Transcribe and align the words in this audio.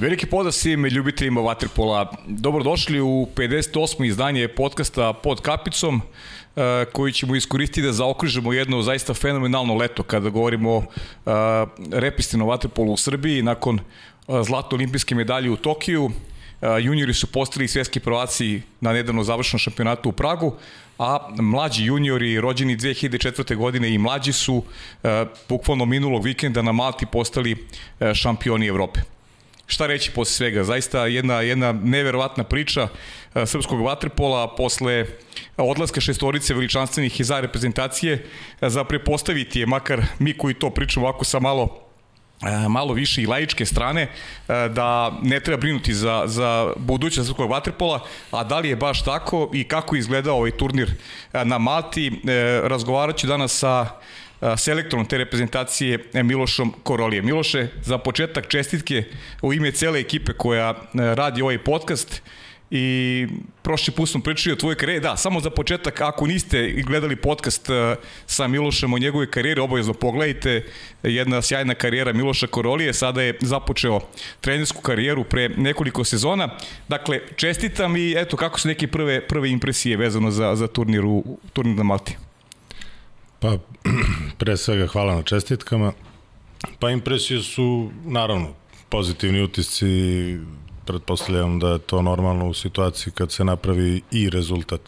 Veliki 0.00 0.26
pozdrav 0.26 0.52
svim 0.52 0.84
ljubiteljima 0.84 1.40
Waterpola. 1.40 2.06
Dobrodošli 2.26 3.00
u 3.00 3.28
58. 3.36 4.06
izdanje 4.06 4.48
podcasta 4.48 5.12
pod 5.12 5.40
kapicom 5.40 6.00
e, 6.56 6.84
koji 6.92 7.12
ćemo 7.12 7.36
iskoristiti 7.36 7.82
da 7.82 7.92
zaokružimo 7.92 8.52
jedno 8.52 8.82
zaista 8.82 9.14
fenomenalno 9.14 9.74
leto 9.74 10.02
kada 10.02 10.28
govorimo 10.28 10.70
o 10.70 10.82
e, 10.82 11.30
repistinu 11.90 12.46
Waterpolu 12.46 12.92
u 12.92 12.96
Srbiji 12.96 13.42
nakon 13.42 13.78
e, 13.78 13.82
zlatno 14.42 14.76
olimpijske 14.76 15.14
medalje 15.14 15.50
u 15.50 15.56
Tokiju. 15.56 16.10
Juniori 16.80 17.14
su 17.14 17.26
postali 17.26 17.68
svetski 17.68 18.00
prvaci 18.00 18.62
na 18.80 18.92
nedavno 18.92 19.22
završenom 19.24 19.58
šampionatu 19.58 20.08
u 20.08 20.12
Pragu, 20.12 20.54
a 20.98 21.28
mlađi 21.38 21.84
juniori 21.84 22.40
rođeni 22.40 22.76
2004. 22.76 23.56
godine 23.56 23.94
i 23.94 23.98
mlađi 23.98 24.32
su 24.32 24.62
bukvalno 25.48 25.84
minulog 25.84 26.24
vikenda 26.24 26.62
na 26.62 26.72
Malti 26.72 27.06
postali 27.06 27.66
šampioni 28.14 28.66
Evrope 28.66 29.00
šta 29.70 29.86
reći 29.86 30.10
posle 30.10 30.34
svega, 30.34 30.64
zaista 30.64 31.06
jedna, 31.06 31.40
jedna 31.40 31.72
neverovatna 31.72 32.44
priča 32.44 32.82
uh, 32.82 33.42
srpskog 33.46 33.82
vaterpola 33.84 34.54
posle 34.56 35.06
odlaska 35.56 36.00
šestorice 36.00 36.54
veličanstvenih 36.54 37.24
za 37.24 37.40
reprezentacije 37.40 38.14
uh, 38.60 38.68
za 38.68 38.84
prepostaviti 38.84 39.60
je, 39.60 39.66
makar 39.66 40.02
mi 40.18 40.32
koji 40.38 40.54
to 40.54 40.70
pričamo 40.70 41.06
ovako 41.06 41.24
sa 41.24 41.40
malo 41.40 41.62
uh, 41.62 42.48
malo 42.68 42.92
više 42.92 43.22
i 43.22 43.26
laičke 43.26 43.66
strane 43.66 44.08
da 44.48 45.18
ne 45.22 45.40
treba 45.40 45.60
brinuti 45.60 45.94
za, 45.94 46.22
za 46.26 46.72
budućnost 46.76 47.28
srpskog 47.28 47.50
vaterpola, 47.50 48.06
a 48.30 48.44
da 48.44 48.58
li 48.58 48.68
je 48.68 48.76
baš 48.76 49.04
tako 49.04 49.50
i 49.54 49.64
kako 49.64 49.96
izgleda 49.96 50.32
ovaj 50.32 50.50
turnir 50.50 50.90
na 51.32 51.58
Malti, 51.58 52.20
razgovarat 52.64 53.16
ću 53.16 53.26
danas 53.26 53.58
sa 53.58 53.86
selektorom 54.56 55.06
te 55.06 55.18
reprezentacije 55.18 55.98
e, 56.12 56.22
Milošom 56.22 56.74
Korolije. 56.82 57.22
Miloše, 57.22 57.66
za 57.82 57.98
početak 57.98 58.48
čestitke 58.48 59.04
u 59.42 59.52
ime 59.52 59.72
cele 59.72 60.00
ekipe 60.00 60.32
koja 60.32 60.70
e, 60.70 60.74
radi 61.14 61.42
ovaj 61.42 61.58
podcast 61.58 62.22
i 62.70 63.26
prošli 63.62 63.94
put 63.94 64.08
smo 64.08 64.20
pričali 64.20 64.52
o 64.52 64.56
tvojoj 64.56 64.76
karijeri. 64.76 65.02
Da, 65.02 65.16
samo 65.16 65.40
za 65.40 65.50
početak, 65.50 66.00
ako 66.00 66.26
niste 66.26 66.82
gledali 66.86 67.16
podcast 67.16 67.70
e, 67.70 67.96
sa 68.26 68.48
Milošem 68.48 68.92
o 68.92 68.98
njegove 68.98 69.30
karijeri, 69.30 69.60
obavezno 69.60 69.94
pogledajte. 69.94 70.66
Jedna 71.02 71.42
sjajna 71.42 71.74
karijera 71.74 72.12
Miloša 72.12 72.46
Korolije, 72.46 72.94
sada 72.94 73.22
je 73.22 73.38
započeo 73.40 74.00
trenersku 74.40 74.82
karijeru 74.82 75.24
pre 75.24 75.48
nekoliko 75.48 76.04
sezona. 76.04 76.48
Dakle, 76.88 77.20
čestitam 77.36 77.96
i 77.96 78.14
eto, 78.16 78.36
kako 78.36 78.60
su 78.60 78.68
neke 78.68 78.86
prve, 78.86 79.26
prve 79.26 79.50
impresije 79.50 79.96
vezano 79.96 80.30
za, 80.30 80.56
za 80.56 80.66
turnir, 80.66 81.04
u, 81.04 81.38
turnir 81.52 81.76
na 81.76 81.82
Malti? 81.82 82.29
Pa, 83.40 83.56
pre 84.38 84.56
svega 84.56 84.86
hvala 84.86 85.14
na 85.14 85.22
čestitkama. 85.22 85.92
Pa 86.78 86.90
impresije 86.90 87.42
su, 87.42 87.90
naravno, 88.04 88.54
pozitivni 88.88 89.42
utisci, 89.42 89.86
pretpostavljam 90.84 91.58
da 91.58 91.68
je 91.68 91.78
to 91.78 92.02
normalno 92.02 92.48
u 92.48 92.54
situaciji 92.54 93.12
kad 93.12 93.32
se 93.32 93.44
napravi 93.44 94.02
i 94.10 94.30
rezultat. 94.30 94.80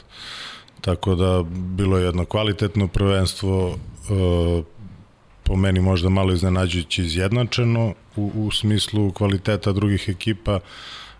Tako 0.81 1.15
da 1.15 1.43
bilo 1.49 1.99
je 1.99 2.05
jedno 2.05 2.25
kvalitetno 2.25 2.89
prvenstvo, 2.89 3.71
e, 3.71 4.63
po 5.43 5.57
meni 5.57 5.81
možda 5.81 6.09
malo 6.09 6.33
iznenađujući 6.33 7.03
izjednačeno 7.03 7.95
u, 8.17 8.31
u 8.35 8.51
smislu 8.51 9.13
kvaliteta 9.13 9.73
drugih 9.73 10.09
ekipa, 10.09 10.61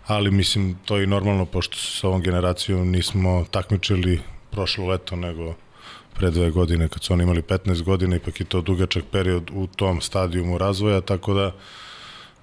ali 0.07 0.31
mislim 0.31 0.77
to 0.85 0.97
je 0.97 1.03
i 1.03 1.07
normalno 1.07 1.45
pošto 1.45 1.77
se 1.77 1.99
s 1.99 2.03
ovom 2.03 2.21
generacijom 2.21 2.91
nismo 2.91 3.45
takmičili 3.51 4.19
prošlo 4.51 4.87
leto 4.87 5.15
nego 5.15 5.55
pre 6.13 6.31
dve 6.31 6.51
godine 6.51 6.87
kad 6.87 7.03
su 7.03 7.13
oni 7.13 7.23
imali 7.23 7.41
15 7.41 7.83
godina, 7.83 8.15
ipak 8.15 8.39
je 8.39 8.45
to 8.45 8.61
dugačak 8.61 9.03
period 9.11 9.51
u 9.53 9.67
tom 9.67 10.01
stadijumu 10.01 10.57
razvoja, 10.57 11.01
tako 11.01 11.33
da 11.33 11.51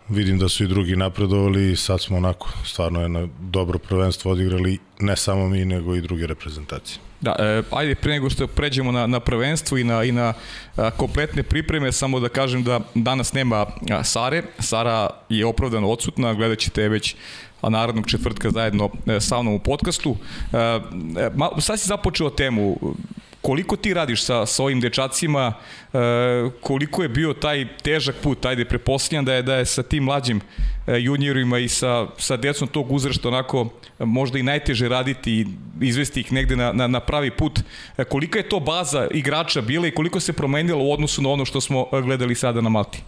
vidim 0.09 0.39
da 0.39 0.49
su 0.49 0.65
i 0.65 0.69
drugi 0.69 0.97
napredovali 0.97 1.73
i 1.73 1.77
sad 1.77 2.01
smo 2.01 2.17
onako 2.17 2.48
stvarno 2.65 3.01
jedno 3.01 3.29
dobro 3.41 3.79
prvenstvo 3.79 4.33
odigrali 4.33 4.79
ne 5.01 5.17
samo 5.17 5.48
mi 5.48 5.64
nego 5.64 5.95
i 5.95 6.01
druge 6.01 6.27
reprezentacije. 6.27 6.98
Da, 7.20 7.36
e, 7.39 7.63
ajde 7.70 7.95
pre 7.95 8.13
nego 8.13 8.30
što 8.30 8.47
pređemo 8.47 8.92
na, 8.92 9.07
na 9.07 9.20
prvenstvo 9.20 9.79
i 9.79 9.85
na, 9.85 10.05
i 10.05 10.13
na 10.13 10.33
a, 10.77 10.91
kompletne 10.91 11.42
pripreme, 11.42 11.92
samo 11.92 12.20
da 12.20 12.29
kažem 12.29 12.64
da 12.64 12.80
danas 12.95 13.33
nema 13.33 13.67
a, 13.91 14.05
Sare. 14.05 14.42
Sara 14.59 15.11
je 15.29 15.47
opravdano 15.47 15.89
odsutna, 15.89 16.35
gledat 16.35 16.59
ćete 16.59 16.89
već 16.89 17.17
a 17.61 17.69
narodnog 17.69 18.07
četvrtka 18.07 18.51
zajedno 18.51 18.91
e, 19.07 19.20
sa 19.20 19.42
mnom 19.42 19.55
u 19.55 19.59
podcastu. 19.59 20.17
E, 20.53 20.57
e, 20.57 21.30
ma, 21.35 21.48
sad 21.61 21.80
si 21.80 21.89
započeo 21.89 22.30
temu 22.30 22.77
koliko 23.42 23.77
ti 23.77 23.95
radiš 23.95 24.24
sa, 24.24 24.46
sa 24.46 24.62
ovim 24.62 24.80
dečacima, 24.80 25.52
e, 25.92 25.98
koliko 26.61 27.02
je 27.02 27.08
bio 27.08 27.33
taj 27.33 27.77
težak 27.83 28.17
put, 28.23 28.46
ajde 28.46 28.64
preposljam 28.64 29.24
da 29.24 29.34
je, 29.34 29.42
da 29.42 29.55
je 29.55 29.67
sa 29.67 29.83
tim 29.83 30.05
mlađim 30.05 30.40
e, 30.86 31.01
juniorima 31.01 31.58
i 31.58 31.68
sa, 31.68 32.06
sa 32.18 32.36
decom 32.36 32.68
tog 32.68 32.92
uzrašta 32.92 33.29
onako 33.29 33.68
možda 33.98 34.39
i 34.39 34.42
najteže 34.42 34.89
raditi 34.89 35.33
i 35.33 35.46
izvesti 35.80 36.20
ih 36.20 36.33
negde 36.33 36.56
na, 36.56 36.73
na, 36.73 36.86
na 36.86 37.00
pravi 37.00 37.30
put. 37.30 37.61
E, 37.96 38.05
kolika 38.05 38.39
je 38.39 38.48
to 38.48 38.61
baza 38.61 39.08
igrača 39.11 39.61
bila 39.61 39.86
i 39.86 39.95
koliko 39.95 40.20
se 40.20 40.33
promenilo 40.33 40.84
u 40.84 40.92
odnosu 40.92 41.23
na 41.23 41.29
ono 41.29 41.45
što 41.45 41.61
smo 41.61 41.86
gledali 42.02 42.34
sada 42.34 42.61
na 42.61 42.68
Malti? 42.68 43.02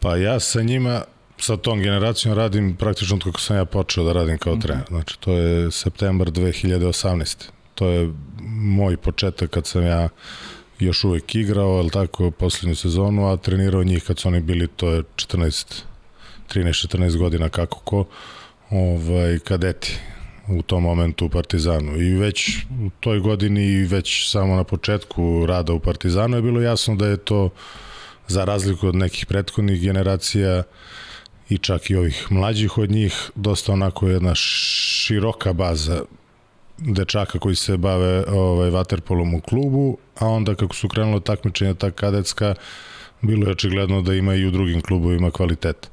Pa 0.00 0.16
ja 0.16 0.40
sa 0.40 0.62
njima 0.62 1.02
sa 1.38 1.56
tom 1.56 1.80
generacijom 1.80 2.34
radim 2.34 2.76
praktično 2.76 3.18
kako 3.18 3.40
sam 3.40 3.56
ja 3.56 3.64
počeo 3.64 4.04
da 4.04 4.12
radim 4.12 4.38
kao 4.38 4.56
trener. 4.56 4.84
Znači, 4.88 5.18
to 5.20 5.32
je 5.32 5.70
septembar 5.70 6.28
2018 6.28 7.56
to 7.76 7.88
je 7.88 8.12
moj 8.56 8.96
početak 8.96 9.50
kad 9.50 9.66
sam 9.66 9.82
ja 9.82 10.08
još 10.78 11.04
uvek 11.04 11.34
igrao, 11.34 11.70
ali 11.70 11.90
tako, 11.90 12.30
poslednju 12.30 12.76
sezonu, 12.76 13.28
a 13.28 13.36
trenirao 13.36 13.84
njih 13.84 14.04
kad 14.04 14.18
su 14.18 14.28
oni 14.28 14.40
bili, 14.40 14.68
to 14.68 14.90
je 14.90 15.02
14, 15.02 15.82
13-14 16.54 17.16
godina 17.16 17.48
kako 17.48 17.78
ko, 17.78 18.04
ovaj, 18.70 19.38
kadeti 19.38 19.98
u 20.48 20.62
tom 20.62 20.82
momentu 20.82 21.26
u 21.26 21.28
Partizanu. 21.28 22.02
I 22.02 22.14
već 22.14 22.56
u 22.86 22.90
toj 23.00 23.20
godini 23.20 23.64
i 23.64 23.84
već 23.84 24.30
samo 24.30 24.56
na 24.56 24.64
početku 24.64 25.46
rada 25.46 25.72
u 25.72 25.80
Partizanu 25.80 26.36
je 26.36 26.42
bilo 26.42 26.60
jasno 26.60 26.94
da 26.94 27.06
je 27.06 27.16
to 27.16 27.50
za 28.28 28.44
razliku 28.44 28.88
od 28.88 28.94
nekih 28.94 29.26
prethodnih 29.26 29.80
generacija 29.80 30.62
i 31.48 31.58
čak 31.58 31.90
i 31.90 31.96
ovih 31.96 32.26
mlađih 32.30 32.78
od 32.78 32.90
njih, 32.90 33.30
dosta 33.34 33.72
onako 33.72 34.08
jedna 34.08 34.34
široka 34.34 35.52
baza 35.52 36.02
dečaka 36.78 37.38
koji 37.38 37.54
se 37.54 37.76
bave 37.76 38.24
ovaj, 38.24 38.70
vaterpolom 38.70 39.34
u 39.34 39.40
klubu, 39.40 39.98
a 40.18 40.26
onda 40.26 40.54
kako 40.54 40.74
su 40.74 40.88
krenula 40.88 41.20
takmičenja 41.20 41.74
ta 41.74 41.90
kadetska, 41.90 42.54
bilo 43.22 43.46
je 43.46 43.52
očigledno 43.52 44.02
da 44.02 44.14
ima 44.14 44.34
i 44.34 44.46
u 44.46 44.50
drugim 44.50 44.80
klubovima 44.80 45.30
kvalitet. 45.30 45.90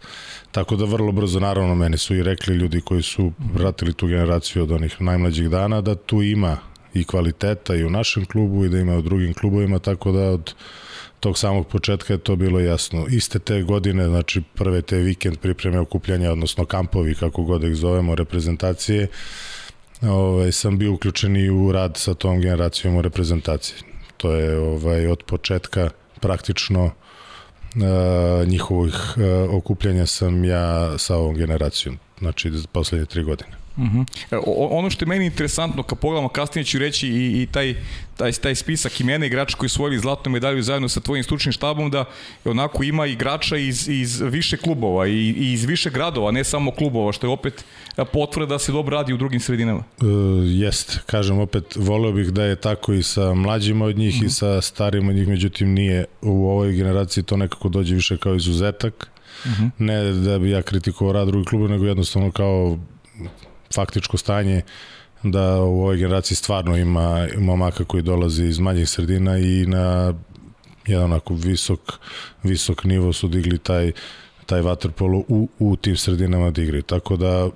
Tako 0.51 0.75
da 0.75 0.85
vrlo 0.85 1.11
brzo, 1.11 1.39
naravno, 1.39 1.75
meni 1.75 1.97
su 1.97 2.15
i 2.15 2.23
rekli 2.23 2.55
ljudi 2.55 2.81
koji 2.81 3.01
su 3.01 3.31
vratili 3.53 3.93
tu 3.93 4.07
generaciju 4.07 4.63
od 4.63 4.71
onih 4.71 5.01
najmlađih 5.01 5.49
dana, 5.49 5.81
da 5.81 5.95
tu 5.95 6.21
ima 6.21 6.57
i 6.93 7.03
kvaliteta 7.03 7.75
i 7.75 7.83
u 7.83 7.89
našem 7.89 8.25
klubu 8.25 8.65
i 8.65 8.69
da 8.69 8.79
ima 8.79 8.97
u 8.97 9.01
drugim 9.01 9.33
klubovima, 9.33 9.79
tako 9.79 10.11
da 10.11 10.29
od 10.29 10.53
tog 11.19 11.37
samog 11.37 11.67
početka 11.67 12.13
je 12.13 12.17
to 12.17 12.35
bilo 12.35 12.59
jasno. 12.59 13.05
Iste 13.09 13.39
te 13.39 13.61
godine, 13.61 14.07
znači 14.07 14.41
prve 14.53 14.81
te 14.81 14.97
vikend 14.97 15.37
pripreme 15.37 15.79
okupljanja, 15.79 16.31
odnosno 16.31 16.65
kampovi, 16.65 17.15
kako 17.15 17.43
god 17.43 17.63
ih 17.63 17.75
zovemo, 17.75 18.15
reprezentacije, 18.15 19.07
ovaj, 20.09 20.51
sam 20.51 20.77
bio 20.77 20.93
uključen 20.93 21.37
i 21.37 21.49
u 21.49 21.71
rad 21.71 21.97
sa 21.97 22.13
tom 22.13 22.41
generacijom 22.41 22.95
u 22.95 23.01
reprezentaciji. 23.01 23.77
To 24.17 24.31
je 24.31 24.57
ovaj, 24.57 25.07
od 25.07 25.23
početka 25.23 25.89
praktično 26.19 26.85
uh, 26.85 28.47
njihovih 28.47 28.95
uh, 29.15 29.55
okupljanja 29.55 30.05
sam 30.05 30.43
ja 30.43 30.97
sa 30.97 31.15
ovom 31.15 31.35
generacijom, 31.35 31.99
znači 32.19 32.51
poslednje 32.71 33.05
tri 33.05 33.23
godine. 33.23 33.62
Uh 33.77 33.83
mhm. 33.83 33.99
-huh. 34.31 34.43
ono 34.71 34.89
što 34.89 35.05
je 35.05 35.09
meni 35.09 35.25
interesantno, 35.25 35.83
kad 35.83 35.99
pogledamo 35.99 36.29
kasnije 36.29 36.65
ću 36.65 36.79
reći 36.79 37.07
i, 37.07 37.41
i 37.41 37.47
taj, 37.51 37.75
taj, 38.17 38.31
taj 38.31 38.55
spisak 38.55 38.99
imena 38.99 39.25
igrača 39.25 39.57
koji 39.57 39.69
su 39.69 39.83
osvojili 39.83 39.99
zlatnu 39.99 40.31
medalju 40.31 40.61
zajedno 40.61 40.89
sa 40.89 40.99
tvojim 40.99 41.23
stručnim 41.23 41.53
štabom, 41.53 41.91
da 41.91 42.05
onako 42.45 42.83
ima 42.83 43.05
igrača 43.05 43.57
iz, 43.57 43.89
iz 43.89 44.21
više 44.21 44.57
klubova 44.57 45.07
i, 45.07 45.35
i 45.37 45.53
iz 45.53 45.65
više 45.65 45.89
gradova, 45.89 46.31
ne 46.31 46.43
samo 46.43 46.71
klubova, 46.71 47.11
što 47.11 47.27
je 47.27 47.31
opet 47.31 47.65
potvrda 48.13 48.45
da 48.45 48.59
se 48.59 48.71
dobro 48.71 48.97
radi 48.97 49.13
u 49.13 49.17
drugim 49.17 49.39
sredinama. 49.39 49.79
Uh, 49.79 50.07
jest, 50.45 50.99
kažem 51.05 51.39
opet, 51.39 51.75
voleo 51.75 52.11
bih 52.11 52.31
da 52.31 52.43
je 52.43 52.55
tako 52.55 52.93
i 52.93 53.03
sa 53.03 53.33
mlađima 53.33 53.85
od 53.85 53.97
njih 53.97 54.13
uh 54.15 54.19
-huh. 54.19 54.23
i 54.23 54.25
mhm. 54.25 54.31
sa 54.31 54.61
starijima 54.61 55.09
od 55.09 55.15
njih, 55.15 55.27
međutim 55.27 55.73
nije 55.73 56.05
u 56.21 56.49
ovoj 56.49 56.71
generaciji 56.71 57.23
to 57.23 57.37
nekako 57.37 57.69
dođe 57.69 57.95
više 57.95 58.17
kao 58.17 58.35
izuzetak. 58.35 59.09
Uh 59.45 59.51
mhm. 59.51 59.63
-huh. 59.63 59.71
Ne 59.77 60.11
da 60.11 60.39
bi 60.39 60.49
ja 60.49 60.61
kritikovao 60.61 61.13
rad 61.13 61.27
drugih 61.27 61.47
kluba, 61.47 61.67
nego 61.67 61.85
jednostavno 61.85 62.31
kao 62.31 62.77
faktičko 63.73 64.17
stanje 64.17 64.61
da 65.23 65.61
u 65.61 65.81
ovoj 65.81 65.97
generaciji 65.97 66.35
stvarno 66.35 66.77
ima 66.77 67.27
momaka 67.37 67.83
koji 67.83 68.03
dolaze 68.03 68.45
iz 68.45 68.59
manjih 68.59 68.89
sredina 68.89 69.37
i 69.37 69.65
na 69.65 70.13
jedan 70.87 71.05
onako 71.05 71.33
visok, 71.33 71.79
visok 72.43 72.83
nivo 72.83 73.13
su 73.13 73.27
digli 73.27 73.57
taj, 73.57 73.91
taj 74.45 74.61
vaterpolo 74.61 75.23
u, 75.27 75.49
u 75.59 75.75
tim 75.75 75.97
sredinama 75.97 76.51
da 76.51 76.61
igraju. 76.61 76.83
Tako 76.83 77.17
da 77.17 77.49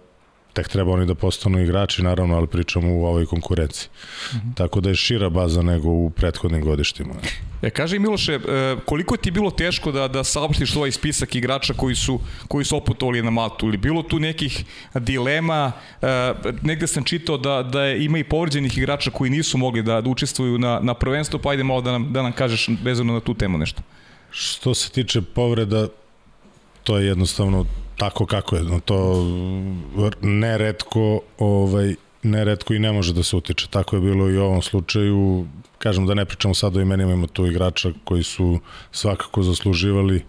tek 0.57 0.67
treba 0.67 0.93
oni 0.93 1.05
da 1.05 1.15
postanu 1.15 1.59
igrači, 1.61 2.01
naravno, 2.03 2.35
ali 2.35 2.47
pričamo 2.47 2.93
u 2.93 3.05
ovoj 3.05 3.25
konkurenciji. 3.25 3.89
Mm 3.89 4.37
-hmm. 4.37 4.55
Tako 4.55 4.81
da 4.81 4.89
je 4.89 4.95
šira 4.95 5.29
baza 5.29 5.61
nego 5.61 5.89
u 5.89 6.09
prethodnim 6.09 6.61
godištima. 6.61 7.13
E, 7.61 7.69
kaže 7.69 7.99
Miloše, 7.99 8.33
e, 8.33 8.39
koliko 8.85 9.17
ti 9.17 9.29
je 9.29 9.33
bilo 9.33 9.51
teško 9.51 9.91
da, 9.91 10.07
da 10.07 10.23
saopštiš 10.23 10.75
ovaj 10.75 10.91
spisak 10.91 11.35
igrača 11.35 11.73
koji 11.73 11.95
su, 11.95 12.19
koji 12.47 12.65
su 12.65 12.77
oputovali 12.77 13.21
na 13.21 13.29
Maltu? 13.29 13.67
Ili 13.67 13.77
bilo 13.77 14.03
tu 14.03 14.19
nekih 14.19 14.65
dilema? 14.93 15.71
E, 16.01 16.33
negde 16.61 16.87
sam 16.87 17.03
čitao 17.03 17.37
da, 17.37 17.63
da 17.63 17.83
je, 17.83 18.05
ima 18.05 18.17
i 18.17 18.23
povređenih 18.23 18.77
igrača 18.77 19.11
koji 19.11 19.29
nisu 19.29 19.57
mogli 19.57 19.83
da, 19.83 20.01
da 20.01 20.09
učestvuju 20.09 20.57
na, 20.57 20.79
na 20.79 20.93
prvenstvu, 20.93 21.39
pa 21.39 21.49
ajde 21.49 21.63
malo 21.63 21.81
da 21.81 21.91
nam, 21.91 22.13
da 22.13 22.21
nam 22.21 22.31
kažeš 22.31 22.69
vezano 22.83 23.13
na 23.13 23.19
tu 23.19 23.33
temu 23.33 23.57
nešto. 23.57 23.81
Što 24.31 24.73
se 24.73 24.89
tiče 24.89 25.21
povreda, 25.21 25.87
to 26.83 26.97
je 26.97 27.07
jednostavno 27.07 27.65
tako 27.97 28.25
kako 28.25 28.55
je. 28.55 28.63
No, 28.63 28.79
to 28.79 29.25
neretko 30.21 31.19
ovaj, 31.37 31.95
neretko 32.23 32.73
i 32.73 32.79
ne 32.79 32.91
može 32.91 33.13
da 33.13 33.23
se 33.23 33.35
utiče. 33.35 33.67
Tako 33.69 33.95
je 33.95 34.01
bilo 34.01 34.29
i 34.29 34.37
u 34.37 34.43
ovom 34.43 34.61
slučaju. 34.61 35.47
Kažem 35.77 36.05
da 36.05 36.13
ne 36.13 36.25
pričamo 36.25 36.53
sad 36.53 36.77
o 36.77 36.81
imenima, 36.81 37.13
ima 37.13 37.27
tu 37.27 37.45
igrača 37.45 37.91
koji 38.03 38.23
su 38.23 38.59
svakako 38.91 39.43
zasluživali 39.43 40.23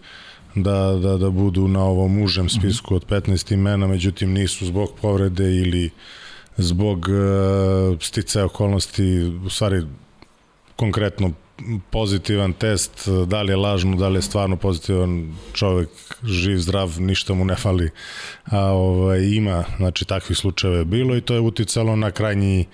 da, 0.55 0.99
da, 1.01 1.17
da 1.17 1.29
budu 1.29 1.67
na 1.67 1.83
ovom 1.83 2.21
užem 2.21 2.49
spisku 2.49 2.95
od 2.95 3.05
15 3.05 3.53
imena, 3.53 3.87
međutim 3.87 4.33
nisu 4.33 4.65
zbog 4.65 4.89
povrede 5.01 5.43
ili 5.43 5.89
zbog 6.57 7.05
uh, 7.09 7.97
sticaja 8.01 8.45
okolnosti, 8.45 9.21
u 9.45 9.49
stvari 9.49 9.83
konkretno 10.75 11.31
pozitivan 11.89 12.53
test, 12.53 13.09
da 13.27 13.41
li 13.41 13.51
je 13.51 13.55
lažno, 13.55 13.95
da 13.95 14.07
li 14.07 14.17
je 14.17 14.21
stvarno 14.21 14.55
pozitivan 14.55 15.35
čovek, 15.53 15.89
živ, 16.23 16.57
zdrav, 16.57 17.01
ništa 17.01 17.33
mu 17.33 17.45
ne 17.45 17.55
fali, 17.55 17.89
a 18.45 18.59
ovaj, 18.59 19.21
ima, 19.21 19.63
znači 19.77 20.05
takvih 20.05 20.37
slučajeva 20.37 20.77
je 20.77 20.85
bilo 20.85 21.15
i 21.15 21.21
to 21.21 21.33
je 21.33 21.39
uticalo 21.39 21.95
na 21.95 22.11
krajnji 22.11 22.65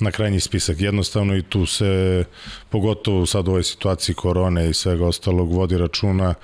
na 0.00 0.10
krajnji 0.10 0.40
spisak. 0.40 0.80
Jednostavno 0.80 1.36
i 1.36 1.42
tu 1.42 1.66
se, 1.66 2.24
pogotovo 2.68 3.26
sad 3.26 3.48
u 3.48 3.50
ovoj 3.50 3.62
situaciji 3.62 4.14
korone 4.14 4.70
i 4.70 4.74
svega 4.74 5.06
ostalog, 5.06 5.52
vodi 5.52 5.78
računa 5.78 6.34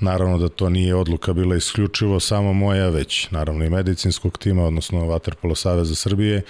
Naravno 0.00 0.38
da 0.38 0.48
to 0.48 0.68
nije 0.68 0.94
odluka 0.94 1.32
bila 1.32 1.56
isključivo 1.56 2.20
samo 2.20 2.52
moja, 2.52 2.88
već 2.88 3.30
naravno 3.30 3.64
i 3.64 3.70
medicinskog 3.70 4.38
tima, 4.38 4.64
odnosno 4.64 4.98
Waterpolo 4.98 5.54
Saveza 5.54 5.94
Srbije, 5.94 6.42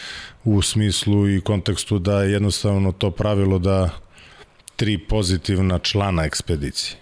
u 0.44 0.62
smislu 0.62 1.28
i 1.28 1.40
kontekstu 1.40 1.98
da 1.98 2.22
jednostavno 2.22 2.92
to 2.92 3.10
pravilo 3.10 3.58
da 3.58 3.90
tri 4.76 4.98
pozitivna 4.98 5.78
člana 5.78 6.24
ekspedicije 6.24 6.96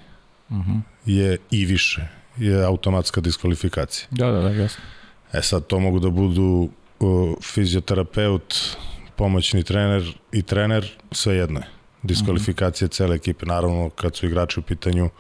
uh 0.49 0.57
mhm. 0.57 0.71
-huh. 0.71 0.81
je 1.07 1.39
i 1.51 1.65
više, 1.65 2.09
je 2.39 2.65
automatska 2.65 3.21
diskvalifikacija. 3.21 4.07
Da, 4.11 4.31
da, 4.31 4.41
da, 4.41 4.51
jasno. 4.51 4.85
E 5.33 5.43
sad 5.43 5.67
to 5.67 5.79
mogu 5.79 6.01
da 6.01 6.11
budu 6.11 6.69
uh, 7.01 7.35
fizioterapeut, 7.43 8.55
pomoćni 9.17 9.63
trener 9.65 10.15
i 10.33 10.43
trener, 10.43 10.99
sve 11.13 11.37
jedno 11.37 11.61
je. 11.61 11.67
Diskvalifikacija 12.03 12.87
uh 12.87 12.91
-huh. 12.91 12.97
cele 12.97 13.17
ekipe, 13.17 13.47
naravno 13.47 13.91
kad 13.91 14.17
su 14.17 14.27
igrači 14.27 14.61
u 14.61 14.63
pitanju 14.63 15.11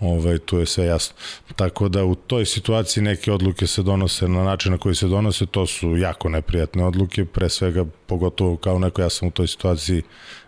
ovaj, 0.00 0.38
tu 0.38 0.58
je 0.58 0.66
sve 0.66 0.86
jasno. 0.86 1.16
Tako 1.56 1.88
da 1.88 2.04
u 2.04 2.14
toj 2.14 2.46
situaciji 2.46 3.04
neke 3.04 3.32
odluke 3.32 3.66
se 3.66 3.82
donose 3.82 4.28
na 4.28 4.44
način 4.44 4.72
na 4.72 4.78
koji 4.78 4.94
se 4.94 5.06
donose, 5.06 5.46
to 5.46 5.66
su 5.66 5.96
jako 5.96 6.28
neprijatne 6.28 6.84
odluke, 6.84 7.24
pre 7.24 7.48
svega 7.48 7.84
pogotovo 8.06 8.56
kao 8.56 8.78
neko 8.78 9.02
ja 9.02 9.10
sam 9.10 9.28
u 9.28 9.30
toj 9.30 9.46
situaciji 9.46 10.02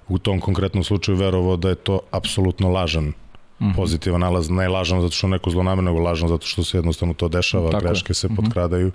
u 0.08 0.18
tom 0.18 0.40
konkretnom 0.40 0.84
slučaju 0.84 1.18
verovao 1.18 1.56
da 1.56 1.68
je 1.68 1.74
to 1.74 2.00
apsolutno 2.10 2.68
lažan 2.68 3.04
mm 3.04 3.19
-hmm. 3.60 3.76
pozitivan 3.76 4.20
nalaz, 4.20 4.50
ne 4.50 4.68
lažan 4.68 5.00
zato 5.00 5.14
što 5.14 5.28
neko 5.28 5.50
zlonamerno, 5.50 5.90
nego 5.90 6.02
lažan 6.02 6.28
zato 6.28 6.46
što 6.46 6.64
se 6.64 6.78
jednostavno 6.78 7.14
to 7.14 7.28
dešava, 7.28 7.70
Tako 7.70 7.86
greške 7.86 8.10
je. 8.10 8.14
se 8.14 8.26
mm 8.26 8.30
-hmm. 8.30 8.36
potkradaju. 8.36 8.92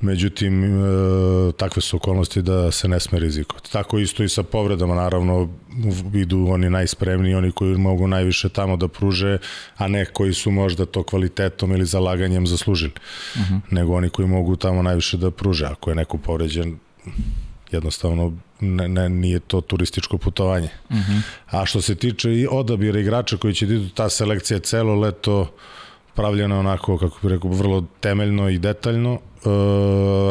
Međutim, 0.00 0.64
e, 0.64 1.52
takve 1.52 1.82
su 1.82 1.96
okolnosti 1.96 2.42
da 2.42 2.70
se 2.70 2.88
ne 2.88 3.00
sme 3.00 3.18
rizikovati. 3.18 3.72
Tako 3.72 3.98
isto 3.98 4.22
i 4.22 4.28
sa 4.28 4.42
povredama, 4.42 4.94
naravno, 4.94 5.48
idu 6.14 6.46
oni 6.50 6.70
najspremniji, 6.70 7.34
oni 7.34 7.52
koji 7.52 7.78
mogu 7.78 8.06
najviše 8.06 8.48
tamo 8.48 8.76
da 8.76 8.88
pruže, 8.88 9.38
a 9.76 9.88
ne 9.88 10.04
koji 10.04 10.34
su 10.34 10.50
možda 10.50 10.86
to 10.86 11.02
kvalitetom 11.02 11.72
ili 11.72 11.84
zalaganjem 11.84 12.46
zaslužili, 12.46 12.92
uh 13.34 13.40
mhm. 13.40 13.54
-huh. 13.54 13.60
nego 13.70 13.94
oni 13.94 14.10
koji 14.10 14.28
mogu 14.28 14.56
tamo 14.56 14.82
najviše 14.82 15.16
da 15.16 15.30
pruže. 15.30 15.66
Ako 15.66 15.90
je 15.90 15.96
neko 15.96 16.18
povređen, 16.18 16.78
jednostavno 17.72 18.32
ne, 18.60 18.88
ne, 18.88 19.08
nije 19.08 19.40
to 19.40 19.60
turističko 19.60 20.18
putovanje. 20.18 20.68
Uh 20.90 20.96
mhm. 20.96 21.12
-huh. 21.12 21.22
A 21.50 21.66
što 21.66 21.80
se 21.80 21.94
tiče 21.94 22.32
i 22.32 22.46
odabira 22.50 23.00
igrača 23.00 23.36
koji 23.36 23.54
će 23.54 23.64
idu, 23.64 23.88
ta 23.88 24.08
selekcija 24.08 24.60
celo 24.60 24.94
leto 24.94 25.52
pravljena 26.14 26.58
onako, 26.58 26.98
kako 26.98 27.18
bih 27.22 27.30
rekao, 27.30 27.50
vrlo 27.50 27.84
temeljno 28.00 28.48
i 28.48 28.58
detaljno. 28.58 29.14
E, 29.14 29.48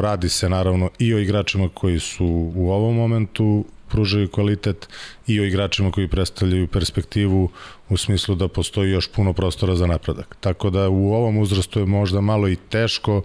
radi 0.02 0.30
se 0.30 0.50
naravno 0.50 0.90
i 1.00 1.14
o 1.14 1.20
igračima 1.20 1.70
koji 1.74 2.00
su 2.00 2.52
u 2.56 2.72
ovom 2.72 2.96
momentu 2.96 3.66
pružaju 3.90 4.30
kvalitet 4.30 4.90
i 5.28 5.40
o 5.40 5.46
igračima 5.46 5.92
koji 5.92 6.08
predstavljaju 6.08 6.68
perspektivu 6.68 7.50
u 7.90 7.98
smislu 7.98 8.36
da 8.36 8.48
postoji 8.48 8.92
još 8.92 9.12
puno 9.12 9.34
prostora 9.34 9.76
za 9.76 9.88
napredak. 9.88 10.36
Tako 10.40 10.70
da 10.70 10.90
u 10.90 11.14
ovom 11.14 11.38
uzrastu 11.38 11.80
je 11.80 11.86
možda 11.86 12.22
malo 12.22 12.48
i 12.48 12.56
teško 12.56 13.22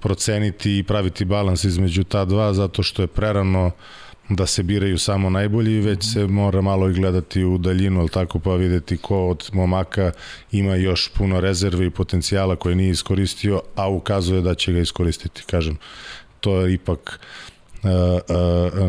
proceniti 0.00 0.78
i 0.78 0.82
praviti 0.82 1.24
balans 1.24 1.64
između 1.64 2.04
ta 2.04 2.24
dva 2.24 2.54
zato 2.54 2.82
što 2.82 3.02
je 3.02 3.06
prerano 3.06 3.70
da 4.28 4.46
se 4.46 4.62
biraju 4.62 4.98
samo 4.98 5.30
najbolji, 5.30 5.80
već 5.80 6.12
se 6.12 6.26
mora 6.26 6.60
malo 6.60 6.88
i 6.88 6.94
gledati 6.94 7.44
u 7.44 7.58
daljinu, 7.58 8.00
ali 8.00 8.08
tako 8.08 8.38
pa 8.38 8.54
videti 8.54 8.96
ko 8.96 9.28
od 9.28 9.50
momaka 9.52 10.12
ima 10.52 10.74
još 10.74 11.08
puno 11.08 11.40
rezerve 11.40 11.86
i 11.86 11.90
potencijala 11.90 12.56
koje 12.56 12.74
nije 12.74 12.90
iskoristio, 12.90 13.62
a 13.74 13.88
ukazuje 13.88 14.40
da 14.40 14.54
će 14.54 14.72
ga 14.72 14.80
iskoristiti, 14.80 15.42
kažem. 15.50 15.78
To 16.40 16.60
je 16.60 16.74
ipak 16.74 17.20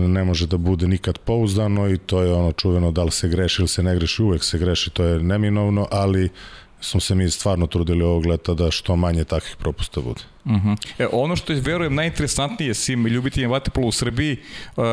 ne 0.08 0.24
može 0.24 0.48
da 0.48 0.58
bude 0.58 0.88
nikad 0.88 1.18
pouzdano 1.18 1.90
i 1.90 1.98
to 1.98 2.22
je 2.22 2.34
ono 2.34 2.52
čuveno 2.52 2.92
da 2.92 3.04
li 3.04 3.12
se 3.12 3.28
greši 3.28 3.62
ili 3.62 3.68
se 3.68 3.84
ne 3.84 3.96
greši, 3.96 4.24
uvek 4.24 4.44
se 4.44 4.58
greši, 4.58 4.90
to 4.90 5.04
je 5.04 5.20
neminovno, 5.20 5.88
ali 5.92 6.30
smo 6.82 7.00
se 7.00 7.16
mi 7.16 7.30
stvarno 7.30 7.68
trudili 7.68 8.04
ovog 8.04 8.26
leta 8.26 8.54
da 8.54 8.72
što 8.72 8.96
manje 8.96 9.24
takvih 9.24 9.56
propusta 9.60 10.02
bude. 10.02 10.22
Uh 10.46 10.52
mhm. 10.52 10.70
-huh. 10.70 10.78
e, 11.00 11.08
ono 11.12 11.36
što 11.36 11.54
je, 11.54 11.62
verujem, 11.62 11.96
najinteresantnije 11.96 12.74
svim 12.74 13.08
ljubiteljima 13.08 13.52
vaterpola 13.52 13.88
u 13.88 13.92
Srbiji, 13.92 14.38
uh, 14.76 14.84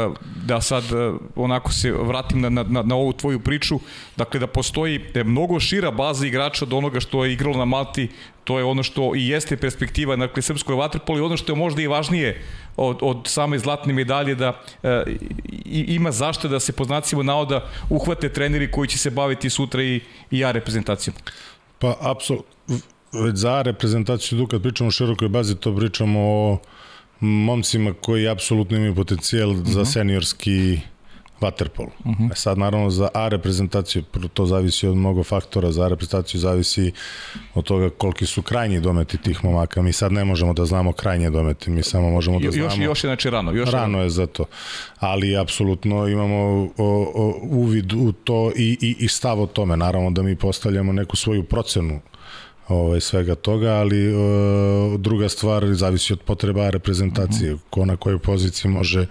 da 0.46 0.60
sad 0.60 0.84
uh, 0.92 1.20
onako 1.36 1.72
se 1.72 1.92
vratim 1.92 2.40
na, 2.40 2.48
na, 2.50 2.82
na 2.82 2.94
ovu 2.94 3.12
tvoju 3.12 3.40
priču, 3.40 3.80
dakle 4.16 4.40
da 4.40 4.46
postoji 4.46 5.00
da 5.14 5.24
mnogo 5.24 5.60
šira 5.60 5.90
baza 5.90 6.26
igrača 6.26 6.64
od 6.64 6.72
onoga 6.72 7.00
što 7.00 7.24
je 7.24 7.32
igralo 7.32 7.58
na 7.58 7.64
Malti, 7.64 8.08
to 8.44 8.58
je 8.58 8.64
ono 8.64 8.82
što 8.82 9.12
i 9.16 9.28
jeste 9.28 9.56
perspektiva 9.56 10.16
dakle, 10.16 10.42
srpskoj 10.42 10.76
vaterpolu 10.76 11.18
i 11.18 11.22
ono 11.22 11.36
što 11.36 11.52
je 11.52 11.56
možda 11.56 11.82
i 11.82 11.86
važnije 11.86 12.42
od, 12.76 12.98
od 13.02 13.20
same 13.24 13.58
zlatne 13.58 13.92
medalje 13.92 14.34
da 14.34 14.60
i, 15.64 15.84
ima 15.88 16.12
zašto 16.12 16.48
da 16.48 16.60
se 16.60 16.72
po 16.72 16.84
znacima 16.84 17.22
navoda 17.22 17.68
uhvate 17.90 18.28
treneri 18.28 18.70
koji 18.70 18.88
će 18.88 18.98
se 18.98 19.10
baviti 19.10 19.50
sutra 19.50 19.82
i, 19.82 20.00
i 20.30 20.38
ja 20.38 20.50
reprezentacijom. 20.50 21.16
Pa, 21.78 21.96
apsolutno, 22.00 22.76
već 23.12 23.36
za 23.36 23.62
reprezentaciju 23.62 24.38
tu 24.38 24.46
kad 24.46 24.62
pričamo 24.62 24.88
o 24.88 24.90
širokoj 24.90 25.28
bazi, 25.28 25.56
to 25.56 25.76
pričamo 25.76 26.20
o 26.20 26.58
momcima 27.20 27.94
koji 28.00 28.28
apsolutno 28.28 28.76
imaju 28.76 28.94
potencijal 28.94 29.50
uh 29.50 29.56
-huh. 29.56 29.72
za 29.72 29.80
mhm. 29.80 29.90
seniorski 29.90 30.80
vaterpol. 31.40 31.86
Uh. 31.86 32.12
-huh. 32.12 32.32
E 32.32 32.34
sad 32.34 32.58
naravno 32.58 32.90
za 32.90 33.08
A 33.14 33.28
reprezentaciju 33.28 34.02
to 34.34 34.46
zavisi 34.46 34.86
od 34.86 34.96
mnogo 34.96 35.24
faktora, 35.24 35.72
za 35.72 35.84
A 35.84 35.88
reprezentaciju 35.88 36.40
zavisi 36.40 36.92
od 37.54 37.64
toga 37.64 37.90
koliki 37.90 38.26
su 38.26 38.42
krajnji 38.42 38.80
dometi 38.80 39.18
tih 39.18 39.44
momaka. 39.44 39.82
Mi 39.82 39.92
sad 39.92 40.12
ne 40.12 40.24
možemo 40.24 40.52
da 40.52 40.64
znamo 40.64 40.92
krajnje 40.92 41.30
dometi, 41.30 41.70
mi 41.70 41.82
samo 41.82 42.10
možemo 42.10 42.40
da 42.40 42.50
znamo. 42.50 42.66
Još 42.66 42.78
još 42.78 43.04
je 43.04 43.08
znači 43.08 43.30
rano, 43.30 43.52
još 43.52 43.70
rano, 43.70 44.02
je 44.02 44.10
za 44.10 44.26
to. 44.26 44.44
Ali 44.98 45.36
apsolutno 45.36 46.08
imamo 46.08 46.36
o, 46.36 47.12
o, 47.14 47.40
uvid 47.42 47.92
u 47.92 48.12
to 48.12 48.52
i, 48.56 48.78
i, 48.80 48.96
i 48.98 49.08
stav 49.08 49.42
o 49.42 49.46
tome. 49.46 49.76
Naravno 49.76 50.10
da 50.10 50.22
mi 50.22 50.36
postavljamo 50.36 50.92
neku 50.92 51.16
svoju 51.16 51.44
procenu 51.44 52.00
ovaj, 52.68 53.00
svega 53.00 53.34
toga, 53.34 53.70
ali 53.70 54.06
e, 54.06 54.14
druga 54.98 55.28
stvar 55.28 55.74
zavisi 55.74 56.12
od 56.12 56.20
potreba 56.20 56.70
reprezentacije. 56.70 57.54
-huh. 57.54 57.58
ko 57.70 57.84
na 57.84 57.96
kojoj 57.96 58.18
poziciji 58.18 58.70
može 58.70 59.06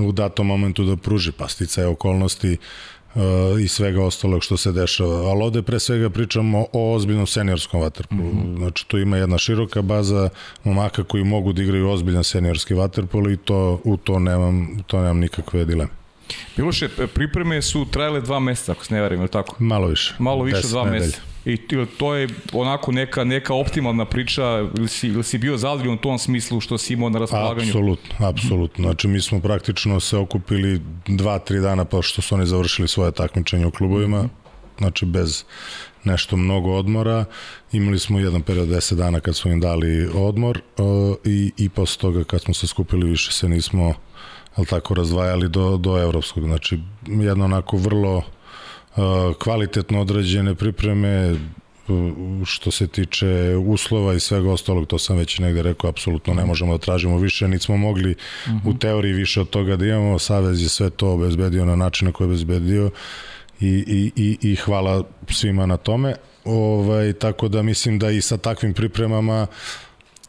u 0.00 0.12
datom 0.12 0.46
momentu 0.46 0.84
da 0.84 0.96
pruži 0.96 1.32
pastice 1.32 1.86
okolnosti 1.86 2.56
uh, 3.14 3.22
i 3.62 3.68
svega 3.68 4.04
ostalog 4.04 4.44
što 4.44 4.56
se 4.56 4.72
dešava. 4.72 5.30
Ali 5.30 5.42
ovde 5.42 5.62
pre 5.62 5.80
svega 5.80 6.10
pričamo 6.10 6.66
o 6.72 6.94
ozbiljnom 6.94 7.26
seniorskom 7.26 7.80
vaterpolu. 7.80 8.32
Mm 8.32 8.42
-hmm. 8.42 8.58
Znači 8.58 8.88
tu 8.88 8.98
ima 8.98 9.16
jedna 9.16 9.38
široka 9.38 9.82
baza 9.82 10.28
momaka 10.64 11.04
koji 11.04 11.24
mogu 11.24 11.52
da 11.52 11.62
igraju 11.62 11.90
ozbiljan 11.90 12.24
seniorski 12.24 12.74
vaterpol 12.74 13.30
i 13.30 13.36
to, 13.36 13.80
u 13.84 13.96
to 13.96 14.18
nemam, 14.18 14.82
to 14.86 15.00
nemam 15.00 15.18
nikakve 15.18 15.64
dileme. 15.64 16.05
Miloše, 16.56 16.88
pripreme 17.14 17.62
su 17.62 17.86
trajale 17.90 18.20
dva 18.20 18.40
meseca, 18.40 18.72
ako 18.72 18.84
se 18.84 18.94
ne 18.94 19.00
varim, 19.00 19.20
ili 19.20 19.28
tako? 19.28 19.56
Malo 19.58 19.86
više. 19.86 20.14
Malo 20.18 20.44
više 20.44 20.58
od 20.64 20.70
dva 20.70 20.84
meseca. 20.84 21.20
I 21.44 21.56
to 21.98 22.14
je 22.14 22.28
onako 22.52 22.92
neka, 22.92 23.24
neka 23.24 23.54
optimalna 23.54 24.04
priča, 24.04 24.64
ili 24.78 24.88
si, 24.88 25.08
ili 25.08 25.24
si 25.24 25.38
bio 25.38 25.56
zadovoljan 25.56 25.94
u 25.94 26.00
tom 26.00 26.18
smislu 26.18 26.60
što 26.60 26.78
si 26.78 26.92
imao 26.92 27.10
na 27.10 27.18
raspolaganju? 27.18 27.68
Apsolutno, 27.68 28.26
apsolutno. 28.26 28.84
Znači 28.84 29.08
mi 29.08 29.20
smo 29.20 29.40
praktično 29.40 30.00
se 30.00 30.16
okupili 30.16 30.80
dva, 31.06 31.38
tri 31.38 31.60
dana 31.60 31.84
pa 31.84 32.02
što 32.02 32.22
su 32.22 32.34
oni 32.34 32.46
završili 32.46 32.88
svoje 32.88 33.12
takmičenje 33.12 33.66
u 33.66 33.70
klubovima 33.70 34.28
znači 34.78 35.06
bez 35.06 35.44
nešto 36.04 36.36
mnogo 36.36 36.72
odmora. 36.72 37.24
Imali 37.72 37.98
smo 37.98 38.18
jedan 38.18 38.42
period 38.42 38.68
10 38.68 38.94
dana 38.94 39.20
kad 39.20 39.36
smo 39.36 39.50
im 39.50 39.60
dali 39.60 40.08
odmor 40.14 40.60
uh, 40.78 41.16
i, 41.24 41.52
i 41.56 41.68
posle 41.68 42.00
toga 42.00 42.24
kad 42.24 42.40
smo 42.42 42.54
se 42.54 42.66
skupili 42.66 43.10
više 43.10 43.32
se 43.32 43.48
nismo 43.48 43.94
ali 44.56 44.66
tako 44.66 44.94
razdvajali 44.94 45.48
do, 45.48 45.76
do 45.76 45.98
evropskog. 45.98 46.44
Znači, 46.44 46.78
jedno 47.06 47.44
onako 47.44 47.76
vrlo 47.76 48.16
uh, 48.16 49.04
kvalitetno 49.38 50.00
određene 50.00 50.54
pripreme, 50.54 51.36
što 52.44 52.70
se 52.70 52.86
tiče 52.86 53.56
uslova 53.56 54.14
i 54.14 54.20
svega 54.20 54.52
ostalog, 54.52 54.86
to 54.86 54.98
sam 54.98 55.16
već 55.16 55.38
negde 55.38 55.62
rekao, 55.62 55.90
apsolutno 55.90 56.34
ne 56.34 56.44
možemo 56.44 56.72
da 56.72 56.78
tražimo 56.78 57.18
više, 57.18 57.48
niti 57.48 57.64
smo 57.64 57.76
mogli 57.76 58.10
uh 58.10 58.52
-huh. 58.52 58.60
u 58.64 58.78
teoriji 58.78 59.12
više 59.12 59.40
od 59.40 59.50
toga 59.50 59.76
da 59.76 59.86
imamo, 59.86 60.18
Savez 60.18 60.62
je 60.62 60.68
sve 60.68 60.90
to 60.90 61.12
obezbedio 61.12 61.64
na 61.64 61.76
način 61.76 62.06
na 62.06 62.12
koji 62.12 62.26
je 62.26 62.28
obezbedio 62.28 62.90
i, 63.60 63.68
i, 63.68 64.12
i, 64.16 64.52
i 64.52 64.56
hvala 64.56 65.04
svima 65.30 65.66
na 65.66 65.76
tome. 65.76 66.14
Ovaj, 66.44 67.12
tako 67.12 67.48
da 67.48 67.62
mislim 67.62 67.98
da 67.98 68.10
i 68.10 68.20
sa 68.20 68.36
takvim 68.36 68.74
pripremama 68.74 69.46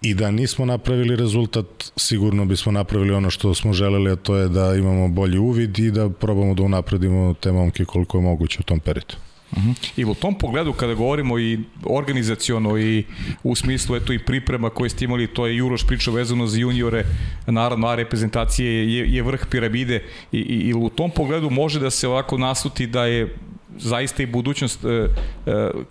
i 0.01 0.13
da 0.13 0.31
nismo 0.31 0.65
napravili 0.65 1.15
rezultat, 1.15 1.65
sigurno 1.95 2.45
bismo 2.45 2.71
napravili 2.71 3.13
ono 3.13 3.29
što 3.29 3.55
smo 3.55 3.73
želeli, 3.73 4.11
a 4.11 4.15
to 4.15 4.35
je 4.35 4.49
da 4.49 4.75
imamo 4.75 5.07
bolji 5.07 5.37
uvid 5.37 5.79
i 5.79 5.91
da 5.91 6.09
probamo 6.09 6.53
da 6.53 6.63
unapredimo 6.63 7.33
te 7.33 7.51
momke 7.51 7.85
koliko 7.85 8.17
je 8.17 8.23
moguće 8.23 8.57
u 8.59 8.63
tom 8.63 8.79
periodu. 8.79 9.15
Uh 9.51 9.57
-huh. 9.57 9.91
I 9.97 10.05
u 10.05 10.13
tom 10.13 10.37
pogledu 10.37 10.73
kada 10.73 10.93
govorimo 10.93 11.39
i 11.39 11.59
organizaciono 11.83 12.77
i 12.77 13.05
u 13.43 13.55
smislu 13.55 13.95
eto 13.95 14.13
i 14.13 14.19
priprema 14.19 14.69
koje 14.69 14.89
ste 14.89 15.05
imali, 15.05 15.27
to 15.27 15.47
je 15.47 15.57
Juroš 15.57 15.87
priča 15.87 16.11
vezano 16.11 16.47
za 16.47 16.57
juniore, 16.59 17.05
naravno 17.47 17.87
a 17.87 17.95
reprezentacije 17.95 18.93
je, 18.93 19.15
je 19.15 19.23
vrh 19.23 19.45
piramide 19.51 20.03
i, 20.31 20.37
i, 20.37 20.69
i 20.69 20.73
u 20.73 20.89
tom 20.89 21.11
pogledu 21.11 21.49
može 21.49 21.79
da 21.79 21.89
se 21.89 22.07
ovako 22.07 22.37
nasuti 22.37 22.87
da 22.87 23.05
je 23.05 23.35
zaista 23.77 24.23
i 24.23 24.25
budućnost 24.25 24.85
e, 24.85 24.87
e, 24.87 25.07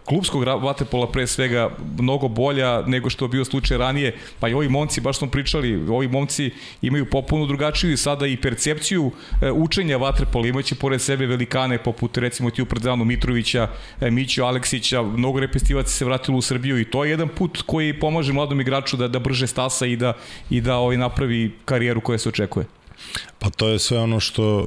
klubskog 0.04 0.44
vaterpola 0.44 1.12
pre 1.12 1.26
svega 1.26 1.70
mnogo 1.98 2.28
bolja 2.28 2.82
nego 2.86 3.10
što 3.10 3.24
je 3.24 3.28
bio 3.28 3.44
slučaj 3.44 3.78
ranije, 3.78 4.14
pa 4.40 4.48
i 4.48 4.54
ovi 4.54 4.68
momci, 4.68 5.00
baš 5.00 5.18
smo 5.18 5.28
pričali, 5.30 5.88
ovi 5.88 6.08
momci 6.08 6.50
imaju 6.82 7.10
popuno 7.10 7.46
drugačiju 7.46 7.92
i 7.92 7.96
sada 7.96 8.26
i 8.26 8.36
percepciju 8.36 9.10
e, 9.42 9.50
učenja 9.50 9.96
vaterpola, 9.96 10.46
imaće 10.46 10.74
pored 10.74 11.02
sebe 11.02 11.26
velikane 11.26 11.78
poput 11.78 12.18
recimo 12.18 12.50
ti 12.50 12.62
upredzelano 12.62 13.04
Mitrovića, 13.04 13.68
e, 14.00 14.10
Miću 14.10 14.44
Aleksića, 14.44 15.02
mnogo 15.02 15.40
repestivaca 15.40 15.88
se 15.88 16.04
vratilo 16.04 16.38
u 16.38 16.42
Srbiju 16.42 16.80
i 16.80 16.84
to 16.84 17.04
je 17.04 17.10
jedan 17.10 17.28
put 17.28 17.62
koji 17.66 18.00
pomaže 18.00 18.32
mladom 18.32 18.60
igraču 18.60 18.96
da, 18.96 19.08
da 19.08 19.18
brže 19.18 19.46
stasa 19.46 19.86
i 19.86 19.96
da, 19.96 20.12
i 20.50 20.60
da 20.60 20.76
ovaj 20.76 20.96
napravi 20.96 21.52
karijeru 21.64 22.00
koja 22.00 22.18
se 22.18 22.28
očekuje. 22.28 22.66
Pa 23.38 23.50
to 23.50 23.68
je 23.68 23.78
sve 23.78 23.98
ono 23.98 24.20
što 24.20 24.66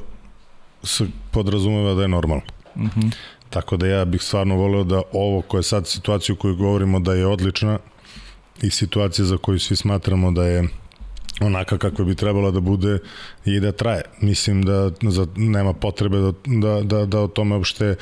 se 0.83 1.05
podrazumeva 1.31 1.93
da 1.93 2.01
je 2.01 2.07
normalno. 2.07 2.58
Mm 2.75 2.85
-hmm. 2.85 3.11
Tako 3.49 3.77
da 3.77 3.87
ja 3.87 4.05
bih 4.05 4.21
stvarno 4.21 4.55
voleo 4.55 4.83
da 4.83 5.01
ovo 5.13 5.41
koje 5.41 5.63
sad 5.63 5.87
situaciju 5.87 6.35
koju 6.35 6.55
govorimo 6.55 6.99
da 6.99 7.13
je 7.13 7.27
odlična 7.27 7.79
i 8.61 8.69
situacija 8.69 9.25
za 9.25 9.37
koju 9.37 9.59
svi 9.59 9.75
smatramo 9.75 10.31
da 10.31 10.45
je 10.45 10.67
onaka 11.41 11.77
kakva 11.77 12.05
bi 12.05 12.15
trebala 12.15 12.51
da 12.51 12.59
bude 12.59 12.99
i 13.45 13.59
da 13.59 13.71
traje. 13.71 14.01
Mislim 14.21 14.63
da 14.63 14.91
za, 15.01 15.27
nema 15.35 15.73
potrebe 15.73 16.17
da, 16.17 16.31
da, 16.45 16.81
da, 16.83 17.05
da 17.05 17.19
o 17.19 17.27
tome 17.27 17.55
uopšte 17.55 17.95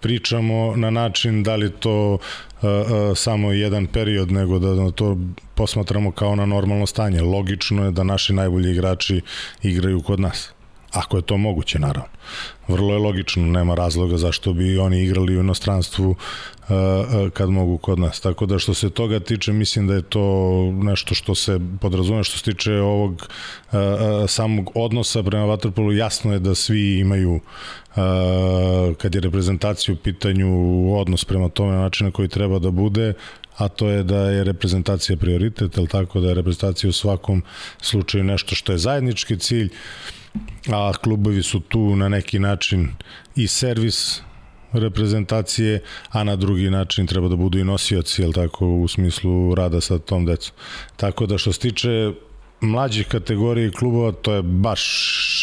pričamo 0.00 0.76
na 0.76 0.90
način 0.90 1.42
da 1.42 1.56
li 1.56 1.70
to 1.70 2.12
uh, 2.12 2.18
uh, 2.62 3.16
samo 3.16 3.52
jedan 3.52 3.86
period, 3.86 4.32
nego 4.32 4.58
da 4.58 4.90
to 4.90 5.16
posmatramo 5.54 6.12
kao 6.12 6.36
na 6.36 6.46
normalno 6.46 6.86
stanje. 6.86 7.22
Logično 7.22 7.84
je 7.84 7.90
da 7.90 8.04
naši 8.04 8.32
najbolji 8.32 8.70
igrači 8.70 9.20
igraju 9.62 10.02
kod 10.02 10.20
nas. 10.20 10.50
Ako 10.92 11.16
je 11.16 11.22
to 11.22 11.36
moguće, 11.36 11.78
naravno. 11.78 12.08
Vrlo 12.68 12.92
je 12.92 12.98
logično, 12.98 13.46
nema 13.46 13.74
razloga 13.74 14.16
zašto 14.16 14.52
bi 14.52 14.78
oni 14.78 15.02
igrali 15.02 15.36
u 15.36 15.40
inostranstvu 15.40 16.10
uh, 16.10 16.16
uh, 16.68 17.30
kad 17.30 17.50
mogu 17.50 17.78
kod 17.78 17.98
nas. 17.98 18.20
Tako 18.20 18.46
da 18.46 18.58
što 18.58 18.74
se 18.74 18.90
toga 18.90 19.20
tiče, 19.20 19.52
mislim 19.52 19.86
da 19.86 19.94
je 19.94 20.02
to 20.02 20.22
nešto 20.72 21.14
što 21.14 21.34
se 21.34 21.60
podrazume, 21.80 22.24
što 22.24 22.38
se 22.38 22.44
tiče 22.44 22.72
ovog 22.72 23.28
uh, 23.72 23.78
samog 24.28 24.70
odnosa 24.74 25.22
prema 25.22 25.44
Vatrpolu, 25.44 25.92
jasno 25.92 26.32
je 26.32 26.38
da 26.38 26.54
svi 26.54 26.98
imaju 26.98 27.40
kad 28.98 29.14
je 29.14 29.20
reprezentacija 29.20 29.94
u 29.94 29.96
pitanju 29.96 30.48
odnos 30.96 31.24
prema 31.24 31.48
tome 31.48 31.72
na 31.72 31.80
način 31.80 32.06
na 32.06 32.10
koji 32.10 32.28
treba 32.28 32.58
da 32.58 32.70
bude, 32.70 33.12
a 33.56 33.68
to 33.68 33.88
je 33.88 34.02
da 34.02 34.16
je 34.16 34.44
reprezentacija 34.44 35.16
prioritet, 35.16 35.78
ali 35.78 35.86
tako? 35.86 36.20
Da 36.20 36.28
je 36.28 36.34
reprezentacija 36.34 36.90
u 36.90 36.92
svakom 36.92 37.42
slučaju 37.80 38.24
nešto 38.24 38.54
što 38.54 38.72
je 38.72 38.78
zajednički 38.78 39.38
cilj, 39.38 39.70
a 40.72 40.92
klubovi 41.02 41.42
su 41.42 41.60
tu 41.60 41.96
na 41.96 42.08
neki 42.08 42.38
način 42.38 42.88
i 43.36 43.48
servis 43.48 44.20
reprezentacije, 44.72 45.80
a 46.10 46.24
na 46.24 46.36
drugi 46.36 46.70
način 46.70 47.06
treba 47.06 47.28
da 47.28 47.36
budu 47.36 47.58
i 47.58 47.64
nosioci, 47.64 48.22
jel 48.22 48.32
tako, 48.32 48.66
u 48.66 48.88
smislu 48.88 49.54
rada 49.54 49.80
sa 49.80 49.98
tom 49.98 50.26
decom. 50.26 50.56
Tako 50.96 51.26
da 51.26 51.38
što 51.38 51.52
se 51.52 51.60
tiče 51.60 52.12
mlađih 52.60 53.06
kategorija 53.08 53.70
klubova, 53.70 54.12
to 54.12 54.34
je 54.34 54.42
baš 54.42 54.80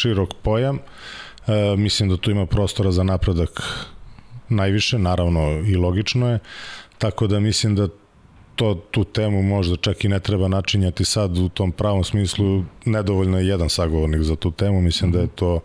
širok 0.01 0.33
pojam. 0.41 0.79
E, 1.47 1.75
mislim 1.77 2.09
da 2.09 2.17
tu 2.17 2.31
ima 2.31 2.45
prostora 2.45 2.91
za 2.91 3.03
napredak 3.03 3.61
najviše, 4.49 4.99
naravno 4.99 5.63
i 5.67 5.75
logično 5.75 6.31
je, 6.31 6.39
tako 6.97 7.27
da 7.27 7.39
mislim 7.39 7.75
da 7.75 7.87
to, 8.61 8.75
tu 8.91 9.03
temu 9.03 9.41
možda 9.41 9.75
čak 9.75 10.05
i 10.05 10.09
ne 10.09 10.19
treba 10.19 10.47
načinjati 10.47 11.05
sad 11.05 11.37
u 11.37 11.49
tom 11.49 11.71
pravom 11.71 12.03
smislu, 12.03 12.63
nedovoljno 12.85 13.39
je 13.39 13.47
jedan 13.47 13.69
sagovornik 13.69 14.21
za 14.21 14.35
tu 14.35 14.51
temu, 14.51 14.81
mislim 14.81 15.11
da 15.11 15.19
je 15.19 15.27
to 15.27 15.59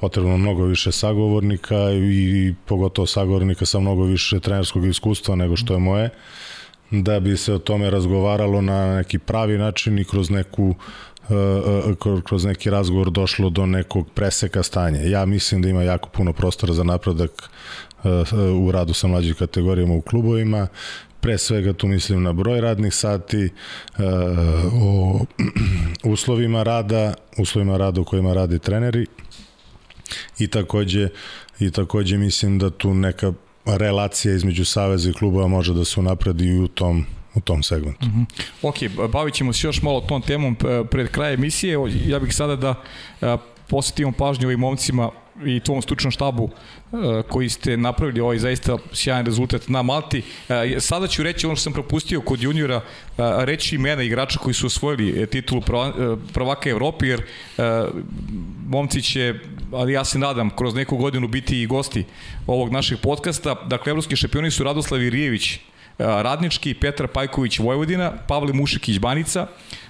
potrebno 0.00 0.36
mnogo 0.36 0.64
više 0.64 0.92
sagovornika 0.92 1.90
i, 1.90 2.48
i 2.48 2.54
pogotovo 2.66 3.06
sagovornika 3.06 3.66
sa 3.66 3.80
mnogo 3.80 4.04
više 4.04 4.40
trenerskog 4.40 4.86
iskustva 4.86 5.34
nego 5.34 5.56
što 5.56 5.74
je 5.74 5.80
moje, 5.80 6.10
da 6.90 7.20
bi 7.20 7.36
se 7.36 7.54
o 7.54 7.58
tome 7.58 7.90
razgovaralo 7.90 8.60
na 8.60 8.96
neki 8.96 9.18
pravi 9.18 9.58
način 9.58 9.98
i 9.98 10.04
kroz 10.04 10.30
neku 10.30 10.74
uh, 11.28 11.96
uh, 12.06 12.22
kroz 12.22 12.44
neki 12.44 12.70
razgovor 12.70 13.10
došlo 13.10 13.50
do 13.50 13.66
nekog 13.66 14.08
preseka 14.14 14.62
stanja. 14.62 15.00
Ja 15.00 15.26
mislim 15.26 15.62
da 15.62 15.68
ima 15.68 15.82
jako 15.82 16.08
puno 16.08 16.32
prostora 16.32 16.72
za 16.72 16.84
napredak 16.84 17.50
uh, 18.04 18.66
u 18.66 18.72
radu 18.72 18.94
sa 18.94 19.06
mlađim 19.06 19.34
kategorijama 19.34 19.94
u 19.94 20.00
klubovima 20.00 20.68
pre 21.20 21.38
svega 21.38 21.72
tu 21.72 21.86
mislim 21.86 22.22
na 22.22 22.32
broj 22.32 22.60
radnih 22.60 22.94
sati, 22.94 23.44
e, 23.44 23.50
o 24.82 25.20
uslovima 26.12 26.62
rada, 26.62 27.14
uslovima 27.38 27.76
rada 27.76 28.00
u 28.00 28.04
kojima 28.04 28.34
radi 28.34 28.58
treneri 28.58 29.06
i 30.38 30.46
takođe, 30.46 31.08
i 31.60 31.70
takođe 31.70 32.18
mislim 32.18 32.58
da 32.58 32.70
tu 32.70 32.94
neka 32.94 33.32
relacija 33.66 34.34
između 34.34 34.64
Saveza 34.64 35.10
i 35.10 35.12
klubova 35.12 35.48
može 35.48 35.74
da 35.74 35.84
se 35.84 36.00
unapredi 36.00 36.58
u 36.58 36.68
tom 36.68 37.06
u 37.34 37.40
tom 37.40 37.62
segmentu. 37.62 38.06
Mm 38.06 38.10
-hmm. 38.10 38.26
Ok, 38.62 39.10
bavit 39.10 39.34
ćemo 39.34 39.52
se 39.52 39.66
još 39.66 39.82
malo 39.82 40.00
tom 40.00 40.22
temom 40.22 40.56
pred 40.90 41.08
kraj 41.10 41.34
emisije. 41.34 41.78
Ja 42.06 42.18
bih 42.18 42.34
sada 42.34 42.56
da 42.56 42.74
posvetimo 43.68 44.12
pažnju 44.12 44.46
ovim 44.46 44.60
momcima 44.60 45.10
i 45.44 45.60
tvom 45.60 45.82
stručnom 45.82 46.10
štabu 46.10 46.50
e, 46.50 47.22
koji 47.28 47.48
ste 47.48 47.76
napravili 47.76 48.20
ovaj 48.20 48.38
zaista 48.38 48.78
sjajan 48.92 49.26
rezultat 49.26 49.68
na 49.68 49.82
Malti. 49.82 50.22
E, 50.48 50.80
sada 50.80 51.06
ću 51.06 51.22
reći 51.22 51.46
ono 51.46 51.56
što 51.56 51.62
sam 51.62 51.72
propustio 51.72 52.20
kod 52.20 52.42
juniora, 52.42 52.76
e, 52.76 52.82
reći 53.18 53.74
imena 53.74 54.02
igrača 54.02 54.38
koji 54.38 54.54
su 54.54 54.66
osvojili 54.66 55.26
titulu 55.26 55.62
prvaka 56.32 56.70
Evropi, 56.70 57.06
jer 57.06 57.22
momci 58.66 59.02
će, 59.02 59.34
ali 59.72 59.92
ja 59.92 60.04
se 60.04 60.18
nadam, 60.18 60.50
kroz 60.50 60.74
neku 60.74 60.96
godinu 60.96 61.28
biti 61.28 61.62
i 61.62 61.66
gosti 61.66 62.04
ovog 62.46 62.72
našeg 62.72 62.98
podcasta. 63.02 63.54
Dakle, 63.66 63.90
evropski 63.90 64.16
šampioni 64.16 64.50
su 64.50 64.64
Radoslav 64.64 65.02
Irijević, 65.02 65.58
Radnički, 65.98 66.74
Petar 66.74 67.06
Pajković 67.08 67.58
Vojvodina, 67.58 68.12
Pavle 68.28 68.52
Mušikić 68.52 68.98
Banica, 68.98 69.46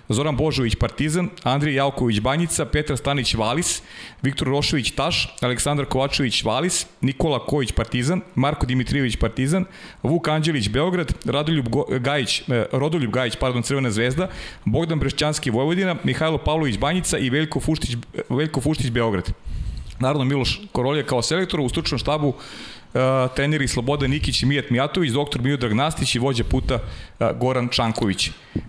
Zoran 0.09 0.37
Božović 0.37 0.75
Partizan, 0.77 1.29
Andrij 1.43 1.75
Javković 1.75 2.21
Banjica, 2.21 2.65
Petar 2.65 2.97
Stanić 2.97 3.35
Valis, 3.35 3.83
Viktor 4.23 4.49
Rošević 4.49 4.91
Taš, 4.91 5.37
Aleksandar 5.41 5.87
Kovačević 5.87 6.45
Valis, 6.45 6.87
Nikola 7.01 7.47
Kojić 7.47 7.73
Partizan, 7.73 8.21
Marko 8.35 8.67
Dimitrijević 8.67 9.17
Partizan, 9.17 9.65
Vuk 10.03 10.29
Anđelić 10.29 10.69
Beograd, 10.69 11.13
Radoljub 11.25 11.67
Gajić, 12.01 12.41
eh, 12.49 12.65
Rodoljub 12.73 13.13
Gajić, 13.13 13.37
pardon, 13.37 13.63
Crvena 13.63 13.91
zvezda, 13.91 14.29
Bogdan 14.65 14.99
Brešćanski 14.99 15.51
Vojvodina, 15.51 15.97
Mihajlo 16.05 16.39
Pavlović 16.39 16.79
Banjica 16.79 17.19
i 17.19 17.31
Veljko 17.31 17.61
Fuštić, 17.61 17.97
Veljko 18.29 18.61
Fuštić 18.61 18.91
Beograd. 18.91 19.33
Naravno, 20.01 20.25
Miloš 20.25 20.61
Korolje 20.73 21.07
kao 21.07 21.23
selektor 21.23 21.61
u 21.61 21.69
stručnom 21.69 21.99
štabu 21.99 22.35
uh, 22.97 23.35
treneri 23.35 23.69
Slobodan 23.69 24.11
Nikić 24.11 24.43
i 24.43 24.47
Mijat 24.47 24.71
Mijatović, 24.71 25.13
doktor 25.13 25.43
Miodrag 25.43 25.73
Nastić 25.73 26.15
i 26.15 26.19
vođa 26.19 26.45
puta 26.45 26.75
uh, 26.75 27.27
Goran 27.41 27.69
Čanković. 27.69 28.29
Uh, 28.29 28.63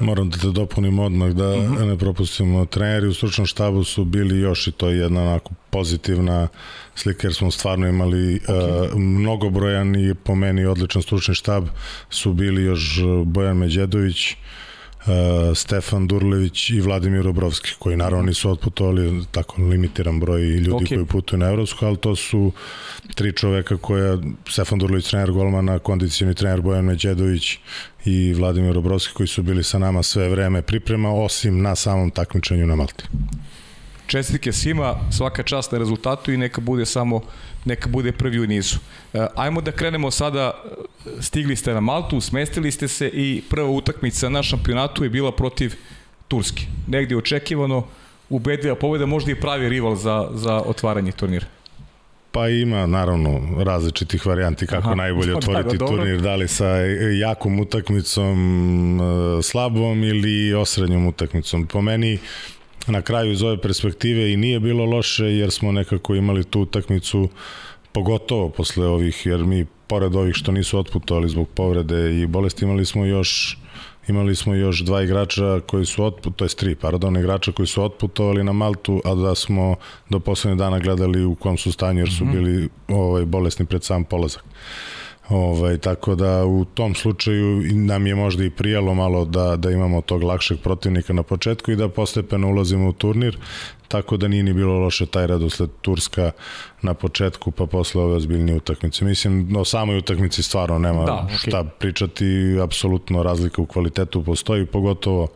Moram 0.00 0.30
da 0.30 0.38
te 0.38 0.46
dopunim 0.46 0.98
odmah 0.98 1.30
da 1.30 1.48
uh 1.48 1.64
mhm. 1.64 1.74
-huh. 1.74 1.86
ne 1.86 1.98
propustimo. 1.98 2.64
Treneri 2.64 3.06
u 3.06 3.14
stručnom 3.14 3.46
štabu 3.46 3.84
su 3.84 4.04
bili 4.04 4.40
još 4.40 4.66
i 4.66 4.72
to 4.72 4.88
je 4.88 4.98
jedna 4.98 5.22
onako 5.22 5.50
pozitivna 5.70 6.48
slika 6.94 7.26
jer 7.26 7.34
smo 7.34 7.50
stvarno 7.50 7.88
imali 7.88 8.40
okay. 8.40 8.92
uh, 8.92 8.98
mnogobrojan 8.98 9.96
i 9.96 10.14
po 10.14 10.34
meni 10.34 10.64
odličan 10.64 11.02
stručni 11.02 11.34
štab 11.34 11.64
su 12.10 12.32
bili 12.32 12.62
još 12.62 13.00
Bojan 13.24 13.56
Međedović, 13.56 14.36
Stefan 15.54 16.06
Durlević 16.06 16.70
i 16.70 16.80
Vladimir 16.80 17.28
Obrovski, 17.28 17.70
koji 17.78 17.96
naravno 17.96 18.26
nisu 18.26 18.50
otputovali 18.50 19.24
tako 19.30 19.62
limitiran 19.62 20.20
broj 20.20 20.42
ljudi 20.42 20.84
okay. 20.84 20.94
koji 20.94 21.06
putuju 21.06 21.38
na 21.38 21.46
Evropsku, 21.46 21.86
ali 21.86 21.96
to 21.96 22.16
su 22.16 22.52
tri 23.14 23.32
čoveka 23.32 23.76
koja, 23.76 24.18
Stefan 24.48 24.78
Durlević, 24.78 25.10
trener 25.10 25.32
golmana, 25.32 25.78
kondicioni 25.78 26.34
trener 26.34 26.60
Bojan 26.60 26.84
Međedović 26.84 27.58
i 28.04 28.34
Vladimir 28.34 28.78
Obrovski 28.78 29.14
koji 29.14 29.26
su 29.26 29.42
bili 29.42 29.64
sa 29.64 29.78
nama 29.78 30.02
sve 30.02 30.28
vreme 30.28 30.62
priprema, 30.62 31.12
osim 31.14 31.62
na 31.62 31.74
samom 31.74 32.10
takmičenju 32.10 32.66
na 32.66 32.76
Malti 32.76 33.04
čestitke 34.12 34.52
svima, 34.52 34.94
svaka 35.10 35.42
čast 35.42 35.72
na 35.72 35.78
rezultatu 35.78 36.32
i 36.32 36.36
neka 36.36 36.60
bude 36.60 36.86
samo 36.86 37.20
neka 37.64 37.88
bude 37.88 38.12
prvi 38.12 38.40
u 38.40 38.46
nizu. 38.46 38.76
E, 39.14 39.26
ajmo 39.36 39.60
da 39.60 39.72
krenemo 39.72 40.10
sada, 40.10 40.64
stigli 41.20 41.56
ste 41.56 41.74
na 41.74 41.80
Maltu, 41.80 42.20
smestili 42.20 42.70
ste 42.70 42.88
se 42.88 43.08
i 43.08 43.42
prva 43.50 43.68
utakmica 43.68 44.28
na 44.28 44.42
šampionatu 44.42 45.04
je 45.04 45.10
bila 45.10 45.32
protiv 45.32 45.74
Turske. 46.28 46.62
Negde 46.86 47.16
očekivano, 47.16 47.84
ubedljiva 48.28 48.74
pobeda, 48.74 49.06
možda 49.06 49.32
i 49.32 49.40
pravi 49.40 49.68
rival 49.68 49.96
za, 49.96 50.30
za 50.34 50.62
otvaranje 50.66 51.12
turnira. 51.12 51.46
Pa 52.32 52.48
ima 52.48 52.86
naravno 52.86 53.40
različitih 53.64 54.26
varijanti 54.26 54.66
kako 54.66 54.86
Aha, 54.86 54.94
najbolje 54.94 55.36
otvoriti 55.36 55.78
da, 55.78 55.84
da, 55.84 55.86
turnir, 55.86 56.20
da 56.20 56.34
li 56.34 56.48
sa 56.48 56.68
jakom 57.20 57.60
utakmicom, 57.60 59.00
e, 59.00 59.42
slabom 59.42 60.04
ili 60.04 60.54
osrednjom 60.54 61.06
utakmicom. 61.06 61.66
Po 61.66 61.82
meni 61.82 62.18
na 62.86 63.02
kraju 63.02 63.32
iz 63.32 63.42
ove 63.42 63.60
perspektive 63.60 64.32
i 64.32 64.36
nije 64.36 64.60
bilo 64.60 64.84
loše 64.84 65.24
jer 65.24 65.50
smo 65.50 65.72
nekako 65.72 66.14
imali 66.14 66.44
tu 66.44 66.60
utakmicu 66.60 67.28
pogotovo 67.92 68.48
posle 68.48 68.86
ovih, 68.86 69.26
jer 69.26 69.44
mi 69.44 69.66
pored 69.86 70.14
ovih 70.14 70.34
što 70.34 70.52
nisu 70.52 70.78
otputovali 70.78 71.28
zbog 71.28 71.48
povrede 71.48 72.20
i 72.20 72.26
bolesti 72.26 72.64
imali 72.64 72.84
smo 72.84 73.04
još 73.04 73.58
imali 74.08 74.34
smo 74.36 74.54
još 74.54 74.80
dva 74.80 75.02
igrača 75.02 75.60
koji 75.66 75.86
su 75.86 76.04
otput, 76.04 76.36
to 76.36 76.44
je 76.44 76.48
tri, 76.48 76.74
pardon, 76.74 77.16
igrača 77.16 77.52
koji 77.52 77.66
su 77.66 77.84
otputovali 77.84 78.44
na 78.44 78.52
Maltu, 78.52 79.00
a 79.04 79.14
da 79.14 79.34
smo 79.34 79.76
do 80.08 80.20
poslednje 80.20 80.56
dana 80.56 80.78
gledali 80.78 81.24
u 81.24 81.34
kom 81.34 81.58
su 81.58 81.72
stanju 81.72 81.98
jer 81.98 82.12
su 82.12 82.24
mhm. 82.24 82.32
bili 82.32 82.68
ovaj, 82.88 83.24
bolesni 83.24 83.66
pred 83.66 83.84
sam 83.84 84.04
polazak. 84.04 84.44
Ovaj, 85.32 85.78
tako 85.78 86.14
da 86.14 86.44
u 86.44 86.64
tom 86.64 86.94
slučaju 86.94 87.62
nam 87.74 88.06
je 88.06 88.14
možda 88.14 88.44
i 88.44 88.50
prijalo 88.50 88.94
malo 88.94 89.24
da, 89.24 89.56
da 89.56 89.70
imamo 89.70 90.00
tog 90.00 90.22
lakšeg 90.22 90.58
protivnika 90.58 91.12
na 91.12 91.22
početku 91.22 91.72
i 91.72 91.76
da 91.76 91.88
postepeno 91.88 92.48
ulazimo 92.48 92.88
u 92.88 92.92
turnir, 92.92 93.38
tako 93.88 94.16
da 94.16 94.28
nije 94.28 94.42
ni 94.42 94.52
bilo 94.52 94.78
loše 94.78 95.06
taj 95.06 95.26
redosled 95.26 95.70
Turska 95.80 96.30
na 96.82 96.94
početku 96.94 97.50
pa 97.50 97.66
posle 97.66 98.02
ove 98.02 98.16
ozbiljnije 98.16 98.56
utakmice. 98.56 99.04
Mislim, 99.04 99.56
o 99.56 99.64
samoj 99.64 99.98
utakmici 99.98 100.42
stvarno 100.42 100.78
nema 100.78 101.04
da, 101.04 101.26
okay. 101.28 101.48
šta 101.48 101.64
pričati, 101.64 102.58
apsolutno 102.62 103.22
razlika 103.22 103.62
u 103.62 103.66
kvalitetu 103.66 104.22
postoji, 104.22 104.66
pogotovo 104.66 105.28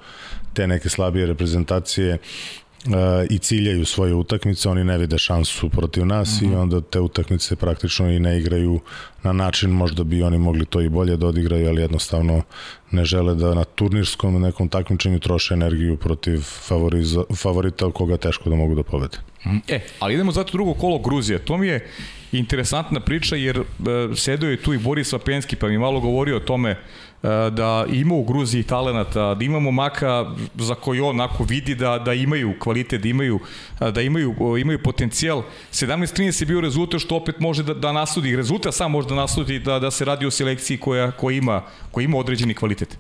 te 0.55 0.67
neke 0.67 0.89
slabije 0.89 1.27
reprezentacije 1.27 2.19
i 3.31 3.39
ciljaju 3.39 3.85
svoje 3.85 4.15
utakmice, 4.15 4.69
oni 4.69 4.85
ne 4.85 4.99
vide 4.99 5.19
šansu 5.19 5.69
protiv 5.71 6.07
nas 6.07 6.29
uh 6.29 6.41
-huh. 6.41 6.45
i 6.45 6.49
mhm. 6.49 6.61
onda 6.61 6.81
te 6.81 7.01
utakmice 7.01 7.57
praktično 7.57 8.11
i 8.11 8.21
ne 8.21 8.39
igraju 8.39 8.81
na 9.23 9.33
način, 9.33 9.71
možda 9.71 10.05
bi 10.05 10.23
oni 10.23 10.39
mogli 10.39 10.65
to 10.67 10.81
i 10.81 10.89
bolje 10.89 11.17
da 11.17 11.27
odigraju, 11.27 11.69
ali 11.69 11.81
jednostavno 11.83 12.43
ne 12.91 13.05
žele 13.05 13.35
da 13.35 13.55
na 13.55 13.65
turnirskom 13.65 14.43
nekom 14.43 14.69
takmičenju 14.69 15.19
troše 15.19 15.55
energiju 15.55 15.97
protiv 15.97 16.41
favoriza, 16.41 17.23
favorita 17.37 17.91
koga 17.91 18.17
teško 18.17 18.51
da 18.51 18.57
mogu 18.57 18.75
da 18.75 18.83
pobede. 18.83 19.19
Mhm. 19.47 19.57
E, 19.69 19.81
ali 19.99 20.15
idemo 20.15 20.33
zato 20.33 20.53
drugo 20.53 20.75
kolo 20.75 20.99
Gruzije. 20.99 21.39
To 21.39 21.57
mi 21.57 21.67
je 21.67 21.89
interesantna 22.33 23.01
priča 23.01 23.37
jer 23.37 23.59
e, 23.59 23.63
sedeo 24.17 24.51
je 24.51 24.63
tu 24.63 24.75
i 24.75 24.79
Boris 24.79 25.13
Vapenski 25.13 25.57
pa 25.57 25.69
mi 25.69 25.79
malo 25.79 26.01
govorio 26.01 26.37
o 26.37 26.41
tome 26.41 26.71
e, 26.71 26.77
da 27.51 27.87
ima 27.93 28.15
u 28.15 28.25
Gruziji 28.25 28.63
talenata, 28.63 29.35
da 29.35 29.45
imamo 29.45 29.71
maka 29.71 30.35
za 30.55 30.75
koji 30.75 31.01
on 31.01 31.09
onako 31.09 31.45
vidi 31.45 31.75
da, 31.75 31.99
da 31.99 32.15
imaju 32.15 32.55
kvalitet, 32.61 33.03
da 33.03 33.09
imaju, 33.09 33.39
da 33.93 34.01
imaju, 34.01 34.35
imaju 34.61 34.83
potencijal. 34.83 35.43
17-13 35.73 36.43
je 36.43 36.47
bio 36.47 36.61
rezultat 36.61 37.01
što 37.01 37.17
opet 37.17 37.41
može 37.41 37.63
da, 37.63 37.75
da 37.75 37.93
nasludi, 37.93 38.37
rezultat 38.37 38.75
sam 38.75 38.91
može 38.91 39.09
da 39.09 39.15
nasludi 39.15 39.59
da, 39.59 39.79
da 39.79 39.91
se 39.91 40.05
radi 40.05 40.27
o 40.27 40.31
selekciji 40.31 40.79
koja, 40.79 41.11
koja, 41.11 41.37
ima, 41.37 41.63
koja 41.91 42.05
ima 42.05 42.19
određeni 42.19 42.55
kvalitet. 42.55 42.99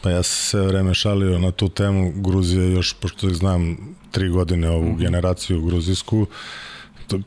Pa 0.00 0.10
ja 0.10 0.22
sam 0.22 0.46
sve 0.46 0.66
vreme 0.66 0.94
šalio 0.94 1.38
na 1.38 1.50
tu 1.50 1.68
temu 1.68 2.12
Gruzije 2.16 2.72
još, 2.72 2.94
pošto 2.94 3.30
znam 3.30 3.76
tri 4.10 4.28
godine 4.28 4.70
ovu 4.70 4.84
mm 4.84 4.94
-hmm. 4.94 4.98
generaciju 4.98 5.62
gruzijsku, 5.62 6.26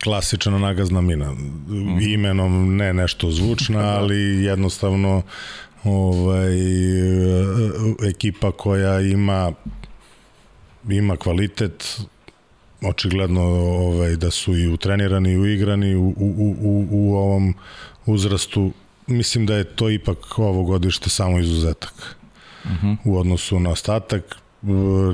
klasična 0.04 0.58
nagazna 0.60 1.02
mina. 1.02 1.32
Mm. 1.32 2.00
Imenom 2.02 2.76
ne 2.76 2.94
nešto 2.94 3.32
zvučna, 3.32 3.82
da. 3.92 3.98
ali 4.00 4.44
jednostavno 4.44 5.22
ovaj, 5.86 6.56
ekipa 8.10 8.52
koja 8.52 9.02
ima 9.02 9.54
ima 10.90 11.18
kvalitet 11.18 12.02
očigledno 12.82 13.42
ovaj, 13.42 14.16
da 14.16 14.32
su 14.32 14.58
i 14.58 14.68
utrenirani 14.68 15.32
i 15.32 15.38
uigrani 15.38 15.96
u, 15.96 16.08
u, 16.18 16.56
u, 16.62 16.88
u 16.92 17.16
ovom 17.16 17.54
uzrastu 18.06 18.72
mislim 19.08 19.46
da 19.46 19.56
je 19.56 19.64
to 19.64 19.90
ipak 19.90 20.40
ovo 20.40 20.64
godište 20.64 21.10
samo 21.10 21.40
izuzetak 21.40 22.16
uh 22.64 22.72
mhm. 22.72 22.88
-huh. 22.88 22.98
u 23.06 23.18
odnosu 23.18 23.60
na 23.60 23.70
ostatak 23.70 24.36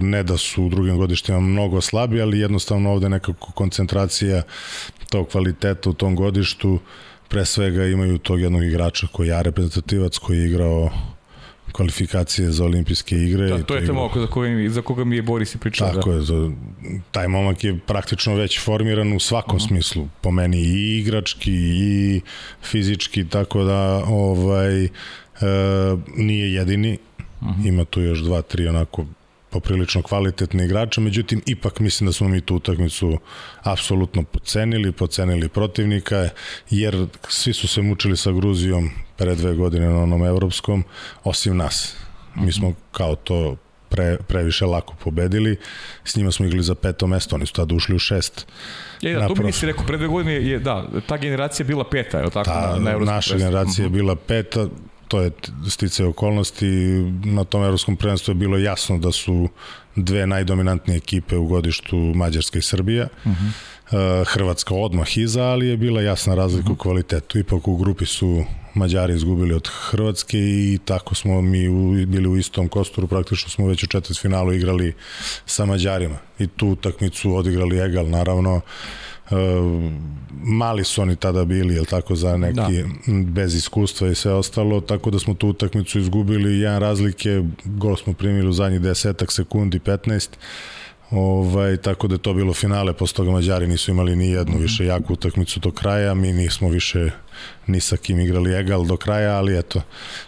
ne 0.02 0.24
da 0.24 0.38
su 0.38 0.64
u 0.64 0.70
drugim 0.70 0.98
godištima 0.98 1.40
mnogo 1.40 1.82
slabi, 1.82 2.22
ali 2.22 2.40
jednostavno 2.40 2.92
ovde 2.92 3.10
nekako 3.10 3.52
koncentracija 3.52 4.44
tog 5.10 5.28
kvaliteta 5.28 5.90
u 5.90 5.94
tom 5.94 6.16
godištu, 6.16 6.80
pre 7.32 7.46
svega 7.46 7.86
imaju 7.86 8.18
tog 8.18 8.42
jednog 8.42 8.64
igrača 8.64 9.08
koji 9.12 9.28
je 9.28 9.44
reprezentativac, 9.44 10.18
koji 10.18 10.38
je 10.38 10.48
igrao 10.48 10.90
kvalifikacije 11.72 12.52
za 12.52 12.66
olimpijske 12.66 13.16
igre. 13.16 13.48
Da, 13.48 13.64
to 13.64 13.76
je 13.76 13.86
te 13.86 13.92
momak 13.92 14.18
za 14.18 14.28
koga, 14.28 14.50
mi, 14.50 14.70
za 14.70 14.82
koga 14.82 15.04
mi 15.04 15.16
je 15.16 15.22
Boris 15.22 15.56
i 15.56 15.58
pričao. 15.58 15.94
Tako 15.94 16.10
da. 16.10 16.16
je, 16.16 16.22
za, 16.22 16.52
taj 17.12 17.28
momak 17.28 17.64
je 17.64 17.80
praktično 17.88 18.36
već 18.36 18.60
formiran 18.64 19.14
u 19.14 19.20
svakom 19.20 19.56
uh 19.56 19.62
mhm. 19.62 19.66
-huh. 19.66 19.68
smislu, 19.68 20.08
po 20.22 20.32
meni 20.32 20.58
i 20.58 21.00
igrački 21.00 21.54
i 21.54 22.22
fizički, 22.64 23.26
tako 23.30 23.64
da 23.64 24.04
ovaj, 24.08 24.84
e, 24.84 24.90
nije 26.18 26.54
jedini, 26.54 26.98
uh 27.18 27.48
mhm. 27.48 27.62
-huh. 27.62 27.68
ima 27.68 27.86
tu 27.86 28.02
još 28.02 28.20
dva, 28.20 28.42
tri 28.42 28.68
onako 28.68 29.06
poprilično 29.52 30.02
kvalitetni 30.02 30.66
igrača, 30.66 31.02
međutim 31.02 31.42
ipak 31.46 31.80
mislim 31.80 32.08
da 32.08 32.14
smo 32.14 32.28
mi 32.28 32.42
tu 32.42 32.56
utakmicu 32.56 33.20
apsolutno 33.64 34.24
pocenili, 34.24 34.92
pocenili 34.92 35.50
protivnika, 35.50 36.30
jer 36.70 37.06
svi 37.30 37.54
su 37.54 37.68
se 37.68 37.82
mučili 37.82 38.18
sa 38.18 38.32
Gruzijom 38.32 38.90
pre 39.18 39.36
dve 39.36 39.54
godine 39.54 39.90
na 39.90 40.04
onom 40.04 40.26
evropskom, 40.26 40.84
osim 41.24 41.58
nas. 41.58 41.96
Mi 42.36 42.52
smo 42.52 42.74
kao 42.92 43.16
to 43.16 43.58
pre, 43.90 44.18
previše 44.28 44.66
lako 44.66 44.96
pobedili, 45.04 45.58
s 46.04 46.16
njima 46.16 46.32
smo 46.32 46.46
igli 46.46 46.64
za 46.64 46.76
peto 46.76 47.08
mesto, 47.08 47.36
oni 47.36 47.46
su 47.46 47.54
tada 47.54 47.76
ušli 47.76 47.96
u 47.96 48.00
šest. 48.00 48.48
Je, 49.02 49.16
da, 49.16 49.28
to 49.28 49.36
mi 49.36 49.44
nisi 49.44 49.66
rekao, 49.66 49.86
pre 49.86 49.98
dve 49.98 50.08
godine 50.08 50.34
je, 50.34 50.60
da, 50.60 50.88
ta 51.08 51.18
generacija 51.18 51.66
bila 51.66 51.84
peta, 51.84 52.18
je 52.18 52.24
li 52.24 52.32
tako? 52.32 52.50
Ta, 52.50 52.80
na, 52.80 52.98
na 52.98 53.06
naša 53.06 53.38
generacija 53.38 53.84
je 53.84 53.90
mhm. 53.90 53.98
bila 53.98 54.16
peta, 54.16 54.68
to 55.12 55.22
je 55.22 55.32
stice 55.70 56.06
okolnosti. 56.06 56.68
Na 57.26 57.44
tom 57.44 57.64
evropskom 57.64 57.96
prvenstvu 57.96 58.32
je 58.32 58.36
bilo 58.36 58.58
jasno 58.58 58.98
da 58.98 59.12
su 59.12 59.50
dve 59.96 60.28
najdominantnije 60.28 60.98
ekipe 60.98 61.38
u 61.38 61.48
godištu 61.48 61.98
Mađarska 61.98 62.60
i 62.60 62.62
Srbija. 62.62 63.08
Uh 63.26 63.32
mhm. 63.32 63.46
-huh. 63.92 64.24
Hrvatska 64.28 64.76
odmah 64.76 65.18
iza, 65.18 65.44
ali 65.44 65.68
je 65.68 65.78
bila 65.78 66.02
jasna 66.02 66.36
razlika 66.36 66.64
uh 66.64 66.68
-huh. 66.68 66.72
u 66.72 66.74
mhm. 66.74 66.82
kvalitetu. 66.82 67.40
Ipak 67.40 67.68
u 67.68 67.78
grupi 67.78 68.06
su 68.06 68.44
Mađari 68.74 69.14
izgubili 69.14 69.54
od 69.54 69.68
Hrvatske 69.68 70.38
i 70.40 70.80
tako 70.86 71.16
smo 71.16 71.42
mi 71.42 71.68
u, 71.68 72.06
bili 72.08 72.28
u 72.28 72.38
istom 72.38 72.68
kosturu, 72.68 73.08
praktično 73.08 73.50
smo 73.50 73.68
već 73.68 73.84
u 73.84 73.88
četvrt 73.88 74.20
finalu 74.20 74.54
igrali 74.54 74.94
sa 75.46 75.66
Mađarima 75.66 76.18
i 76.40 76.48
tu 76.48 76.68
utakmicu 76.68 77.36
odigrali 77.36 77.80
egal, 77.80 78.10
naravno. 78.10 78.56
Uh, 78.56 78.62
mali 80.44 80.84
su 80.84 81.02
oni 81.02 81.16
tada 81.16 81.46
bili, 81.46 81.76
jel 81.76 81.86
tako, 81.86 82.16
za 82.16 82.38
neki 82.38 82.56
da. 82.56 83.14
bez 83.26 83.56
iskustva 83.56 84.08
i 84.08 84.16
sve 84.16 84.34
ostalo, 84.34 84.82
tako 84.82 85.12
da 85.12 85.20
smo 85.20 85.34
tu 85.34 85.48
utakmicu 85.48 86.00
izgubili 86.00 86.60
jedan 86.60 86.80
razlike, 86.80 87.44
gol 87.66 87.96
smo 87.96 88.14
primili 88.14 88.50
u 88.50 88.54
zadnjih 88.54 88.82
desetak 88.82 89.32
sekundi, 89.32 89.80
15, 89.80 90.30
Ovaj, 91.12 91.78
tako 91.78 92.08
da 92.08 92.16
je 92.16 92.20
to 92.20 92.34
bilo 92.34 92.54
finale, 92.54 92.94
posle 92.94 93.16
toga 93.16 93.32
Mađari 93.32 93.68
nisu 93.68 93.92
imali 93.92 94.16
ni 94.16 94.30
jednu 94.30 94.54
mm 94.54 94.58
-hmm. 94.58 94.62
više 94.62 94.86
jaku 94.86 95.14
utakmicu 95.14 95.60
do 95.60 95.72
kraja, 95.72 96.14
mi 96.14 96.34
nismo 96.34 96.70
više 96.70 97.10
ni 97.68 97.82
sa 97.82 97.98
kim 97.98 98.20
igrali 98.20 98.54
egal 98.54 98.86
do 98.86 98.98
kraja, 98.98 99.38
ali 99.38 99.60
eto, 99.60 99.82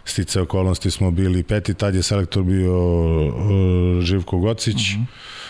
stice 0.05 0.41
okolnosti 0.41 0.91
smo 0.91 1.11
bili 1.11 1.43
peti, 1.43 1.73
tad 1.73 1.95
je 1.95 2.03
selektor 2.03 2.43
bio 2.43 2.77
uh, 3.27 4.01
Živko 4.01 4.37
Gocić, 4.37 4.95
mm 4.95 4.99
-hmm 5.01 5.42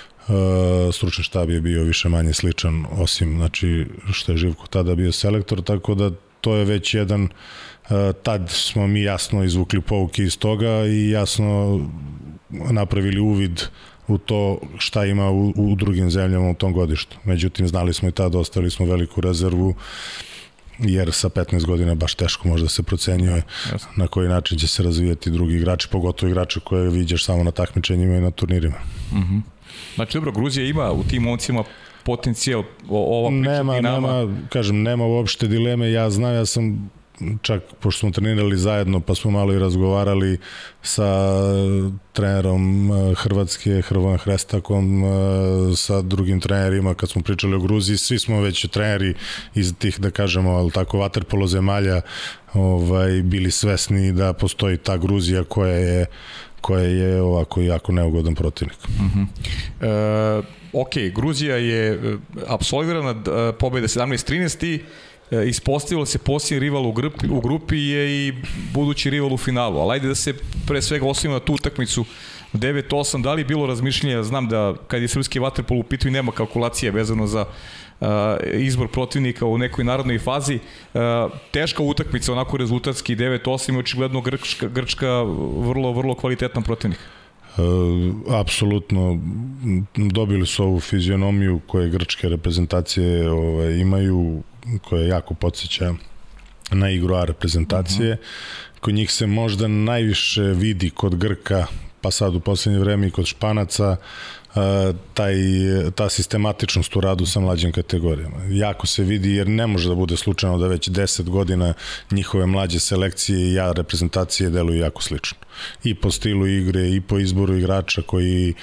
stručni 0.94 1.24
štab 1.24 1.50
je 1.50 1.62
bio 1.62 1.84
više 1.84 2.10
manje 2.10 2.34
sličan 2.34 2.86
osim 2.92 3.38
znači 3.38 3.86
što 4.12 4.32
je 4.32 4.38
Živko 4.38 4.68
tada 4.68 4.96
bio 4.96 5.12
selektor 5.12 5.62
tako 5.62 5.96
da 5.96 6.12
to 6.42 6.56
je 6.56 6.66
već 6.66 6.94
jedan 6.94 7.24
uh, 7.24 7.30
tad 8.24 8.50
smo 8.50 8.88
mi 8.88 9.02
jasno 9.02 9.44
izvukli 9.44 9.82
pouke 9.82 10.24
iz 10.24 10.38
toga 10.38 10.86
i 10.86 11.10
jasno 11.10 11.80
napravili 12.50 13.20
uvid 13.20 13.62
u 14.08 14.18
to 14.18 14.60
šta 14.78 15.06
ima 15.06 15.30
u, 15.30 15.54
u 15.56 15.76
drugim 15.76 16.12
zemljama 16.12 16.50
u 16.50 16.54
tom 16.54 16.74
godištu. 16.74 17.18
Međutim, 17.24 17.68
znali 17.68 17.94
smo 17.94 18.10
i 18.10 18.12
tada, 18.12 18.40
ostavili 18.40 18.72
smo 18.72 18.86
veliku 18.86 19.22
rezervu 19.22 19.76
jer 20.80 21.12
sa 21.12 21.30
15 21.30 21.66
godina 21.66 21.96
baš 21.96 22.16
teško 22.16 22.48
možda 22.48 22.70
se 22.70 22.84
procenjuje 22.84 23.44
Jasne. 23.72 23.92
na 23.96 24.08
koji 24.08 24.30
način 24.30 24.58
će 24.58 24.68
se 24.68 24.84
razvijati 24.84 25.32
drugi 25.32 25.56
igrači, 25.56 25.88
pogotovo 25.92 26.30
igrači 26.30 26.60
koje 26.60 26.90
viđaš 26.90 27.26
samo 27.26 27.44
na 27.44 27.52
takmičenjima 27.52 28.16
i 28.16 28.22
na 28.22 28.32
turnirima. 28.32 28.78
Mhm. 29.12 29.18
Uh 29.20 29.26
-huh. 29.26 29.42
Znači, 29.96 30.18
dobro, 30.18 30.32
Gruzija 30.32 30.66
ima 30.66 30.92
u 30.92 31.04
tim 31.04 31.24
momcima 31.24 31.64
potencijal 32.04 32.64
ova 32.90 33.30
priča 33.30 33.52
nema, 33.52 33.76
Dinama. 33.76 34.08
Nema, 34.08 34.38
kažem, 34.50 34.82
nema 34.82 35.06
uopšte 35.06 35.48
dileme, 35.48 35.92
ja 35.92 36.10
znam, 36.10 36.34
ja 36.34 36.46
sam 36.46 36.90
čak 37.42 37.64
pošto 37.80 38.00
smo 38.00 38.12
trenirali 38.12 38.58
zajedno 38.58 39.00
pa 39.00 39.16
smo 39.16 39.32
malo 39.32 39.54
i 39.54 39.60
razgovarali 39.60 40.38
sa 40.82 41.34
trenerom 42.14 42.92
eh, 42.92 43.16
Hrvatske 43.16 43.82
Hrvojem 43.82 44.18
Hrestakom 44.18 45.04
eh, 45.04 45.08
sa 45.76 46.02
drugim 46.02 46.40
trenerima 46.40 46.94
kad 46.94 47.10
smo 47.10 47.22
pričali 47.22 47.56
o 47.56 47.60
Gruziji 47.60 47.98
svi 47.98 48.20
smo 48.20 48.42
već 48.42 48.68
treneri 48.68 49.14
iz 49.56 49.74
tih 49.78 50.00
da 50.00 50.12
kažemo 50.12 50.52
al 50.52 50.72
tako 50.72 50.98
vaterpolo 50.98 51.48
zemalja 51.48 52.02
ovaj 52.54 53.22
bili 53.22 53.52
svesni 53.52 54.12
da 54.12 54.34
postoji 54.34 54.78
ta 54.78 54.98
Gruzija 54.98 55.44
koja 55.44 55.74
je 55.74 56.06
koja 56.64 56.84
je 56.84 57.22
ovako 57.22 57.62
jako 57.62 57.92
neugodan 57.92 58.36
protivnik. 58.36 58.78
Uh 58.78 59.06
-huh. 59.16 59.28
e, 59.82 60.44
ok, 60.74 61.16
Gruzija 61.16 61.56
je 61.56 62.18
apsolvirana 62.48 63.16
pobeda 63.60 63.88
17-13 63.88 64.66
i 64.66 64.80
E, 65.34 65.48
ispostavilo 65.48 66.06
se 66.06 66.18
posljednji 66.18 66.60
rival 66.60 66.88
u 66.88 66.92
grupi, 66.92 67.28
u 67.30 67.42
grupi 67.42 67.78
je 67.78 68.28
i 68.28 68.34
budući 68.74 69.10
rival 69.10 69.34
u 69.34 69.38
finalu, 69.38 69.80
ali 69.80 69.94
ajde 69.94 70.08
da 70.08 70.16
se 70.16 70.34
pre 70.68 70.82
svega 70.82 71.08
ostavimo 71.08 71.34
na 71.34 71.46
tu 71.46 71.54
utakmicu 71.54 72.06
9-8, 72.54 73.22
da 73.22 73.34
li 73.34 73.42
je 73.42 73.46
bilo 73.46 73.68
razmišljenja, 73.68 74.24
znam 74.24 74.48
da 74.48 74.74
kad 74.88 75.02
je 75.02 75.08
srpski 75.08 75.40
vaterpol 75.40 75.80
u 75.80 75.84
pitanju 75.84 76.12
nema 76.12 76.32
kalkulacije 76.32 76.92
vezano 76.92 77.28
za 77.28 77.46
izbor 78.54 78.88
protivnika 78.88 79.46
u 79.46 79.58
nekoj 79.58 79.84
narodnoj 79.84 80.20
fazi. 80.20 80.60
Teška 81.52 81.84
utakmica, 81.84 82.32
onako 82.32 82.58
rezultatski 82.58 83.16
9-8 83.16 83.80
očigledno 83.80 84.22
Grčka, 84.22 84.68
Grčka 84.68 85.22
vrlo, 85.58 85.92
vrlo 85.92 86.16
kvalitetan 86.16 86.64
protivnik. 86.64 87.00
E, 87.58 87.62
apsolutno 88.40 89.20
dobili 89.96 90.46
su 90.46 90.64
ovu 90.64 90.80
fizionomiju 90.80 91.62
koje 91.68 91.90
grčke 91.90 92.30
reprezentacije 92.30 93.32
ovaj, 93.32 93.78
imaju 93.78 94.44
koja 94.90 95.08
jako 95.08 95.34
podsjeća 95.34 95.94
na 96.72 96.90
igru 96.90 97.16
A 97.16 97.26
reprezentacije. 97.26 98.12
Uh 98.12 98.18
-huh. 98.18 98.80
Kod 98.80 98.94
njih 98.94 99.12
se 99.12 99.28
možda 99.28 99.68
najviše 99.68 100.42
vidi 100.42 100.90
kod 100.90 101.16
Grka, 101.16 101.66
pa 102.02 102.12
sad 102.12 102.36
u 102.36 102.40
poslednje 102.40 102.80
vreme 102.80 103.08
i 103.08 103.12
kod 103.12 103.26
Španaca, 103.26 103.96
taj, 105.14 105.36
ta 105.96 106.10
sistematičnost 106.10 106.96
u 106.96 107.02
radu 107.02 107.26
sa 107.26 107.40
mlađim 107.40 107.72
kategorijama. 107.72 108.38
Jako 108.50 108.88
se 108.88 109.04
vidi 109.04 109.36
jer 109.36 109.48
ne 109.48 109.68
može 109.68 109.90
da 109.90 109.96
bude 109.96 110.18
slučajno 110.18 110.58
da 110.58 110.68
već 110.68 110.90
10 110.90 111.30
godina 111.30 111.74
njihove 112.12 112.46
mlađe 112.46 112.80
selekcije 112.80 113.40
i 113.40 113.54
ja 113.54 113.72
reprezentacije 113.72 114.50
deluju 114.50 114.80
jako 114.80 115.02
slično. 115.02 115.38
I 115.84 115.96
po 115.96 116.12
stilu 116.12 116.48
igre, 116.48 116.90
i 116.90 117.02
po 117.02 117.20
izboru 117.20 117.58
igrača 117.58 118.02
koji, 118.02 118.54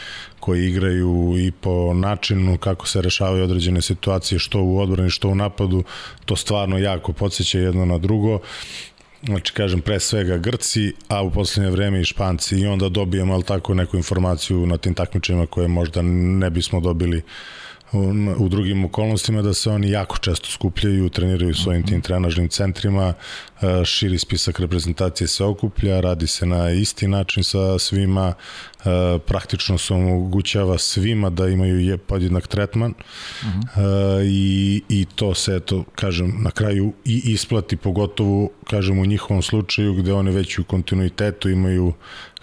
koji 0.40 0.66
igraju 0.66 1.34
i 1.38 1.50
po 1.50 1.94
načinu 1.94 2.58
kako 2.58 2.86
se 2.86 3.02
rešavaju 3.02 3.44
određene 3.44 3.82
situacije, 3.82 4.38
što 4.38 4.62
u 4.62 4.78
odbrani, 4.78 5.10
što 5.10 5.28
u 5.28 5.34
napadu, 5.34 5.84
to 6.24 6.36
stvarno 6.36 6.78
jako 6.78 7.12
podsjeća 7.12 7.58
jedno 7.58 7.84
na 7.84 7.98
drugo 7.98 8.38
znači 9.22 9.52
kažem 9.52 9.80
pre 9.80 10.00
svega 10.00 10.36
Grci, 10.36 10.92
a 11.08 11.22
u 11.22 11.30
poslednje 11.30 11.70
vreme 11.70 12.00
i 12.00 12.04
Španci. 12.04 12.56
I 12.56 12.66
onda 12.66 12.88
dobijemo 12.88 13.34
al 13.34 13.42
tako 13.42 13.74
neku 13.74 13.96
informaciju 13.96 14.66
na 14.66 14.76
tim 14.76 14.94
takmičenjima 14.94 15.46
koje 15.46 15.68
možda 15.68 16.02
ne 16.02 16.50
bismo 16.50 16.80
dobili 16.80 17.22
u, 18.38 18.48
drugim 18.48 18.84
okolnostima 18.84 19.42
da 19.42 19.54
se 19.54 19.70
oni 19.70 19.90
jako 19.90 20.18
često 20.18 20.50
skupljaju, 20.50 21.08
treniraju 21.08 21.54
svojim 21.54 21.86
tim 21.86 22.00
trenažnim 22.00 22.48
centrima, 22.48 23.14
e, 23.62 23.84
širi 23.84 24.18
spisak 24.18 24.60
reprezentacije 24.60 25.28
se 25.28 25.44
okuplja, 25.44 26.00
radi 26.00 26.26
se 26.26 26.46
na 26.46 26.70
isti 26.70 27.08
način 27.08 27.44
sa 27.44 27.78
svima, 27.78 28.34
e, 28.84 29.18
praktično 29.26 29.78
se 29.78 29.94
omogućava 29.94 30.78
svima 30.78 31.30
da 31.30 31.48
imaju 31.48 31.98
podjednak 31.98 32.46
tretman 32.46 32.94
uh 33.42 33.48
mhm. 33.48 33.60
-huh. 33.60 34.20
E, 34.20 34.24
i, 34.26 34.82
i 34.88 35.06
to 35.14 35.34
se, 35.34 35.56
eto, 35.56 35.84
kažem, 35.94 36.42
na 36.42 36.50
kraju 36.50 36.92
i 37.04 37.22
isplati, 37.24 37.76
pogotovo, 37.76 38.48
kažem, 38.70 38.98
u 38.98 39.06
njihovom 39.06 39.42
slučaju 39.42 39.94
gde 39.94 40.12
oni 40.12 40.30
već 40.30 40.58
u 40.58 40.64
kontinuitetu 40.64 41.48
imaju 41.48 41.92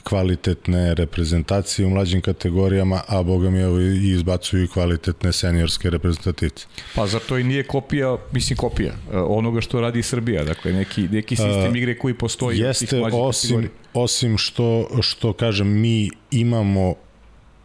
kvalitetne 0.07 0.95
reprezentacije 0.95 1.85
u 1.85 1.89
mlađim 1.89 2.21
kategorijama, 2.21 3.01
a 3.07 3.23
boga 3.23 3.49
mi 3.49 3.59
evo 3.59 3.79
i 3.79 4.11
izbacuju 4.11 4.63
i 4.63 4.67
kvalitetne 4.67 5.33
seniorske 5.33 5.89
reprezentativce. 5.89 6.65
Pa 6.95 7.07
zar 7.07 7.21
to 7.27 7.37
i 7.37 7.43
nije 7.43 7.63
kopija, 7.63 8.17
mislim 8.31 8.57
kopija, 8.57 8.93
e, 9.13 9.17
onoga 9.17 9.61
što 9.61 9.81
radi 9.81 10.03
Srbija, 10.03 10.43
dakle 10.43 10.73
neki, 10.73 11.01
neki 11.01 11.35
sistem 11.35 11.75
igre 11.75 11.97
koji 11.97 12.13
postoji 12.13 12.59
Jeste, 12.59 13.01
osim, 13.13 13.49
kategorija. 13.49 13.69
osim 13.93 14.37
što, 14.37 14.87
što 15.01 15.33
kažem, 15.33 15.67
mi 15.67 16.09
imamo 16.31 16.95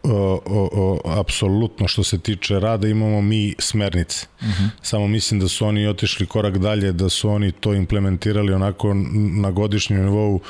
o, 0.02 0.40
o, 0.46 1.00
apsolutno 1.04 1.88
što 1.88 2.04
se 2.04 2.18
tiče 2.18 2.60
rada 2.60 2.88
imamo 2.88 3.20
mi 3.20 3.54
smernice. 3.58 4.26
Uh 4.40 4.46
mhm. 4.46 4.52
-huh. 4.52 4.68
Samo 4.82 5.08
mislim 5.08 5.40
da 5.40 5.48
su 5.48 5.66
oni 5.66 5.86
otišli 5.86 6.26
korak 6.26 6.58
dalje, 6.58 6.92
da 6.92 7.08
su 7.08 7.28
oni 7.28 7.52
to 7.52 7.74
implementirali 7.74 8.52
onako 8.52 8.94
na 9.14 9.50
godišnjem 9.50 10.04
nivou. 10.04 10.40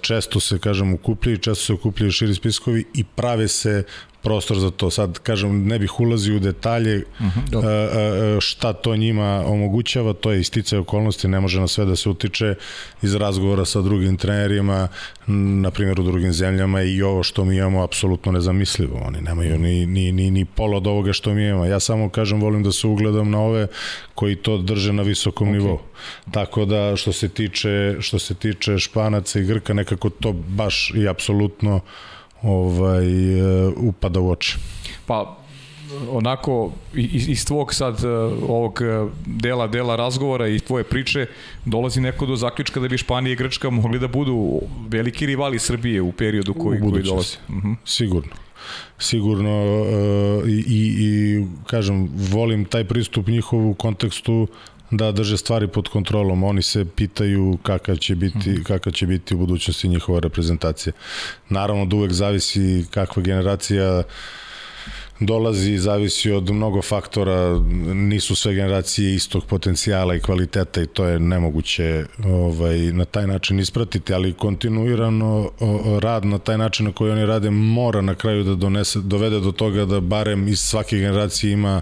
Često 0.00 0.40
se, 0.40 0.58
kažem, 0.58 0.94
ukupljaju, 0.94 1.38
često 1.38 1.64
se 1.64 1.72
ukupljaju 1.72 2.12
širi 2.12 2.34
spiskovi 2.34 2.84
i 2.94 3.04
prave 3.04 3.48
se 3.48 3.84
prostor 4.22 4.58
za 4.58 4.70
to. 4.70 4.90
Sad, 4.90 5.18
kažem, 5.18 5.66
ne 5.66 5.78
bih 5.78 6.00
ulazio 6.00 6.36
u 6.36 6.38
detalje 6.38 6.96
uh 6.96 7.26
mhm, 7.26 7.40
-huh, 7.40 8.40
šta 8.40 8.72
to 8.72 8.96
njima 8.96 9.44
omogućava, 9.46 10.12
to 10.12 10.32
je 10.32 10.40
isticaj 10.40 10.78
okolnosti, 10.78 11.28
ne 11.28 11.40
može 11.40 11.60
na 11.60 11.68
sve 11.68 11.84
da 11.84 11.96
se 11.96 12.08
utiče 12.08 12.54
iz 13.02 13.14
razgovora 13.14 13.64
sa 13.64 13.80
drugim 13.80 14.16
trenerima, 14.16 14.88
na 15.26 15.70
primjer 15.70 16.00
u 16.00 16.02
drugim 16.02 16.32
zemljama 16.32 16.82
i 16.82 17.02
ovo 17.02 17.22
što 17.22 17.44
mi 17.44 17.56
imamo 17.56 17.82
apsolutno 17.82 18.32
nezamislivo. 18.32 19.00
Oni 19.06 19.20
nemaju 19.20 19.58
ni, 19.58 19.86
ni, 19.86 20.12
ni, 20.12 20.30
ni 20.30 20.44
pol 20.44 20.74
od 20.74 20.86
ovoga 20.86 21.12
što 21.12 21.34
mi 21.34 21.46
imamo. 21.46 21.64
Ja 21.64 21.80
samo, 21.80 22.08
kažem, 22.08 22.40
volim 22.40 22.62
da 22.62 22.72
se 22.72 22.86
ugledam 22.86 23.30
na 23.30 23.40
ove 23.40 23.66
koji 24.14 24.36
to 24.36 24.58
drže 24.58 24.92
na 24.92 25.02
visokom 25.02 25.48
okay. 25.48 25.52
nivou. 25.52 25.78
Tako 26.30 26.64
da, 26.64 26.96
što 26.96 27.12
se 27.12 27.28
tiče, 27.28 27.96
što 28.00 28.18
se 28.18 28.34
tiče 28.34 28.78
Španaca 28.78 29.40
i 29.40 29.44
Grka, 29.44 29.74
nekako 29.74 30.10
to 30.10 30.32
baš 30.32 30.92
i 30.96 31.08
apsolutno 31.08 31.76
uh, 31.76 31.82
ovaj, 32.42 33.06
e, 33.06 33.68
upada 33.76 34.20
u 34.20 34.30
oči. 34.30 34.56
Pa, 35.06 35.36
onako 36.10 36.72
iz, 36.94 37.28
iz 37.28 37.46
tvog 37.46 37.74
sad 37.74 38.04
e, 38.04 38.08
ovog 38.48 38.82
e, 38.82 39.06
dela 39.26 39.66
dela 39.66 39.96
razgovora 39.96 40.48
i 40.48 40.58
tvoje 40.58 40.84
priče 40.84 41.26
dolazi 41.64 42.00
neko 42.00 42.26
do 42.26 42.36
zaključka 42.36 42.80
da 42.80 42.88
bi 42.88 42.98
Španija 42.98 43.32
i 43.32 43.36
Grčka 43.36 43.70
mogli 43.70 43.98
da 43.98 44.08
budu 44.08 44.60
veliki 44.88 45.26
rivali 45.26 45.58
Srbije 45.58 46.02
u 46.02 46.12
periodu 46.12 46.54
koji, 46.54 46.80
koji 46.80 47.02
dolazi. 47.02 47.36
Uh 47.48 47.54
mhm. 47.54 47.68
-huh. 47.68 47.76
Sigurno 47.84 48.32
sigurno 48.98 49.82
uh, 49.82 50.48
i, 50.48 50.64
i 50.68 51.44
kažem 51.66 52.08
volim 52.12 52.64
taj 52.64 52.84
pristup 52.84 53.26
njihov 53.26 53.70
u 53.70 53.74
kontekstu 53.74 54.46
da 54.90 55.12
drže 55.12 55.36
stvari 55.36 55.68
pod 55.68 55.88
kontrolom. 55.88 56.44
Oni 56.44 56.62
se 56.62 56.84
pitaju 56.84 57.58
kakav 57.62 57.96
će 57.96 58.14
biti, 58.14 58.50
mm. 58.50 58.64
kakav 58.64 58.92
će 58.92 59.06
biti 59.06 59.34
u 59.34 59.38
budućnosti 59.38 59.88
njihova 59.88 60.20
reprezentacija. 60.20 60.92
Naravno 61.48 61.86
da 61.86 61.96
uvek 61.96 62.12
zavisi 62.12 62.86
kakva 62.90 63.22
generacija 63.22 64.02
dolazi, 65.20 65.78
zavisi 65.78 66.32
od 66.32 66.50
mnogo 66.50 66.82
faktora, 66.82 67.58
nisu 67.94 68.34
sve 68.36 68.54
generacije 68.54 69.14
istog 69.14 69.44
potencijala 69.46 70.14
i 70.14 70.20
kvaliteta 70.20 70.82
i 70.82 70.86
to 70.86 71.04
je 71.04 71.20
nemoguće 71.20 72.04
ovaj, 72.24 72.78
na 72.78 73.04
taj 73.04 73.26
način 73.26 73.60
ispratiti, 73.60 74.14
ali 74.14 74.32
kontinuirano 74.32 75.50
rad 76.00 76.24
na 76.24 76.38
taj 76.38 76.58
način 76.58 76.86
na 76.86 76.92
koji 76.92 77.12
oni 77.12 77.26
rade 77.26 77.50
mora 77.50 78.00
na 78.00 78.14
kraju 78.14 78.44
da 78.44 78.54
donese, 78.54 78.98
dovede 78.98 79.40
do 79.40 79.52
toga 79.52 79.84
da 79.84 80.00
barem 80.00 80.48
iz 80.48 80.60
svake 80.60 80.98
generacije 80.98 81.52
ima 81.52 81.80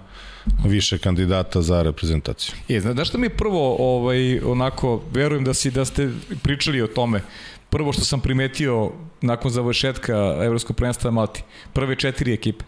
više 0.64 0.98
kandidata 0.98 1.62
za 1.62 1.82
reprezentaciju. 1.82 2.54
Je, 2.68 2.80
znaš 2.80 3.08
što 3.08 3.18
mi 3.18 3.28
prvo 3.28 3.76
ovaj, 3.78 4.40
onako, 4.40 5.02
verujem 5.12 5.44
da, 5.44 5.54
si, 5.54 5.70
da 5.70 5.84
ste 5.84 6.10
pričali 6.42 6.82
o 6.82 6.86
tome, 6.86 7.22
prvo 7.70 7.92
što 7.92 8.04
sam 8.04 8.20
primetio 8.20 8.90
nakon 9.20 9.50
završetka 9.50 10.38
Evropskog 10.44 10.76
prvenstva 10.76 11.10
Malti, 11.10 11.42
prve 11.72 11.96
četiri 11.96 12.32
ekipe, 12.32 12.64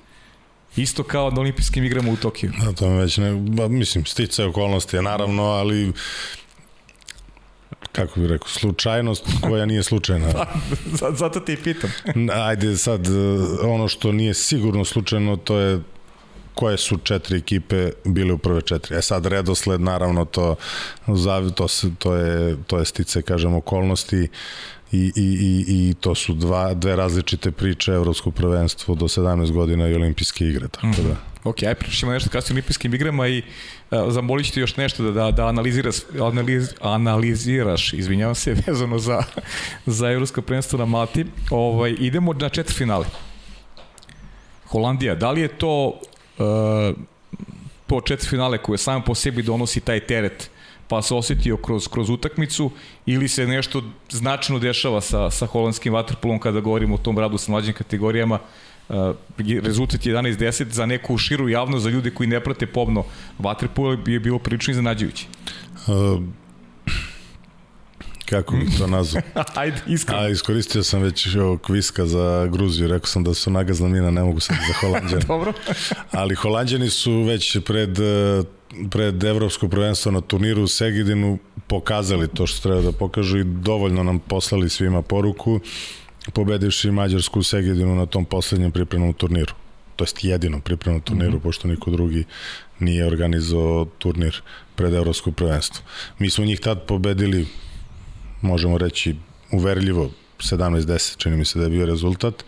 Isto 0.77 1.03
kao 1.03 1.31
na 1.31 1.41
olimpijskim 1.41 1.85
igrama 1.85 2.13
u 2.13 2.17
Tokiju. 2.17 2.53
Da, 2.65 2.73
to 2.73 2.89
već 2.89 3.17
ne, 3.17 3.33
ba, 3.33 3.69
mislim, 3.69 4.05
stice 4.05 4.45
okolnosti 4.45 4.97
je 4.97 5.03
naravno, 5.03 5.43
ali 5.43 5.93
kako 7.93 8.21
bih 8.21 8.29
rekao, 8.29 8.49
slučajnost 8.49 9.25
koja 9.41 9.67
nije 9.67 9.83
slučajna. 9.83 10.27
Pa, 11.01 11.11
zato 11.13 11.41
ti 11.41 11.57
pitam. 11.65 11.93
Ajde 12.33 12.77
sad, 12.77 13.07
ono 13.63 13.89
što 13.89 14.13
nije 14.13 14.35
sigurno 14.35 14.85
slučajno, 14.85 15.37
to 15.37 15.59
je 15.59 15.81
koje 16.55 16.79
su 16.79 16.99
četiri 16.99 17.39
ekipe 17.39 17.91
bile 18.05 18.33
u 18.33 18.39
prve 18.39 18.63
četiri. 18.63 18.97
E 18.97 19.03
sad 19.03 19.27
redosled 19.27 19.81
naravno 19.81 20.25
to 20.25 20.57
to 21.55 21.69
se 21.69 21.91
to 21.99 22.15
je 22.15 22.57
to 22.67 22.79
je 22.79 22.85
stice 22.85 23.23
kažem 23.23 23.55
okolnosti 23.55 24.29
i, 24.93 25.13
i, 25.17 25.25
i, 25.25 25.65
i 25.69 25.95
to 25.95 26.15
su 26.15 26.35
dva, 26.35 26.75
dve 26.75 26.97
različite 26.97 27.51
priče 27.51 27.93
evropsko 27.93 28.31
prvenstvo 28.31 28.95
do 28.95 29.05
17 29.05 29.53
godina 29.53 29.89
i 29.89 29.95
olimpijske 29.95 30.47
igre 30.47 30.69
tako 30.69 30.87
mm 30.87 30.93
da 31.09 31.31
Ok, 31.45 31.63
aj 31.63 31.75
pričamo 31.75 32.13
nešto 32.13 32.31
kasnije 32.31 32.55
olimpijskim 32.55 32.95
igrama 32.95 33.29
i 33.29 33.43
uh, 33.91 34.13
zamolit 34.13 34.47
ću 34.47 34.53
ti 34.53 34.61
još 34.61 34.77
nešto 34.77 35.03
da, 35.03 35.11
da, 35.11 35.31
da 35.31 35.47
analiziraš, 35.47 35.97
analiz, 36.21 36.75
analiziraš, 36.81 37.93
izvinjavam 37.93 38.35
se, 38.35 38.55
vezano 38.67 38.99
za, 38.99 39.23
za 39.87 40.11
evropsko 40.11 40.43
prvenstvo 40.43 40.79
na 40.79 40.85
Malti. 40.85 41.27
Ovaj, 41.51 41.97
idemo 41.99 42.33
na 42.33 42.49
četiri 42.49 42.75
finale. 42.75 43.07
Holandija, 44.67 45.15
da 45.15 45.31
li 45.31 45.41
je 45.41 45.49
to 45.49 45.87
uh, 45.89 46.97
po 47.87 48.01
četiri 48.01 48.29
finale 48.29 48.59
koje 48.59 48.79
samo 48.79 49.05
po 49.05 49.15
sebi 49.15 49.43
donosi 49.43 49.81
taj 49.81 50.01
teret 50.01 50.51
pa 50.91 51.03
se 51.03 51.15
osetio 51.15 51.57
kroz, 51.57 51.89
kroz 51.89 52.11
utakmicu 52.11 52.71
ili 53.07 53.29
se 53.29 53.47
nešto 53.47 53.83
značajno 54.11 54.59
dešava 54.59 55.01
sa, 55.01 55.31
sa 55.31 55.47
holandskim 55.47 55.93
vaterpolom 55.95 56.39
kada 56.39 56.61
govorimo 56.61 56.95
o 56.95 56.99
tom 56.99 57.19
radu 57.19 57.39
sa 57.39 57.53
mlađim 57.53 57.75
kategorijama 57.75 58.39
uh, 58.89 58.97
rezultat 59.63 60.01
11-10 60.01 60.69
za 60.71 60.87
neku 60.87 61.19
širu 61.19 61.49
javnost, 61.49 61.85
za 61.85 61.91
ljude 61.91 62.11
koji 62.11 62.27
ne 62.27 62.41
prate 62.41 62.67
pomno 62.67 63.05
vaterpolo 63.39 63.99
je 64.07 64.21
bilo 64.21 64.39
prilično 64.39 64.71
iznenađujuće. 64.71 65.27
Uh, 65.87 66.23
kako 68.31 68.57
bih 68.57 68.79
to 68.79 68.87
nazvao? 68.87 69.23
Ajde, 69.55 69.77
iskreno. 69.87 70.23
A, 70.23 70.29
iskoristio 70.29 70.83
sam 70.83 71.03
već 71.03 71.37
ovog 71.37 71.63
kviska 71.63 72.07
za 72.07 72.49
Gruziju, 72.53 72.89
rekao 72.89 73.07
sam 73.07 73.25
da 73.25 73.35
su 73.35 73.51
nagazna 73.51 73.89
mina, 73.89 74.11
ne 74.11 74.23
mogu 74.23 74.41
sad 74.41 74.57
za 74.57 74.75
Holandjani. 74.81 75.25
Dobro. 75.29 75.53
Ali 76.11 76.35
Holandjani 76.35 76.91
su 76.91 77.23
već 77.23 77.57
pred 77.67 77.99
pred 78.91 79.25
evropsko 79.25 79.69
prvenstvo 79.69 80.13
na 80.13 80.21
turniru 80.21 80.63
u 80.63 80.69
Segedinu 80.69 81.39
pokazali 81.67 82.29
to 82.29 82.47
što 82.47 82.69
treba 82.69 82.81
da 82.81 82.93
pokažu 82.93 83.39
i 83.39 83.45
dovoljno 83.45 84.03
nam 84.03 84.19
poslali 84.19 84.69
svima 84.69 85.03
poruku 85.03 85.61
pobedivši 86.33 86.91
Mađarsku 86.91 87.39
u 87.39 87.43
Segedinu 87.43 87.95
na 87.95 88.07
tom 88.07 88.25
poslednjem 88.25 88.73
pripremnom 88.73 89.13
turniru 89.13 89.55
to 90.01 90.05
jest 90.05 90.25
jedinom 90.25 90.61
pripremnom 90.61 91.03
turniru, 91.03 91.31
mm 91.31 91.35
-hmm. 91.35 91.43
pošto 91.43 91.69
niko 91.69 91.91
drugi 91.91 92.25
nije 92.79 93.07
organizovao 93.07 93.85
turnir 93.85 94.41
pred 94.77 94.95
evropsko 94.95 95.33
prvenstvo. 95.33 95.85
Mi 96.19 96.31
smo 96.31 96.45
njih 96.45 96.61
tad 96.61 96.87
pobedili 96.87 97.47
možemo 98.41 98.79
reći, 98.79 99.17
uverljivo 99.53 100.11
17-10, 100.39 101.17
čini 101.17 101.37
mi 101.37 101.45
se 101.45 101.59
da 101.59 101.65
je 101.65 101.71
bio 101.71 101.87
rezultat, 101.87 102.45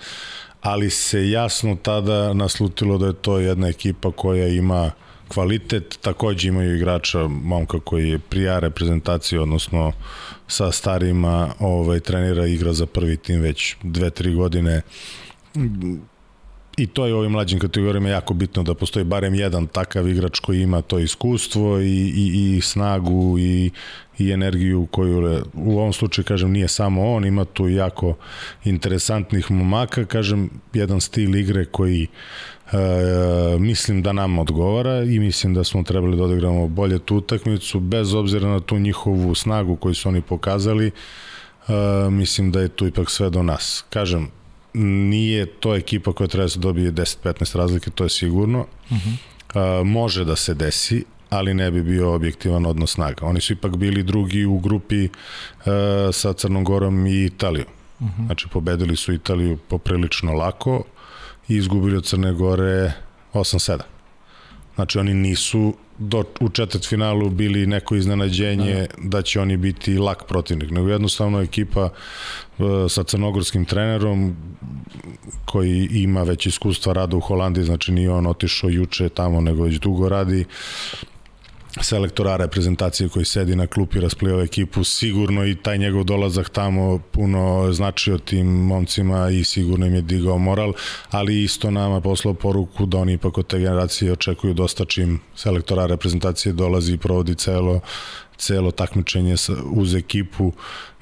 ali 0.61 0.91
se 0.91 1.31
jasno 1.31 1.77
tada 1.83 2.35
naslutilo 2.35 2.99
da 2.99 3.07
je 3.07 3.13
to 3.13 3.39
jedna 3.39 3.69
ekipa 3.69 4.13
koja 4.13 4.49
ima 4.49 4.91
kvalitet, 5.29 5.99
takođe 6.01 6.49
imaju 6.49 6.77
igrača, 6.77 7.29
momka 7.29 7.81
koji 7.81 8.09
je 8.09 8.19
prija 8.19 8.59
reprezentacije, 8.59 9.41
odnosno 9.41 9.93
sa 10.49 10.73
starima 10.73 11.55
ovaj, 11.59 12.01
trenira 12.01 12.47
igra 12.47 12.73
za 12.73 12.87
prvi 12.87 13.17
tim 13.17 13.41
već 13.41 13.77
dve, 13.83 14.11
tri 14.11 14.35
godine. 14.35 14.83
I 16.77 16.87
to 16.87 17.07
je 17.07 17.15
u 17.15 17.19
ovim 17.19 17.33
mlađim 17.33 17.59
kategorijama 17.59 18.09
jako 18.09 18.35
bitno 18.35 18.63
da 18.63 18.75
postoji 18.75 19.05
barem 19.05 19.35
jedan 19.35 19.67
takav 19.67 20.09
igrač 20.09 20.39
koji 20.39 20.63
ima 20.63 20.83
to 20.83 20.99
iskustvo 20.99 21.81
i, 21.81 22.13
i, 22.17 22.57
i 22.57 22.61
snagu 22.61 23.39
i, 23.39 23.71
i 24.27 24.33
energiju 24.33 24.87
koju 24.91 25.43
u 25.55 25.79
ovom 25.79 25.93
slučaju 25.93 26.25
kažem 26.25 26.51
nije 26.51 26.69
samo 26.69 27.15
on, 27.15 27.25
ima 27.25 27.45
tu 27.45 27.69
jako 27.69 28.15
interesantnih 28.65 29.51
momaka, 29.51 30.05
kažem 30.05 30.51
jedan 30.73 31.01
stil 31.01 31.37
igre 31.37 31.65
koji 31.65 32.07
e, 32.73 32.79
mislim 33.59 34.03
da 34.03 34.13
nam 34.13 34.39
odgovara 34.39 35.03
i 35.03 35.19
mislim 35.19 35.55
da 35.55 35.65
smo 35.65 35.83
trebali 35.83 36.17
da 36.17 36.23
odigramo 36.23 36.69
bolje 36.69 36.99
tu 36.99 37.17
utakmicu 37.17 37.81
bez 37.81 38.15
obzira 38.15 38.49
na 38.49 38.61
tu 38.61 38.79
njihovu 38.79 39.35
snagu 39.35 39.77
koju 39.77 39.95
su 39.95 40.09
oni 40.09 40.21
pokazali 40.21 40.87
e, 40.87 40.91
mislim 42.11 42.53
da 42.53 42.61
je 42.61 42.69
tu 42.69 42.87
ipak 42.87 43.11
sve 43.11 43.31
do 43.31 43.43
nas. 43.43 43.85
Kažem, 43.91 44.29
nije 44.75 45.47
to 45.47 45.77
ekipa 45.77 46.13
koja 46.13 46.29
treba 46.29 46.45
da 46.45 46.49
se 46.49 46.59
dobije 46.59 46.93
10-15 46.93 47.57
razlike, 47.57 47.91
to 47.91 48.05
je 48.05 48.11
sigurno. 48.11 48.67
Uh 48.91 48.97
-huh. 48.97 49.81
uh, 49.81 49.87
može 49.87 50.25
da 50.25 50.37
se 50.37 50.55
desi, 50.55 51.05
ali 51.33 51.55
ne 51.55 51.71
bi 51.71 51.83
bio 51.83 52.15
objektivan 52.15 52.67
odnos 52.67 52.93
snaga. 52.93 53.27
Oni 53.27 53.41
su 53.41 53.53
ipak 53.53 53.77
bili 53.77 54.03
drugi 54.03 54.45
u 54.45 54.59
grupi 54.59 55.05
uh, 55.05 55.65
sa 56.13 56.33
Crnom 56.33 56.65
Gorom 56.65 57.07
i 57.07 57.25
Italijom. 57.25 57.67
Uh 58.01 58.07
-huh. 58.07 58.27
Znači, 58.27 58.49
pobedili 58.49 58.97
su 58.97 59.13
Italiju 59.13 59.57
poprilično 59.69 60.33
lako 60.33 60.85
i 61.49 61.57
izgubili 61.57 61.97
od 61.97 62.05
Crne 62.05 62.33
Gore 62.33 62.93
8-7. 63.33 63.79
Znači, 64.75 64.99
oni 64.99 65.15
nisu 65.15 65.75
do, 65.99 66.25
u 66.41 66.49
četvrtfinalu 66.49 67.31
bili 67.31 67.67
neko 67.67 67.95
iznenađenje 67.95 68.75
da. 68.75 69.09
da 69.09 69.23
će 69.23 69.41
oni 69.41 69.57
biti 69.57 69.99
lak 69.99 70.25
protivnik, 70.29 70.71
nego 70.71 70.89
jednostavno 70.89 71.41
ekipa 71.41 71.89
uh, 72.59 72.67
sa 72.89 73.03
crnogorskim 73.03 73.65
trenerom 73.65 74.37
koji 75.45 75.89
ima 75.91 76.23
već 76.23 76.47
iskustva 76.47 76.93
rada 76.93 77.17
u 77.17 77.21
Holandiji, 77.21 77.65
znači 77.65 77.93
nije 77.93 78.11
on 78.11 78.27
otišao 78.27 78.71
juče 78.71 79.09
tamo, 79.09 79.41
nego 79.41 79.63
već 79.65 79.79
dugo 79.79 80.09
radi 80.09 80.45
selektora 81.81 82.37
reprezentacije 82.37 83.09
koji 83.09 83.25
sedi 83.25 83.57
na 83.57 83.67
klupi 83.67 84.01
rasplivao 84.01 84.43
ekipu, 84.43 84.85
sigurno 84.85 85.47
i 85.47 85.55
taj 85.55 85.79
njegov 85.79 86.05
dolazak 86.05 86.49
tamo 86.49 86.99
puno 86.99 87.73
značio 87.73 88.19
tim 88.19 88.47
momcima 88.47 89.31
i 89.31 89.45
sigurno 89.45 89.87
im 89.87 89.95
je 89.95 90.03
digao 90.03 90.39
moral, 90.39 90.73
ali 91.11 91.43
isto 91.43 91.71
nama 91.71 92.01
poslao 92.01 92.35
poruku 92.35 92.87
da 92.87 92.99
oni 92.99 93.13
ipak 93.13 93.39
od 93.39 93.47
te 93.47 93.59
generacije 93.59 94.13
očekuju 94.13 94.55
dosta 94.55 94.85
čim 94.85 95.21
selektora 95.37 95.87
reprezentacije 95.87 96.53
dolazi 96.53 96.95
i 96.95 96.99
provodi 96.99 97.35
celo 97.35 97.81
celo 98.37 98.71
takmičenje 98.71 99.35
uz 99.73 99.95
ekipu 99.95 100.53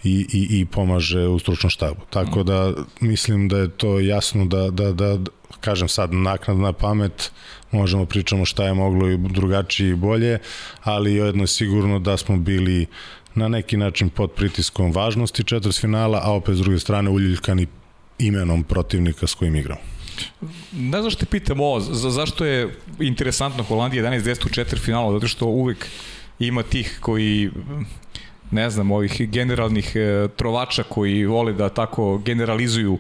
i, 0.05 0.27
i, 0.33 0.61
i 0.61 0.67
pomaže 0.67 1.27
u 1.27 1.39
stručnom 1.39 1.71
štabu. 1.71 2.01
Tako 2.11 2.43
da 2.43 2.73
mislim 3.01 3.49
da 3.49 3.59
je 3.59 3.69
to 3.69 4.01
jasno 4.01 4.45
da, 4.45 4.71
da, 4.71 4.93
da 4.93 5.19
kažem 5.61 5.89
sad 5.89 6.13
naknadna 6.13 6.73
pamet 6.73 7.31
možemo 7.73 8.07
pričamo 8.07 8.45
šta 8.45 8.65
je 8.65 8.75
moglo 8.75 9.11
i 9.11 9.19
drugačije 9.19 9.91
i 9.91 9.95
bolje, 9.95 10.39
ali 10.83 11.15
jedno 11.15 11.43
je 11.43 11.47
sigurno 11.47 11.99
da 11.99 12.17
smo 12.17 12.37
bili 12.37 12.87
na 13.35 13.49
neki 13.49 13.77
način 13.77 14.09
pod 14.09 14.31
pritiskom 14.31 14.93
važnosti 14.93 15.45
četvrtfinala, 15.45 16.21
a 16.23 16.33
opet 16.33 16.57
s 16.57 16.59
druge 16.59 16.79
strane 16.79 17.11
uljuljkani 17.11 17.67
imenom 18.19 18.65
protivnika 18.65 19.27
s 19.27 19.35
kojim 19.35 19.57
igramo. 19.57 19.81
Ne 20.73 20.99
znam 20.99 21.11
što 21.11 21.21
te 21.21 21.27
pitam 21.27 21.61
ovo, 21.61 21.81
za, 21.81 22.11
zašto 22.11 22.45
je 22.45 22.77
interesantno 23.01 23.63
Holandija 23.63 24.05
11-10 24.05 24.47
u 24.47 24.49
četvrtfinalu, 24.49 25.13
zato 25.13 25.29
što 25.29 25.47
uvek 25.47 25.87
ima 26.39 26.63
tih 26.63 26.99
koji 27.01 27.51
ne 28.51 28.71
znam, 28.71 28.91
ovih 28.91 29.31
generalnih 29.31 29.93
e, 29.95 30.29
trovača 30.37 30.83
koji 30.83 31.27
vole 31.27 31.53
da 31.53 31.69
tako 31.69 32.19
generalizuju 32.19 32.99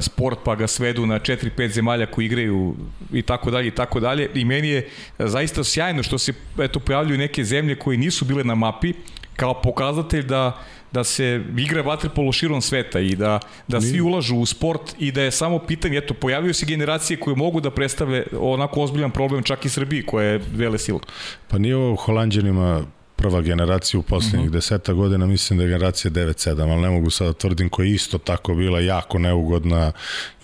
sport 0.00 0.38
pa 0.44 0.54
ga 0.54 0.66
svedu 0.66 1.06
na 1.06 1.18
4-5 1.18 1.68
zemalja 1.68 2.06
koji 2.06 2.26
igraju 2.26 2.76
i 3.12 3.22
tako 3.22 3.50
dalje 3.50 3.68
i 3.68 3.70
tako 3.70 4.00
dalje 4.00 4.30
i 4.34 4.44
meni 4.44 4.68
je 4.68 4.88
zaista 5.18 5.64
sjajno 5.64 6.02
što 6.02 6.18
se 6.18 6.32
eto 6.58 6.80
pojavljuju 6.80 7.18
neke 7.18 7.44
zemlje 7.44 7.78
koje 7.78 7.98
nisu 7.98 8.24
bile 8.24 8.44
na 8.44 8.54
mapi 8.54 8.92
kao 9.36 9.62
pokazatelj 9.62 10.22
da 10.22 10.62
da 10.92 11.04
se 11.04 11.42
igra 11.56 11.82
vaterpolo 11.82 12.32
širom 12.32 12.60
sveta 12.60 13.00
i 13.00 13.14
da, 13.14 13.40
da 13.68 13.80
svi 13.80 14.00
ulažu 14.00 14.36
u 14.36 14.46
sport 14.46 14.94
i 14.98 15.12
da 15.12 15.22
je 15.22 15.30
samo 15.30 15.58
pitanje, 15.58 15.98
eto, 15.98 16.14
pojavio 16.14 16.54
se 16.54 16.66
generacije 16.66 17.16
koje 17.16 17.36
mogu 17.36 17.60
da 17.60 17.70
predstave 17.70 18.24
onako 18.40 18.82
ozbiljan 18.82 19.10
problem 19.10 19.42
čak 19.42 19.64
i 19.64 19.68
Srbiji 19.68 20.02
koja 20.02 20.26
je 20.26 20.40
vele 20.52 20.78
sila. 20.78 21.00
Pa 21.48 21.58
nije 21.58 21.76
ovo 21.76 21.96
Holandjanima 21.96 22.82
prva 23.20 23.40
generacija 23.40 24.00
u 24.00 24.02
poslednjih 24.02 24.40
uh 24.40 24.46
mhm. 24.46 24.50
-huh. 24.50 24.58
deseta 24.58 24.92
godina, 24.92 25.26
mislim 25.26 25.58
da 25.58 25.64
je 25.64 25.70
generacija 25.70 26.10
9-7, 26.10 26.72
ali 26.72 26.82
ne 26.82 26.90
mogu 26.90 27.10
sad 27.10 27.26
da 27.26 27.32
tvrdim 27.32 27.68
koja 27.68 27.86
je 27.86 27.94
isto 27.94 28.18
tako 28.18 28.54
bila 28.54 28.80
jako 28.80 29.18
neugodna 29.18 29.92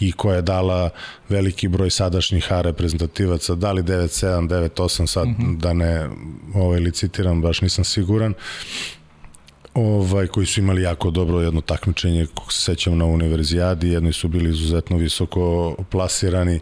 i 0.01 0.13
koja 0.13 0.37
je 0.37 0.43
dala 0.43 0.91
veliki 1.29 1.69
broj 1.69 1.91
sadašnjih 1.91 2.53
A 2.53 2.61
reprezentativaca, 2.61 3.55
da 3.55 3.73
li 3.73 3.83
9-7, 3.83 4.49
9-8, 4.49 5.07
sad 5.07 5.27
uh 5.27 5.31
mhm. 5.31 5.43
-huh. 5.43 5.59
da 5.59 5.73
ne 5.73 6.09
ovaj, 6.55 6.81
licitiram, 6.81 7.43
baš 7.43 7.61
nisam 7.61 7.85
siguran 7.85 8.35
ovaj, 9.77 10.27
koji 10.27 10.47
su 10.47 10.61
imali 10.61 10.83
jako 10.83 11.11
dobro 11.11 11.41
jedno 11.41 11.61
takmičenje, 11.61 12.27
kako 12.27 12.53
se 12.53 12.63
sećam 12.63 12.99
na 12.99 13.05
univerzijadi, 13.05 13.89
jedni 13.89 14.13
su 14.13 14.29
bili 14.29 14.51
izuzetno 14.51 14.97
visoko 14.97 15.77
plasirani, 15.91 16.61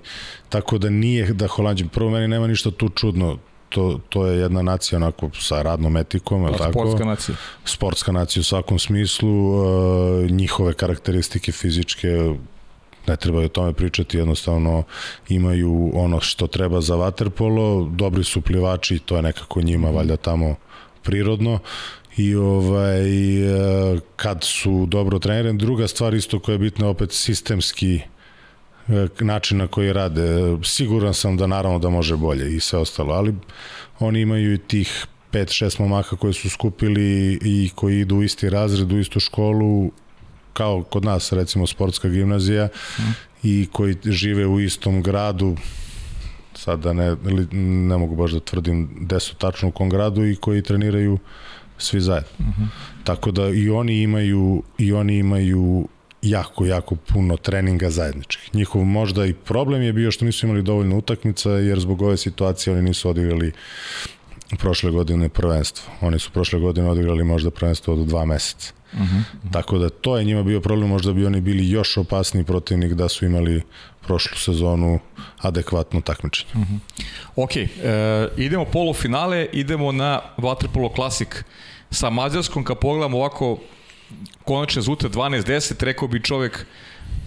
tako 0.49 0.79
da 0.79 0.91
nije 0.91 1.33
da 1.33 1.47
Holandjan, 1.47 1.89
prvo 1.89 2.11
meni 2.11 2.29
nema 2.29 2.47
ništa 2.47 2.71
tu 2.71 2.89
čudno, 2.89 3.39
to, 3.75 4.01
to 4.09 4.27
je 4.27 4.39
jedna 4.39 4.63
nacija 4.63 4.97
onako 4.97 5.31
sa 5.41 5.63
radnom 5.63 5.97
etikom, 5.97 6.47
pa, 6.47 6.59
tako? 6.59 6.73
Sportska 6.73 7.05
nacija. 7.05 7.37
Sportska 7.65 8.13
nacija 8.13 8.41
u 8.41 8.45
svakom 8.45 8.79
smislu, 8.79 9.31
uh, 9.31 10.31
njihove 10.31 10.75
karakteristike 10.75 11.53
fizičke 11.53 12.09
ne 13.07 13.17
treba 13.17 13.41
o 13.41 13.49
tome 13.49 13.73
pričati, 13.73 14.17
jednostavno 14.17 14.83
imaju 15.29 15.91
ono 15.95 16.21
što 16.21 16.47
treba 16.47 16.81
za 16.81 16.97
vaterpolo, 16.97 17.89
dobri 17.91 18.25
su 18.25 18.41
plivači, 18.41 18.99
to 18.99 19.17
je 19.17 19.23
nekako 19.23 19.63
njima 19.63 19.91
mm. 19.91 19.95
valjda 19.95 20.17
tamo 20.17 20.57
prirodno 21.03 21.59
i 22.17 22.35
ovaj 22.35 23.03
uh, 23.43 24.01
kad 24.17 24.45
su 24.45 24.87
dobro 24.87 25.19
trenirani. 25.19 25.59
Druga 25.59 25.89
stvar 25.89 26.15
isto 26.15 26.39
koja 26.39 26.53
je 26.53 26.59
bitna 26.59 26.89
opet 26.89 27.13
sistemski 27.13 28.01
način 29.21 29.59
na 29.59 29.67
koji 29.67 29.93
rade. 29.93 30.57
Siguran 30.65 31.15
sam 31.15 31.37
da 31.37 31.47
naravno 31.47 31.79
da 31.79 31.91
može 31.91 32.17
bolje 32.17 32.57
i 32.57 32.61
sve 32.61 32.79
ostalo, 32.79 33.15
ali 33.15 33.35
oni 33.99 34.21
imaju 34.21 34.55
i 34.55 34.59
tih 34.59 35.07
5-6 35.33 35.81
momaka 35.81 36.17
koji 36.17 36.35
su 36.35 36.51
skupili 36.51 37.39
i 37.43 37.71
koji 37.75 38.01
idu 38.01 38.17
u 38.17 38.23
isti 38.23 38.51
razred, 38.51 38.93
u 38.93 38.99
istu 38.99 39.21
školu, 39.21 39.91
kao 40.53 40.83
kod 40.83 41.05
nas 41.05 41.33
recimo 41.33 41.67
sportska 41.67 42.09
gimnazija 42.09 42.69
mm. 42.99 43.03
i 43.43 43.69
koji 43.73 43.97
žive 44.05 44.47
u 44.47 44.61
istom 44.61 45.03
gradu 45.03 45.57
sada 46.57 46.93
ne, 46.93 47.17
ne 47.89 47.97
mogu 47.97 48.17
baš 48.17 48.33
da 48.33 48.41
tvrdim 48.41 48.89
gde 49.01 49.21
su 49.21 49.35
tačno 49.35 49.69
u 49.69 49.73
kom 49.73 49.91
gradu 49.91 50.27
i 50.27 50.37
koji 50.37 50.63
treniraju 50.63 51.19
svi 51.79 52.01
zajedno. 52.01 52.31
Mm 52.39 52.43
-hmm. 52.43 52.67
Tako 53.05 53.31
da 53.31 53.49
i 53.49 53.71
oni 53.71 54.03
imaju 54.03 54.63
i 54.79 54.93
oni 54.93 55.19
imaju 55.19 55.89
jako, 56.25 56.67
jako 56.67 56.97
puno 56.97 57.37
treninga 57.37 57.91
zajedničkih. 57.91 58.55
Njihov 58.55 58.85
možda 58.85 59.27
i 59.27 59.35
problem 59.35 59.83
je 59.83 59.93
bio 59.93 60.11
što 60.11 60.25
nisu 60.25 60.47
imali 60.47 60.63
dovoljno 60.63 60.99
utakmica, 60.99 61.51
jer 61.51 61.81
zbog 61.81 62.03
ove 62.03 62.17
situacije 62.17 62.75
oni 62.75 62.83
nisu 62.83 63.11
odigrali 63.11 63.53
prošle 64.59 64.91
godine 64.91 65.29
prvenstvo. 65.29 65.93
Oni 66.01 66.19
su 66.19 66.31
prošle 66.31 66.61
godine 66.61 66.91
odigrali 66.91 67.25
možda 67.25 67.51
prvenstvo 67.51 67.95
od 67.95 68.07
dva 68.07 68.25
meseca. 68.25 68.73
Uh 68.93 69.01
-huh, 69.01 69.03
uh 69.03 69.09
-huh. 69.09 69.53
Tako 69.53 69.79
da 69.79 69.89
to 69.89 70.19
je 70.19 70.25
njima 70.25 70.43
bio 70.43 70.61
problem, 70.61 70.89
možda 70.89 71.13
bi 71.13 71.27
oni 71.27 71.41
bili 71.41 71.71
još 71.71 71.97
opasniji 71.97 72.45
protivnik 72.45 72.93
da 72.93 73.09
su 73.09 73.25
imali 73.25 73.63
prošlu 74.07 74.39
sezonu 74.39 74.99
adekvatno 75.39 76.01
takmičenje. 76.01 76.51
Uh 76.55 76.61
-huh. 76.61 76.79
Ok, 77.37 77.57
e, 77.57 77.69
idemo 78.37 78.65
polufinale, 78.65 79.49
idemo 79.53 79.93
na 79.93 80.21
Waterpolo 80.37 80.95
Classic 80.95 81.29
sa 81.91 82.11
Mađarskom, 82.11 82.65
kad 82.65 82.79
pogledamo 82.79 83.19
ovako 83.19 83.59
konačne 84.45 84.83
zute 84.83 85.09
12-10, 85.09 85.85
rekao 85.85 86.09
bi 86.09 86.23
čovek 86.23 86.67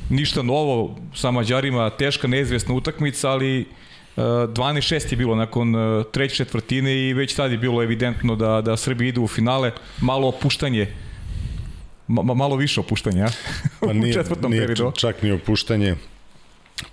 ništa 0.10 0.41
novo 0.43 0.95
sa 1.15 1.32
Mađarima, 1.32 1.89
teška 1.89 2.28
neizvesna 2.28 2.73
utakmica, 2.73 3.30
ali 3.30 3.65
12-6 4.15 5.12
je 5.12 5.17
bilo 5.17 5.36
nakon 5.36 5.76
e, 5.76 6.04
treće 6.12 6.36
četvrtine 6.36 6.95
i 7.10 7.13
već 7.13 7.36
tad 7.36 7.52
je 7.52 7.58
bilo 7.58 7.84
evidentno 7.84 8.36
da, 8.36 8.62
da 8.62 8.78
Srbi 8.78 9.08
idu 9.08 9.23
u 9.23 9.28
finale. 9.28 9.71
Malo 10.02 10.28
opuštanje 10.28 10.88
Ma, 12.08 12.34
malo 12.34 12.56
više 12.56 12.80
opuštanja, 12.80 13.21
ja? 13.21 13.30
Pa 13.80 13.93
nije, 13.93 14.12
u 14.12 14.13
četvrtom 14.13 14.52
nije 14.52 14.67
periodu. 14.67 14.91
čak 14.95 15.21
ni 15.23 15.32
opuštanje. 15.32 15.95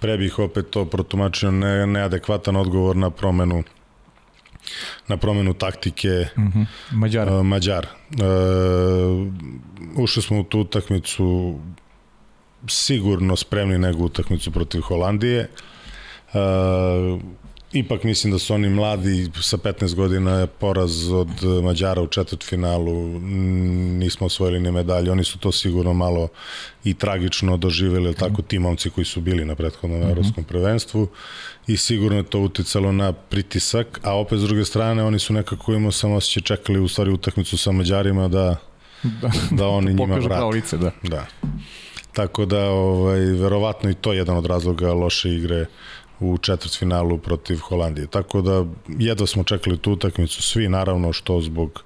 Pre 0.01 0.17
bih 0.19 0.39
opet 0.39 0.71
to 0.71 0.85
protumačio 0.85 1.51
ne, 1.51 1.87
neadekvatan 1.87 2.57
odgovor 2.57 2.97
na 2.97 3.11
promenu 3.11 3.63
na 5.09 5.17
promenu 5.17 5.55
taktike 5.55 6.27
mm 6.37 6.43
-hmm. 6.43 6.67
Mađara. 6.93 7.37
Uh, 7.37 7.47
Mađar. 7.47 7.87
Uh, 8.11 9.33
ušli 9.97 10.23
smo 10.23 10.41
u 10.41 10.45
tu 10.45 10.61
utakmicu 10.61 11.59
sigurno 12.69 13.37
spremni 13.37 13.79
nego 13.79 14.05
utakmicu 14.05 14.51
protiv 14.51 14.81
Holandije. 14.81 15.49
Uh, 16.33 17.21
ipak 17.75 18.05
mislim 18.05 18.33
da 18.33 18.39
su 18.39 18.55
oni 18.55 18.69
mladi 18.69 19.31
sa 19.43 19.57
15 19.57 19.95
godina 19.95 20.47
poraz 20.47 21.13
od 21.13 21.63
Mađara 21.63 22.03
u 22.03 22.07
četvrtfinalu 22.07 23.21
nismo 23.99 24.27
osvojili 24.27 24.61
ni 24.61 24.71
medalje 24.71 25.13
oni 25.13 25.25
su 25.25 25.39
to 25.39 25.53
sigurno 25.53 25.93
malo 25.93 26.29
i 26.85 26.95
tragično 26.95 27.57
doživeli 27.57 28.11
mm. 28.11 28.15
tako 28.15 28.43
ti 28.43 28.59
momci 28.59 28.91
koji 28.91 29.05
su 29.05 29.21
bili 29.21 29.45
na 29.45 29.55
prethodnom 29.55 30.01
mm 30.01 30.03
-hmm. 30.03 30.11
evropskom 30.11 30.45
prvenstvu 30.45 31.09
i 31.67 31.77
sigurno 31.77 32.17
je 32.17 32.25
to 32.25 32.41
uticalo 32.41 32.93
na 32.93 33.13
pritisak 33.13 34.01
a 34.03 34.17
opet 34.19 34.39
s 34.39 34.43
druge 34.43 34.65
strane 34.65 35.05
oni 35.05 35.19
su 35.19 35.33
nekako 35.33 35.73
imao 35.73 35.93
samo 35.93 36.15
osjećaj 36.15 36.57
čekali 36.57 36.81
u 36.81 36.89
stvari 36.89 37.11
utakmicu 37.11 37.59
sa 37.59 37.73
Mađarima 37.73 38.29
da 38.29 38.57
da, 39.03 39.31
da 39.59 39.69
oni 39.69 39.95
njima 39.95 40.17
vrate 40.17 40.45
lice, 40.45 40.77
da. 40.77 40.91
da 41.03 41.27
tako 42.15 42.47
da 42.47 42.71
ovaj 42.71 43.21
verovatno 43.21 43.91
i 43.91 43.95
to 43.95 44.13
je 44.13 44.19
jedan 44.19 44.37
od 44.37 44.47
razloga 44.47 44.93
loše 44.93 45.31
igre 45.31 45.67
u 46.33 46.39
četvrtfinalu 46.39 47.19
protiv 47.19 47.59
Holandije. 47.59 48.07
Tako 48.07 48.43
da 48.43 48.65
jedva 48.89 49.27
smo 49.27 49.45
čekali 49.45 49.79
tu 49.79 49.93
utakmicu 49.93 50.43
svi, 50.43 50.69
naravno 50.69 51.13
što 51.13 51.41
zbog 51.41 51.83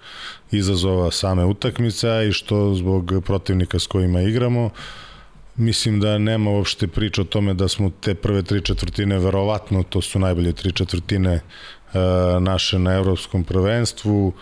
izazova 0.51 1.11
same 1.11 1.45
utakmice, 1.45 2.29
i 2.29 2.33
što 2.33 2.75
zbog 2.75 3.13
protivnika 3.27 3.79
s 3.79 3.87
kojima 3.87 4.21
igramo. 4.21 4.71
Mislim 5.57 6.01
da 6.01 6.19
nema 6.19 6.51
uopšte 6.51 6.87
priča 6.87 7.23
o 7.23 7.25
tome 7.25 7.55
da 7.55 7.69
smo 7.69 7.91
te 8.01 8.15
prve 8.15 8.43
tri 8.43 8.63
četvrtine, 8.63 9.19
verovatno 9.19 9.83
to 9.83 10.01
su 10.01 10.19
najbolje 10.19 10.53
tri 10.53 10.73
četvrtine 10.73 11.33
e, 11.35 11.41
naše 12.41 12.79
na 12.79 12.95
evropskom 12.95 13.45
prvenstvu 13.45 14.33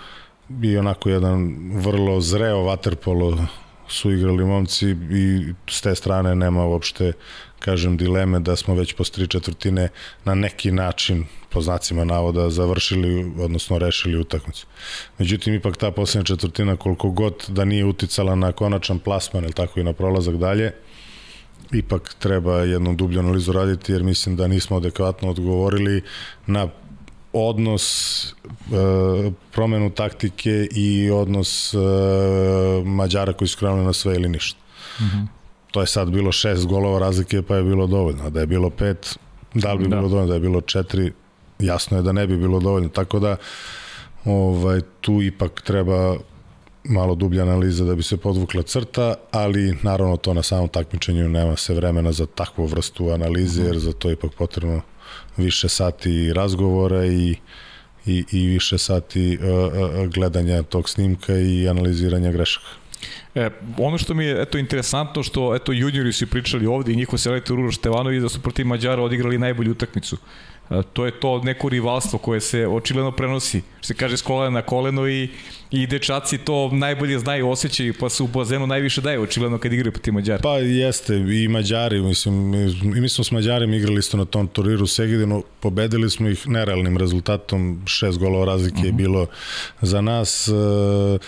i 0.62 0.76
onako 0.76 1.08
jedan 1.08 1.56
vrlo 1.72 2.20
zreo 2.20 2.62
vaterpolo 2.62 3.38
su 3.88 4.12
igrali 4.12 4.44
momci 4.44 4.86
i 5.10 5.52
s 5.70 5.80
te 5.80 5.94
strane 5.94 6.34
nema 6.34 6.66
uopšte 6.66 7.12
kažem, 7.58 7.96
dileme 7.96 8.40
da 8.40 8.56
smo 8.56 8.74
već 8.74 8.92
posle 8.92 9.14
tri 9.14 9.26
četvrtine 9.26 9.88
na 10.24 10.34
neki 10.34 10.70
način, 10.72 11.24
po 11.50 11.60
znacima 11.60 12.04
navoda, 12.04 12.50
završili, 12.50 13.32
odnosno 13.38 13.78
rešili 13.78 14.18
utakmicu. 14.18 14.66
Međutim, 15.18 15.54
ipak 15.54 15.76
ta 15.76 15.90
poslednja 15.90 16.24
četvrtina, 16.24 16.76
koliko 16.76 17.10
god 17.10 17.44
da 17.48 17.64
nije 17.64 17.84
uticala 17.84 18.34
na 18.34 18.52
konačan 18.52 18.98
plasman, 18.98 19.44
ili 19.44 19.52
tako 19.52 19.80
i 19.80 19.84
na 19.84 19.92
prolazak 19.92 20.36
dalje, 20.36 20.72
ipak 21.72 22.14
treba 22.18 22.58
jednu 22.58 22.94
dublju 22.94 23.20
analizu 23.20 23.52
raditi, 23.52 23.92
jer 23.92 24.02
mislim 24.02 24.36
da 24.36 24.48
nismo 24.48 24.76
adekvatno 24.76 25.30
odgovorili 25.30 26.02
na 26.46 26.68
odnos 27.36 28.24
e, 28.24 29.30
promenu 29.52 29.90
taktike 29.90 30.68
i 30.72 31.10
odnos 31.10 31.74
e, 31.74 31.78
Mađara 32.84 33.32
koji 33.32 33.48
su 33.48 33.58
krenuli 33.58 33.84
na 33.84 33.92
sve 33.92 34.14
ili 34.14 34.28
ništa. 34.28 34.58
Mm 35.00 35.04
-hmm 35.04 35.36
to 35.76 35.80
je 35.80 35.86
sad 35.86 36.10
bilo 36.10 36.32
šest 36.32 36.66
golova 36.66 36.98
razlike 36.98 37.42
pa 37.42 37.56
je 37.56 37.62
bilo 37.62 37.86
dovoljno. 37.86 38.30
Da 38.30 38.40
je 38.40 38.46
bilo 38.46 38.70
pet, 38.70 39.18
da 39.54 39.72
li 39.72 39.78
bi 39.78 39.88
da. 39.88 39.96
bilo 39.96 40.08
dovoljno, 40.08 40.28
da 40.28 40.34
je 40.34 40.40
bilo 40.40 40.60
četiri, 40.60 41.12
jasno 41.58 41.96
je 41.96 42.02
da 42.02 42.12
ne 42.12 42.26
bi 42.26 42.36
bilo 42.36 42.60
dovoljno. 42.60 42.88
Tako 42.88 43.18
da 43.18 43.36
ovaj, 44.24 44.80
tu 45.00 45.22
ipak 45.22 45.62
treba 45.62 46.16
malo 46.84 47.14
dublja 47.14 47.42
analiza 47.42 47.84
da 47.84 47.94
bi 47.94 48.02
se 48.02 48.16
podvukla 48.16 48.62
crta, 48.62 49.14
ali 49.30 49.76
naravno 49.82 50.16
to 50.16 50.34
na 50.34 50.42
samom 50.42 50.68
takmičenju 50.68 51.28
nema 51.28 51.56
se 51.56 51.74
vremena 51.74 52.12
za 52.12 52.26
takvu 52.26 52.66
vrstu 52.66 53.10
analize, 53.10 53.62
jer 53.62 53.78
za 53.78 53.92
to 53.92 54.08
je 54.08 54.12
ipak 54.12 54.32
potrebno 54.38 54.80
više 55.36 55.68
sati 55.68 56.32
razgovora 56.32 57.06
i 57.06 57.36
i, 58.06 58.24
i 58.32 58.46
više 58.46 58.78
sati 58.78 59.38
uh, 59.38 60.08
gledanja 60.08 60.62
tog 60.62 60.88
snimka 60.88 61.38
i 61.38 61.68
analiziranja 61.68 62.32
grešaka. 62.32 62.66
E, 63.34 63.50
ono 63.78 63.98
što 63.98 64.14
mi 64.14 64.24
je 64.24 64.42
eto 64.42 64.58
interesantno 64.58 65.22
što 65.22 65.54
eto 65.54 65.72
juniori 65.72 66.12
su 66.12 66.26
pričali 66.26 66.66
ovde 66.66 66.92
i 66.92 66.96
njihov 66.96 67.18
selektor 67.18 67.58
Uroš 67.58 67.76
Stevanović 67.76 68.22
da 68.22 68.28
su 68.28 68.42
protiv 68.42 68.66
Mađara 68.66 69.02
odigrali 69.02 69.38
najbolju 69.38 69.70
utakmicu. 69.70 70.16
To 70.92 71.06
je 71.06 71.20
to 71.20 71.42
neko 71.42 71.68
rivalstvo 71.68 72.18
koje 72.18 72.40
se 72.40 72.66
očigledno 72.66 73.12
prenosi, 73.12 73.62
što 73.78 73.86
se 73.86 73.94
kaže 73.94 74.16
s 74.16 74.22
kolena 74.22 74.50
na 74.50 74.62
koleno 74.62 75.08
i, 75.08 75.28
i 75.70 75.86
dečaci 75.86 76.38
to 76.38 76.70
najbolje 76.72 77.18
znaju, 77.18 77.48
osjećaju, 77.48 77.94
pa 78.00 78.08
su 78.08 78.24
u 78.24 78.28
bazenu 78.28 78.66
najviše 78.66 79.00
daju 79.00 79.22
očigledno 79.22 79.58
kad 79.58 79.72
igraju 79.72 79.92
protiv 79.92 80.14
Mađara. 80.14 80.42
Pa 80.42 80.58
jeste, 80.58 81.16
i 81.16 81.48
Mađari, 81.48 82.02
mislim, 82.02 82.54
i 82.96 83.00
mi 83.00 83.08
smo 83.08 83.24
s 83.24 83.30
Mađarima 83.30 83.76
igrali 83.76 83.98
isto 83.98 84.16
na 84.16 84.24
tom 84.24 84.48
turiru 84.48 84.86
Segedinu, 84.86 85.44
pobedili 85.60 86.10
smo 86.10 86.28
ih 86.28 86.48
nerealnim 86.48 86.96
rezultatom, 86.96 87.82
šest 87.86 88.18
golova 88.18 88.44
razlike 88.44 88.76
uh 88.76 88.82
-huh. 88.82 88.86
je 88.86 88.92
mhm. 88.92 88.96
bilo 88.96 89.26
za 89.80 90.00
nas. 90.00 90.48
Uh, 90.48 91.20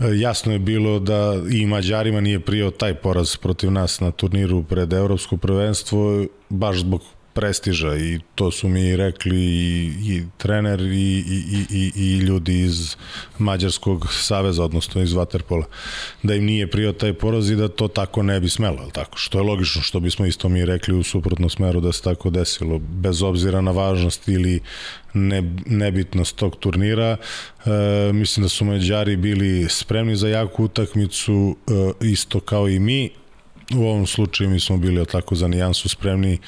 Jasno 0.00 0.52
je 0.52 0.58
bilo 0.58 0.98
da 0.98 1.34
i 1.50 1.66
Mađarima 1.66 2.20
nije 2.20 2.40
prijao 2.40 2.70
taj 2.70 2.94
poraz 2.94 3.36
protiv 3.36 3.70
nas 3.70 4.00
na 4.00 4.10
turniru 4.10 4.62
pred 4.62 4.92
Evropsko 4.92 5.36
prvenstvo, 5.36 6.24
baš 6.48 6.78
zbog 6.78 7.02
prestiža 7.34 7.96
i 7.96 8.20
to 8.34 8.50
su 8.50 8.68
mi 8.68 8.96
rekli 8.96 9.36
i, 9.36 9.92
i 10.04 10.22
trener 10.36 10.80
i, 10.80 11.24
i, 11.28 11.66
i, 11.70 11.92
i 11.96 12.18
ljudi 12.18 12.60
iz 12.60 12.96
Mađarskog 13.38 14.12
saveza, 14.12 14.64
odnosno 14.64 15.02
iz 15.02 15.12
Waterpola, 15.12 15.64
da 16.22 16.34
im 16.34 16.44
nije 16.44 16.70
prijao 16.70 16.92
taj 16.92 17.12
poraz 17.12 17.50
i 17.50 17.56
da 17.56 17.68
to 17.68 17.88
tako 17.88 18.22
ne 18.22 18.40
bi 18.40 18.48
smelo, 18.48 18.78
ali 18.80 18.92
tako? 18.92 19.18
Što 19.18 19.38
je 19.38 19.42
logično, 19.42 19.82
što 19.82 20.00
bismo 20.00 20.26
isto 20.26 20.48
mi 20.48 20.64
rekli 20.64 20.94
u 20.94 21.02
suprotnom 21.02 21.50
smeru 21.50 21.80
da 21.80 21.92
se 21.92 22.02
tako 22.02 22.30
desilo, 22.30 22.78
bez 22.78 23.22
obzira 23.22 23.60
na 23.60 23.70
važnost 23.70 24.28
ili 24.28 24.60
ne, 25.14 25.42
nebitnost 25.66 26.36
tog 26.36 26.56
turnira. 26.56 27.16
E, 27.66 28.12
mislim 28.12 28.44
da 28.44 28.48
su 28.48 28.64
Mađari 28.64 29.16
bili 29.16 29.66
spremni 29.68 30.16
za 30.16 30.28
jaku 30.28 30.64
utakmicu, 30.64 31.56
e, 32.00 32.06
isto 32.06 32.40
kao 32.40 32.68
i 32.68 32.78
mi, 32.78 33.10
U 33.76 33.86
ovom 33.86 34.06
slučaju 34.06 34.50
mi 34.50 34.60
smo 34.60 34.76
bili 34.76 35.06
tako 35.06 35.34
za 35.34 35.48
nijansu 35.48 35.88
spremni 35.88 36.38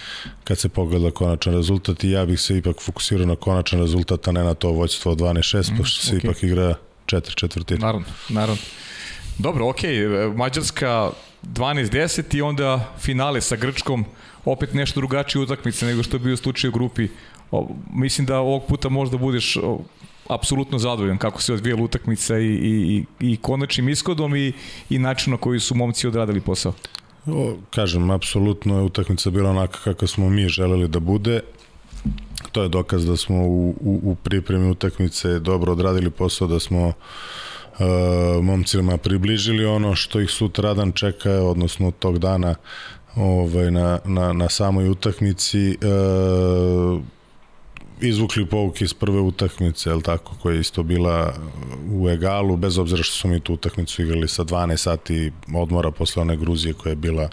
kad 0.45 0.59
se 0.59 0.69
pogleda 0.69 1.11
konačan 1.11 1.55
rezultat 1.55 2.05
i 2.05 2.11
ja 2.11 2.27
bih 2.27 2.41
se 2.41 2.59
ipak 2.59 2.81
fokusirao 2.81 3.27
na 3.27 3.37
konačan 3.37 3.81
rezultat, 3.81 4.29
a 4.29 4.33
ne 4.33 4.45
na 4.45 4.55
to 4.55 4.71
vođstvo 4.71 5.13
od 5.13 5.19
12-6, 5.19 5.73
mm, 5.73 5.77
pošto 5.77 6.07
se 6.07 6.15
okay. 6.15 6.25
ipak 6.25 6.43
igra 6.43 6.75
četiri 7.07 7.35
četvrtine. 7.35 7.81
Naravno, 7.81 8.07
naravno. 8.29 8.63
Dobro, 9.39 9.69
ok, 9.69 9.81
Mađarska 10.37 11.11
12-10 11.43 12.37
i 12.37 12.43
onda 12.43 12.95
finale 12.99 13.41
sa 13.41 13.57
Grčkom, 13.57 14.05
opet 14.45 14.75
nešto 14.75 15.01
drugačije 15.01 15.43
utakmice 15.43 15.87
nego 15.87 16.03
što 16.03 16.17
je 16.17 16.21
bio 16.21 16.37
slučaj 16.37 16.69
u 16.69 16.73
grupi. 16.73 17.09
O, 17.51 17.69
mislim 17.93 18.27
da 18.27 18.39
ovog 18.39 18.67
puta 18.69 18.89
možda 18.89 19.17
budeš 19.17 19.57
o, 19.57 19.79
apsolutno 20.29 20.79
zadovoljan 20.79 21.19
kako 21.19 21.43
se 21.43 21.53
odvijela 21.53 21.83
utakmica 21.83 22.39
i, 22.39 22.47
i, 22.47 23.05
i 23.21 23.37
konačnim 23.37 23.89
ishodom 23.89 24.37
i, 24.37 24.53
i 24.91 24.99
načinom 24.99 25.39
na 25.39 25.43
koji 25.43 25.61
su 25.61 25.75
momci 25.75 26.07
odradili 26.07 26.41
posao. 26.41 26.73
O, 27.27 27.57
kažem, 27.71 28.11
apsolutno 28.11 28.79
je 28.79 28.83
utakmica 28.83 29.31
bila 29.31 29.51
onaka 29.51 29.79
kako 29.85 30.07
smo 30.07 30.31
mi 30.31 30.49
želeli 30.49 30.89
da 30.89 31.01
bude. 31.01 31.41
To 32.53 32.63
je 32.63 32.69
dokaz 32.69 33.07
da 33.07 33.17
smo 33.17 33.37
u, 33.37 33.71
u, 33.81 34.01
u 34.03 34.15
pripremi 34.15 34.71
utakmice 34.71 35.39
dobro 35.39 35.73
odradili 35.73 36.11
posao, 36.11 36.49
da 36.49 36.61
smo 36.61 36.87
uh, 36.87 36.95
momcima 38.43 38.97
približili 38.97 39.65
ono 39.65 39.95
što 39.95 40.21
ih 40.21 40.31
sutradan 40.31 40.93
čeka, 40.93 41.31
odnosno 41.31 41.91
tog 41.91 42.19
dana 42.19 42.55
ovaj, 43.17 43.71
na, 43.71 43.99
na, 44.05 44.33
na 44.33 44.49
samoj 44.49 44.89
utakmici. 44.89 45.79
Uh, 45.83 47.01
izvukli 48.01 48.47
pouke 48.47 48.85
iz 48.85 48.95
prve 48.95 49.21
utakmice, 49.21 49.91
el 49.91 50.03
tako, 50.03 50.35
koja 50.43 50.55
je 50.55 50.61
isto 50.61 50.83
bila 50.83 51.35
u 51.91 52.09
egalu, 52.09 52.57
bez 52.57 52.79
obzira 52.79 53.03
što 53.03 53.17
smo 53.17 53.31
mi 53.31 53.41
tu 53.41 53.55
utakmicu 53.55 54.03
igrali 54.03 54.29
sa 54.29 54.45
12 54.45 54.77
sati 54.77 55.33
odmora 55.55 55.91
posle 55.91 56.23
one 56.23 56.37
Gruzije 56.37 56.75
koja 56.75 56.91
je 56.91 56.97
bila 56.97 57.29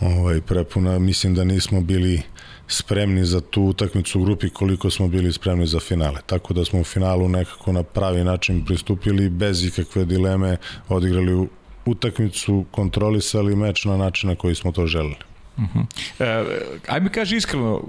ovaj, 0.00 0.40
prepuna. 0.40 0.98
Mislim 0.98 1.34
da 1.34 1.44
nismo 1.44 1.80
bili 1.80 2.22
spremni 2.68 3.24
za 3.24 3.40
tu 3.40 3.62
utakmicu 3.62 4.20
u 4.20 4.24
grupi 4.24 4.50
koliko 4.50 4.90
smo 4.90 5.08
bili 5.08 5.32
spremni 5.32 5.66
za 5.66 5.80
finale. 5.80 6.20
Tako 6.26 6.54
da 6.54 6.64
smo 6.64 6.80
u 6.80 6.84
finalu 6.84 7.28
nekako 7.28 7.72
na 7.72 7.82
pravi 7.82 8.24
način 8.24 8.64
pristupili 8.64 9.28
bez 9.28 9.64
ikakve 9.64 10.04
dileme, 10.04 10.56
odigrali 10.88 11.48
utakmicu, 11.86 12.64
kontrolisali 12.70 13.56
meč 13.56 13.84
na 13.84 13.96
način 13.96 14.30
na 14.30 14.36
koji 14.36 14.54
smo 14.54 14.72
to 14.72 14.86
želeli. 14.86 15.16
Uh 15.56 15.64
-huh. 15.64 15.84
e, 16.18 16.60
ajme 16.88 17.12
kaži 17.12 17.36
iskreno, 17.36 17.82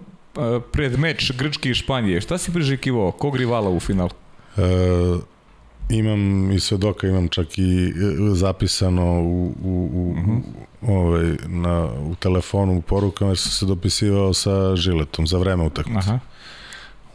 pred 0.71 0.99
meč 0.99 1.31
Grčke 1.37 1.69
i 1.69 1.73
Španije, 1.73 2.21
šta 2.21 2.37
si 2.37 2.53
prižekivao? 2.53 3.11
Kog 3.11 3.35
rivala 3.35 3.69
u 3.69 3.79
finalu? 3.79 4.09
E, 4.57 4.61
imam 5.89 6.51
i 6.51 6.59
svedoka, 6.59 7.07
imam 7.07 7.27
čak 7.27 7.57
i 7.57 7.87
e, 7.87 7.91
zapisano 8.33 9.21
u, 9.21 9.53
u, 9.63 9.89
u, 9.93 10.11
uh 10.11 10.17
mhm. 10.17 10.31
-huh. 10.31 10.41
ovaj, 10.81 11.35
na, 11.47 11.89
u 12.01 12.15
telefonu 12.15 12.77
u 12.77 12.81
porukama 12.81 13.31
jer 13.31 13.37
sam 13.37 13.51
se 13.51 13.65
dopisivao 13.65 14.33
sa 14.33 14.75
Žiletom 14.75 15.27
za 15.27 15.37
vreme 15.37 15.63
utakmice. 15.63 16.09
Aha. 16.09 16.19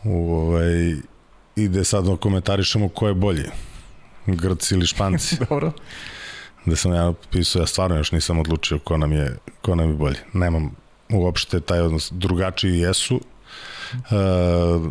U, 0.04 0.34
ovaj, 0.34 0.94
ide 1.56 1.84
sad 1.84 2.18
komentarišemo 2.20 2.88
ko 2.88 3.08
je 3.08 3.14
bolji. 3.14 3.44
Grci 4.26 4.74
ili 4.74 4.86
Španci. 4.86 5.36
Dobro. 5.48 5.72
Da 6.66 6.76
sam 6.76 6.94
ja 6.94 7.12
pisao, 7.30 7.60
ja 7.60 7.66
stvarno 7.66 7.96
još 7.96 8.12
nisam 8.12 8.38
odlučio 8.38 8.78
ko 8.78 8.96
nam 8.96 9.12
je, 9.12 9.36
ko 9.62 9.74
nam 9.74 9.90
je 9.90 9.94
bolji. 9.94 10.16
Nemam 10.32 10.74
uopšte 11.12 11.60
taj 11.60 11.80
odnos. 11.80 12.12
Drugačiji 12.12 12.78
jesu, 12.78 13.20
Uh, 13.92 14.86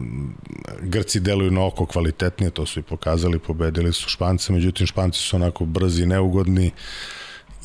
Grci 0.81 1.19
deluju 1.19 1.51
na 1.51 1.65
oko 1.65 1.85
kvalitetnije, 1.85 2.51
to 2.51 2.65
su 2.65 2.79
i 2.79 2.83
pokazali, 2.83 3.39
pobedili 3.39 3.93
su 3.93 4.09
Špance, 4.09 4.53
međutim 4.53 4.87
Španci 4.87 5.19
su 5.19 5.35
onako 5.35 5.65
brzi 5.65 6.03
i 6.03 6.05
neugodni, 6.05 6.71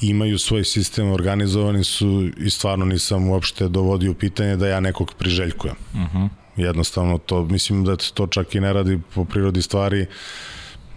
imaju 0.00 0.38
svoj 0.38 0.64
sistem, 0.64 1.10
organizovani 1.10 1.84
su 1.84 2.30
i 2.38 2.50
stvarno 2.50 2.84
nisam 2.84 3.28
uopšte 3.28 3.68
dovodio 3.68 4.10
u 4.10 4.14
pitanje 4.14 4.56
da 4.56 4.68
ja 4.68 4.80
nekog 4.80 5.14
priželjkujem. 5.18 5.76
Uh 5.94 6.00
mhm. 6.00 6.18
-huh. 6.18 6.28
Jednostavno 6.56 7.18
to, 7.18 7.42
mislim 7.44 7.84
da 7.84 7.96
to 7.96 8.26
čak 8.26 8.54
i 8.54 8.60
ne 8.60 8.72
radi 8.72 9.00
po 9.14 9.24
prirodi 9.24 9.62
stvari, 9.62 10.02
uh, 10.02 10.08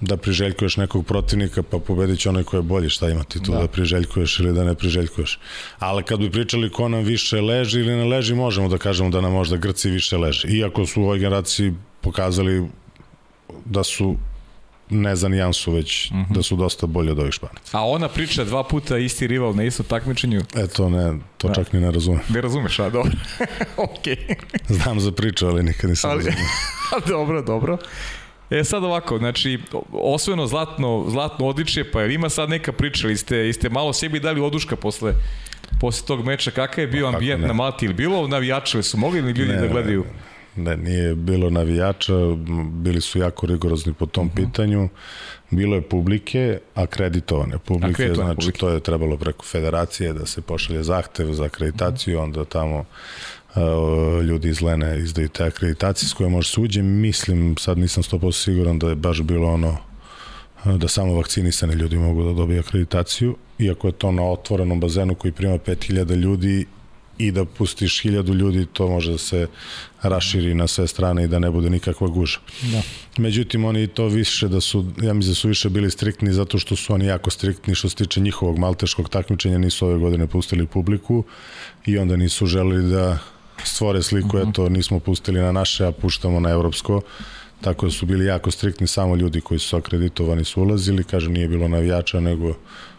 da 0.02 0.18
priželjkuješ 0.18 0.78
nekog 0.78 1.06
protivnika 1.06 1.64
pa 1.64 1.80
pobedit 1.80 2.20
će 2.20 2.30
onaj 2.30 2.44
ko 2.44 2.56
je 2.56 2.62
bolji, 2.62 2.90
šta 2.90 3.10
ima 3.10 3.24
ti 3.24 3.44
tu 3.44 3.52
da. 3.52 3.58
da 3.58 3.68
priželjkuješ 3.68 4.40
ili 4.40 4.54
da 4.54 4.64
ne 4.64 4.76
priželjkuješ. 4.76 5.40
Ali 5.80 6.04
kad 6.04 6.20
bi 6.20 6.32
pričali 6.32 6.72
ko 6.72 6.90
nam 6.90 7.04
više 7.04 7.42
leži 7.42 7.80
ili 7.80 7.96
ne 7.96 8.06
leži, 8.06 8.36
možemo 8.36 8.70
da 8.70 8.78
kažemo 8.78 9.10
da 9.10 9.22
nam 9.22 9.34
možda 9.34 9.58
Grci 9.58 9.90
više 9.90 10.18
leži. 10.18 10.48
Iako 10.48 10.86
su 10.86 11.02
u 11.02 11.04
ovoj 11.04 11.20
generaciji 11.20 11.74
pokazali 12.02 12.68
da 13.66 13.84
su 13.84 14.16
ne 14.90 15.16
za 15.16 15.28
nijansu, 15.28 15.72
već 15.72 16.12
mhm. 16.12 16.20
-huh. 16.20 16.36
da 16.36 16.44
su 16.44 16.56
dosta 16.56 16.88
bolje 16.88 17.12
od 17.12 17.20
ovih 17.20 17.34
Španaca. 17.34 17.78
A 17.78 17.88
ona 17.88 18.08
priča 18.08 18.44
dva 18.44 18.64
puta 18.64 18.98
isti 18.98 19.28
rival 19.28 19.56
na 19.56 19.64
istom 19.64 19.86
takmičenju? 19.86 20.42
E, 20.56 20.68
to 20.68 20.90
ne, 20.90 21.20
to 21.38 21.48
da. 21.48 21.54
čak 21.54 21.74
ni 21.74 21.80
ne 21.80 21.92
razumem. 21.92 22.22
Ne 22.30 22.42
razumeš, 22.42 22.80
a 22.80 22.90
dobro. 22.90 23.12
Okay. 23.78 24.36
Znam 24.68 25.00
za 25.00 25.12
priču, 25.12 25.48
ali 25.48 25.64
nikad 25.64 25.90
nisam 25.90 26.12
ali, 26.12 26.26
razumio. 26.26 26.48
dobro, 27.18 27.42
dobro. 27.42 27.78
E 28.50 28.64
sad 28.64 28.84
ovako, 28.84 29.18
znači, 29.18 29.60
osvojeno 29.92 30.48
zlatno, 30.48 31.06
zlatno 31.08 31.48
odličje, 31.48 31.92
pa 31.92 32.04
ima 32.04 32.30
sad 32.30 32.50
neka 32.50 32.72
priča, 32.72 33.08
ili 33.08 33.18
ste, 33.18 33.54
ste 33.54 33.70
malo 33.70 33.94
sebi 33.94 34.20
dali 34.20 34.42
oduška 34.42 34.76
posle, 34.76 35.14
posle 35.82 36.08
tog 36.08 36.26
meča, 36.26 36.52
kakav 36.52 36.84
je 36.84 36.88
bio 36.88 37.10
pa, 37.10 37.14
ambijent 37.14 37.46
na 37.48 37.54
Malti, 37.54 37.86
ili 37.86 37.94
bilo 37.94 38.28
navijačeve 38.28 38.84
su 38.84 38.98
mogli 38.98 39.20
ili 39.20 39.32
ljudi 39.32 39.54
ne, 39.54 39.62
da 39.62 39.68
gledaju? 39.68 40.06
Ne, 40.56 40.78
nije 40.78 41.16
bilo 41.16 41.50
navijača, 41.50 42.14
bili 42.72 43.02
su 43.02 43.20
jako 43.20 43.46
rigorozni 43.46 43.94
po 43.94 44.06
tom 44.06 44.28
uh 44.28 44.34
mhm. 44.34 44.42
-huh. 44.42 44.46
pitanju, 44.46 44.90
bilo 45.52 45.76
je 45.76 45.82
publike, 45.82 46.60
akreditovane 46.76 47.58
publike, 47.58 47.92
akreditovane 47.92 48.34
znači 48.34 48.46
publike. 48.46 48.60
to 48.60 48.70
je 48.70 48.80
trebalo 48.80 49.18
preko 49.18 49.46
federacije 49.46 50.14
da 50.14 50.26
se 50.26 50.42
pošalje 50.42 50.84
zahtev 50.84 51.34
za 51.34 51.46
akreditaciju, 51.46 52.18
uh 52.18 52.24
mhm. 52.24 52.34
-huh. 52.34 52.38
onda 52.38 52.50
tamo 52.50 52.86
ljudi 54.24 54.50
iz 54.50 54.62
Lene 54.62 55.00
izdaju 55.00 55.30
te 55.30 55.44
akreditacije 55.44 56.10
s 56.10 56.14
koje 56.14 56.30
može 56.30 56.50
se 56.50 56.62
uđe. 56.62 56.82
Mislim, 56.82 57.56
sad 57.58 57.78
nisam 57.78 58.04
100% 58.04 58.44
siguran 58.44 58.80
da 58.80 58.90
je 58.90 58.96
baš 58.96 59.22
bilo 59.22 59.48
ono 59.54 59.78
da 60.66 60.88
samo 60.88 61.14
vakcinisani 61.14 61.74
ljudi 61.74 61.98
mogu 61.98 62.24
da 62.24 62.34
dobiju 62.34 62.60
akreditaciju, 62.60 63.36
iako 63.60 63.88
je 63.88 63.92
to 63.92 64.12
na 64.12 64.24
otvorenom 64.24 64.80
bazenu 64.80 65.16
koji 65.16 65.32
prima 65.32 65.58
5000 65.58 66.16
ljudi 66.16 66.66
i 67.18 67.32
da 67.32 67.46
pustiš 67.46 68.04
1000 68.04 68.34
ljudi, 68.34 68.66
to 68.74 68.88
može 68.88 69.12
da 69.12 69.18
se 69.18 69.48
raširi 70.02 70.54
na 70.54 70.68
sve 70.68 70.88
strane 70.88 71.24
i 71.24 71.28
da 71.28 71.40
ne 71.40 71.52
bude 71.52 71.70
nikakva 71.70 72.08
guža. 72.08 72.40
Da. 72.62 72.82
Međutim, 73.18 73.66
oni 73.66 73.88
to 73.88 74.08
više 74.08 74.48
da 74.48 74.62
su, 74.62 74.86
ja 75.02 75.14
mislim 75.14 75.32
da 75.32 75.36
su 75.36 75.48
više 75.48 75.70
bili 75.70 75.92
striktni 75.92 76.34
zato 76.34 76.58
što 76.58 76.76
su 76.76 76.94
oni 76.94 77.06
jako 77.06 77.30
striktni 77.30 77.76
što 77.76 77.90
se 77.90 77.96
tiče 77.96 78.22
njihovog 78.22 78.58
malteškog 78.58 79.10
takmičenja, 79.10 79.58
nisu 79.58 79.86
ove 79.86 80.00
godine 80.00 80.28
pustili 80.28 80.68
publiku 80.68 81.24
i 81.86 81.98
onda 81.98 82.16
nisu 82.16 82.46
želeli 82.46 82.92
da 82.92 83.18
stvore 83.64 84.04
sliku, 84.04 84.38
uh 84.38 84.44
-huh. 84.44 84.50
eto, 84.50 84.70
nismo 84.70 85.00
pustili 85.00 85.40
na 85.40 85.52
naše, 85.52 85.86
a 85.86 85.92
puštamo 85.92 86.40
na 86.40 86.50
evropsko, 86.50 87.02
tako 87.62 87.86
da 87.86 87.92
su 87.92 88.06
bili 88.06 88.26
jako 88.26 88.52
striktni, 88.52 88.88
samo 88.88 89.16
ljudi 89.16 89.42
koji 89.42 89.60
su 89.60 89.78
akreditovani 89.78 90.44
su 90.44 90.62
ulazili, 90.62 91.04
kažem, 91.04 91.34
nije 91.34 91.48
bilo 91.48 91.68
navijača, 91.68 92.20
nego 92.20 92.54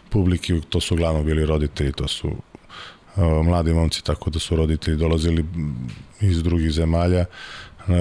publiki, 0.09 0.61
to 0.69 0.81
su 0.81 0.95
glavno 0.95 1.23
bili 1.23 1.45
roditelji, 1.45 1.91
to 1.91 2.07
su 2.07 2.27
uh, 2.27 3.45
mladi 3.45 3.73
momci, 3.73 4.03
tako 4.03 4.29
da 4.29 4.39
su 4.39 4.55
roditelji 4.55 4.97
dolazili 4.97 5.45
iz 6.21 6.43
drugih 6.43 6.71
zemalja, 6.71 7.25
uh, 7.87 7.95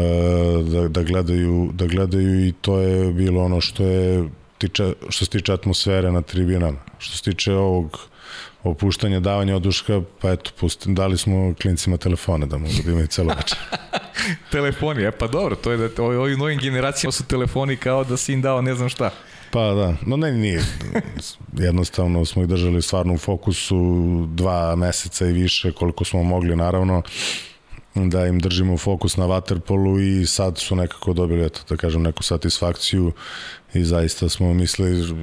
da, 0.72 0.88
da, 0.88 1.02
gledaju, 1.02 1.70
da 1.74 1.86
gledaju 1.86 2.46
i 2.46 2.52
to 2.52 2.78
je 2.80 3.12
bilo 3.12 3.44
ono 3.44 3.60
što 3.60 3.84
je 3.84 4.28
tiče, 4.58 4.92
što 5.08 5.24
se 5.24 5.30
tiče 5.30 5.52
atmosfere 5.52 6.12
na 6.12 6.22
tribinama. 6.22 6.78
Što 6.98 7.16
se 7.16 7.22
tiče 7.22 7.52
ovog 7.52 7.98
opuštanja, 8.62 9.20
davanja 9.20 9.56
oduška, 9.56 10.02
pa 10.20 10.30
eto, 10.30 10.50
pustim, 10.60 10.94
dali 10.94 11.18
smo 11.18 11.54
klincima 11.62 11.96
telefone 11.96 12.46
da 12.46 12.58
mogu 12.58 12.74
da 12.84 12.90
imaju 12.90 13.06
celo 13.06 13.34
večer. 13.36 13.58
telefoni, 14.52 15.02
e 15.02 15.10
pa 15.10 15.26
dobro, 15.26 15.56
to 15.56 15.70
je 15.70 15.88
da 15.88 16.02
ovim 16.02 16.38
novim 16.38 16.58
generacijama 16.58 17.12
su 17.12 17.24
telefoni 17.24 17.76
kao 17.76 18.04
da 18.04 18.16
si 18.16 18.32
im 18.32 18.42
dao 18.42 18.62
ne 18.62 18.74
znam 18.74 18.88
šta. 18.88 19.10
Pa 19.50 19.60
da, 19.60 19.94
no 20.06 20.16
ne, 20.16 20.32
nije. 20.32 20.64
Jednostavno 21.52 22.24
smo 22.24 22.42
ih 22.42 22.48
držali 22.48 22.82
stvarno 22.82 23.14
u 23.14 23.18
fokusu 23.18 23.76
dva 24.26 24.76
meseca 24.76 25.26
i 25.26 25.32
više 25.32 25.72
koliko 25.72 26.04
smo 26.04 26.22
mogli 26.22 26.56
naravno 26.56 27.02
da 27.94 28.26
im 28.26 28.38
držimo 28.38 28.76
fokus 28.76 29.16
na 29.16 29.24
waterpolu 29.24 30.20
i 30.22 30.26
sad 30.26 30.58
su 30.58 30.76
nekako 30.76 31.12
dobili, 31.12 31.46
eto, 31.46 31.60
da 31.68 31.76
kažem, 31.76 32.02
neku 32.02 32.22
satisfakciju 32.22 33.12
i 33.74 33.84
zaista 33.84 34.28
smo 34.28 34.54
mislili 34.54 35.14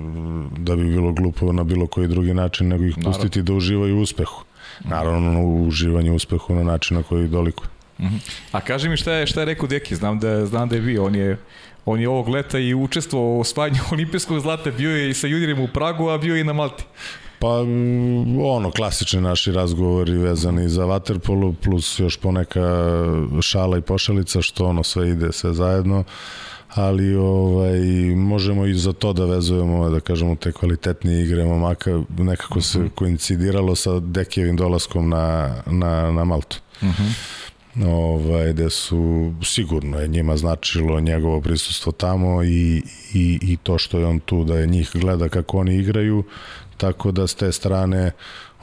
da 0.58 0.76
bi 0.76 0.84
bilo 0.84 1.12
glupo 1.12 1.52
na 1.52 1.64
bilo 1.64 1.88
koji 1.88 2.08
drugi 2.08 2.34
način 2.34 2.68
nego 2.68 2.84
ih 2.84 2.96
pustiti 3.04 3.40
Naravno. 3.40 3.44
da 3.44 3.54
uživaju 3.54 3.98
u 3.98 4.02
uspehu. 4.02 4.44
Naravno, 4.84 5.42
u 5.42 5.68
uživanju 5.68 6.12
u 6.12 6.16
uspehu 6.16 6.56
na 6.56 6.64
način 6.64 6.98
na 6.98 7.04
koji 7.04 7.28
dolikuje. 7.28 7.70
Mhm. 8.00 8.16
A 8.52 8.62
kaži 8.62 8.90
mi 8.90 8.98
šta 8.98 9.14
je, 9.14 9.28
šta 9.28 9.40
je 9.40 9.46
rekao 9.46 9.68
Deki, 9.68 9.96
znam 9.96 10.20
da, 10.20 10.46
znam 10.46 10.70
da 10.70 10.76
je 10.76 10.82
bio, 10.82 11.06
on 11.06 11.16
je 11.16 11.38
on 11.86 12.02
je 12.02 12.10
ovog 12.10 12.28
leta 12.28 12.60
i 12.60 12.74
učestvovao 12.74 13.38
u 13.38 13.40
osvajanju 13.40 13.80
olimpijskog 13.92 14.40
zlata, 14.40 14.72
bio 14.72 14.98
je 14.98 15.10
i 15.10 15.14
sa 15.14 15.28
juniorima 15.28 15.64
u 15.64 15.68
Pragu, 15.68 16.10
a 16.10 16.18
bio 16.18 16.36
je 16.36 16.42
i 16.42 16.44
na 16.44 16.54
Malti. 16.54 16.84
Pa 17.40 17.48
ono, 18.44 18.72
klasični 18.72 19.22
naši 19.22 19.52
razgovori 19.52 20.18
vezani 20.18 20.70
za 20.70 20.86
Waterpolo, 20.86 21.54
plus 21.64 22.00
još 22.00 22.18
poneka 22.18 22.62
šala 23.42 23.78
i 23.78 23.82
pošalica, 23.82 24.42
što 24.42 24.66
ono 24.66 24.84
sve 24.84 25.10
ide 25.10 25.32
sve 25.32 25.54
zajedno 25.54 26.04
ali 26.76 27.16
ovaj, 27.16 27.80
možemo 28.16 28.66
i 28.66 28.74
za 28.74 28.94
to 28.94 29.14
da 29.14 29.26
vezujemo, 29.26 29.90
da 29.90 30.00
kažemo, 30.00 30.36
te 30.36 30.52
kvalitetnije 30.52 31.24
igre 31.24 31.46
momaka, 31.46 32.02
nekako 32.18 32.62
se 32.62 32.78
uh 32.78 32.84
mhm. 32.84 32.92
-huh. 32.92 32.96
koincidiralo 32.96 33.76
sa 33.76 34.00
Dekijevim 34.00 34.56
dolaskom 34.56 35.10
na, 35.10 35.56
na, 35.66 36.12
na 36.12 36.24
Maltu. 36.24 36.58
Uh 36.82 36.88
mhm. 36.88 37.04
-huh. 37.76 37.88
ovaj, 37.88 38.54
gde 38.54 38.70
su 38.70 39.34
sigurno 39.44 40.00
je 40.00 40.08
njima 40.08 40.38
značilo 40.38 41.00
njegovo 41.00 41.42
prisustvo 41.42 41.92
tamo 41.92 42.44
i, 42.44 42.84
i, 43.14 43.40
i 43.42 43.58
to 43.64 43.78
što 43.78 44.00
je 44.00 44.06
on 44.06 44.20
tu 44.20 44.44
da 44.44 44.60
je 44.60 44.68
njih 44.68 44.90
gleda 44.94 45.30
kako 45.30 45.58
oni 45.58 45.76
igraju 45.76 46.24
tako 46.78 47.12
da 47.12 47.28
s 47.28 47.36
te 47.36 47.52
strane 47.52 48.12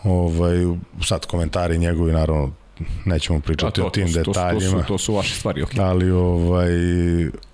ovaj, 0.04 0.56
sad 1.04 1.26
komentari 1.26 1.78
njegovi 1.78 2.12
naravno 2.12 2.52
nećemo 3.04 3.40
pričati 3.40 3.80
to, 3.80 3.86
o 3.86 3.90
tim 3.90 4.12
to, 4.12 4.22
detaljima. 4.22 4.76
To 4.76 4.82
su, 4.82 4.88
to 4.88 4.98
su 4.98 5.14
vaše 5.14 5.34
stvari, 5.34 5.62
ok. 5.62 5.78
Ali 5.78 6.10
ovaj, 6.10 6.70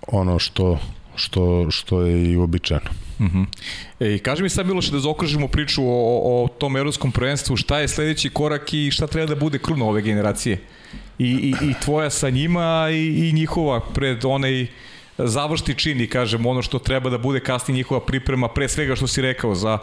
ono 0.06 0.38
što 0.38 0.78
što, 1.18 1.70
što 1.70 2.00
je 2.00 2.30
i 2.30 2.36
uobičajeno. 2.36 2.90
Uh 3.18 3.26
-huh. 3.26 3.46
E, 4.00 4.18
kaži 4.18 4.42
mi 4.42 4.48
sad 4.48 4.66
Miloše 4.66 4.92
da 4.92 5.00
zaokružimo 5.00 5.48
priču 5.48 5.82
o, 5.84 6.44
o 6.44 6.48
tom 6.48 6.76
evropskom 6.76 7.12
prvenstvu, 7.12 7.56
šta 7.56 7.78
je 7.78 7.88
sledeći 7.88 8.30
korak 8.30 8.74
i 8.74 8.90
šta 8.90 9.06
treba 9.06 9.26
da 9.26 9.40
bude 9.40 9.58
kruna 9.58 9.84
ove 9.84 10.02
generacije? 10.02 10.60
I, 11.18 11.26
i, 11.26 11.70
i 11.70 11.74
tvoja 11.82 12.10
sa 12.10 12.30
njima 12.30 12.88
i, 12.92 13.28
i 13.28 13.32
njihova 13.32 13.80
pred 13.80 14.24
onaj 14.24 14.66
završti 15.18 15.74
čini, 15.74 16.06
kažem, 16.06 16.46
ono 16.46 16.62
što 16.62 16.78
treba 16.78 17.10
da 17.10 17.18
bude 17.18 17.40
kasnije 17.40 17.76
njihova 17.76 18.00
priprema, 18.00 18.48
pre 18.48 18.68
svega 18.68 18.96
što 18.96 19.06
si 19.06 19.22
rekao, 19.22 19.54
za, 19.54 19.78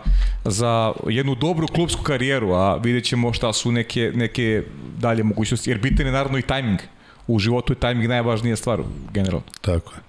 za 0.45 0.93
jednu 1.07 1.35
dobru 1.35 1.67
klubsku 1.67 2.03
karijeru, 2.03 2.51
a 2.51 2.75
vidjet 2.75 3.03
ćemo 3.03 3.33
šta 3.33 3.53
su 3.53 3.71
neke, 3.71 4.11
neke 4.15 4.63
dalje 4.97 5.23
mogućnosti, 5.23 5.69
jer 5.69 5.79
bitan 5.79 6.05
je 6.05 6.11
naravno 6.11 6.37
i 6.37 6.41
tajming 6.41 6.79
u 7.27 7.39
životu 7.39 7.73
je 7.73 7.79
tajming 7.79 8.09
najvažnija 8.09 8.55
stvar 8.55 8.81
generalno. 9.13 9.45
Tako 9.61 9.93
je. 9.93 9.99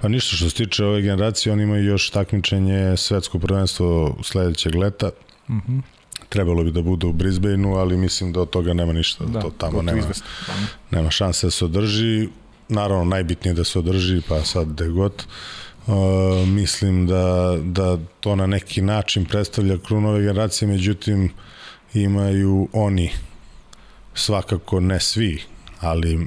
Pa 0.00 0.08
ništa 0.08 0.36
što 0.36 0.50
se 0.50 0.56
tiče 0.56 0.84
ove 0.84 1.02
generacije, 1.02 1.52
oni 1.52 1.62
imaju 1.62 1.84
još 1.84 2.10
takmičenje 2.10 2.96
svetsko 2.96 3.38
prvenstvo 3.38 4.16
sledećeg 4.22 4.74
leta. 4.74 5.10
Mhm. 5.50 5.72
Mm 5.72 5.82
Trebalo 6.28 6.64
bi 6.64 6.70
da 6.72 6.82
bude 6.82 7.06
u 7.06 7.12
Brisbaneu, 7.12 7.74
ali 7.74 7.96
mislim 7.96 8.32
da 8.32 8.40
od 8.40 8.50
toga 8.50 8.72
nema 8.72 8.92
ništa. 8.92 9.24
Da, 9.24 9.40
to 9.40 9.50
tamo 9.58 9.82
nema, 9.82 10.02
nema 10.90 11.10
šanse 11.10 11.46
da 11.46 11.50
se 11.50 11.64
održi. 11.64 12.28
Naravno, 12.68 13.04
najbitnije 13.04 13.54
da 13.54 13.64
se 13.64 13.78
održi, 13.78 14.22
pa 14.28 14.44
sad 14.44 14.68
de 14.68 14.88
god. 14.88 15.24
Uh, 15.86 15.94
mislim 16.48 17.06
da, 17.06 17.56
da 17.62 17.98
to 18.20 18.36
na 18.36 18.46
neki 18.46 18.82
način 18.82 19.24
predstavlja 19.24 19.78
krunove 19.78 20.20
generacije, 20.20 20.68
međutim 20.68 21.30
imaju 21.94 22.68
oni 22.72 23.10
svakako 24.14 24.80
ne 24.80 25.00
svi, 25.00 25.42
ali 25.80 26.26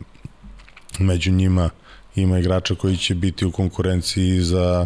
među 1.00 1.32
njima 1.32 1.70
ima 2.16 2.40
igrača 2.40 2.76
koji 2.76 2.98
će 2.98 3.16
biti 3.16 3.46
u 3.46 3.52
konkurenciji 3.52 4.42
za 4.42 4.86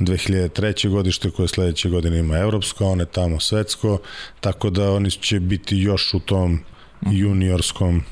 2003. 0.00 0.88
godište 0.88 1.30
koje 1.30 1.48
sledeće 1.48 1.88
godine 1.88 2.18
ima 2.18 2.38
evropsko, 2.38 2.84
one 2.84 3.04
tamo 3.04 3.40
svetsko, 3.40 3.98
tako 4.40 4.70
da 4.70 4.92
oni 4.92 5.10
će 5.10 5.40
biti 5.40 5.76
još 5.76 6.14
u 6.14 6.20
tom 6.20 6.60
juniorskom 7.02 8.02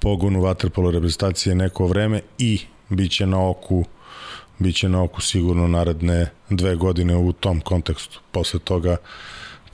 pogonu 0.00 0.40
vaterpolo 0.40 0.90
reprezentacije 0.90 1.54
neko 1.54 1.86
vreme 1.86 2.20
i 2.38 2.60
bit 2.88 3.12
će 3.12 3.26
na 3.26 3.48
oku 3.48 3.84
biće 4.58 4.88
na 4.88 5.02
oku 5.02 5.20
sigurno 5.20 5.68
naredne 5.68 6.30
dve 6.50 6.76
godine 6.76 7.16
u 7.16 7.32
tom 7.32 7.60
kontekstu. 7.60 8.20
Posle 8.32 8.60
toga 8.60 8.96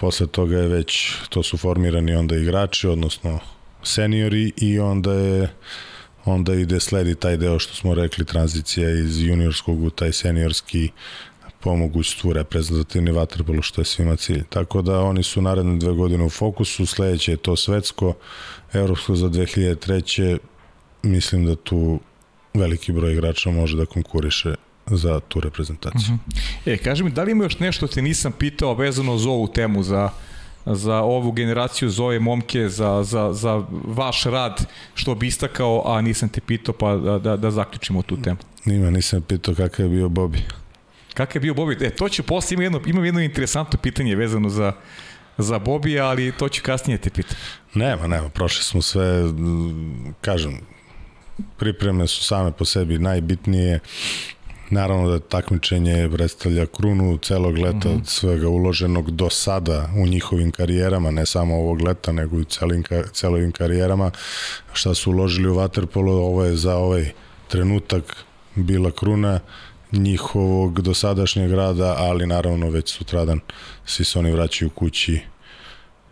posle 0.01 0.27
toga 0.27 0.57
je 0.57 0.69
već 0.69 1.13
to 1.29 1.43
su 1.43 1.57
formirani 1.57 2.15
onda 2.15 2.37
igrači, 2.37 2.89
odnosno 2.89 3.39
seniori 3.83 4.53
i 4.57 4.79
onda 4.79 5.13
je 5.13 5.49
onda 6.25 6.55
ide 6.55 6.81
sledi 6.81 7.15
taj 7.15 7.37
deo 7.37 7.59
što 7.59 7.75
smo 7.75 7.95
rekli 7.95 8.25
tranzicija 8.25 8.91
iz 8.91 9.23
juniorskog 9.23 9.83
u 9.83 9.91
taj 9.91 10.13
seniorski 10.13 10.91
po 11.61 11.77
mogućstvu 11.77 12.33
reprezentativni 12.33 13.13
vaterpolo 13.13 13.63
što 13.63 13.81
je 13.81 13.85
svima 13.85 14.17
cilj. 14.17 14.43
Tako 14.49 14.83
da 14.83 15.01
oni 15.01 15.23
su 15.23 15.43
naredne 15.43 15.79
dve 15.79 15.93
godine 15.93 16.25
u 16.25 16.31
fokusu, 16.31 16.87
sledeće 16.87 17.33
je 17.33 17.37
to 17.37 17.57
svetsko, 17.57 18.15
evropsko 18.75 19.17
za 19.17 19.27
2003. 19.27 20.39
Mislim 21.03 21.45
da 21.45 21.57
tu 21.57 22.01
veliki 22.55 22.93
broj 22.93 23.13
igrača 23.13 23.51
može 23.51 23.77
da 23.77 23.87
konkuriše 23.87 24.55
za 24.87 25.21
tu 25.21 25.41
reprezentaciju. 25.41 26.01
Uh 26.01 26.09
mhm. 26.11 26.41
-huh. 26.65 26.75
E, 26.75 26.77
kaži 26.77 27.05
mi, 27.05 27.11
da 27.11 27.23
li 27.23 27.33
ima 27.33 27.45
još 27.45 27.59
nešto 27.59 27.87
te 27.87 28.03
nisam 28.03 28.33
pitao 28.33 28.75
vezano 28.75 29.19
za 29.19 29.31
ovu 29.31 29.49
temu, 29.49 29.83
za 29.83 30.11
za 30.67 30.95
ovu 30.95 31.33
generaciju, 31.33 31.89
za 31.89 32.05
ove 32.05 32.19
momke, 32.19 32.69
za, 32.69 33.03
za, 33.03 33.33
za 33.33 33.63
vaš 33.85 34.25
rad, 34.25 34.67
što 34.95 35.15
bi 35.15 35.27
istakao, 35.27 35.83
a 35.87 36.01
nisam 36.01 36.29
te 36.29 36.41
pitao, 36.41 36.75
pa 36.75 36.97
da, 36.97 37.19
da, 37.19 37.37
da 37.37 37.51
zaključimo 37.51 38.03
tu 38.03 38.17
temu. 38.23 38.37
Nima, 38.65 38.91
nisam 38.91 39.23
pitao 39.23 39.55
kakav 39.55 39.87
je 39.87 39.91
bio 39.91 40.09
Bobi. 40.09 40.39
Kakav 41.15 41.37
je 41.37 41.41
bio 41.41 41.55
Bobi? 41.55 41.77
E, 41.81 41.91
to 41.91 42.09
će 42.09 42.23
posle, 42.23 42.55
ima 42.55 42.63
jedno, 42.63 42.81
imam 42.87 43.05
jedno 43.05 43.21
interesantno 43.21 43.79
pitanje 43.83 44.17
vezano 44.17 44.49
za, 44.49 44.73
za 45.39 45.59
Bobi, 45.59 46.01
ali 46.01 46.33
to 46.33 46.49
ću 46.49 46.63
kasnije 46.63 46.99
te 46.99 47.11
pitati. 47.11 47.37
Nema, 47.75 48.07
nema, 48.07 48.29
prošli 48.29 48.65
smo 48.65 48.83
sve, 48.83 49.23
kažem, 50.21 50.61
pripreme 51.57 52.07
su 52.07 52.25
same 52.25 52.53
po 52.53 52.65
sebi 52.65 52.99
najbitnije, 52.99 53.81
Naravno 54.71 55.09
da 55.11 55.19
takmičenje 55.19 56.11
predstavlja 56.13 56.67
krunu 56.67 57.19
celog 57.19 57.59
leta 57.59 57.89
mm 57.89 57.93
-hmm. 57.93 58.01
od 58.01 58.07
svega 58.07 58.49
uloženog 58.49 59.11
do 59.11 59.31
sada 59.31 59.91
u 59.97 60.07
njihovim 60.07 60.51
karijerama, 60.51 61.11
ne 61.11 61.27
samo 61.27 61.57
ovog 61.57 61.81
leta, 61.81 62.13
nego 62.13 62.41
i 62.41 62.45
celim, 62.45 62.85
celovim 63.13 63.53
karijerama. 63.53 64.11
Šta 64.73 64.95
su 64.95 65.11
uložili 65.11 65.49
u 65.49 65.55
Waterpolo, 65.55 66.11
ovo 66.11 66.45
je 66.45 66.57
za 66.57 66.77
ovaj 66.77 67.11
trenutak 67.49 68.25
bila 68.55 68.91
kruna 68.91 69.41
njihovog 69.95 70.81
dosadašnjeg 70.81 71.53
rada, 71.53 71.95
ali 71.99 72.27
naravno 72.27 72.71
već 72.71 72.93
sutradan 72.93 73.41
svi 73.85 74.05
se 74.05 74.19
oni 74.19 74.33
vraćaju 74.33 74.71
kući 74.71 75.21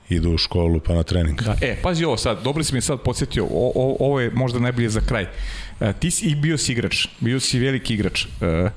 idu 0.08 0.30
u 0.30 0.38
školu 0.38 0.80
pa 0.80 0.94
na 0.94 1.02
trening. 1.02 1.42
Da, 1.42 1.56
e, 1.60 1.76
pazi 1.82 2.04
ovo 2.04 2.16
sad, 2.16 2.42
dobro 2.42 2.64
si 2.64 2.74
mi 2.74 2.80
sad 2.80 3.00
podsjetio, 3.00 3.44
o, 3.44 3.72
o, 3.74 3.96
ovo 4.00 4.20
je 4.20 4.30
možda 4.30 4.58
najbolje 4.58 4.88
za 4.88 5.00
kraj. 5.00 5.26
E, 5.80 5.92
ti 5.92 6.10
si 6.10 6.26
i 6.26 6.34
bio 6.34 6.58
si 6.58 6.72
igrač, 6.72 7.06
bio 7.20 7.40
si 7.40 7.58
veliki 7.58 7.94
igrač. 7.94 8.26
E, 8.40 8.70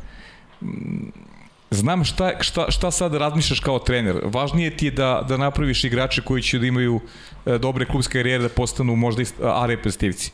znam 1.72 2.03
šta, 2.03 2.32
šta, 2.39 2.72
šta 2.72 2.91
sad 2.91 3.16
razmišljaš 3.16 3.60
kao 3.60 3.80
trener. 3.80 4.20
Važnije 4.24 4.78
ti 4.78 4.86
je 4.86 4.91
da, 4.91 5.26
da 5.30 5.38
napraviš 5.38 5.84
igrače 5.84 6.22
koji 6.22 6.41
će 6.41 6.60
da 6.60 6.66
imaju 6.66 6.99
e, 7.45 7.58
dobre 7.58 7.86
klubske 7.86 8.20
karijere, 8.20 8.43
da 8.43 8.49
postanu 8.49 8.95
možda 8.95 9.22
i 9.22 9.26
A 9.43 9.66
reprezentativci. 9.66 10.32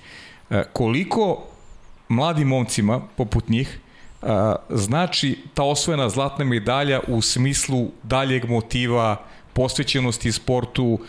E, 0.50 0.64
koliko 0.74 1.48
mladim 2.10 2.48
momcima, 2.48 3.02
poput 3.18 3.50
njih, 3.50 3.80
znači 4.70 5.38
ta 5.54 5.64
osvojena 5.64 6.10
zlatna 6.10 6.46
medalja 6.46 7.00
u 7.08 7.22
smislu 7.22 7.88
daljeg 8.04 8.50
motiva, 8.50 9.26
posvećenosti 9.54 10.32
sportu. 10.32 11.00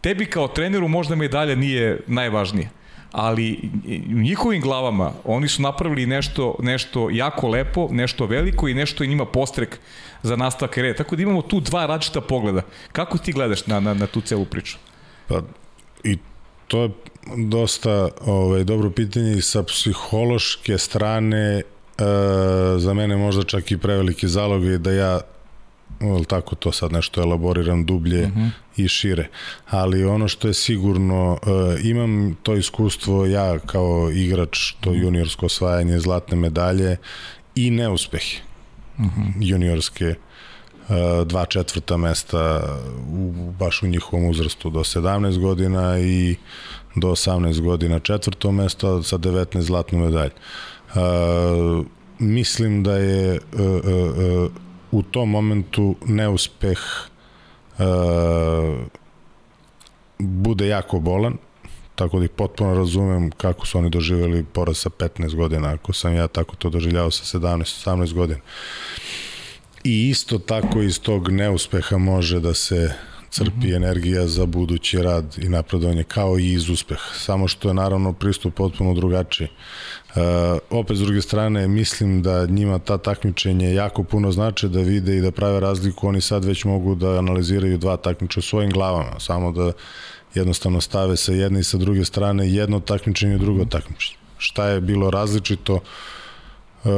Tebi 0.00 0.26
kao 0.26 0.48
treneru 0.48 0.88
možda 0.88 1.14
medalja 1.14 1.54
nije 1.54 2.00
najvažnija, 2.06 2.68
ali 3.12 3.70
u 3.86 4.18
njihovim 4.18 4.60
glavama 4.60 5.12
oni 5.24 5.48
su 5.48 5.62
napravili 5.62 6.06
nešto, 6.06 6.56
nešto 6.62 7.10
jako 7.10 7.48
lepo, 7.48 7.88
nešto 7.90 8.26
veliko 8.26 8.68
i 8.68 8.74
nešto 8.74 9.04
je 9.04 9.08
njima 9.08 9.24
postrek 9.26 9.78
za 10.22 10.36
nastavak 10.36 10.74
karijere. 10.74 10.96
Tako 10.96 11.16
da 11.16 11.22
imamo 11.22 11.42
tu 11.42 11.60
dva 11.60 11.86
različita 11.86 12.20
pogleda. 12.20 12.62
Kako 12.92 13.18
ti 13.18 13.32
gledaš 13.32 13.66
na, 13.66 13.80
na, 13.80 13.94
na 13.94 14.06
tu 14.06 14.20
celu 14.20 14.44
priču? 14.44 14.76
Pa, 15.28 15.42
i 16.04 16.18
to 16.66 16.82
je 16.82 16.90
dosta 17.36 18.08
ovaj, 18.26 18.64
dobro 18.64 18.90
pitanje 18.90 19.32
i 19.32 19.42
sa 19.42 19.62
psihološke 19.62 20.78
strane 20.78 21.62
e, 21.98 22.78
za 22.78 22.94
mene 22.94 23.16
možda 23.16 23.42
čak 23.42 23.70
i 23.70 23.78
preveliki 23.78 24.28
zalog 24.28 24.64
je 24.64 24.78
da 24.78 24.92
ja 24.92 25.20
ali 26.00 26.24
tako 26.24 26.54
to 26.54 26.72
sad 26.72 26.92
nešto 26.92 27.22
elaboriram 27.22 27.84
dublje 27.84 28.22
uh 28.22 28.28
mhm. 28.28 28.40
-huh. 28.40 28.50
i 28.76 28.88
šire. 28.88 29.28
Ali 29.70 30.04
ono 30.04 30.28
što 30.28 30.48
je 30.48 30.54
sigurno, 30.54 31.32
uh, 31.32 31.84
imam 31.84 32.36
to 32.42 32.54
iskustvo 32.54 33.26
ja 33.26 33.58
kao 33.58 34.10
igrač, 34.12 34.72
to 34.80 34.90
mhm. 34.90 35.00
juniorsko 35.00 35.46
osvajanje 35.46 35.98
zlatne 35.98 36.36
medalje 36.36 36.96
i 37.54 37.70
neuspehe 37.70 38.40
uh 38.98 39.04
mhm. 39.04 39.20
-huh. 39.20 39.32
juniorske 39.40 40.14
uh, 40.88 41.26
dva 41.26 41.46
četvrta 41.46 41.96
mesta 41.96 42.62
u, 43.12 43.52
baš 43.58 43.82
u 43.82 43.86
njihovom 43.86 44.30
uzrastu 44.30 44.70
do 44.70 44.80
17 44.80 45.38
godina 45.38 45.98
i 45.98 46.36
do 46.94 47.08
18 47.08 47.60
godina 47.60 47.98
četvrto 47.98 48.52
mesto, 48.52 49.02
sa 49.02 49.18
19 49.18 49.60
zlatnu 49.60 49.98
medalju. 49.98 50.30
Uh, 50.94 51.86
mislim 52.18 52.82
da 52.82 52.96
je 52.96 53.40
uh, 53.52 53.60
uh, 53.60 54.50
u 54.90 55.02
tom 55.02 55.30
momentu 55.30 55.96
neuspeh 56.06 56.78
uh, 57.78 57.84
bude 60.18 60.66
jako 60.66 60.98
bolan, 60.98 61.36
tako 61.94 62.18
da 62.18 62.24
ih 62.24 62.30
potpuno 62.30 62.74
razumem 62.74 63.30
kako 63.30 63.66
su 63.66 63.78
oni 63.78 63.90
doživjeli 63.90 64.44
poraz 64.52 64.78
sa 64.78 64.90
15 64.90 65.34
godina, 65.34 65.68
ako 65.68 65.92
sam 65.92 66.14
ja 66.14 66.28
tako 66.28 66.56
to 66.56 66.70
doživljao 66.70 67.10
sa 67.10 67.38
17-18 67.38 68.12
godina. 68.12 68.40
I 69.84 70.08
isto 70.08 70.38
tako 70.38 70.82
iz 70.82 71.00
tog 71.00 71.30
neuspeha 71.30 71.98
može 71.98 72.40
da 72.40 72.54
se 72.54 72.94
crpi 73.34 73.66
mm 73.66 73.70
-hmm. 73.70 73.76
energija 73.76 74.26
za 74.26 74.46
budući 74.46 75.02
rad 75.02 75.36
i 75.42 75.48
napredovanje, 75.48 76.04
kao 76.04 76.38
i 76.38 76.52
iz 76.52 76.68
uspeha. 76.68 77.14
Samo 77.14 77.48
što 77.48 77.68
je 77.68 77.74
naravno 77.74 78.12
pristup 78.12 78.54
potpuno 78.54 78.94
drugačiji. 78.94 79.48
Uh, 79.48 80.22
opet 80.70 80.96
s 80.96 81.00
druge 81.00 81.22
strane, 81.22 81.68
mislim 81.68 82.22
da 82.22 82.46
njima 82.46 82.78
ta 82.78 82.98
takmičenje 82.98 83.74
jako 83.74 84.04
puno 84.04 84.32
znače 84.32 84.68
da 84.68 84.80
vide 84.80 85.16
i 85.16 85.20
da 85.20 85.30
prave 85.30 85.60
razliku. 85.60 86.08
Oni 86.08 86.20
sad 86.20 86.44
već 86.44 86.64
mogu 86.64 86.94
da 86.94 87.18
analiziraju 87.18 87.78
dva 87.78 87.96
takmiča 87.96 88.40
u 88.40 88.42
svojim 88.42 88.70
glavama, 88.70 89.20
samo 89.20 89.52
da 89.52 89.72
jednostavno 90.34 90.80
stave 90.80 91.16
sa 91.16 91.32
jedne 91.32 91.60
i 91.60 91.64
sa 91.64 91.78
druge 91.78 92.04
strane 92.04 92.50
jedno 92.50 92.80
takmičenje 92.80 93.34
i 93.34 93.38
drugo 93.38 93.64
takmičenje. 93.64 94.16
Šta 94.38 94.68
je 94.68 94.80
bilo 94.80 95.10
različito 95.10 95.74
uh, 95.74 96.90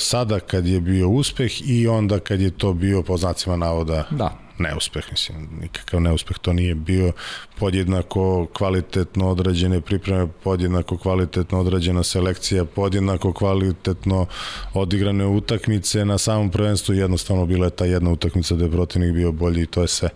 sada 0.00 0.40
kad 0.40 0.66
je 0.66 0.80
bio 0.80 1.08
uspeh 1.08 1.70
i 1.70 1.86
onda 1.88 2.18
kad 2.18 2.40
je 2.40 2.50
to 2.50 2.72
bio 2.72 3.02
po 3.02 3.16
znacima 3.16 3.56
navoda 3.56 4.04
da. 4.10 4.45
Neuspeh, 4.58 5.04
mislim, 5.10 5.48
nikakav 5.60 6.00
neuspeh 6.00 6.38
to 6.38 6.52
nije 6.52 6.74
bio, 6.74 7.12
podjednako 7.58 8.46
kvalitetno 8.52 9.30
odrađene 9.30 9.80
pripreme, 9.80 10.26
podjednako 10.44 10.98
kvalitetno 10.98 11.60
odrađena 11.60 12.02
selekcija, 12.02 12.64
podjednako 12.64 13.32
kvalitetno 13.32 14.26
odigrane 14.74 15.26
utakmice 15.26 16.04
na 16.04 16.18
samom 16.18 16.50
prvenstvu, 16.50 16.94
jednostavno 16.94 17.46
bila 17.46 17.66
je 17.66 17.70
ta 17.70 17.84
jedna 17.84 18.10
utakmica 18.10 18.54
da 18.54 18.64
je 18.64 18.70
protivnik 18.70 19.12
bio 19.12 19.32
bolji 19.32 19.62
i 19.62 19.66
to 19.66 19.82
je 19.82 19.88
sve. 19.88 20.08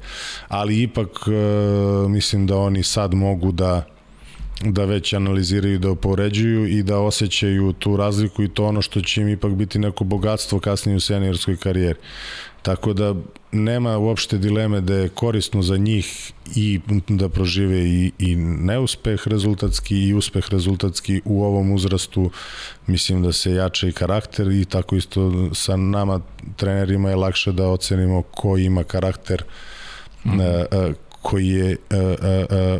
Ali 0.49 0.82
ipak 0.82 1.09
e, 1.26 2.09
mislim 2.09 2.47
da 2.47 2.57
oni 2.57 2.82
sad 2.82 3.14
mogu 3.14 3.53
da 3.53 3.86
da 4.64 4.84
već 4.84 5.12
analiziraju, 5.12 5.78
da 5.78 5.91
upoređuju 5.91 6.66
i 6.66 6.82
da 6.82 6.99
osjećaju 6.99 7.72
tu 7.72 7.97
razliku 7.97 8.43
i 8.43 8.49
to 8.49 8.64
ono 8.64 8.82
što 8.82 9.01
će 9.01 9.20
im 9.20 9.28
ipak 9.28 9.53
biti 9.53 9.78
neko 9.78 10.05
bogatstvo 10.05 10.61
kasnije 10.61 10.97
u 10.97 11.01
seniorskoj 11.01 11.57
karijeri. 11.57 11.99
Tako 12.62 12.93
da 12.93 13.14
nema 13.53 13.98
uopšte 13.98 14.38
dileme 14.38 14.80
da 14.80 14.94
je 14.94 15.09
korisno 15.09 15.62
za 15.62 15.76
njih 15.76 16.32
i 16.57 16.80
da 17.09 17.28
prožive 17.28 17.78
i, 17.78 18.12
i 18.18 18.36
neuspeh 18.36 19.28
rezultatski 19.28 19.96
i 19.96 20.14
uspeh 20.14 20.48
rezultatski 20.51 21.20
u 21.24 21.44
ovom 21.44 21.72
uzrastu. 21.72 22.30
Mislim 22.86 23.22
da 23.22 23.32
se 23.32 23.53
jača 23.53 23.88
i 23.88 23.92
karakter 23.92 24.51
i 24.51 24.64
tako 24.64 24.96
isto 24.96 25.51
sa 25.55 25.76
nama 25.76 26.20
trenerima 26.57 27.11
je 27.11 27.16
lakše 27.16 27.53
da 27.53 27.68
ocenimo 27.68 28.22
ko 28.22 28.57
ima 28.57 28.84
karakter 28.84 29.44
mm 30.24 30.30
-hmm. 30.30 30.66
a, 30.70 30.76
a, 30.76 30.92
koji 31.22 31.48
je 31.48 31.76
a, 31.90 31.96
a, 31.96 32.46
a, 32.51 32.78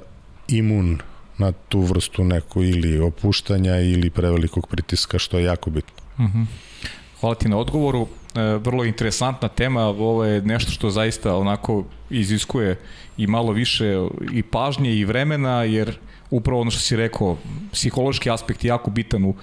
imun 0.49 0.99
na 1.39 1.53
tu 1.53 1.81
vrstu 1.81 2.25
neku 2.25 2.63
ili 2.63 3.01
opuštanja 3.01 3.81
ili 3.81 4.11
prevelikog 4.11 4.67
pritiska 4.67 5.19
što 5.19 5.39
je 5.39 5.45
jako 5.45 5.71
bitno. 5.71 5.95
Mm 6.19 6.25
-hmm. 6.25 6.47
Hvala 7.21 7.35
ti 7.35 7.49
na 7.49 7.57
odgovoru. 7.59 8.09
E, 8.35 8.57
vrlo 8.57 8.85
interesantna 8.85 9.49
tema, 9.49 9.83
ovo 9.87 10.25
je 10.25 10.43
nešto 10.43 10.71
što 10.71 10.91
zaista 10.91 11.37
onako 11.37 11.85
iziskuje 12.11 12.77
i 13.17 13.27
malo 13.27 13.53
više 13.53 13.95
i 14.33 14.43
pažnje 14.43 14.95
i 14.95 15.05
vremena, 15.05 15.65
jer 15.65 15.99
upravo 16.31 16.61
ono 16.61 16.71
što 16.71 16.81
si 16.81 16.97
rekao, 16.97 17.37
psihološki 17.73 18.31
aspekt 18.31 18.65
je 18.65 18.69
jako 18.69 18.91
bitan 18.91 19.25
u, 19.25 19.35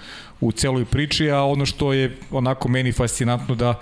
u 0.42 0.52
celoj 0.52 0.86
priči, 0.86 1.32
a 1.32 1.44
ono 1.44 1.66
što 1.66 1.94
je 1.94 2.18
onako 2.32 2.70
meni 2.70 2.92
fascinantno 2.92 3.56
da 3.56 3.80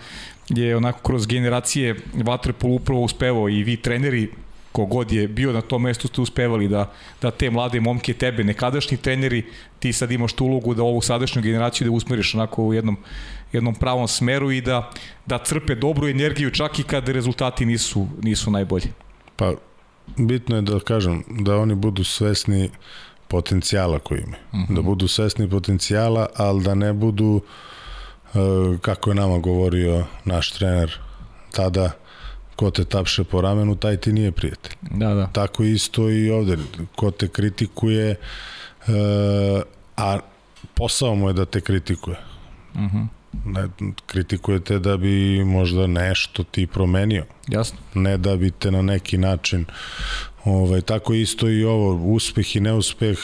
je 0.49 0.78
onako 0.78 0.99
kroz 0.99 1.28
generacije 1.28 1.95
Vatrepol 2.14 2.74
upravo 2.74 3.01
uspevao 3.01 3.49
i 3.49 3.64
vi 3.64 3.78
treneri 3.78 4.30
kogod 4.76 5.12
je 5.12 5.28
bio 5.28 5.53
na 5.53 5.62
tom 5.62 5.82
mestu 5.82 6.08
ste 6.08 6.22
uspevali 6.22 6.68
da, 6.68 6.91
da 7.22 7.32
te 7.32 7.49
mlade 7.49 7.80
momke 7.80 8.14
tebe, 8.14 8.43
nekadašnji 8.43 8.97
treneri, 8.97 9.45
ti 9.80 9.93
sad 9.93 10.12
imaš 10.12 10.34
tu 10.34 10.45
ulogu 10.45 10.74
da 10.74 10.84
ovu 10.84 11.01
sadašnju 11.01 11.41
generaciju 11.41 11.88
da 11.88 11.95
usmeriš 11.95 12.36
onako 12.36 12.64
u 12.64 12.74
jednom, 12.74 12.97
jednom 13.56 13.76
pravom 13.76 14.08
smeru 14.08 14.51
i 14.51 14.62
da, 14.62 14.91
da 15.26 15.38
crpe 15.38 15.76
dobru 15.76 16.08
energiju 16.08 16.51
čak 16.51 16.80
i 16.80 16.84
kad 16.84 17.10
rezultati 17.10 17.66
nisu, 17.66 18.08
nisu 18.22 18.51
najbolji. 18.51 18.88
Pa, 19.36 19.53
bitno 20.18 20.56
je 20.56 20.62
da 20.62 20.80
kažem, 20.80 21.24
da 21.30 21.58
oni 21.58 21.76
budu 21.76 22.03
svesni 22.03 22.70
potencijala 23.28 23.99
koji 23.99 24.20
imaju. 24.22 24.43
Uh 24.51 24.60
mhm. 24.60 24.74
-huh. 24.74 24.76
Da 24.76 24.82
budu 24.82 25.08
svesni 25.08 25.49
potencijala, 25.49 26.28
ali 26.36 26.64
da 26.64 26.76
ne 26.76 26.93
budu, 26.93 27.41
uh, 28.34 28.80
kako 28.82 29.10
je 29.10 29.16
nama 29.16 29.38
govorio 29.38 30.06
naš 30.26 30.51
trener 30.51 30.99
tada, 31.51 31.91
ko 32.56 32.72
te 32.72 32.86
tapše 32.86 33.24
po 33.24 33.41
ramenu, 33.41 33.76
taj 33.76 33.97
ti 33.97 34.14
nije 34.14 34.32
prijatelj. 34.32 34.76
Da, 34.82 35.14
da. 35.14 35.28
Tako 35.28 35.64
isto 35.64 36.10
i 36.10 36.30
ovde, 36.30 36.58
ko 36.95 37.12
te 37.12 37.28
kritikuje, 37.28 38.10
e, 38.12 38.16
a 39.97 40.20
posao 40.74 41.16
mu 41.16 41.30
je 41.30 41.34
da 41.34 41.45
te 41.45 41.62
kritikuje. 41.62 42.18
Uh 42.74 42.82
mhm. 42.82 42.97
-huh. 42.97 43.08
Ne, 43.46 43.68
kritikujete 44.06 44.80
da 44.80 44.98
bi 44.98 45.44
možda 45.46 45.88
nešto 45.88 46.44
ti 46.44 46.68
promenio. 46.68 47.26
Jasno. 47.48 47.78
Ne 47.94 48.18
da 48.18 48.36
bi 48.36 48.52
te 48.52 48.72
na 48.72 48.82
neki 48.82 49.18
način 49.18 49.66
ovaj, 50.44 50.82
tako 50.82 51.14
isto 51.14 51.50
i 51.50 51.64
ovo, 51.64 52.14
uspeh 52.14 52.56
i 52.56 52.60
neuspeh 52.60 53.20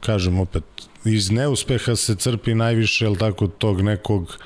kažem 0.00 0.40
opet, 0.40 0.64
iz 1.04 1.30
neuspeha 1.30 1.96
se 1.96 2.16
crpi 2.16 2.54
najviše, 2.54 3.04
jel 3.04 3.16
tako, 3.16 3.46
tog 3.46 3.80
nekog 3.80 4.38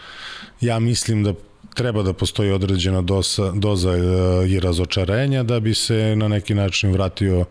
ja 0.61 0.79
mislim 0.79 1.25
da 1.25 1.35
treba 1.75 2.03
da 2.03 2.13
postoji 2.13 2.51
određena 2.51 3.03
dosa, 3.03 3.53
doza 3.53 3.93
e, 3.93 4.01
i 4.49 4.61
razočarenja 4.61 5.43
da 5.43 5.61
bi 5.61 5.75
se 5.75 6.17
na 6.17 6.29
neki 6.29 6.55
način 6.55 6.93
vratio 6.93 7.45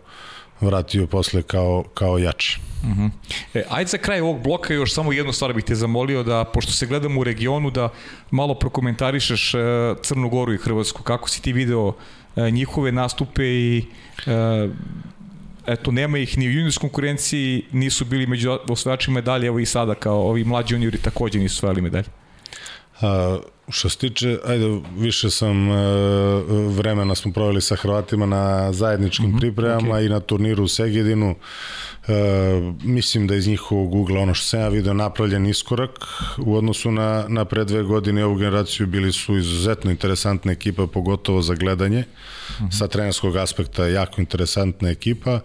vratio 0.60 1.06
posle 1.06 1.42
kao, 1.42 1.84
kao 1.94 2.18
jači. 2.18 2.60
Uh 2.82 2.88
mhm. 2.88 3.02
-huh. 3.02 3.10
e, 3.54 3.64
ajde 3.70 3.88
za 3.88 3.98
kraj 3.98 4.20
ovog 4.20 4.42
bloka 4.42 4.74
još 4.74 4.94
samo 4.94 5.12
jednu 5.12 5.32
stvar 5.32 5.52
bih 5.52 5.64
te 5.64 5.74
zamolio 5.74 6.22
da, 6.22 6.44
pošto 6.44 6.72
se 6.72 6.86
gledamo 6.86 7.20
u 7.20 7.24
regionu, 7.24 7.70
da 7.70 7.88
malo 8.30 8.54
prokomentarišeš 8.54 9.54
e, 9.54 9.58
Crnu 10.02 10.28
Goru 10.28 10.54
i 10.54 10.58
Hrvatsku. 10.58 11.02
Kako 11.02 11.28
si 11.28 11.42
ti 11.42 11.52
video 11.52 11.92
e, 12.36 12.50
njihove 12.50 12.92
nastupe 12.92 13.44
i 13.44 13.84
e, 14.26 14.68
eto, 15.66 15.90
nema 15.90 16.18
ih 16.18 16.38
ni 16.38 16.48
u 16.48 16.50
juniorskom 16.50 16.88
konkurenciji, 16.88 17.64
nisu 17.72 18.04
bili 18.04 18.26
među 18.26 18.58
osvajačima 18.68 19.14
medalje, 19.14 19.46
evo 19.46 19.58
i 19.58 19.66
sada 19.66 19.94
kao 19.94 20.28
ovi 20.28 20.44
mlađi 20.44 20.74
juniori 20.74 20.98
takođe 20.98 21.38
nisu 21.38 21.56
osvajali 21.58 21.82
medalje. 21.82 22.08
A, 23.00 23.38
Što 23.70 23.88
se 23.88 23.98
tiče, 23.98 24.38
ajde, 24.46 24.80
više 24.96 25.30
sam, 25.30 25.70
e, 25.70 25.74
vremena 26.68 27.14
smo 27.14 27.32
proveli 27.32 27.60
sa 27.60 27.76
Hrvatima 27.76 28.26
na 28.26 28.72
zajedničkim 28.72 29.26
mm 29.26 29.32
-hmm, 29.32 29.38
pripremama 29.40 29.94
okay. 29.94 30.06
i 30.06 30.08
na 30.08 30.20
turniru 30.20 30.64
u 30.64 30.68
Segedinu. 30.68 31.34
E, 32.08 32.12
mislim 32.82 33.26
da 33.26 33.34
iz 33.34 33.48
njihovog 33.48 33.94
ugla, 33.94 34.20
ono 34.20 34.34
što 34.34 34.46
sam 34.46 34.60
ja 34.60 34.68
video, 34.68 34.94
napravljen 34.94 35.46
iskorak 35.46 35.90
u 36.38 36.56
odnosu 36.56 36.90
na, 36.90 37.24
na 37.28 37.44
pre 37.44 37.64
dve 37.64 37.82
godine 37.82 38.24
ovu 38.24 38.36
generaciju 38.36 38.86
bili 38.86 39.12
su 39.12 39.36
izuzetno 39.36 39.90
interesantna 39.90 40.52
ekipa, 40.52 40.86
pogotovo 40.86 41.42
za 41.42 41.54
gledanje. 41.54 42.00
Mm 42.00 42.64
-hmm. 42.64 42.78
Sa 42.78 42.88
trenerskog 42.88 43.36
aspekta 43.36 43.86
jako 43.86 44.20
interesantna 44.20 44.90
ekipa. 44.90 45.30
E, 45.32 45.40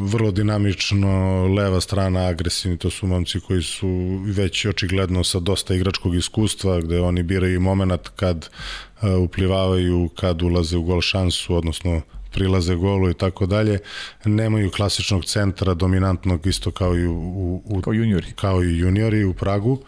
vrlo 0.00 0.30
dinamično, 0.30 1.46
leva 1.46 1.80
strana 1.80 2.26
agresivni, 2.26 2.78
to 2.78 2.90
su 2.90 3.06
momci 3.06 3.40
koji 3.40 3.62
su 3.62 4.20
već 4.26 4.66
očigledno 4.66 5.24
sa 5.24 5.40
dosta 5.40 5.74
igračkog 5.74 6.14
iskustva, 6.14 6.80
gde 6.80 7.00
oni 7.00 7.22
biraju 7.22 7.60
moment 7.60 8.08
kad 8.16 8.48
e, 9.02 9.10
uplivavaju, 9.14 10.08
kad 10.16 10.42
ulaze 10.42 10.76
u 10.76 10.82
gol 10.82 11.00
šansu, 11.00 11.54
odnosno 11.54 12.02
prilaze 12.32 12.74
golu 12.74 13.10
i 13.10 13.14
tako 13.14 13.46
dalje, 13.46 13.78
nemaju 14.24 14.70
klasičnog 14.70 15.24
centra 15.24 15.74
dominantnog 15.74 16.46
isto 16.46 16.70
kao 16.70 16.96
i 16.96 17.06
u, 17.06 17.62
u 17.64 17.80
kao 17.82 17.92
juniori. 17.92 18.26
Kao 18.36 18.64
i 18.64 18.78
juniori 18.78 19.24
u 19.24 19.34
Pragu 19.34 19.78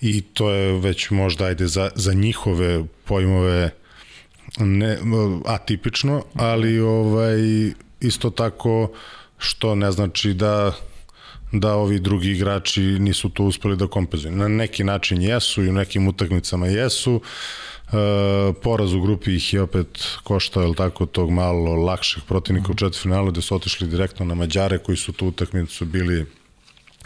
i 0.00 0.20
to 0.20 0.50
je 0.50 0.80
već 0.80 1.10
možda 1.10 1.44
ajde 1.44 1.66
za, 1.66 1.90
za 1.94 2.12
njihove 2.12 2.84
pojmove 3.04 3.70
ne, 4.58 4.98
atipično, 5.46 6.22
ali 6.34 6.80
ovaj 6.80 7.38
isto 8.06 8.30
tako 8.30 8.90
što 9.38 9.74
ne 9.74 9.92
znači 9.92 10.34
da 10.34 10.72
da 11.52 11.74
ovi 11.74 11.98
drugi 11.98 12.30
igrači 12.30 12.80
nisu 12.80 13.28
to 13.28 13.44
uspeli 13.44 13.76
da 13.76 13.86
kompenzuju. 13.86 14.36
Na 14.36 14.48
neki 14.48 14.84
način 14.84 15.22
jesu 15.22 15.64
i 15.64 15.68
u 15.68 15.72
nekim 15.72 16.08
utakmicama 16.08 16.66
jesu. 16.66 17.20
E, 17.86 17.90
poraz 18.62 18.92
u 18.92 19.00
grupi 19.00 19.34
ih 19.34 19.54
je 19.54 19.62
opet 19.62 20.04
koštao, 20.22 20.62
je 20.62 20.74
tako, 20.74 21.06
tog 21.06 21.30
malo 21.30 21.74
lakšeg 21.74 22.22
protivnika 22.28 22.68
u 22.68 22.70
mhm. 22.70 22.78
četvrtfinalu 22.78 23.30
gde 23.30 23.42
su 23.42 23.54
otišli 23.54 23.86
direktno 23.86 24.26
na 24.26 24.34
Mađare 24.34 24.78
koji 24.78 24.96
su 24.96 25.12
tu 25.12 25.26
utakmicu 25.26 25.84
bili 25.84 26.26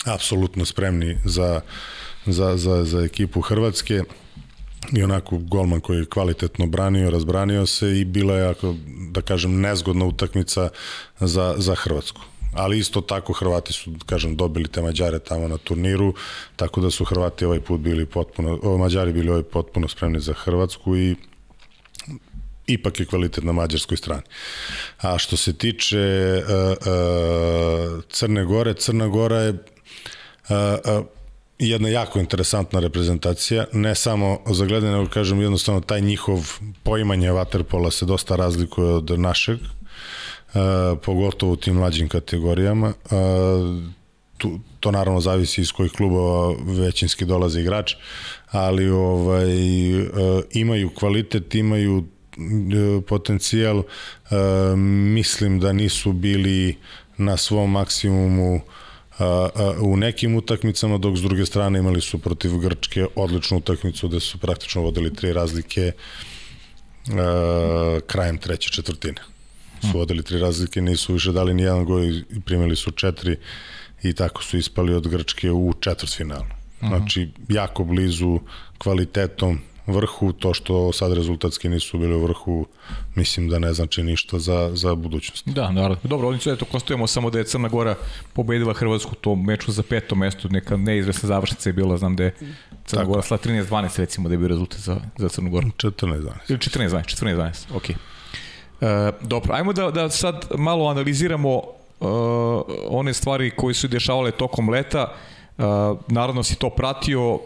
apsolutno 0.04 0.64
spremni 0.64 1.16
za, 1.24 1.60
za, 2.26 2.56
za, 2.56 2.84
za 2.84 3.00
ekipu 3.00 3.40
Hrvatske 3.40 4.02
i 4.92 5.02
onako 5.02 5.38
golman 5.38 5.80
koji 5.80 5.98
je 5.98 6.06
kvalitetno 6.06 6.66
branio, 6.66 7.10
razbranio 7.10 7.66
se 7.66 8.00
i 8.00 8.04
bila 8.04 8.34
je, 8.34 8.48
ako 8.48 8.74
da 9.10 9.22
kažem, 9.22 9.60
nezgodna 9.60 10.04
utakmica 10.04 10.68
za, 11.20 11.54
za 11.58 11.74
Hrvatsku. 11.74 12.20
Ali 12.54 12.78
isto 12.78 13.00
tako 13.00 13.32
Hrvati 13.32 13.72
su, 13.72 13.92
kažem, 14.06 14.36
dobili 14.36 14.68
te 14.68 14.82
Mađare 14.82 15.18
tamo 15.18 15.48
na 15.48 15.56
turniru, 15.56 16.14
tako 16.56 16.80
da 16.80 16.90
su 16.90 17.04
Hrvati 17.04 17.44
ovaj 17.44 17.60
put 17.60 17.80
bili 17.80 18.06
potpuno, 18.06 18.58
o, 18.62 18.78
Mađari 18.78 19.12
bili 19.12 19.30
ovaj 19.30 19.42
potpuno 19.42 19.88
spremni 19.88 20.20
za 20.20 20.32
Hrvatsku 20.32 20.96
i 20.96 21.16
ipak 22.66 23.00
je 23.00 23.06
kvalitet 23.06 23.44
na 23.44 23.52
mađarskoj 23.52 23.96
strani. 23.96 24.22
A 25.00 25.18
što 25.18 25.36
se 25.36 25.52
tiče 25.52 26.42
uh, 26.42 26.70
uh, 26.70 28.04
Crne 28.08 28.44
Gore, 28.44 28.74
Crna 28.74 29.08
Gora 29.08 29.40
je 29.40 29.50
uh, 29.50 29.58
uh, 30.98 31.06
jedna 31.60 31.88
jako 31.88 32.18
interesantna 32.18 32.80
reprezentacija, 32.80 33.64
ne 33.72 33.94
samo 33.94 34.38
za 34.46 34.66
gledanje, 34.66 34.92
nego 34.92 35.10
kažem 35.10 35.40
jednostavno 35.40 35.80
taj 35.80 36.00
njihov 36.00 36.58
poimanje 36.82 37.32
vaterpola 37.32 37.90
se 37.90 38.06
dosta 38.06 38.36
razlikuje 38.36 38.88
od 38.88 39.20
našeg, 39.20 39.58
uh, 39.60 40.60
pogotovo 41.04 41.52
u 41.52 41.56
tim 41.56 41.74
mlađim 41.74 42.08
kategorijama. 42.08 42.86
Uh, 43.04 43.12
tu, 44.38 44.60
to 44.80 44.90
naravno 44.90 45.20
zavisi 45.20 45.60
iz 45.60 45.72
kojih 45.72 45.92
klubova 45.92 46.54
većinski 46.64 47.24
dolaze 47.24 47.60
igrač, 47.60 47.94
ali 48.50 48.90
ovaj, 48.90 50.00
uh, 50.02 50.08
imaju 50.52 50.90
kvalitet, 50.90 51.54
imaju 51.54 52.04
potencijal, 53.08 53.78
uh, 53.78 53.84
mislim 55.14 55.60
da 55.60 55.72
nisu 55.72 56.12
bili 56.12 56.76
na 57.16 57.36
svom 57.36 57.70
maksimumu 57.70 58.60
u 59.80 59.96
nekim 59.96 60.36
utakmicama, 60.36 60.98
dok 60.98 61.16
s 61.16 61.22
druge 61.22 61.46
strane 61.46 61.78
imali 61.78 62.00
su 62.00 62.18
protiv 62.18 62.58
Grčke 62.58 63.06
odličnu 63.14 63.56
utakmicu 63.56 64.08
gde 64.08 64.20
su 64.20 64.38
praktično 64.38 64.82
vodili 64.82 65.14
tri 65.14 65.32
razlike 65.32 65.92
krajem 68.06 68.38
treće 68.38 68.70
četvrtine. 68.70 69.20
Su 69.80 69.98
vodili 69.98 70.22
tri 70.22 70.38
razlike, 70.38 70.80
nisu 70.80 71.12
više 71.12 71.32
dali 71.32 71.54
ni 71.54 71.62
jedan 71.62 71.84
gol 71.84 72.04
i 72.04 72.24
primili 72.44 72.76
su 72.76 72.90
četiri 72.90 73.36
i 74.02 74.12
tako 74.12 74.42
su 74.42 74.58
ispali 74.58 74.94
od 74.94 75.08
Grčke 75.08 75.50
u 75.50 75.74
četvrtfinalu. 75.80 76.44
Znači, 76.80 77.28
jako 77.48 77.84
blizu 77.84 78.40
kvalitetom 78.78 79.60
vrhu, 79.90 80.32
to 80.32 80.54
što 80.54 80.92
sad 80.92 81.12
rezultatski 81.12 81.68
nisu 81.68 81.98
bili 81.98 82.14
u 82.14 82.22
vrhu, 82.22 82.66
mislim 83.14 83.48
da 83.48 83.58
ne 83.58 83.72
znači 83.72 84.02
ništa 84.02 84.38
za, 84.38 84.70
za 84.74 84.94
budućnost. 84.94 85.48
Da, 85.48 85.70
naravno. 85.70 85.96
Dobro, 86.02 86.28
oni 86.28 86.38
su, 86.38 86.50
eto, 86.50 86.64
kostojemo 86.64 87.06
samo 87.06 87.30
da 87.30 87.38
je 87.38 87.44
Crna 87.44 87.68
Gora 87.68 87.94
pobedila 88.32 88.74
Hrvatsku 88.74 89.10
u 89.12 89.20
tom 89.20 89.44
meču 89.44 89.72
za 89.72 89.82
peto 89.82 90.14
mesto, 90.14 90.48
neka 90.48 90.76
neizvesna 90.76 91.26
završnica 91.26 91.68
je 91.68 91.72
bila, 91.72 91.96
znam 91.96 92.16
da 92.16 92.24
je 92.24 92.34
Crna 92.86 93.02
Tako. 93.02 93.10
Gora 93.10 93.22
sla 93.22 93.38
13-12 93.38 93.98
recimo 93.98 94.28
da 94.28 94.34
je 94.34 94.38
bio 94.38 94.48
rezultat 94.48 94.80
za, 94.80 95.00
za 95.18 95.28
Crnu 95.28 95.50
Goru. 95.50 95.68
14-12. 95.68 96.32
Ili 96.48 96.58
14-12, 96.58 97.24
14-12, 97.24 97.76
okej. 97.76 97.94
Okay. 97.94 97.98
E, 98.80 99.12
dobro, 99.20 99.54
ajmo 99.54 99.72
da, 99.72 99.90
da 99.90 100.10
sad 100.10 100.48
malo 100.58 100.88
analiziramo 100.88 101.62
uh, 102.00 102.08
one 102.88 103.14
stvari 103.14 103.50
koje 103.50 103.74
su 103.74 103.88
dešavale 103.88 104.30
tokom 104.30 104.70
leta. 104.70 105.12
Uh, 105.58 105.64
naravno 106.08 106.42
si 106.42 106.56
to 106.56 106.70
pratio, 106.70 107.38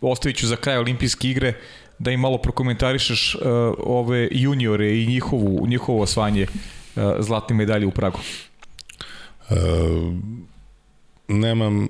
ostavit 0.00 0.36
ću 0.36 0.46
za 0.46 0.56
kraj 0.56 0.76
olimpijske 0.76 1.28
igre 1.28 1.54
da 1.98 2.10
im 2.10 2.20
malo 2.20 2.38
prokomentarišeš 2.38 3.34
uh, 3.34 3.42
ove 3.78 4.28
juniore 4.30 4.98
i 4.98 5.06
njihovu, 5.06 5.66
njihovo 5.66 6.02
osvanje 6.02 6.46
uh, 6.46 7.02
zlatne 7.18 7.56
medalje 7.56 7.86
u 7.86 7.90
Pragu. 7.90 8.18
Uh, 9.50 9.56
nemam 11.28 11.88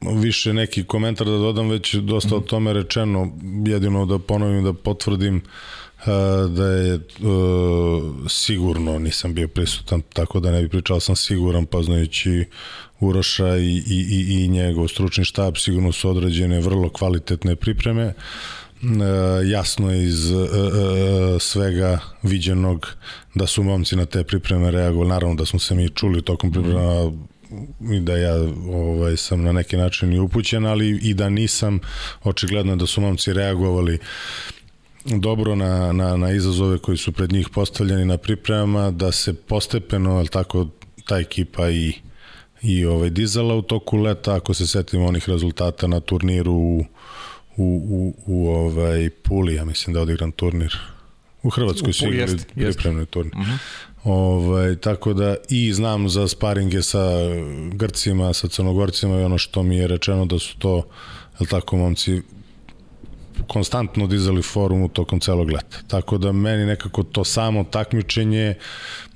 više 0.00 0.52
neki 0.54 0.84
komentar 0.84 1.26
da 1.26 1.32
dodam, 1.32 1.68
već 1.68 1.94
dosta 1.94 2.36
o 2.36 2.40
tome 2.40 2.72
rečeno, 2.72 3.32
jedino 3.66 4.06
da 4.06 4.18
ponovim 4.18 4.64
da 4.64 4.72
potvrdim 4.72 5.42
da 6.48 6.66
je 6.66 6.94
uh, 6.94 7.00
sigurno 8.28 8.98
nisam 8.98 9.34
bio 9.34 9.48
prisutan, 9.48 10.02
tako 10.12 10.40
da 10.40 10.50
ne 10.50 10.62
bi 10.62 10.68
pričao, 10.68 11.00
sam 11.00 11.16
siguran 11.16 11.66
pa 11.66 11.82
znajući 11.82 12.44
Uroša 13.00 13.56
i, 13.56 13.82
i, 13.86 14.06
i, 14.10 14.44
i 14.44 14.48
njegov 14.48 14.88
stručni 14.88 15.24
štab, 15.24 15.56
sigurno 15.56 15.92
su 15.92 16.10
određene 16.10 16.60
vrlo 16.60 16.88
kvalitetne 16.88 17.56
pripreme. 17.56 18.06
Uh, 18.06 18.12
jasno 19.50 19.92
je 19.92 20.04
iz 20.04 20.30
uh, 20.30 20.48
svega 21.40 21.98
viđenog 22.22 22.86
da 23.34 23.46
su 23.46 23.62
momci 23.62 23.96
na 23.96 24.06
te 24.06 24.24
pripreme 24.24 24.70
reagovali. 24.70 25.08
Naravno 25.08 25.34
da 25.34 25.46
smo 25.46 25.58
se 25.58 25.74
mi 25.74 25.88
čuli 25.88 26.22
tokom 26.22 26.52
priprema 26.52 27.12
i 27.92 28.00
da 28.00 28.16
ja 28.16 28.34
ovaj, 28.72 29.16
sam 29.16 29.42
na 29.42 29.52
neki 29.52 29.76
način 29.76 30.12
i 30.12 30.18
upućen, 30.18 30.66
ali 30.66 30.88
i 31.02 31.14
da 31.14 31.28
nisam, 31.28 31.80
očigledno 32.24 32.76
da 32.76 32.86
su 32.86 33.00
momci 33.00 33.32
reagovali 33.32 33.98
dobro 35.04 35.54
na, 35.54 35.92
na, 35.92 36.16
na 36.16 36.30
izazove 36.30 36.78
koji 36.78 36.96
su 36.96 37.12
pred 37.12 37.32
njih 37.32 37.48
postavljeni 37.48 38.04
na 38.04 38.16
pripremama, 38.16 38.90
da 38.90 39.12
se 39.12 39.34
postepeno, 39.34 40.16
ali 40.16 40.28
tako, 40.28 40.66
ta 41.06 41.18
ekipa 41.18 41.70
i 41.70 41.92
i 42.62 42.84
ovaj 42.84 43.10
dizala 43.10 43.54
u 43.54 43.62
toku 43.62 43.96
leta, 43.96 44.34
ako 44.34 44.54
se 44.54 44.66
setimo 44.66 45.06
onih 45.06 45.28
rezultata 45.28 45.86
na 45.86 46.00
turniru 46.00 46.52
u 46.52 46.84
u, 47.58 47.82
u, 47.88 48.14
u 48.26 48.48
ovaj 48.48 49.10
Puli, 49.10 49.54
ja 49.54 49.64
mislim 49.64 49.94
da 49.94 49.98
je 49.98 50.02
odigran 50.02 50.32
turnir 50.32 50.78
u 51.42 51.50
Hrvatskoj 51.50 51.92
su 51.92 52.08
igrali 52.12 52.38
pripremni 52.54 53.06
turnir. 53.06 53.34
Uh 53.34 53.40
mhm. 53.40 53.50
-huh. 53.50 53.58
Ovaj, 54.04 54.76
tako 54.76 55.12
da 55.12 55.36
i 55.48 55.72
znam 55.72 56.08
za 56.08 56.28
sparinge 56.28 56.82
sa 56.82 57.00
Grcima, 57.72 58.32
sa 58.32 58.48
Crnogorcima 58.48 59.20
i 59.20 59.24
ono 59.24 59.38
što 59.38 59.62
mi 59.62 59.76
je 59.76 59.86
rečeno 59.86 60.26
da 60.26 60.38
su 60.38 60.58
to, 60.58 60.86
je 61.40 61.46
tako, 61.46 61.76
momci 61.76 62.22
konstantno 63.48 64.06
dizali 64.06 64.42
forumu 64.42 64.88
tokom 64.88 65.20
celog 65.20 65.50
leta. 65.50 65.78
Tako 65.88 66.18
da 66.18 66.32
meni 66.32 66.66
nekako 66.66 67.02
to 67.02 67.24
samo 67.24 67.64
takmičenje, 67.64 68.54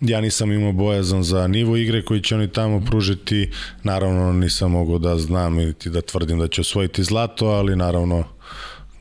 ja 0.01 0.20
nisam 0.20 0.53
imao 0.53 0.72
bojazan 0.72 1.22
za 1.22 1.47
nivo 1.49 1.76
igre 1.76 2.05
koji 2.05 2.20
će 2.20 2.34
oni 2.34 2.49
tamo 2.49 2.80
pružiti, 2.80 3.51
naravno 3.82 4.32
nisam 4.32 4.70
mogao 4.70 4.99
da 4.99 5.18
znam 5.18 5.59
ili 5.59 5.74
da 5.84 6.01
tvrdim 6.01 6.38
da 6.38 6.49
će 6.49 6.61
osvojiti 6.61 7.05
zlato, 7.05 7.47
ali 7.47 7.76
naravno 7.76 8.24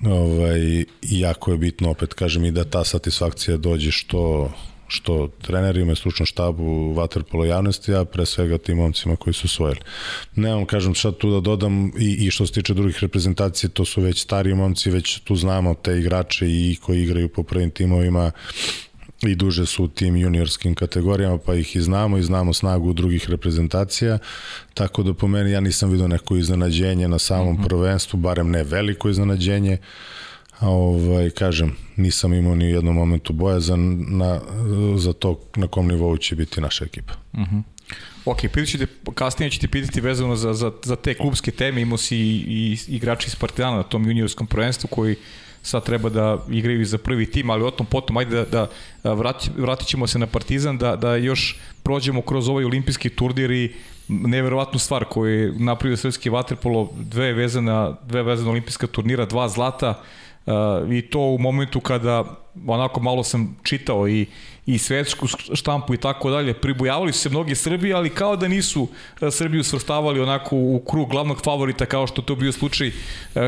ovaj, 0.05 0.85
jako 1.01 1.51
je 1.51 1.57
bitno, 1.57 1.89
opet 1.89 2.13
kažem, 2.13 2.45
i 2.45 2.51
da 2.51 2.63
ta 2.63 2.83
satisfakcija 2.83 3.57
dođe 3.57 3.91
što 3.91 4.51
što 4.91 5.29
trenerima 5.41 5.91
i 5.91 5.95
stručnom 5.95 6.25
štabu 6.25 6.93
vaterpolo 6.93 7.45
javnosti, 7.45 7.93
a 7.95 8.05
pre 8.05 8.25
svega 8.25 8.57
tim 8.57 8.77
momcima 8.77 9.15
koji 9.15 9.33
su 9.33 9.45
osvojili. 9.45 9.79
Nemam, 10.35 10.65
kažem, 10.65 10.93
šta 10.93 11.11
tu 11.11 11.31
da 11.31 11.39
dodam 11.39 11.91
i, 11.99 12.25
i 12.25 12.31
što 12.31 12.47
se 12.47 12.53
tiče 12.53 12.73
drugih 12.73 12.99
reprezentacija, 13.01 13.69
to 13.69 13.85
su 13.85 14.01
već 14.01 14.21
stariji 14.21 14.55
momci, 14.55 14.91
već 14.91 15.19
tu 15.19 15.35
znamo 15.35 15.73
te 15.73 15.97
igrače 15.99 16.47
i 16.47 16.77
koji 16.81 17.03
igraju 17.03 17.29
po 17.29 17.43
prvim 17.43 17.71
timovima 17.71 18.31
i 19.27 19.35
duže 19.35 19.65
su 19.65 19.83
u 19.83 19.87
tim 19.87 20.15
juniorskim 20.15 20.75
kategorijama, 20.75 21.37
pa 21.37 21.55
ih 21.55 21.75
i 21.75 21.81
znamo 21.81 22.17
i 22.17 22.23
znamo 22.23 22.53
snagu 22.53 22.93
drugih 22.93 23.29
reprezentacija, 23.29 24.17
tako 24.73 25.03
da 25.03 25.13
po 25.13 25.27
meni 25.27 25.51
ja 25.51 25.59
nisam 25.59 25.89
vidio 25.89 26.07
neko 26.07 26.35
iznenađenje 26.35 27.07
na 27.07 27.19
samom 27.19 27.53
mm 27.53 27.57
-hmm. 27.57 27.67
prvenstvu, 27.67 28.17
barem 28.17 28.49
ne 28.49 28.63
veliko 28.63 29.09
iznenađenje, 29.09 29.77
a 30.59 30.69
ovaj, 30.69 31.29
kažem, 31.29 31.75
nisam 31.95 32.33
imao 32.33 32.55
ni 32.55 32.65
u 32.65 32.69
jednom 32.69 32.95
momentu 32.95 33.33
bojazan 33.33 34.05
na, 34.07 34.39
za 34.97 35.13
to 35.13 35.39
na 35.55 35.67
kom 35.67 35.87
nivou 35.87 36.17
će 36.17 36.35
biti 36.35 36.61
naša 36.61 36.85
ekipa. 36.85 37.13
Mhm. 37.33 37.43
-huh. 37.43 37.61
Ok, 38.25 38.39
ćete, 38.67 38.87
kasnije 39.15 39.51
ćete 39.51 39.67
pitati 39.67 40.01
vezano 40.01 40.35
za, 40.35 40.53
za, 40.53 40.71
za 40.83 40.95
te 40.95 41.13
klubske 41.13 41.51
teme, 41.51 41.81
imao 41.81 41.97
si 41.97 42.17
i, 42.17 42.77
i 42.87 42.95
igrači 42.95 43.27
iz 43.27 43.35
Partizana 43.35 43.77
na 43.77 43.83
tom 43.83 44.05
juniorskom 44.05 44.47
prvenstvu 44.47 44.87
koji 44.87 45.15
sad 45.63 45.85
treba 45.85 46.09
da 46.09 46.37
igraju 46.49 46.85
za 46.85 46.97
prvi 46.97 47.25
tim, 47.25 47.49
ali 47.49 47.63
o 47.63 47.71
tom 47.71 47.85
potom, 47.85 48.17
ajde 48.17 48.45
da, 48.45 48.67
da 49.03 49.13
vrati, 49.13 49.49
vratit 49.57 49.87
ćemo 49.87 50.07
se 50.07 50.19
na 50.19 50.27
Partizan, 50.27 50.77
da, 50.77 50.95
da 50.95 51.15
još 51.15 51.59
prođemo 51.83 52.21
kroz 52.21 52.49
ovaj 52.49 52.65
olimpijski 52.65 53.09
turnir 53.09 53.51
i 53.51 53.73
neverovatnu 54.07 54.79
stvar 54.79 55.05
koju 55.05 55.39
je 55.39 55.53
napravio 55.59 55.97
srpski 55.97 56.29
vaterpolo, 56.29 56.89
dve 56.99 57.33
vezana, 57.33 57.95
dve 58.07 58.23
vezana 58.23 58.49
olimpijska 58.49 58.87
turnira, 58.87 59.25
dva 59.25 59.49
zlata, 59.49 60.01
Uh, 60.45 60.93
i 60.93 61.01
to 61.01 61.19
u 61.19 61.37
momentu 61.37 61.79
kada 61.79 62.23
onako 62.67 62.99
malo 62.99 63.23
sam 63.23 63.57
čitao 63.63 64.07
i, 64.07 64.25
i 64.65 64.77
svetsku 64.77 65.27
štampu 65.53 65.93
i 65.93 65.97
tako 65.97 66.29
dalje, 66.29 66.53
pribojavali 66.53 67.13
su 67.13 67.19
se 67.19 67.29
mnogi 67.29 67.55
Srbi, 67.55 67.93
ali 67.93 68.09
kao 68.09 68.35
da 68.35 68.47
nisu 68.47 68.81
uh, 68.81 68.89
Srbiju 69.31 69.63
svrstavali 69.63 70.19
onako 70.19 70.55
u 70.55 70.83
krug 70.89 71.09
glavnog 71.09 71.41
favorita 71.43 71.85
kao 71.85 72.07
što 72.07 72.21
to 72.21 72.35
bio 72.35 72.51
slučaj, 72.51 72.87
uh, 72.87 72.93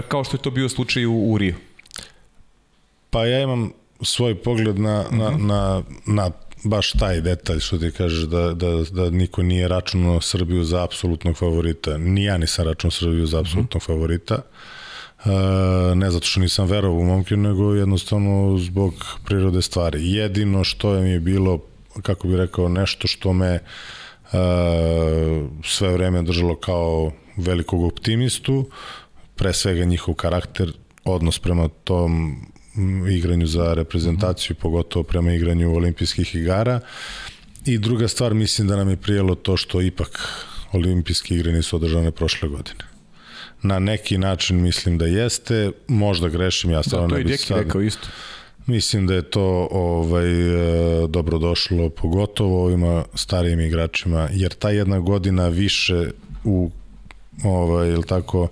kao 0.07 0.24
što 0.24 0.38
je 0.38 0.41
to 0.41 0.51
bio 0.51 0.70
slučaj 0.70 1.05
u, 1.05 1.32
u 1.32 1.38
Riju. 1.38 1.55
Pa 3.14 3.26
ja 3.26 3.41
imam 3.41 3.72
svoj 4.01 4.36
pogled 4.36 4.80
na, 4.80 5.05
na, 5.11 5.32
mhm. 5.32 5.47
na, 5.47 5.82
na 6.05 6.32
baš 6.64 6.91
taj 6.91 7.22
detalj 7.22 7.59
što 7.59 7.78
ti 7.78 7.91
kažeš 7.91 8.24
da, 8.24 8.53
da, 8.53 8.84
da 8.91 9.09
niko 9.09 9.43
nije 9.43 9.68
računao 9.68 10.22
Srbiju 10.22 10.64
za 10.64 10.84
apsolutnog 10.84 11.38
favorita. 11.38 11.97
Ni 11.97 12.24
ja 12.24 12.38
nisam 12.38 12.66
računao 12.66 12.91
Srbiju 12.91 13.26
za 13.26 13.39
apsolutnog 13.39 13.82
uh 13.82 13.88
-huh. 13.88 13.93
favorita. 13.93 14.38
Uh, 15.26 15.32
ne 15.95 16.11
zato 16.11 16.26
što 16.26 16.39
nisam 16.39 16.68
verovao 16.68 16.99
u 16.99 17.05
momke, 17.05 17.38
nego 17.38 17.74
jednostavno 17.74 18.57
zbog 18.57 18.93
prirode 19.26 19.61
stvari. 19.61 20.11
Jedino 20.11 20.64
što 20.64 20.95
je 20.95 21.01
mi 21.01 21.09
je 21.09 21.20
bilo, 21.20 21.59
kako 22.01 22.28
bih 22.28 22.38
rekao, 22.38 22.70
nešto 22.70 23.07
što 23.07 23.34
me 23.34 23.59
sve 25.64 25.93
vreme 25.93 26.22
držalo 26.22 26.55
kao 26.55 27.11
velikog 27.38 27.84
optimistu, 27.84 28.70
pre 29.36 29.53
svega 29.53 29.86
njihov 29.86 30.16
karakter, 30.16 30.74
odnos 31.05 31.39
prema 31.39 31.68
tom 31.84 32.41
igranju 33.12 33.48
za 33.48 33.74
reprezentaciju, 33.74 34.56
pogotovo 34.56 35.04
prema 35.04 35.34
igranju 35.34 35.76
olimpijskih 35.76 36.36
igara. 36.36 36.80
I 37.66 37.78
druga 37.78 38.08
stvar, 38.08 38.34
mislim 38.34 38.68
da 38.68 38.76
nam 38.76 38.90
je 38.90 38.98
prijelo 38.98 39.36
to 39.36 39.58
što 39.58 39.82
ipak 39.82 40.20
olimpijske 40.72 41.36
igre 41.36 41.52
nisu 41.52 41.76
održane 41.76 42.12
prošle 42.12 42.50
godine 42.50 42.94
na 43.64 43.80
neki 43.80 44.18
način 44.18 44.62
mislim 44.62 44.98
da 44.98 45.06
jeste, 45.06 45.72
možda 45.88 46.30
grešim, 46.30 46.72
ja 46.72 46.84
stvarno 46.84 47.08
da, 47.08 47.18
ne 47.18 47.24
bih 47.24 47.42
sad... 47.42 47.58
rekao 47.58 47.82
isto. 47.82 48.08
Mislim 48.66 49.08
da 49.08 49.14
je 49.14 49.22
to 49.22 49.68
ovaj 49.72 50.32
e, 51.04 51.08
dobro 51.08 51.38
došlo 51.38 51.90
pogotovo 51.90 52.64
ovima 52.64 53.04
starijim 53.14 53.60
igračima 53.60 54.30
jer 54.32 54.54
ta 54.54 54.70
jedna 54.70 55.00
godina 55.00 55.48
više 55.48 56.10
u 56.44 56.72
ovaj 57.44 57.90
ili 57.90 58.04
tako 58.04 58.48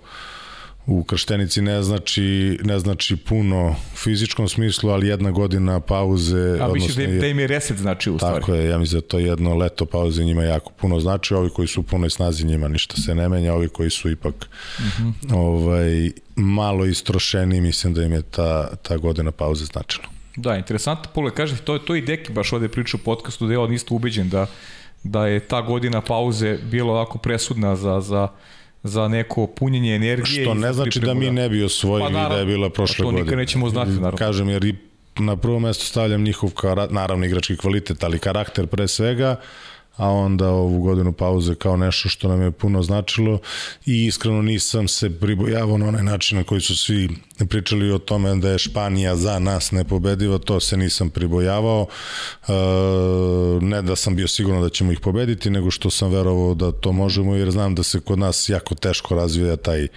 u 0.92 1.04
krštenici 1.04 1.62
ne 1.62 1.84
znači, 1.84 2.58
ne 2.64 2.80
znači 2.80 3.16
puno 3.16 3.76
u 3.94 3.98
fizičkom 3.98 4.48
smislu, 4.48 4.90
ali 4.90 5.08
jedna 5.08 5.32
godina 5.32 5.80
pauze... 5.80 6.58
A 6.62 6.68
misliš 6.74 6.96
da, 6.96 7.08
da 7.08 7.28
im 7.28 7.40
je 7.40 7.48
reset 7.48 7.78
znači 7.78 8.12
u 8.12 8.18
stvari? 8.18 8.40
Tako 8.40 8.54
je, 8.54 8.70
ja 8.70 8.78
mislim 8.78 9.02
da 9.02 9.08
to 9.08 9.20
jedno 9.20 9.56
leto 9.56 9.86
pauze 9.86 10.24
njima 10.24 10.44
jako 10.44 10.72
puno 10.72 11.00
znači, 11.00 11.34
ovi 11.34 11.50
koji 11.50 11.68
su 11.68 11.80
u 11.80 11.84
punoj 11.84 12.10
snazi 12.10 12.46
njima 12.46 12.68
ništa 12.68 13.02
se 13.02 13.16
ne 13.16 13.30
menja, 13.30 13.54
ovi 13.54 13.70
koji 13.70 13.90
su 13.90 14.10
ipak 14.10 14.50
uh 14.78 14.86
mhm. 14.86 15.10
-huh. 15.10 15.36
ovaj, 15.36 16.12
malo 16.36 16.86
istrošeni, 16.86 17.62
mislim 17.62 17.94
da 17.94 18.04
im 18.04 18.12
je 18.12 18.22
ta, 18.22 18.76
ta 18.76 18.98
godina 18.98 19.32
pauze 19.32 19.66
značila. 19.66 20.06
Da, 20.36 20.58
interesantno 20.58 21.12
pogled, 21.14 21.34
kaže, 21.34 21.58
to, 21.58 21.78
to 21.78 21.96
i 21.96 22.02
Deki 22.02 22.34
baš 22.34 22.54
ovde 22.54 22.68
priča 22.68 22.98
u 22.98 23.04
podcastu 23.04 23.48
da 23.48 23.54
je 23.54 23.60
on 23.60 23.74
isto 23.74 23.96
ubeđen 23.96 24.30
da, 24.30 24.48
da 25.04 25.28
je 25.28 25.40
ta 25.40 25.62
godina 25.62 26.02
pauze 26.02 26.58
bila 26.72 26.94
ovako 26.94 27.18
presudna 27.18 27.76
za, 27.76 28.02
za 28.02 28.28
za 28.84 29.08
neko 29.08 29.48
punjenje 29.48 29.96
energije. 29.96 30.44
Što 30.44 30.54
ne 30.54 30.74
znači 30.74 31.00
da 31.00 31.14
mi 31.14 31.32
ne 31.32 31.50
bi 31.50 31.64
osvojili 31.64 32.14
pa, 32.14 32.14
naravno, 32.14 32.36
da 32.36 32.40
je 32.40 32.46
bila 32.46 32.70
prošla 32.70 33.06
godina. 33.06 33.20
To 33.20 33.24
nikad 33.24 33.38
nećemo 33.38 33.70
znati, 33.70 33.92
naravno. 33.92 34.18
Kažem, 34.18 34.50
jer 34.50 34.66
i 34.66 34.76
na 35.20 35.36
prvo 35.36 35.60
mesto 35.60 35.86
stavljam 35.86 36.24
njihov, 36.24 36.52
naravno 36.90 37.26
igrački 37.26 37.58
kvalitet, 37.58 38.04
ali 38.04 38.20
karakter 38.20 38.68
pre 38.68 38.88
svega, 38.88 39.36
a 40.02 40.10
onda 40.10 40.50
ovu 40.50 40.82
godinu 40.82 41.14
pauze 41.14 41.56
kao 41.56 41.78
nešto 41.78 42.10
što 42.10 42.28
nam 42.28 42.42
je 42.42 42.52
puno 42.52 42.84
značilo. 42.84 43.40
I 43.86 44.06
iskreno 44.06 44.42
nisam 44.42 44.88
se 44.88 45.20
pribojavao 45.20 45.78
na 45.78 45.88
onaj 45.88 46.04
način 46.04 46.38
na 46.38 46.44
koji 46.44 46.62
su 46.62 46.78
svi 46.78 47.10
pričali 47.50 47.92
o 47.92 47.98
tome 47.98 48.36
da 48.36 48.50
je 48.50 48.60
Španija 48.60 49.16
za 49.16 49.40
nas 49.40 49.72
nepobediva, 49.72 50.38
to 50.38 50.60
se 50.60 50.78
nisam 50.78 51.10
pribojavao. 51.10 51.88
E, 52.48 52.52
ne 53.62 53.82
da 53.82 53.96
sam 53.96 54.16
bio 54.16 54.28
sigurno 54.28 54.62
da 54.62 54.70
ćemo 54.70 54.92
ih 54.92 55.00
pobediti, 55.00 55.50
nego 55.50 55.72
što 55.72 55.90
sam 55.90 56.12
verovao 56.12 56.54
da 56.54 56.72
to 56.72 56.92
možemo 56.92 57.36
jer 57.36 57.52
znam 57.52 57.76
da 57.76 57.84
se 57.84 58.00
kod 58.00 58.20
nas 58.20 58.50
jako 58.50 58.76
teško 58.76 59.16
razvija 59.16 59.56
taj 59.56 59.88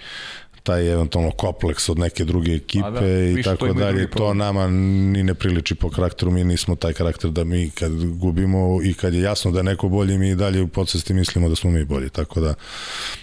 taj 0.65 0.93
eventualno 0.93 1.31
kompleks 1.31 1.89
od 1.89 1.99
neke 1.99 2.25
druge 2.25 2.51
ekipe 2.51 2.91
da, 2.91 3.39
i 3.39 3.43
tako 3.43 3.73
dalje, 3.73 4.09
to 4.09 4.33
nama 4.33 4.67
ni 4.67 5.23
ne 5.23 5.33
priliči 5.33 5.75
po 5.75 5.89
karakteru, 5.89 6.31
mi 6.31 6.43
nismo 6.43 6.75
taj 6.75 6.93
karakter 6.93 7.31
da 7.31 7.43
mi 7.43 7.69
kad 7.69 7.91
gubimo 8.05 8.79
i 8.83 8.93
kad 8.93 9.13
je 9.13 9.21
jasno 9.21 9.51
da 9.51 9.59
je 9.59 9.63
neko 9.63 9.89
bolji, 9.89 10.17
mi 10.17 10.35
dalje 10.35 10.61
u 10.61 10.67
podsvesti 10.67 11.13
mislimo 11.13 11.49
da 11.49 11.55
smo 11.55 11.71
mi 11.71 11.85
bolji, 11.85 12.09
tako 12.09 12.39
da, 12.39 12.53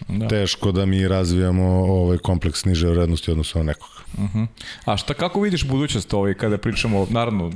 da. 0.08 0.28
teško 0.28 0.72
da 0.72 0.86
mi 0.86 1.08
razvijamo 1.08 1.64
ovaj 1.84 2.18
kompleks 2.18 2.64
niže 2.64 2.88
vrednosti 2.88 3.30
odnosno 3.30 3.62
na 3.62 3.64
nekog. 3.64 4.01
Uh 4.18 4.24
-huh. 4.34 4.46
A 4.84 4.96
šta, 4.96 5.14
kako 5.14 5.40
vidiš 5.40 5.64
budućnost 5.64 6.14
ovaj, 6.14 6.34
kada 6.34 6.58
pričamo, 6.58 7.06
naravno, 7.10 7.52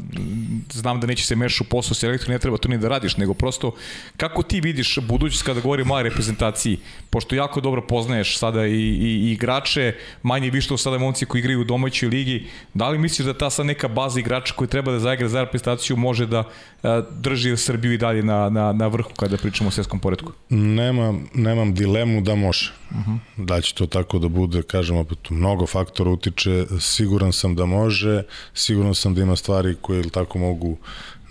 znam 0.72 1.00
da 1.00 1.06
neće 1.06 1.24
se 1.24 1.36
mešati 1.36 1.66
u 1.66 1.70
posao 1.70 1.94
selektor, 1.94 2.28
ne 2.28 2.38
treba 2.38 2.56
to 2.56 2.68
ni 2.68 2.78
da 2.78 2.88
radiš, 2.88 3.16
nego 3.16 3.34
prosto, 3.34 3.74
kako 4.16 4.42
ti 4.42 4.60
vidiš 4.60 4.98
budućnost 4.98 5.42
kada 5.42 5.60
govorimo 5.60 5.94
o 5.94 6.02
reprezentaciji, 6.02 6.78
pošto 7.10 7.34
jako 7.34 7.60
dobro 7.60 7.82
poznaješ 7.82 8.38
sada 8.38 8.66
i, 8.66 8.72
i, 8.72 9.28
i 9.28 9.32
igrače, 9.32 9.94
manje 10.22 10.50
više 10.50 10.78
sada 10.78 10.98
momci 10.98 11.26
koji 11.26 11.40
igraju 11.40 11.60
u 11.60 11.64
domaćoj 11.64 12.08
ligi, 12.08 12.46
da 12.74 12.88
li 12.88 12.98
misliš 12.98 13.26
da 13.26 13.38
ta 13.38 13.50
sad 13.50 13.66
neka 13.66 13.88
baza 13.88 14.20
igrača 14.20 14.54
koji 14.54 14.68
treba 14.68 14.92
da 14.92 14.98
zaigra 14.98 15.28
za 15.28 15.40
reprezentaciju 15.40 15.96
može 15.96 16.26
da 16.26 16.44
a, 16.82 17.02
drži 17.10 17.56
Srbiju 17.56 17.92
i 17.92 17.98
dalje 17.98 18.22
na, 18.22 18.50
na, 18.50 18.72
na 18.72 18.86
vrhu 18.86 19.10
kada 19.16 19.36
pričamo 19.36 19.68
o 19.68 19.70
svetskom 19.70 20.00
poredku? 20.00 20.32
Nemam, 20.48 21.28
nemam 21.34 21.74
dilemu 21.74 22.20
da 22.20 22.34
može. 22.34 22.72
Uh 22.90 22.96
-huh. 22.96 23.18
Da 23.36 23.60
će 23.60 23.74
to 23.74 23.86
tako 23.86 24.18
da 24.18 24.28
bude, 24.28 24.62
kažem 24.62 24.96
opet, 24.96 25.30
mnogo 25.30 25.66
faktora 25.66 26.10
utiče, 26.10 26.66
siguran 26.80 27.32
sam 27.32 27.54
da 27.54 27.64
može, 27.66 28.22
siguran 28.54 28.94
sam 28.94 29.14
da 29.14 29.22
ima 29.22 29.36
stvari 29.36 29.76
koje 29.80 30.00
ili 30.00 30.10
tako 30.10 30.38
mogu 30.38 30.76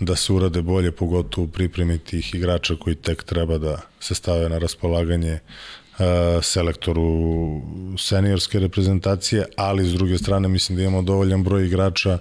da 0.00 0.16
se 0.16 0.32
urade 0.32 0.62
bolje, 0.62 0.92
pogotovo 0.92 1.44
u 1.44 1.50
pripremi 1.50 1.98
tih 1.98 2.34
igrača 2.34 2.74
koji 2.80 2.96
tek 2.96 3.24
treba 3.24 3.58
da 3.58 3.80
se 4.00 4.14
stave 4.14 4.48
na 4.48 4.58
raspolaganje 4.58 5.38
selektoru 6.42 7.60
seniorske 7.98 8.58
reprezentacije, 8.58 9.44
ali 9.56 9.88
s 9.88 9.92
druge 9.92 10.18
strane 10.18 10.48
mislim 10.48 10.76
da 10.76 10.82
imamo 10.82 11.02
dovoljan 11.02 11.44
broj 11.44 11.66
igrača 11.66 12.18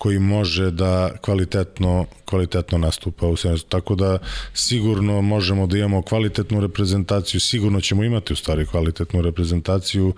koji 0.00 0.18
može 0.18 0.70
da 0.70 1.10
kvalitetno, 1.20 2.06
kvalitetno 2.24 2.78
nastupa 2.78 3.26
u 3.26 3.36
seniorstvu. 3.36 3.68
Tako 3.68 3.94
da 3.94 4.18
sigurno 4.54 5.20
možemo 5.22 5.66
da 5.66 5.78
imamo 5.78 6.02
kvalitetnu 6.02 6.60
reprezentaciju, 6.60 7.40
sigurno 7.40 7.80
ćemo 7.80 8.04
imati 8.04 8.32
u 8.32 8.36
stvari 8.36 8.66
kvalitetnu 8.66 9.20
reprezentaciju, 9.22 10.14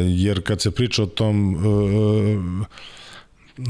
jer 0.00 0.42
kad 0.42 0.60
se 0.60 0.70
priča 0.70 1.02
o 1.02 1.06
tom 1.06 1.56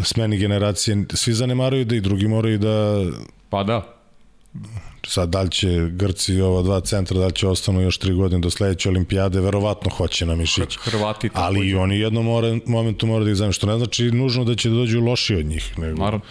smeni 0.05 0.39
generacije, 0.39 1.05
svi 1.15 1.35
zanemaruju 1.35 1.85
da 1.85 1.97
i 1.97 2.01
drugi 2.01 2.29
moraju 2.29 2.59
da... 2.59 3.05
Pa 3.51 3.63
da 3.63 4.03
sad 5.07 5.29
da 5.29 5.43
li 5.43 5.51
će 5.51 5.89
Grci 5.91 6.41
ova 6.41 6.63
dva 6.63 6.81
centra, 6.81 7.19
da 7.19 7.27
li 7.27 7.33
će 7.33 7.49
ostanu 7.49 7.81
još 7.81 7.99
tri 7.99 8.13
godine 8.13 8.41
do 8.41 8.51
sledeće 8.51 8.89
olimpijade, 8.89 9.41
verovatno 9.41 9.91
hoće 9.91 10.27
na 10.27 10.35
Mišić. 10.35 10.77
Hrvati 10.77 11.31
Ali 11.35 11.69
i 11.69 11.75
oni 11.75 11.99
jednom 11.99 12.25
mora, 12.25 12.59
momentu 12.67 13.07
mora 13.07 13.25
da 13.25 13.31
ih 13.31 13.37
zamenu, 13.37 13.53
što 13.53 13.67
ne 13.67 13.79
znači 13.79 14.11
nužno 14.11 14.45
da 14.45 14.55
će 14.55 14.69
da 14.69 14.75
dođu 14.75 15.01
loši 15.01 15.35
od 15.35 15.47
njih. 15.47 15.79
Nego, 15.79 15.97
Naravno. 15.99 16.27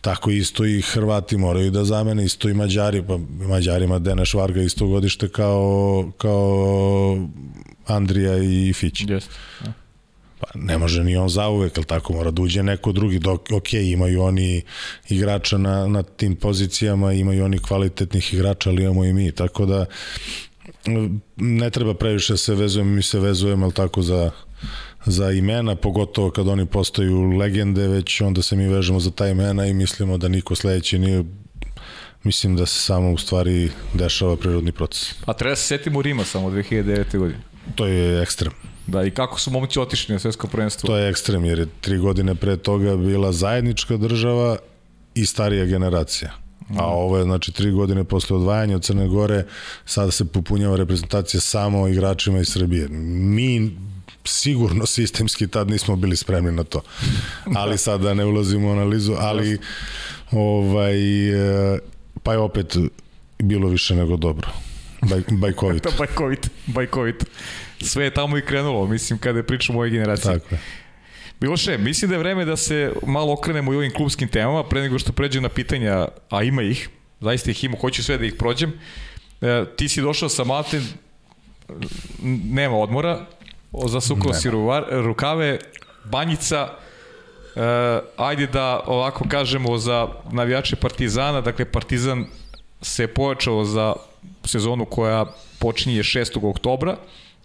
Tako 0.00 0.30
isto 0.30 0.64
i 0.64 0.80
Hrvati 0.80 1.36
moraju 1.36 1.70
da 1.70 1.84
zamene, 1.84 2.24
isto 2.24 2.48
i 2.48 2.54
Mađari, 2.54 3.02
pa 3.06 3.18
Mađarima 3.46 3.98
Deneš 3.98 4.34
Varga 4.34 4.62
isto 4.62 4.86
godište 4.86 5.28
kao, 5.28 6.10
kao 6.18 7.18
Andrija 7.86 8.38
i 8.38 8.72
Fić. 8.72 9.04
Jeste. 9.08 9.34
Ja. 9.64 9.72
Pa 10.40 10.46
ne 10.54 10.78
može 10.78 11.04
ni 11.04 11.16
on 11.16 11.28
zauvek, 11.28 11.78
ali 11.78 11.86
tako 11.86 12.12
mora 12.12 12.30
da 12.30 12.42
uđe 12.42 12.62
neko 12.62 12.92
drugi. 12.92 13.18
Dok, 13.18 13.40
ok, 13.52 13.72
imaju 13.72 14.22
oni 14.22 14.62
igrača 15.08 15.58
na, 15.58 15.86
na 15.86 16.02
tim 16.02 16.36
pozicijama, 16.36 17.12
imaju 17.12 17.44
oni 17.44 17.58
kvalitetnih 17.58 18.34
igrača, 18.34 18.70
ali 18.70 18.82
imamo 18.82 19.04
i 19.04 19.12
mi. 19.12 19.32
Tako 19.32 19.66
da 19.66 19.86
ne 21.36 21.70
treba 21.70 21.94
previše 21.94 22.36
se 22.36 22.54
vezujemo, 22.54 22.90
mi 22.90 23.02
se 23.02 23.20
vezujemo, 23.20 23.64
ali 23.66 23.74
tako 23.74 24.02
za 24.02 24.30
za 25.06 25.30
imena, 25.30 25.74
pogotovo 25.76 26.30
kad 26.30 26.48
oni 26.48 26.66
postaju 26.66 27.22
legende, 27.22 27.88
već 27.88 28.20
onda 28.20 28.42
se 28.42 28.56
mi 28.56 28.66
vežemo 28.68 29.00
za 29.00 29.10
ta 29.10 29.28
imena 29.28 29.66
i 29.66 29.74
mislimo 29.74 30.18
da 30.18 30.28
niko 30.28 30.54
sledeći 30.54 30.98
nije 30.98 31.24
mislim 32.22 32.56
da 32.56 32.66
se 32.66 32.80
samo 32.80 33.12
u 33.12 33.18
stvari 33.18 33.70
dešava 33.94 34.36
prirodni 34.36 34.72
proces. 34.72 35.14
A 35.26 35.32
treba 35.32 35.56
se 35.56 35.62
setimo 35.62 36.02
Rima 36.02 36.24
samo 36.24 36.50
2009. 36.50 37.18
godine. 37.18 37.40
To 37.74 37.86
je 37.86 38.22
ekstrem. 38.22 38.52
Da, 38.88 39.04
i 39.04 39.10
kako 39.10 39.40
su 39.40 39.50
momci 39.50 39.78
otišli 39.78 40.12
na 40.12 40.18
svetsko 40.18 40.46
prvenstvo? 40.46 40.86
To 40.86 40.96
je 40.96 41.10
ekstrem, 41.10 41.44
jer 41.44 41.58
je 41.58 41.66
tri 41.80 41.98
godine 41.98 42.34
pre 42.34 42.56
toga 42.56 42.96
bila 42.96 43.32
zajednička 43.32 43.96
država 43.96 44.56
i 45.14 45.26
starija 45.26 45.64
generacija. 45.64 46.32
A 46.76 46.86
ovo 46.86 47.18
je, 47.18 47.24
znači, 47.24 47.52
tri 47.52 47.70
godine 47.70 48.04
posle 48.04 48.36
odvajanja 48.36 48.76
od 48.76 48.82
Crne 48.82 49.08
Gore, 49.08 49.44
sada 49.84 50.10
se 50.10 50.24
popunjava 50.24 50.76
reprezentacija 50.76 51.40
samo 51.40 51.88
igračima 51.88 52.38
iz 52.38 52.48
Srbije. 52.48 52.88
Mi 52.88 53.76
sigurno 54.24 54.86
sistemski 54.86 55.48
tad 55.48 55.70
nismo 55.70 55.96
bili 55.96 56.16
spremni 56.16 56.52
na 56.52 56.64
to. 56.64 56.80
Ali 57.60 57.78
sada 57.78 58.04
da 58.04 58.14
ne 58.14 58.24
ulazimo 58.24 58.68
u 58.68 58.72
analizu, 58.72 59.14
ali 59.18 59.58
ovaj, 60.32 61.28
e, 61.74 61.78
pa 62.22 62.32
je 62.32 62.38
opet 62.38 62.76
bilo 63.38 63.68
više 63.68 63.94
nego 63.94 64.16
dobro. 64.16 64.48
Baj, 65.02 65.20
bajkovito. 65.30 65.90
bajkovito, 65.98 66.48
bajkovito 66.66 67.24
sve 67.80 68.04
je 68.04 68.14
tamo 68.14 68.38
i 68.38 68.42
krenulo, 68.42 68.86
mislim, 68.86 69.18
kada 69.18 69.42
pričamo 69.42 69.78
o 69.78 69.80
ovoj 69.80 69.90
generaciji. 69.90 70.32
Tako 70.32 70.54
je. 70.54 70.60
Miloše, 71.40 71.78
mislim 71.78 72.08
da 72.08 72.14
je 72.14 72.18
vreme 72.18 72.44
da 72.44 72.56
se 72.56 72.92
malo 73.06 73.32
okrenemo 73.32 73.72
i 73.72 73.76
ovim 73.76 73.92
klubskim 73.94 74.28
temama, 74.28 74.64
pre 74.64 74.80
nego 74.80 74.98
što 74.98 75.12
pređem 75.12 75.42
na 75.42 75.48
pitanja, 75.48 76.08
a 76.30 76.42
ima 76.42 76.62
ih, 76.62 76.88
zaista 77.20 77.50
ih 77.50 77.64
ima, 77.64 77.76
hoću 77.80 78.04
sve 78.04 78.18
da 78.18 78.24
ih 78.24 78.34
prođem. 78.38 78.72
E, 79.40 79.64
ti 79.76 79.88
si 79.88 80.00
došao 80.00 80.28
sa 80.28 80.44
Malten, 80.44 80.84
nema 82.44 82.76
odmora, 82.76 83.26
zasukao 83.86 84.34
si 84.34 84.50
rukave, 84.90 85.58
banjica, 86.04 86.68
e, 87.56 87.60
ajde 88.16 88.46
da 88.46 88.80
ovako 88.86 89.24
kažemo 89.28 89.78
za 89.78 90.08
navijače 90.32 90.76
Partizana, 90.76 91.40
dakle 91.40 91.64
Partizan 91.64 92.26
se 92.82 93.06
pojačao 93.06 93.64
za 93.64 93.94
sezonu 94.44 94.84
koja 94.84 95.26
počinje 95.58 96.02
6. 96.02 96.50
oktobra, 96.50 96.96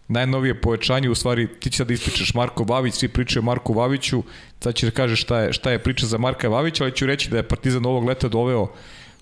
najnovije 0.08 0.62
povećanje, 0.62 1.10
u 1.10 1.16
stvari 1.16 1.48
ti 1.60 1.70
će 1.70 1.78
sad 1.78 1.88
da 1.88 1.94
ispričaš 1.94 2.34
Marko 2.34 2.64
Vavić, 2.64 2.94
svi 2.94 3.08
pričaju 3.08 3.42
o 3.42 3.46
Marku 3.46 3.74
Vaviću, 3.74 4.24
sad 4.60 4.76
će 4.76 4.86
da 4.86 4.92
kaže 4.92 5.16
šta 5.16 5.40
je, 5.40 5.54
šta 5.54 5.72
je 5.72 5.80
priča 5.80 6.06
za 6.06 6.18
Marka 6.18 6.48
Vavića, 6.48 6.84
ali 6.84 6.96
ću 6.96 7.06
reći 7.06 7.30
da 7.30 7.38
je 7.38 7.48
Partizan 7.48 7.86
ovog 7.86 8.06
leta 8.06 8.28
doveo 8.28 8.68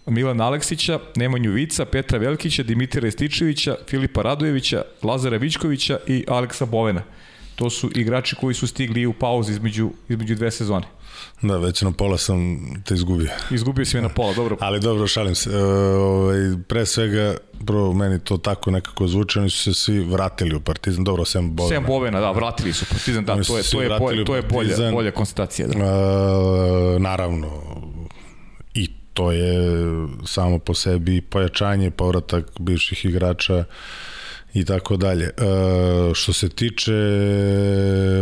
Milan 0.05 0.41
Aleksića, 0.41 0.99
Nemanju 1.15 1.51
Vica, 1.51 1.85
Petra 1.85 2.17
Velkića, 2.17 2.63
Dimitra 2.63 3.07
Ističevića, 3.07 3.75
Filipa 3.89 4.21
Radojevića, 4.21 4.81
Lazara 5.03 5.37
Vičkovića 5.37 5.99
i 6.07 6.25
Aleksa 6.27 6.65
Bovena. 6.65 7.03
To 7.55 7.69
su 7.69 7.89
igrači 7.95 8.35
koji 8.35 8.53
su 8.55 8.67
stigli 8.67 9.05
u 9.05 9.13
pauzi 9.13 9.51
između, 9.51 9.91
između 10.09 10.35
dve 10.35 10.51
sezone. 10.51 10.85
Da, 11.41 11.57
već 11.57 11.81
na 11.81 11.91
pola 11.91 12.17
sam 12.17 12.59
te 12.85 12.93
izgubio. 12.93 13.29
Izgubio 13.51 13.85
si 13.85 13.95
me 13.95 14.01
na 14.01 14.09
pola, 14.09 14.33
dobro. 14.33 14.57
Ali 14.59 14.79
dobro, 14.79 15.07
šalim 15.07 15.35
se. 15.35 15.49
E, 15.49 15.63
ovaj, 15.95 16.37
pre 16.67 16.85
svega, 16.85 17.37
bro, 17.59 17.93
meni 17.93 18.19
to 18.19 18.37
tako 18.37 18.71
nekako 18.71 19.07
zvuče, 19.07 19.39
oni 19.39 19.49
su 19.49 19.63
se 19.63 19.73
svi 19.73 19.99
vratili 19.99 20.55
u 20.55 20.59
Partizan, 20.59 21.03
dobro, 21.03 21.25
sem 21.25 21.55
Bovena. 21.55 21.75
Sem 21.75 21.85
Bovena, 21.87 22.19
da, 22.19 22.31
vratili 22.31 22.73
su 22.73 22.85
Partizan, 22.85 23.25
da, 23.25 23.43
to 23.43 23.57
je, 23.57 23.63
to 23.63 23.81
je, 23.81 23.99
bolje, 23.99 24.25
to 24.25 24.35
je 24.35 24.41
bolja, 24.41 24.91
bolja 24.91 25.11
konstatacija. 25.11 25.67
Da. 25.67 25.73
E, 25.73 26.99
naravno, 26.99 27.47
i 28.73 28.87
to 29.13 29.31
je 29.31 29.53
samo 30.25 30.59
po 30.59 30.73
sebi 30.73 31.21
pojačanje, 31.21 31.91
povratak 31.91 32.45
bivših 32.59 33.05
igrača, 33.05 33.63
i 34.53 34.65
tako 34.65 34.97
dalje. 34.97 35.25
E, 35.25 35.31
što 36.13 36.33
se 36.33 36.49
tiče 36.49 36.93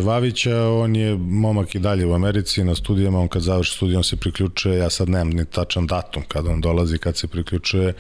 Vavića, 0.03 0.67
on 0.67 0.95
je 0.95 1.17
momak 1.17 1.75
i 1.75 1.79
dalje 1.79 2.05
u 2.05 2.13
Americi 2.13 2.63
na 2.63 2.75
studijama, 2.75 3.19
on 3.19 3.27
kad 3.27 3.41
završi 3.41 3.75
studij, 3.75 3.95
on 3.95 4.03
se 4.03 4.15
priključuje, 4.15 4.77
ja 4.77 4.89
sad 4.89 5.09
nemam 5.09 5.29
ni 5.29 5.45
tačan 5.45 5.87
datum 5.87 6.23
kad 6.27 6.47
on 6.47 6.61
dolazi, 6.61 6.97
kad 6.97 7.17
se 7.17 7.27
priključuje, 7.27 7.93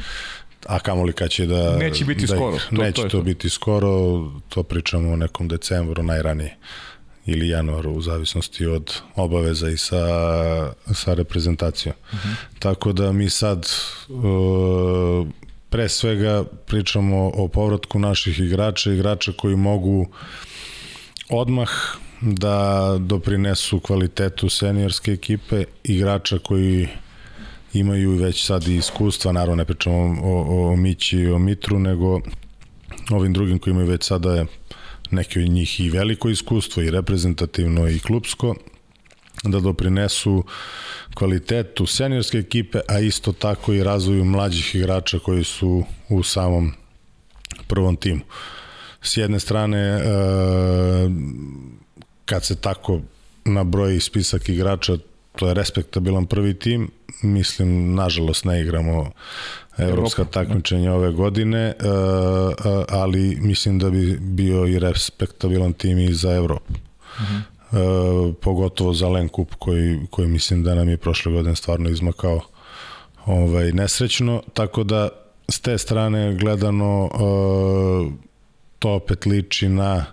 a 0.65 0.79
kamoli 0.79 1.13
kad 1.13 1.29
će 1.29 1.45
da... 1.45 1.77
Neće 1.77 2.05
biti 2.05 2.25
da, 2.25 2.35
skoro. 2.35 2.57
To, 2.57 2.75
neće 2.75 3.01
to, 3.01 3.01
to, 3.01 3.09
to 3.09 3.21
biti 3.21 3.49
skoro, 3.49 3.89
to 4.49 4.63
pričamo 4.63 5.11
o 5.11 5.15
nekom 5.15 5.47
decembru 5.47 6.03
najranije 6.03 6.57
ili 7.25 7.49
januaru 7.49 7.91
u 7.91 8.01
zavisnosti 8.01 8.65
od 8.65 8.93
obaveza 9.15 9.69
i 9.69 9.77
sa, 9.77 10.03
sa 10.93 11.13
reprezentacijom. 11.13 11.95
Uh 12.13 12.19
mhm. 12.19 12.27
-huh. 12.27 12.59
Tako 12.59 12.93
da 12.93 13.11
mi 13.11 13.29
sad 13.29 13.67
uh, 14.09 15.27
pre 15.69 15.89
svega 15.89 16.43
pričamo 16.65 17.31
o 17.33 17.47
povratku 17.47 17.99
naših 17.99 18.39
igrača, 18.39 18.91
igrača 18.91 19.31
koji 19.31 19.55
mogu 19.55 20.07
odmah 21.29 21.69
da 22.21 22.97
doprinesu 22.99 23.79
kvalitetu 23.79 24.49
seniorske 24.49 25.11
ekipe, 25.11 25.63
igrača 25.83 26.39
koji 26.39 26.87
imaju 27.73 28.11
već 28.11 28.45
sad 28.45 28.67
i 28.67 28.75
iskustva, 28.75 29.31
naravno 29.31 29.55
ne 29.55 29.65
pričamo 29.65 30.21
o, 30.23 30.71
o, 30.71 30.75
Mići 30.75 31.17
i 31.17 31.31
o 31.31 31.39
Mitru, 31.39 31.79
nego 31.79 32.19
ovim 33.11 33.33
drugim 33.33 33.59
koji 33.59 33.71
imaju 33.71 33.87
već 33.87 34.03
sada 34.03 34.45
neki 35.11 35.39
od 35.39 35.49
njih 35.49 35.79
i 35.79 35.89
veliko 35.89 36.29
iskustvo 36.29 36.83
i 36.83 36.91
reprezentativno 36.91 37.87
i 37.89 37.99
klubsko, 37.99 38.55
da 39.43 39.59
doprinesu 39.59 40.43
kvalitetu 41.13 41.85
seniorske 41.85 42.37
ekipe, 42.37 42.79
a 42.87 42.99
isto 42.99 43.31
tako 43.31 43.73
i 43.73 43.83
razvoju 43.83 44.25
mlađih 44.25 44.75
igrača 44.75 45.19
koji 45.19 45.43
su 45.43 45.83
u 46.09 46.23
samom 46.23 46.73
prvom 47.67 47.95
timu. 47.95 48.21
S 49.01 49.17
jedne 49.17 49.39
strane, 49.39 49.79
e, 49.79 50.01
kad 52.25 52.45
se 52.45 52.55
tako 52.55 53.01
nabroji 53.45 53.99
spisak 53.99 54.49
igrača, 54.49 54.97
to 55.35 55.47
je 55.47 55.53
respektabilan 55.53 56.25
prvi 56.25 56.53
tim, 56.53 56.91
mislim, 57.21 57.95
nažalost 57.95 58.45
ne 58.45 58.61
igramo 58.61 59.11
evropska 59.77 60.25
takmičenja 60.25 60.93
ove 60.93 61.11
godine, 61.11 61.59
e, 61.59 61.71
e, 61.71 61.75
ali 62.89 63.37
mislim 63.41 63.79
da 63.79 63.89
bi 63.89 64.17
bio 64.21 64.67
i 64.67 64.79
respektabilan 64.79 65.73
tim 65.73 65.99
i 65.99 66.13
za 66.13 66.35
Evropu. 66.35 66.73
Uh 66.73 67.25
-huh. 67.25 67.58
E, 67.71 68.33
pogotovo 68.41 68.93
za 68.93 69.09
Len 69.09 69.29
Kup 69.29 69.55
koji, 69.59 69.99
koji 70.09 70.27
mislim 70.27 70.63
da 70.63 70.75
nam 70.75 70.89
je 70.89 70.97
prošle 70.97 71.31
godine 71.31 71.55
stvarno 71.55 71.89
izmakao 71.89 72.41
ovaj, 73.25 73.71
nesrećno, 73.71 74.43
tako 74.53 74.83
da 74.83 75.09
s 75.49 75.59
te 75.59 75.77
strane 75.77 76.35
gledano 76.35 77.09
to 78.79 78.91
opet 78.91 79.25
liči 79.25 79.69
na 79.69 80.05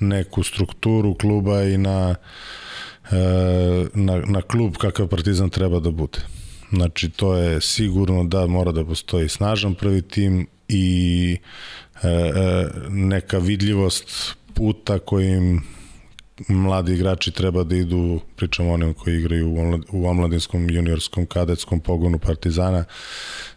neku 0.00 0.42
strukturu 0.42 1.14
kluba 1.14 1.62
i 1.62 1.78
na, 1.78 2.14
na, 3.94 4.22
na 4.26 4.42
klub 4.42 4.76
kakav 4.76 5.08
Partizan 5.08 5.50
treba 5.50 5.80
da 5.80 5.90
bude. 5.90 6.18
Znači, 6.72 7.10
to 7.10 7.36
je 7.36 7.60
sigurno 7.60 8.24
da 8.24 8.46
mora 8.46 8.72
da 8.72 8.84
postoji 8.84 9.28
snažan 9.28 9.74
prvi 9.74 10.02
tim 10.02 10.46
i 10.68 11.36
e, 12.02 12.08
e, 12.08 12.66
neka 12.88 13.38
vidljivost 13.38 14.34
puta 14.54 14.98
kojim 14.98 15.62
mladi 16.48 16.94
igrači 16.94 17.30
treba 17.30 17.64
da 17.64 17.76
idu, 17.76 18.20
pričamo 18.36 18.72
onim 18.72 18.94
koji 18.94 19.18
igraju 19.18 19.54
u 19.92 20.06
omladinskom, 20.06 20.70
juniorskom, 20.70 21.26
kadetskom 21.26 21.80
pogonu 21.80 22.18
Partizana, 22.18 22.84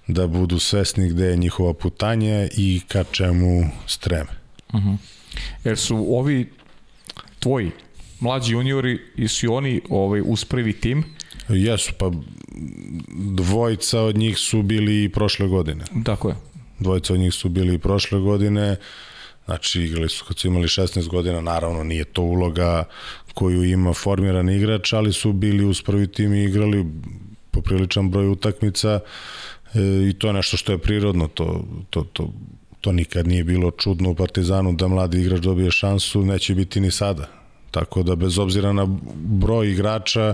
da 0.08 0.28
budu 0.28 0.60
svesni 0.60 1.10
gde 1.10 1.26
je 1.26 1.38
njihova 1.38 1.74
putanje 1.74 2.50
i 2.58 2.82
ka 2.88 3.04
čemu 3.12 3.64
streme. 3.88 4.30
Uh 4.74 4.76
mhm. 4.76 4.90
-huh. 4.90 4.98
Jer 5.64 5.78
su 5.78 6.16
ovi 6.18 6.50
tvoji 7.40 7.72
mlađi 8.20 8.54
juniori 8.54 9.00
i 9.16 9.28
su 9.28 9.54
oni 9.54 9.82
ovaj, 9.90 10.22
uz 10.26 10.46
prvi 10.46 10.74
tim, 10.74 11.04
Jesu, 11.50 11.94
pa 11.98 12.12
dvojica 13.16 14.02
od 14.02 14.18
njih 14.18 14.38
su 14.38 14.62
bili 14.62 15.04
i 15.04 15.10
prošle 15.10 15.48
godine. 15.48 15.86
Tako 16.04 16.30
je. 16.30 16.36
Dvojica 16.80 17.14
od 17.14 17.20
njih 17.20 17.34
su 17.34 17.50
bili 17.50 17.76
i 17.76 17.78
prošle 17.78 18.20
godine, 18.20 18.76
znači 19.48 19.82
igrali 19.82 20.10
su 20.10 20.26
kad 20.26 20.38
su 20.38 20.48
imali 20.48 20.68
16 20.68 21.08
godina, 21.08 21.42
naravno 21.42 21.84
nije 21.84 22.04
to 22.04 22.22
uloga 22.22 22.84
koju 23.34 23.64
ima 23.64 23.94
formiran 23.94 24.50
igrač, 24.50 24.94
ali 24.94 25.14
su 25.14 25.34
bili 25.34 25.66
uz 25.66 25.82
prvi 25.82 26.12
tim 26.12 26.34
i 26.34 26.44
igrali 26.44 26.86
popriličan 27.52 28.10
broj 28.10 28.28
utakmica 28.28 29.00
e, 29.74 29.80
i 30.10 30.14
to 30.14 30.28
je 30.28 30.34
nešto 30.34 30.58
što 30.58 30.72
je 30.72 30.78
prirodno, 30.78 31.28
to, 31.28 31.64
to, 31.90 32.04
to, 32.14 32.34
to 32.82 32.92
nikad 32.92 33.28
nije 33.28 33.44
bilo 33.44 33.72
čudno 33.72 34.10
u 34.10 34.16
Partizanu 34.16 34.74
da 34.74 34.88
mladi 34.88 35.22
igrač 35.22 35.40
dobije 35.40 35.72
šansu, 35.72 36.22
neće 36.22 36.56
biti 36.56 36.80
ni 36.80 36.92
sada. 36.92 37.28
Tako 37.72 38.04
da 38.04 38.16
bez 38.16 38.40
obzira 38.40 38.74
na 38.74 38.88
broj 39.16 39.72
igrača, 39.72 40.34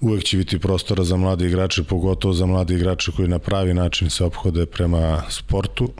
uvek 0.00 0.24
će 0.24 0.36
biti 0.36 0.58
prostora 0.58 1.04
za 1.04 1.16
mlade 1.16 1.46
igrače, 1.46 1.82
pogotovo 1.82 2.34
za 2.34 2.46
mlade 2.46 2.74
igrače 2.74 3.12
koji 3.16 3.28
na 3.28 3.38
pravi 3.38 3.74
način 3.74 4.10
se 4.10 4.24
obhode 4.24 4.66
prema 4.66 5.22
sportu, 5.30 5.92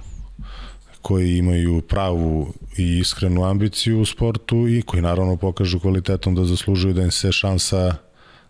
koji 1.02 1.36
imaju 1.36 1.80
pravu 1.80 2.52
i 2.78 2.98
iskrenu 2.98 3.44
ambiciju 3.44 4.00
u 4.00 4.04
sportu 4.04 4.68
i 4.68 4.82
koji 4.82 5.02
naravno 5.02 5.36
pokažu 5.36 5.80
kvalitetom 5.80 6.34
da 6.34 6.44
zaslužuju 6.44 6.94
da 6.94 7.02
im 7.02 7.10
se 7.10 7.32
šansa 7.32 7.96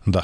Da. 0.07 0.23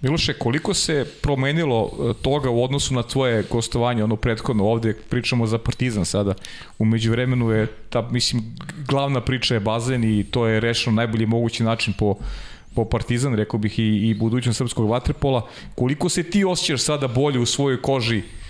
Miloše, 0.00 0.32
koliko 0.32 0.74
se 0.74 1.06
promenilo 1.22 1.90
e, 1.90 2.12
toga 2.22 2.50
u 2.50 2.64
odnosu 2.64 2.94
na 2.94 3.02
tvoje 3.02 3.44
gostovanje, 3.50 4.04
ono 4.04 4.16
prethodno 4.16 4.64
ovde, 4.64 4.94
pričamo 5.10 5.46
za 5.46 5.58
Partizan 5.58 6.04
sada, 6.04 6.34
umeđu 6.78 7.10
vremenu 7.10 7.50
je 7.50 7.66
ta, 7.90 8.08
mislim, 8.10 8.42
glavna 8.88 9.20
priča 9.20 9.54
je 9.54 9.60
bazen 9.60 10.04
i 10.04 10.24
to 10.24 10.46
je 10.46 10.60
rešeno 10.60 10.96
najbolji 10.96 11.26
mogući 11.26 11.62
način 11.62 11.94
po 11.98 12.14
po 12.74 12.84
Partizan, 12.84 13.34
rekao 13.34 13.58
bih 13.58 13.78
i, 13.78 13.82
i 13.82 14.14
budućnost 14.14 14.58
srpskog 14.58 14.90
vaterpola. 14.90 15.48
Koliko 15.74 16.08
se 16.08 16.22
ti 16.22 16.44
osjećaš 16.44 16.82
sada 16.82 17.08
bolje 17.08 17.38
u 17.38 17.46
svojoj 17.46 17.82
koži 17.82 18.18
Uh, 18.18 18.45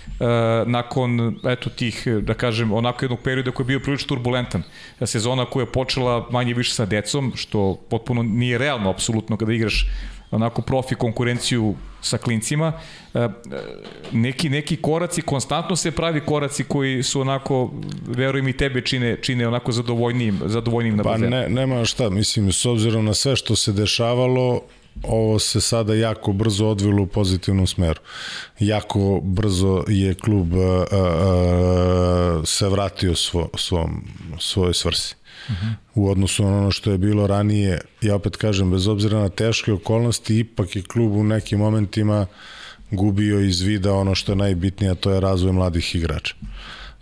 nakon 0.65 1.39
eto 1.45 1.69
tih 1.69 2.07
da 2.21 2.33
kažem 2.33 2.71
onako 2.71 3.05
jednog 3.05 3.19
perioda 3.23 3.51
koji 3.51 3.63
je 3.63 3.67
bio 3.67 3.79
prilično 3.79 4.07
turbulentan 4.07 4.63
sezona 5.05 5.45
koja 5.45 5.63
je 5.63 5.71
počela 5.71 6.27
manje 6.31 6.53
više 6.53 6.73
sa 6.73 6.85
decom 6.85 7.31
što 7.35 7.79
potpuno 7.89 8.23
nije 8.23 8.57
realno 8.57 8.89
apsolutno 8.89 9.37
kada 9.37 9.53
igraš 9.53 9.87
onako 10.31 10.61
profi 10.61 10.95
konkurenciju 10.95 11.75
sa 12.01 12.17
klincima. 12.17 12.73
E, 13.13 13.19
e, 13.19 13.29
neki, 14.11 14.49
neki 14.49 14.75
koraci, 14.75 15.21
konstantno 15.21 15.75
se 15.75 15.91
pravi 15.91 16.21
koraci 16.25 16.63
koji 16.63 17.03
su 17.03 17.21
onako, 17.21 17.71
verujem 18.07 18.47
i 18.47 18.57
tebe 18.57 18.81
čine, 18.81 19.17
čine 19.21 19.47
onako 19.47 19.71
zadovoljnijim, 19.71 20.39
zadovoljnijim 20.45 20.97
na 20.97 21.03
bazenu. 21.03 21.31
Pa 21.31 21.37
ne, 21.37 21.49
nema 21.49 21.85
šta, 21.85 22.09
mislim, 22.09 22.51
s 22.51 22.65
obzirom 22.65 23.05
na 23.05 23.13
sve 23.13 23.35
što 23.35 23.55
se 23.55 23.71
dešavalo, 23.71 24.61
ovo 25.03 25.39
se 25.39 25.61
sada 25.61 25.95
jako 25.95 26.33
brzo 26.33 26.67
odvilo 26.67 27.03
u 27.03 27.07
pozitivnom 27.07 27.67
smeru. 27.67 27.99
Jako 28.59 29.19
brzo 29.23 29.83
je 29.87 30.13
klub 30.13 30.53
a, 30.53 30.85
a, 30.91 32.41
se 32.45 32.69
vratio 32.69 33.15
svo, 33.15 33.49
svom, 33.57 34.03
svojoj 34.39 34.73
svrsi 34.73 35.15
u 35.95 36.09
odnosu 36.09 36.43
na 36.43 36.57
ono 36.57 36.71
što 36.71 36.91
je 36.91 36.97
bilo 36.97 37.27
ranije. 37.27 37.81
Ja 38.01 38.15
opet 38.15 38.35
kažem, 38.35 38.71
bez 38.71 38.87
obzira 38.87 39.19
na 39.19 39.29
teške 39.29 39.73
okolnosti, 39.73 40.39
ipak 40.39 40.75
je 40.75 40.81
klub 40.81 41.15
u 41.15 41.23
nekim 41.23 41.59
momentima 41.59 42.25
gubio 42.91 43.39
iz 43.39 43.61
vida 43.61 43.93
ono 43.93 44.15
što 44.15 44.31
je 44.31 44.35
najbitnije, 44.35 44.95
to 44.95 45.11
je 45.11 45.19
razvoj 45.19 45.51
mladih 45.51 45.95
igrača 45.95 46.35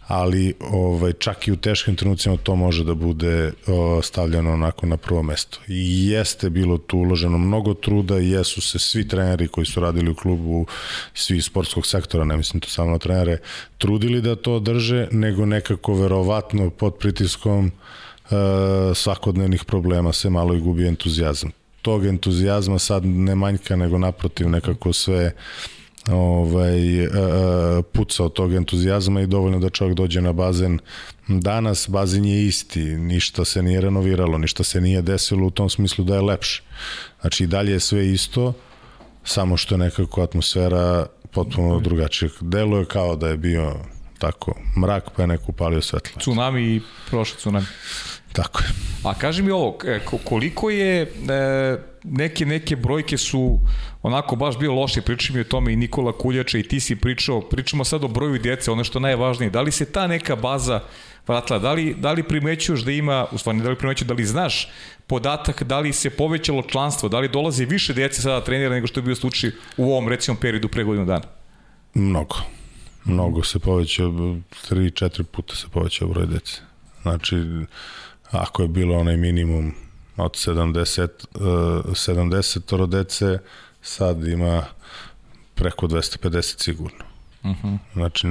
ali 0.08 0.53
ovaj 0.72 1.14
čak 1.14 1.47
i 1.47 1.51
u 1.51 1.56
teškim 1.56 1.95
trenucima 1.95 2.38
to 2.38 2.56
može 2.56 2.84
da 2.84 2.93
bude 2.93 3.51
o, 3.68 4.01
stavljeno 4.01 4.53
onako 4.53 4.86
na 4.86 4.97
prvo 4.97 5.24
mesto. 5.24 5.60
I 5.68 6.10
jeste 6.10 6.49
bilo 6.49 6.78
tu 6.78 6.97
uloženo 6.97 7.38
mnogo 7.38 7.74
truda 7.74 8.18
jesu 8.18 8.62
se 8.62 8.80
svi 8.80 9.08
treneri 9.08 9.47
koji 9.47 9.66
su 9.66 9.80
radili 9.80 10.12
u 10.12 10.16
klubu, 10.16 10.66
svi 11.14 11.41
sportskog 11.41 11.88
sektora, 11.88 12.24
ne 12.24 12.38
mislim 12.38 12.62
to 12.62 12.70
samo 12.70 12.91
na 12.91 12.97
trenere, 12.97 13.38
trudili 13.78 14.22
da 14.22 14.36
to 14.36 14.60
drže, 14.60 15.08
nego 15.12 15.45
nekako 15.45 15.93
verovatno 15.93 16.70
pod 16.70 16.95
pritiskom 16.95 17.72
E, 18.32 18.95
svakodnevnih 18.95 19.66
problema 19.66 20.14
se 20.14 20.30
malo 20.30 20.56
i 20.56 20.60
gubi 20.60 20.88
entuzijazam. 20.88 21.51
Tog 21.82 22.06
entuzijazma 22.06 22.80
sad 22.80 23.06
ne 23.06 23.36
manjka, 23.36 23.76
nego 23.76 23.97
naprotiv 23.97 24.49
nekako 24.49 24.93
sve 24.93 25.32
ovaj, 26.12 27.03
e, 27.03 27.03
e, 27.03 27.10
puca 27.93 28.24
od 28.24 28.34
tog 28.34 28.53
entuzijazma 28.53 29.22
i 29.22 29.28
dovoljno 29.28 29.60
da 29.60 29.70
čovjek 29.70 29.97
dođe 29.97 30.22
na 30.22 30.34
bazen 30.34 30.80
danas, 31.28 31.89
bazen 31.89 32.26
je 32.26 32.45
isti, 32.45 32.84
ništa 32.84 33.45
se 33.45 33.64
nije 33.64 33.82
renoviralo, 33.82 34.38
ništa 34.38 34.64
se 34.64 34.82
nije 34.82 35.01
desilo 35.01 35.47
u 35.47 35.51
tom 35.51 35.70
smislu 35.70 36.06
da 36.06 36.16
je 36.16 36.22
lepše. 36.22 36.64
Znači 37.22 37.43
i 37.43 37.47
dalje 37.47 37.72
je 37.72 37.80
sve 37.80 38.12
isto, 38.12 38.53
samo 39.24 39.58
što 39.58 39.76
je 39.76 39.80
nekako 39.80 40.22
atmosfera 40.22 41.06
potpuno 41.32 41.80
drugačija. 41.80 42.30
Deluje 42.41 42.86
kao 42.86 43.16
da 43.16 43.28
je 43.28 43.38
bio 43.38 43.74
tako 44.20 44.56
mrak 44.78 45.10
pa 45.16 45.24
je 45.24 45.28
neko 45.28 45.43
upalio 45.47 45.82
svetlo. 45.82 46.22
Tsunami 46.22 46.62
i 46.62 46.82
prošli 47.10 47.38
tsunami. 47.38 47.66
Tako 48.34 48.60
je. 48.60 48.70
A 49.03 49.14
kaži 49.14 49.43
mi 49.43 49.51
ovo, 49.51 49.78
e, 49.86 49.99
koliko 50.24 50.70
je 50.70 51.12
neke 52.03 52.45
neke 52.45 52.76
brojke 52.76 53.18
su 53.18 53.60
onako 54.06 54.36
baš 54.36 54.58
bio 54.60 54.74
loše, 54.74 55.01
pričao 55.01 55.34
mi 55.34 55.41
o 55.41 55.43
tome 55.43 55.74
i 55.74 55.76
Nikola 55.76 56.12
Kuljača 56.12 56.58
i 56.58 56.64
ti 56.64 56.80
si 56.80 56.95
pričao, 56.95 57.41
pričamo 57.41 57.84
sad 57.84 58.03
o 58.03 58.08
broju 58.08 58.38
djece, 58.38 58.72
ono 58.72 58.84
što 58.84 58.99
je 58.99 59.01
najvažnije, 59.01 59.49
da 59.49 59.62
li 59.62 59.72
se 59.72 59.86
ta 59.91 60.08
neka 60.08 60.36
baza 60.36 60.80
vratila, 61.28 61.60
da 61.60 61.74
li, 61.74 61.93
da 61.93 62.12
li 62.12 62.24
primećuješ 62.24 62.82
da 62.82 62.91
ima, 62.91 63.26
u 63.32 63.38
stvari 63.38 63.62
da 63.62 63.70
li 63.70 63.76
primećuješ, 63.76 64.08
da 64.08 64.14
li 64.14 64.26
znaš 64.26 64.70
podatak, 65.08 65.64
da 65.64 65.80
li 65.80 65.93
se 65.93 66.10
povećalo 66.10 66.62
članstvo, 66.62 67.10
da 67.10 67.20
li 67.20 67.30
dolazi 67.30 67.66
više 67.66 67.93
djece 67.93 68.22
sada 68.22 68.43
trenira 68.43 68.70
nego 68.70 68.88
što 68.88 68.99
je 68.99 69.03
bio 69.03 69.16
slučaj 69.16 69.51
u 69.78 69.91
ovom 69.91 70.10
recimo 70.10 70.38
periodu 70.41 70.70
pre 70.70 70.84
godinu 70.84 71.06
dana? 71.06 71.26
Mnogo. 71.93 72.36
Mnogo 73.06 73.43
se 73.43 73.60
povećao, 73.60 74.08
3-4 74.08 75.24
puta 75.24 75.56
se 75.56 75.68
povećao 75.74 76.08
broj 76.08 76.26
dece. 76.26 76.62
Znači, 77.01 77.36
ako 78.32 78.62
je 78.62 78.68
bilo 78.68 78.97
onaj 78.97 79.18
minimum 79.18 79.74
od 80.18 80.32
70, 80.32 81.08
uh, 81.36 81.41
70 81.93 82.88
dece, 82.88 83.39
sad 83.86 84.27
ima 84.27 84.63
preko 85.55 85.88
250 85.88 86.63
sigurno. 86.63 87.05
Uh 87.43 87.49
mhm. 87.51 87.67
-huh. 87.67 87.77
Znači, 87.93 88.27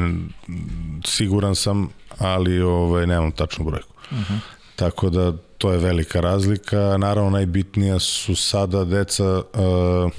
siguran 1.05 1.55
sam, 1.55 1.89
ali 2.19 2.61
ovaj, 2.61 3.07
nemam 3.07 3.33
tačnu 3.33 3.65
brojku. 3.65 3.95
Uh 4.11 4.19
mhm. 4.19 4.35
-huh. 4.35 4.39
Tako 4.77 5.11
da 5.11 5.33
to 5.59 5.73
je 5.73 5.79
velika 5.79 6.21
razlika. 6.21 6.97
Naravno, 6.99 7.31
najbitnija 7.31 7.99
su 7.99 8.37
sada 8.37 8.85
deca 8.85 9.43
uh, 9.55 10.11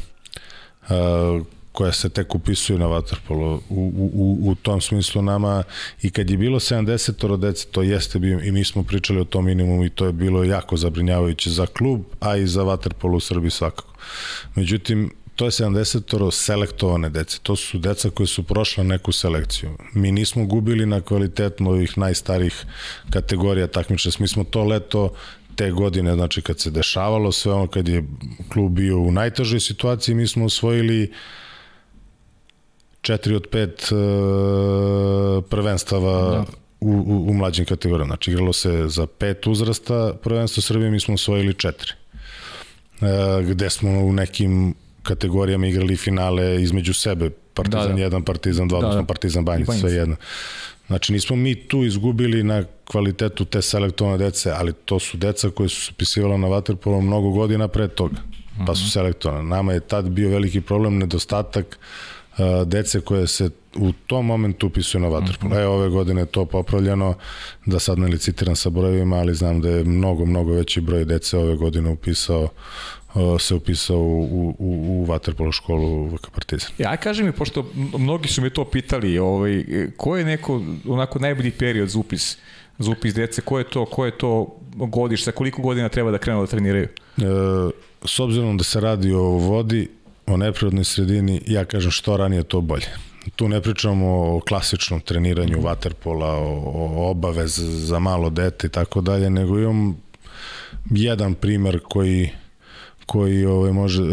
uh, 0.90 1.46
koja 1.76 1.92
se 1.92 2.10
tek 2.10 2.36
upisuju 2.36 2.80
na 2.80 2.88
vaterpolo. 2.88 3.62
U, 3.70 3.92
u, 4.14 4.38
u 4.50 4.56
tom 4.56 4.82
smislu 4.82 5.22
nama 5.22 5.64
i 6.02 6.10
kad 6.10 6.30
je 6.30 6.38
bilo 6.38 6.60
70 6.60 7.38
dece, 7.38 7.66
to 7.66 7.84
jeste 7.84 8.20
bio 8.20 8.40
i 8.40 8.52
mi 8.52 8.64
smo 8.64 8.84
pričali 8.84 9.20
o 9.20 9.24
tom 9.24 9.46
minimumu 9.46 9.86
i 9.86 9.90
to 9.90 10.06
je 10.06 10.12
bilo 10.12 10.44
jako 10.44 10.78
zabrinjavajuće 10.78 11.50
za 11.50 11.66
klub, 11.66 12.02
a 12.20 12.38
i 12.38 12.48
za 12.48 12.64
vaterpolo 12.64 13.18
u 13.18 13.20
Srbiji 13.20 13.52
svakako. 13.52 13.94
Međutim, 14.56 15.12
to 15.36 15.46
je 15.46 15.52
70 15.52 16.32
selektovane 16.32 17.10
dece. 17.10 17.40
To 17.44 17.56
su 17.56 17.78
deca 17.78 18.10
koje 18.10 18.28
su 18.28 18.44
prošla 18.44 18.84
neku 18.84 19.12
selekciju. 19.12 19.78
Mi 19.94 20.12
nismo 20.12 20.46
gubili 20.46 20.86
na 20.86 21.02
kvalitetno 21.02 21.70
ovih 21.70 21.98
najstarih 21.98 22.66
kategorija 23.10 23.68
takmiča. 23.68 24.10
Mi 24.20 24.28
smo 24.28 24.44
to 24.44 24.64
leto 24.64 25.14
te 25.56 25.72
godine, 25.72 26.14
znači 26.14 26.42
kad 26.42 26.60
se 26.60 26.72
dešavalo 26.72 27.32
sve 27.32 27.54
ono, 27.54 27.68
kad 27.68 27.88
je 27.88 28.04
klub 28.50 28.72
bio 28.72 29.00
u 29.00 29.12
najtežoj 29.12 29.60
situaciji, 29.60 30.16
mi 30.16 30.28
smo 30.28 30.46
osvojili 30.46 31.14
četiri 33.02 33.36
od 33.36 33.48
pet 33.52 33.92
uh, 33.92 35.44
prvenstava 35.50 36.30
da. 36.32 36.46
u, 36.80 36.92
u, 36.92 37.30
u 37.30 37.34
mlađim 37.34 37.66
kategorijama. 37.66 38.10
Znači, 38.10 38.32
igralo 38.32 38.54
se 38.54 38.88
za 38.88 39.08
pet 39.08 39.48
uzrasta 39.48 40.14
prvenstva 40.24 40.62
Srbije, 40.62 40.92
mi 40.92 41.00
smo 41.00 41.14
osvojili 41.14 41.54
četiri. 41.54 41.92
Uh, 43.02 43.08
gde 43.46 43.70
smo 43.70 43.90
u 44.00 44.14
nekim 44.14 44.76
kategorijama 45.06 45.68
igrali 45.68 45.96
finale 45.96 46.62
između 46.62 46.94
sebe, 46.94 47.30
Partizan 47.54 47.96
da, 47.96 48.10
da. 48.10 48.18
1, 48.18 48.24
Partizan 48.24 48.66
2, 48.66 48.70
da, 48.70 48.78
odnosno 48.78 49.02
da. 49.02 49.08
Partizan 49.08 49.46
Banjic, 49.46 49.70
sve 49.80 49.92
jedno. 49.92 50.16
Znači, 50.88 51.14
nismo 51.14 51.36
mi 51.36 51.56
tu 51.56 51.84
izgubili 51.84 52.44
na 52.44 52.64
kvalitetu 52.86 53.46
te 53.46 53.62
selektovane 53.62 54.18
dece, 54.18 54.52
ali 54.52 54.74
to 54.74 55.00
su 55.00 55.18
deca 55.18 55.50
koje 55.50 55.70
su 55.70 55.82
se 55.82 55.92
pisivala 55.98 56.38
na 56.38 56.48
Waterpolo 56.48 57.02
mnogo 57.02 57.30
godina 57.30 57.68
pre 57.68 57.88
toga, 57.88 58.18
pa 58.68 58.76
su 58.76 58.82
mhm. 58.82 58.90
selektovane. 58.90 59.44
Nama 59.44 59.74
je 59.74 59.80
tad 59.80 60.10
bio 60.10 60.30
veliki 60.30 60.62
problem, 60.62 60.98
nedostatak 60.98 61.80
uh, 62.38 62.68
dece 62.68 63.02
koje 63.02 63.28
se 63.28 63.50
u 63.76 63.92
tom 64.08 64.26
momentu 64.26 64.68
upisuju 64.68 65.02
na 65.02 65.08
vaterpolo. 65.08 65.50
Mm 65.50 65.58
-hmm. 65.58 65.62
E, 65.62 65.68
ove 65.68 65.90
godine 65.90 66.22
je 66.22 66.26
to 66.26 66.46
popravljeno, 66.46 67.14
da 67.66 67.80
sad 67.80 68.00
ne 68.00 68.08
licitiram 68.08 68.56
sa 68.56 68.70
brojevima, 68.70 69.16
ali 69.16 69.36
znam 69.36 69.62
da 69.62 69.70
je 69.70 69.84
mnogo, 69.84 70.26
mnogo 70.26 70.54
veći 70.54 70.82
broj 70.82 71.06
dece 71.06 71.38
ove 71.38 71.56
godine 71.56 71.90
upisao 71.90 72.50
se 73.40 73.56
upisao 73.56 73.98
u, 74.00 74.56
u, 74.60 75.00
u 75.00 75.06
vaterpolo 75.06 75.52
školu 75.52 76.08
VK 76.08 76.30
Partizan. 76.30 76.72
Ja, 76.78 76.98
kaži 76.98 77.24
mi, 77.24 77.32
pošto 77.32 77.72
mnogi 77.98 78.28
su 78.28 78.42
mi 78.42 78.50
to 78.50 78.66
pitali, 78.66 79.18
ovaj, 79.18 79.64
ko 79.98 80.18
je 80.18 80.26
neko 80.26 80.62
onako 80.88 81.20
najbolji 81.20 81.52
period 81.52 81.90
za 81.90 82.00
upis, 82.00 82.38
za 82.80 82.92
upis 82.92 83.14
dece, 83.14 83.42
ko 83.42 83.58
je 83.58 83.64
to, 83.70 83.86
ko 83.86 84.06
je 84.06 84.18
to 84.18 84.58
godiš, 84.76 85.24
sa 85.24 85.32
koliko 85.32 85.62
godina 85.62 85.90
treba 85.90 86.12
da 86.12 86.18
krenu 86.18 86.42
da 86.42 86.48
treniraju? 86.48 86.88
E, 87.18 87.22
s 88.06 88.20
obzirom 88.20 88.58
da 88.58 88.64
se 88.64 88.80
radi 88.80 89.12
o 89.12 89.22
vodi, 89.22 89.88
o 90.26 90.38
neprirodnoj 90.38 90.84
sredini, 90.84 91.42
ja 91.48 91.66
kažem 91.66 91.92
što 91.92 92.18
ranije 92.18 92.44
to 92.44 92.62
bolje. 92.62 92.88
Tu 93.36 93.50
ne 93.50 93.62
pričamo 93.62 94.36
o 94.36 94.40
klasičnom 94.40 95.02
treniranju 95.02 95.62
vaterpola, 95.62 96.36
o, 96.36 96.62
o 96.76 97.10
obavez 97.10 97.56
za 97.60 98.00
malo 98.00 98.30
dete 98.30 98.68
i 98.68 98.70
tako 98.70 99.02
dalje, 99.02 99.30
nego 99.30 99.60
imam 99.60 99.98
jedan 100.90 101.34
primer 101.34 101.80
koji 101.80 102.30
koji 103.06 103.46
ovaj 103.46 103.72
može 103.72 104.04
e, 104.04 104.06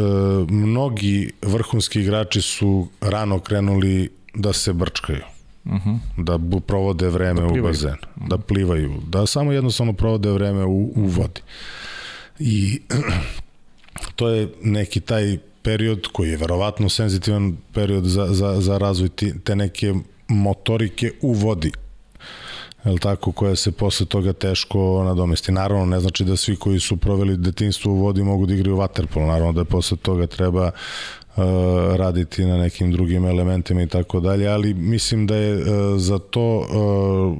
mnogi 0.50 1.32
vrhunski 1.42 2.00
igrači 2.00 2.42
su 2.42 2.88
rano 3.00 3.38
krenuli 3.38 4.10
da 4.34 4.52
se 4.52 4.72
brčkaju. 4.72 5.22
Uh 5.64 5.72
mhm. 5.72 5.90
-huh. 5.90 6.24
da 6.24 6.38
bu, 6.38 6.60
provode 6.60 7.08
vreme 7.08 7.40
da 7.40 7.46
u 7.46 7.62
bazenu, 7.62 7.96
uh 8.16 8.22
-huh. 8.22 8.28
da 8.28 8.38
plivaju, 8.38 8.92
da 9.08 9.26
samo 9.26 9.52
jednostavno 9.52 9.92
provode 9.92 10.30
vreme 10.30 10.64
u, 10.64 10.92
u 10.96 11.06
vodi. 11.06 11.40
I 12.38 12.80
to 14.16 14.28
je 14.28 14.48
neki 14.62 15.00
taj 15.00 15.38
period 15.62 16.06
koji 16.12 16.30
je 16.30 16.36
verovatno 16.36 16.88
senzitivan 16.88 17.56
period 17.72 18.04
za, 18.04 18.26
za, 18.26 18.60
za 18.60 18.78
razvoj 18.78 19.08
te 19.44 19.56
neke 19.56 19.94
motorike 20.28 21.12
u 21.20 21.32
vodi 21.32 21.72
jel 22.84 22.98
tako, 22.98 23.32
koja 23.32 23.56
se 23.56 23.72
posle 23.72 24.06
toga 24.06 24.32
teško 24.32 25.02
nadomesti. 25.04 25.52
Naravno, 25.52 25.86
ne 25.86 26.00
znači 26.00 26.24
da 26.24 26.36
svi 26.36 26.56
koji 26.56 26.80
su 26.80 26.96
proveli 26.96 27.36
detinstvo 27.36 27.92
u 27.92 27.96
vodi 27.96 28.22
mogu 28.22 28.46
da 28.46 28.54
igraju 28.54 28.76
vaterpolo, 28.76 29.26
naravno 29.26 29.52
da 29.52 29.60
je 29.60 29.64
posle 29.64 29.96
toga 29.96 30.26
treba 30.26 30.70
uh, 31.36 31.44
raditi 31.96 32.44
na 32.44 32.56
nekim 32.56 32.92
drugim 32.92 33.26
elementima 33.26 33.82
i 33.82 33.86
tako 33.86 34.20
dalje, 34.20 34.48
ali 34.48 34.74
mislim 34.74 35.26
da 35.26 35.36
je 35.36 35.54
uh, 35.56 35.64
za 36.00 36.18
to 36.18 36.58
uh, 36.58 37.36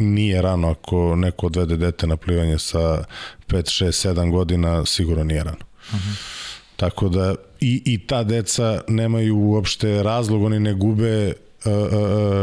nije 0.00 0.42
rano 0.42 0.70
ako 0.70 1.16
neko 1.16 1.46
odvede 1.46 1.76
dete 1.76 2.06
na 2.06 2.16
plivanje 2.16 2.58
sa 2.58 2.78
5, 2.78 3.04
6, 3.48 4.08
7 4.08 4.30
godina, 4.30 4.86
sigurno 4.86 5.24
nije 5.24 5.44
rano. 5.44 5.64
Uh 5.88 5.94
mhm. 5.94 6.08
-huh. 6.08 6.42
Tako 6.76 7.08
da 7.08 7.34
i, 7.60 7.82
i 7.84 8.06
ta 8.06 8.24
deca 8.24 8.80
nemaju 8.88 9.38
uopšte 9.38 10.02
razlog, 10.02 10.42
oni 10.42 10.60
ne 10.60 10.74
gube 10.74 11.32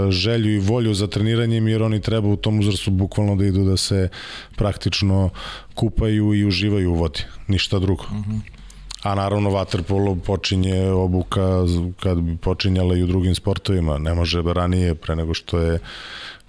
želju 0.10 0.56
i 0.56 0.60
volju 0.60 0.94
za 0.94 1.08
treniranjem 1.08 1.68
jer 1.68 1.84
oni 1.84 2.02
treba 2.02 2.28
u 2.28 2.36
tom 2.36 2.60
uzrastu 2.60 2.92
bukvalno 2.92 3.36
da 3.36 3.46
idu 3.46 3.64
da 3.64 3.78
se 3.78 4.10
praktično 4.56 5.30
kupaju 5.74 6.34
i 6.34 6.46
uživaju 6.46 6.92
u 6.92 6.96
vodi, 6.96 7.24
ništa 7.48 7.80
drugo. 7.80 8.04
Mhm. 8.04 8.32
-huh. 8.32 8.40
A 9.04 9.16
naravno 9.16 9.50
vaterpolo 9.50 10.16
počinje 10.16 10.90
obuka 10.92 11.66
kad 12.00 12.18
bi 12.18 12.38
počinjala 12.38 12.96
i 12.96 13.04
u 13.04 13.08
drugim 13.08 13.36
sportovima, 13.36 13.98
ne 13.98 14.14
može 14.14 14.42
ranije 14.42 14.96
pre 14.96 15.16
nego 15.16 15.34
što 15.34 15.60
je 15.60 15.80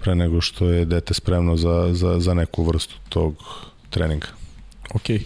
pre 0.01 0.15
nego 0.15 0.41
što 0.41 0.69
je 0.69 0.85
dete 0.85 1.15
spremno 1.15 1.57
za, 1.57 1.89
za, 1.93 2.21
za 2.21 2.35
neku 2.35 2.65
vrstu 2.65 2.95
tog 3.09 3.35
treninga. 3.91 4.27
Okej. 4.95 5.21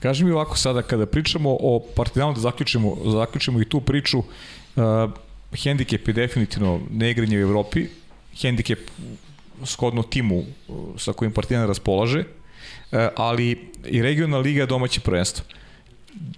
Kaži 0.00 0.24
mi 0.24 0.30
ovako 0.30 0.56
sada, 0.56 0.82
kada 0.82 1.06
pričamo 1.06 1.56
o 1.60 1.82
Partizanu, 1.96 2.34
da 2.34 2.40
zaključimo, 2.40 2.96
zaključimo 3.04 3.60
i 3.60 3.64
tu 3.64 3.80
priču, 3.80 4.18
uh, 4.18 4.24
hendikep 5.54 6.08
je 6.08 6.14
definitivno 6.14 6.80
neigranje 6.90 7.38
u 7.38 7.40
Evropi, 7.40 7.86
hendikep 8.40 8.90
skodno 9.64 10.02
timu 10.02 10.38
uh, 10.38 10.46
sa 10.98 11.12
kojim 11.12 11.32
Partizan 11.32 11.66
raspolaže, 11.66 12.20
uh, 12.20 12.98
ali 13.16 13.70
i 13.86 14.02
regionalna 14.02 14.38
liga 14.38 14.66
domaće 14.66 15.00
prvenstvo. 15.00 15.44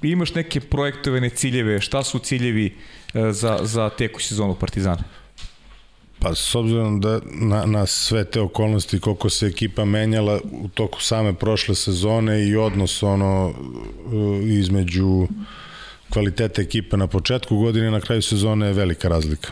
Imaš 0.02 0.34
neke 0.34 0.60
projektovene 0.60 1.30
ciljeve, 1.30 1.80
šta 1.80 2.02
su 2.02 2.18
ciljevi 2.18 2.74
uh, 3.14 3.30
za, 3.30 3.58
za 3.62 3.90
teku 3.90 4.20
sezonu 4.20 4.54
Partizana? 4.54 5.04
Pa 6.18 6.34
s 6.34 6.54
obzirom 6.54 7.00
da 7.00 7.20
na, 7.24 7.66
na 7.66 7.86
sve 7.86 8.24
te 8.24 8.40
okolnosti 8.40 9.00
koliko 9.00 9.30
se 9.30 9.46
ekipa 9.46 9.84
menjala 9.84 10.40
u 10.52 10.68
toku 10.68 11.02
same 11.02 11.34
prošle 11.34 11.74
sezone 11.74 12.48
i 12.48 12.56
odnos 12.56 13.02
ono 13.02 13.54
između 14.44 15.26
kvalitete 16.14 16.62
ekipe 16.62 16.96
na 16.96 17.06
početku 17.06 17.56
godine 17.56 17.90
na 17.90 18.00
kraju 18.00 18.22
sezone 18.22 18.66
je 18.66 18.72
velika 18.72 19.08
razlika. 19.08 19.50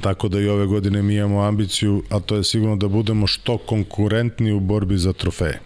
Tako 0.00 0.28
da 0.28 0.40
i 0.40 0.48
ove 0.48 0.66
godine 0.66 1.02
mi 1.02 1.14
imamo 1.14 1.42
ambiciju, 1.42 2.02
a 2.10 2.20
to 2.20 2.36
je 2.36 2.44
sigurno 2.44 2.76
da 2.76 2.88
budemo 2.88 3.26
što 3.26 3.58
konkurentni 3.58 4.52
u 4.52 4.60
borbi 4.60 4.98
za 4.98 5.12
trofeje. 5.12 5.60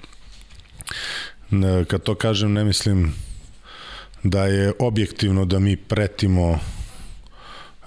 Kad 1.87 2.03
to 2.03 2.15
kažem, 2.15 2.53
ne 2.53 2.65
mislim 2.65 3.15
da 4.23 4.47
je 4.47 4.73
objektivno 4.79 5.45
da 5.45 5.59
mi 5.59 5.77
pretimo 5.77 6.59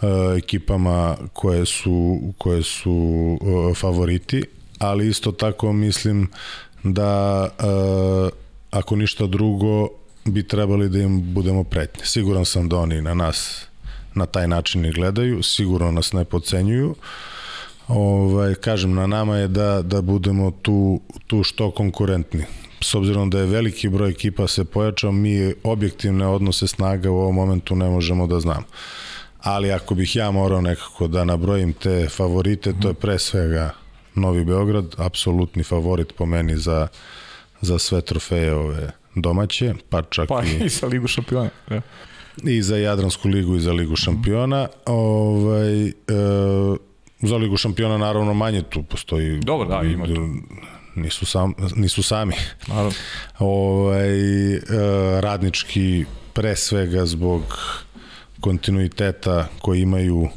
E, 0.02 0.38
ekipama 0.38 1.18
koje 1.34 1.66
su, 1.66 2.20
koje 2.38 2.64
su 2.64 3.38
e, 3.42 3.74
favoriti, 3.74 4.44
ali 4.80 5.08
isto 5.08 5.32
tako 5.32 5.74
mislim 5.74 6.28
da 6.84 7.50
e, 7.50 7.64
ako 8.72 8.96
ništa 8.96 9.28
drugo 9.28 9.90
bi 10.26 10.48
trebali 10.48 10.90
da 10.90 11.00
im 11.00 11.34
budemo 11.34 11.64
pretnje. 11.64 12.06
Siguran 12.06 12.46
sam 12.46 12.70
da 12.70 12.78
oni 12.78 13.02
na 13.02 13.14
nas 13.14 13.66
na 14.14 14.26
taj 14.26 14.48
način 14.48 14.86
i 14.86 14.92
gledaju, 14.92 15.44
sigurno 15.44 15.92
nas 15.92 16.14
ne 16.14 16.26
pocenjuju. 16.26 16.96
Ovaj, 17.88 18.56
kažem, 18.56 18.94
na 18.94 19.08
nama 19.08 19.38
je 19.38 19.48
da, 19.48 19.82
da 19.82 20.02
budemo 20.02 20.52
tu, 20.52 21.02
tu 21.28 21.44
što 21.44 21.72
konkurentni. 21.72 22.44
S 22.82 22.96
obzirom 22.96 23.30
da 23.30 23.40
je 23.40 23.46
veliki 23.46 23.90
broj 23.90 24.10
ekipa 24.10 24.48
se 24.48 24.66
pojačao, 24.66 25.12
mi 25.12 25.54
objektivne 25.64 26.28
odnose 26.28 26.68
snaga 26.68 27.12
u 27.12 27.16
ovom 27.16 27.36
momentu 27.36 27.76
ne 27.76 27.90
možemo 27.90 28.28
da 28.28 28.40
znamo 28.40 28.66
ali 29.42 29.72
ako 29.72 29.96
bih 29.96 30.16
ja 30.16 30.32
morao 30.32 30.62
nekako 30.62 31.08
da 31.08 31.24
nabrojim 31.24 31.74
te 31.74 32.08
favorite, 32.10 32.74
to 32.82 32.88
je 32.88 32.94
pre 32.94 33.20
svega 33.20 33.74
Novi 34.16 34.46
Beograd, 34.46 34.86
apsolutni 34.98 35.64
favorit 35.64 36.14
po 36.18 36.26
meni 36.26 36.58
za, 36.58 36.88
za 37.62 37.80
sve 37.80 38.02
trofeje 38.02 38.54
ove 38.54 38.92
domaće, 39.16 39.74
pa 39.90 40.02
čak 40.02 40.28
pa, 40.28 40.44
i, 40.44 40.58
i 40.66 40.70
za 40.70 40.88
Ligu 40.88 41.08
šampiona. 41.08 41.50
Ja. 41.70 41.82
I 42.44 42.62
za 42.62 42.78
Jadransku 42.78 43.28
ligu 43.28 43.56
i 43.56 43.60
za 43.60 43.72
Ligu 43.72 43.96
šampiona. 43.96 44.68
Ovaj, 44.86 45.88
e, 45.88 45.92
za 47.22 47.38
Ligu 47.38 47.58
šampiona 47.58 47.98
naravno 47.98 48.34
manje 48.34 48.62
tu 48.62 48.84
postoji. 48.84 49.40
Dobro, 49.40 49.68
da, 49.68 49.82
ima 49.84 50.06
tu. 50.06 50.28
Nisu, 50.96 51.26
sam, 51.26 51.54
nisu 51.76 52.04
sami. 52.04 52.34
Naravno. 52.68 52.92
Ovaj, 53.40 54.54
e, 54.54 54.62
radnički 55.22 56.06
pre 56.34 56.56
svega 56.56 57.06
zbog 57.06 57.42
kontinuiteta 58.40 59.48
koji 59.62 59.82
imaju 59.82 60.30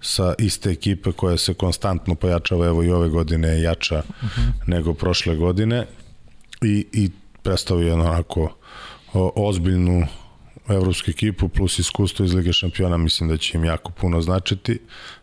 sa 0.00 0.34
iste 0.38 0.70
ekipe 0.70 1.12
koja 1.12 1.36
se 1.36 1.54
konstantno 1.54 2.14
pojačava, 2.14 2.66
evo 2.66 2.82
i 2.82 2.90
ove 2.90 3.08
godine 3.08 3.48
je 3.48 3.62
jača 3.62 3.98
uh 3.98 4.28
-huh. 4.28 4.50
nego 4.66 4.94
prošle 4.94 5.36
godine. 5.36 5.86
i, 6.62 6.86
i 6.92 7.10
predstavio 7.42 7.88
jedno 7.88 8.04
onako 8.04 8.52
ozbiljnu 9.34 10.06
evropsku 10.68 11.10
ekipu 11.10 11.48
plus 11.48 11.78
iskustvo 11.78 12.24
iz 12.24 12.34
Lige 12.34 12.52
šampiona 12.52 12.96
mislim 12.96 13.28
da 13.28 13.36
će 13.36 13.58
im 13.58 13.64
jako 13.64 13.92
puno 13.92 14.20
značiti 14.20 14.78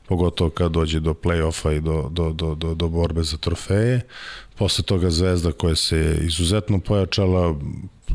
pogotovo 0.07 0.49
kad 0.49 0.72
dođe 0.72 0.99
do 0.99 1.14
play-offa 1.14 1.77
i 1.77 1.81
do, 1.81 2.07
do, 2.11 2.34
do, 2.34 2.56
do, 2.56 2.76
do 2.76 2.88
borbe 2.88 3.23
za 3.23 3.38
trofeje. 3.38 4.02
Posle 4.57 4.84
toga 4.84 5.10
Zvezda 5.10 5.52
koja 5.52 5.76
se 5.76 6.18
izuzetno 6.22 6.80
pojačala 6.80 7.56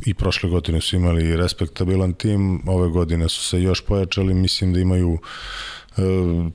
i 0.06 0.14
prošle 0.14 0.50
godine 0.50 0.80
su 0.80 0.96
imali 0.96 1.36
respektabilan 1.36 2.12
tim, 2.12 2.62
ove 2.68 2.88
godine 2.88 3.28
su 3.28 3.42
se 3.42 3.62
još 3.62 3.80
pojačali, 3.80 4.34
mislim 4.34 4.72
da 4.72 4.80
imaju 4.80 5.18
e, 5.96 6.02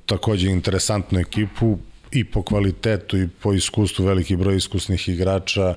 takođe 0.06 0.50
interesantnu 0.50 1.20
ekipu 1.20 1.78
i 2.12 2.24
po 2.24 2.42
kvalitetu 2.42 3.18
i 3.18 3.28
po 3.28 3.54
iskustvu, 3.54 4.06
veliki 4.06 4.36
broj 4.36 4.56
iskusnih 4.56 5.10
igrača 5.10 5.76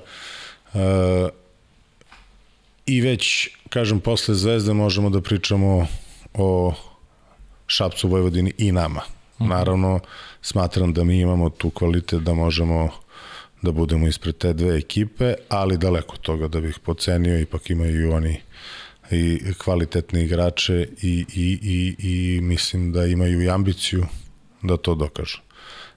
e, 0.73 0.79
i 2.85 3.01
već, 3.01 3.49
kažem, 3.69 3.99
posle 3.99 4.35
Zvezde 4.35 4.73
možemo 4.73 5.09
da 5.09 5.21
pričamo 5.21 5.87
o 6.33 6.73
Šapcu 7.67 8.07
Vojvodini 8.07 8.53
i 8.57 8.71
nama. 8.71 9.01
Mhm. 9.41 9.49
Naravno, 9.49 9.99
smatram 10.41 10.93
da 10.93 11.03
mi 11.03 11.19
imamo 11.19 11.49
tu 11.49 11.69
kvalitet 11.69 12.21
da 12.21 12.33
možemo 12.33 12.89
da 13.61 13.71
budemo 13.71 14.07
ispred 14.07 14.37
te 14.37 14.53
dve 14.53 14.77
ekipe, 14.77 15.33
ali 15.49 15.77
daleko 15.77 16.17
toga 16.17 16.47
da 16.47 16.61
bih 16.61 16.79
pocenio, 16.79 17.39
ipak 17.39 17.69
imaju 17.69 18.01
i 18.01 18.11
oni 18.11 18.41
i 19.11 19.53
kvalitetne 19.57 20.23
igrače 20.23 20.87
i, 21.01 21.25
i, 21.33 21.59
i, 21.63 21.95
i 22.09 22.41
mislim 22.41 22.91
da 22.91 23.05
imaju 23.05 23.41
i 23.41 23.49
ambiciju 23.49 24.05
da 24.61 24.77
to 24.77 24.95
dokažu. 24.95 25.37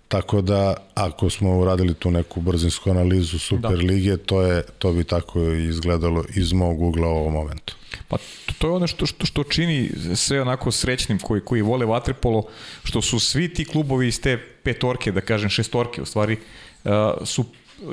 Tako 0.08 0.40
da, 0.40 0.74
ako 0.94 1.30
smo 1.30 1.58
uradili 1.58 1.94
tu 1.94 2.10
neku 2.10 2.40
brzinsku 2.40 2.90
analizu 2.90 3.38
Super 3.38 3.70
da. 3.70 3.76
lige, 3.76 4.16
to, 4.16 4.42
je, 4.42 4.62
to 4.78 4.92
bi 4.92 5.04
tako 5.04 5.40
izgledalo 5.42 6.24
iz 6.36 6.52
mog 6.52 6.82
ugla 6.82 7.08
u 7.08 7.16
ovom 7.16 7.32
momentu. 7.32 7.76
Pa 8.08 8.16
to 8.58 8.66
je 8.66 8.72
ono 8.72 8.86
što, 8.86 9.06
što, 9.06 9.26
što 9.26 9.44
čini 9.44 9.90
sve 10.14 10.42
onako 10.42 10.70
srećnim 10.70 11.18
koji, 11.18 11.40
koji 11.40 11.62
vole 11.62 11.86
vaterpolo, 11.86 12.42
što 12.84 13.02
su 13.02 13.18
svi 13.18 13.54
ti 13.54 13.64
klubovi 13.64 14.08
iz 14.08 14.20
te 14.20 14.38
petorke, 14.62 15.12
da 15.12 15.20
kažem 15.20 15.50
šestorke 15.50 16.02
u 16.02 16.06
stvari, 16.06 16.36
uh, 16.84 16.90
su 17.24 17.44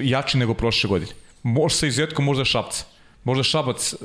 jači 0.01 0.37
nego 0.37 0.53
prošle 0.53 0.87
godine. 0.87 1.11
Možda 1.43 1.77
sa 1.77 1.87
izuzetkom 1.87 2.25
možda 2.25 2.45
Šapca. 2.45 2.90
Možda 3.23 3.43
Šabac 3.43 3.95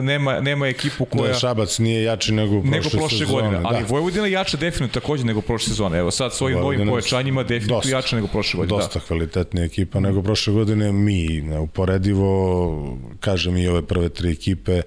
nema, 0.00 0.40
nema 0.40 0.66
ekipu 0.66 1.04
koja... 1.04 1.32
Da, 1.32 1.38
Šabac 1.38 1.78
nije 1.78 2.02
jači 2.02 2.32
nego 2.32 2.60
prošle, 2.60 2.70
nego 2.70 2.88
prošle 2.90 3.18
sezone. 3.18 3.42
godine, 3.42 3.60
ali 3.64 3.80
da. 3.80 3.86
Vojvodina 3.88 4.26
je 4.26 4.32
jača 4.32 4.56
definitivno 4.56 5.00
takođe 5.00 5.24
nego 5.24 5.40
prošle 5.40 5.68
sezone. 5.68 5.98
Evo 5.98 6.10
sad 6.10 6.34
s 6.34 6.42
ovim 6.42 6.58
novim 6.58 6.88
pojačanjima 6.88 7.42
definitivno 7.42 7.76
dosta, 7.76 7.96
jača 7.96 8.16
nego 8.16 8.28
prošle 8.28 8.58
godine. 8.58 8.76
Dosta 8.76 8.98
da. 8.98 9.04
kvalitetnija 9.04 9.64
ekipa 9.64 10.00
nego 10.00 10.22
prošle 10.22 10.52
godine. 10.52 10.92
Mi 10.92 11.40
neuporedivo, 11.40 12.98
kažem 13.20 13.56
i 13.56 13.68
ove 13.68 13.82
prve 13.82 14.08
tri 14.08 14.30
ekipe, 14.30 14.82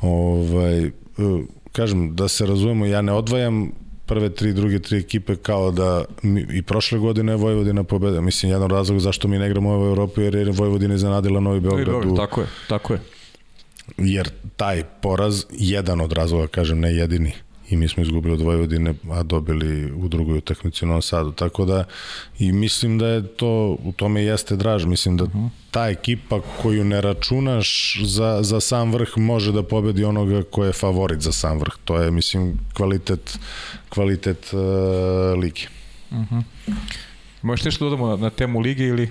ovaj, 0.00 0.90
kažem, 1.72 2.16
da 2.16 2.28
se 2.28 2.46
razumemo, 2.46 2.86
ja 2.86 3.02
ne 3.02 3.12
odvajam 3.12 3.72
prve 4.06 4.30
tri, 4.30 4.52
druge 4.52 4.78
tri 4.78 4.98
ekipe 4.98 5.36
kao 5.36 5.70
da 5.70 6.04
mi, 6.22 6.46
i 6.52 6.62
prošle 6.62 6.98
godine 6.98 7.32
je 7.32 7.36
Vojvodina 7.36 7.84
pobeda. 7.84 8.20
Mislim, 8.20 8.52
jedan 8.52 8.70
razlog 8.70 9.00
zašto 9.00 9.28
mi 9.28 9.38
ne 9.38 9.46
igramo 9.46 9.78
u 9.78 9.84
Evropi 9.86 10.20
jer 10.20 10.34
je 10.34 10.50
Vojvodina 10.50 10.94
iznenadila 10.94 11.40
Novi 11.40 11.60
Beograd. 11.60 11.88
Novi 11.88 12.04
Beograd, 12.04 12.28
tako 12.28 12.40
je, 12.40 12.46
tako 12.68 12.92
je 12.92 13.00
jer 13.96 14.30
taj 14.56 14.84
poraz, 15.02 15.44
jedan 15.50 16.00
od 16.00 16.12
razloga, 16.12 16.46
kažem, 16.46 16.80
ne 16.80 16.94
jedini, 16.94 17.32
i 17.70 17.76
mi 17.76 17.88
smo 17.88 18.02
izgubili 18.02 18.34
od 18.34 18.40
Vojvodine, 18.40 18.94
a 19.10 19.22
dobili 19.22 19.92
u 19.92 20.08
drugoj 20.08 20.38
utakmici 20.38 20.84
u 20.84 20.88
Novom 20.88 21.02
Sadu. 21.02 21.32
Tako 21.32 21.64
da, 21.64 21.84
i 22.38 22.52
mislim 22.52 22.98
da 22.98 23.06
je 23.06 23.26
to, 23.26 23.76
u 23.84 23.92
tome 23.96 24.22
jeste 24.22 24.56
draž. 24.56 24.84
Mislim 24.84 25.16
da 25.16 25.24
mhm. 25.24 25.46
ta 25.70 25.88
ekipa 25.88 26.40
koju 26.62 26.84
ne 26.84 27.00
računaš 27.00 28.00
za, 28.04 28.38
za 28.42 28.60
sam 28.60 28.92
vrh 28.92 29.08
može 29.16 29.52
da 29.52 29.62
pobedi 29.62 30.04
onoga 30.04 30.42
ko 30.50 30.64
je 30.64 30.72
favorit 30.72 31.20
za 31.20 31.32
sam 31.32 31.58
vrh. 31.58 31.74
To 31.84 31.96
je, 31.96 32.10
mislim, 32.10 32.58
kvalitet, 32.76 33.38
kvalitet 33.88 34.50
uh, 34.52 35.40
lige. 35.42 35.62
Uh 36.10 36.16
mhm. 36.16 36.34
-huh. 36.34 36.42
Možeš 37.42 37.64
nešto 37.64 37.84
dodamo 37.84 38.06
na, 38.06 38.16
na 38.16 38.30
temu 38.30 38.60
lige 38.60 38.84
ili... 38.84 39.10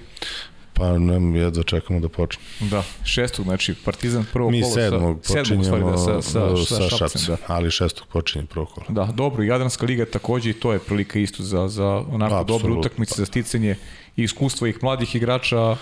Pa 0.78 0.98
ne, 0.98 1.40
jedva 1.40 1.64
čekamo 1.64 2.00
da 2.00 2.10
počne. 2.10 2.44
Da, 2.60 2.84
šestog, 3.04 3.46
znači 3.46 3.76
Partizan 3.86 4.26
prvo 4.34 4.50
Mi 4.50 4.62
kolo. 4.62 4.76
Mi 4.76 4.82
sedmog 4.82 5.20
sa, 5.24 5.34
počinjemo 5.34 5.64
sedmog, 5.64 5.92
da, 5.92 5.98
sa, 5.98 6.22
sa, 6.22 6.66
sa, 6.66 6.90
sa 6.90 6.98
šapcem, 6.98 7.22
da. 7.28 7.38
ali 7.48 7.72
šestog 7.72 8.08
počinje 8.08 8.46
prvo 8.46 8.66
kolo. 8.66 8.86
Da, 8.90 9.06
dobro, 9.06 9.44
Jadranska 9.44 9.86
liga 9.86 10.06
takođe 10.06 10.50
i 10.50 10.54
to 10.54 10.74
je 10.74 10.80
prilika 10.80 11.20
isto 11.20 11.44
za, 11.44 11.68
za 11.68 11.88
onako 11.88 12.36
Absolut. 12.36 12.62
dobre 12.62 12.80
utakmice, 12.80 13.14
za 13.18 13.26
sticanje 13.26 13.76
i 14.16 14.24
iskustva 14.24 14.68
ih 14.68 14.84
mladih 14.84 15.16
igrača. 15.16 15.76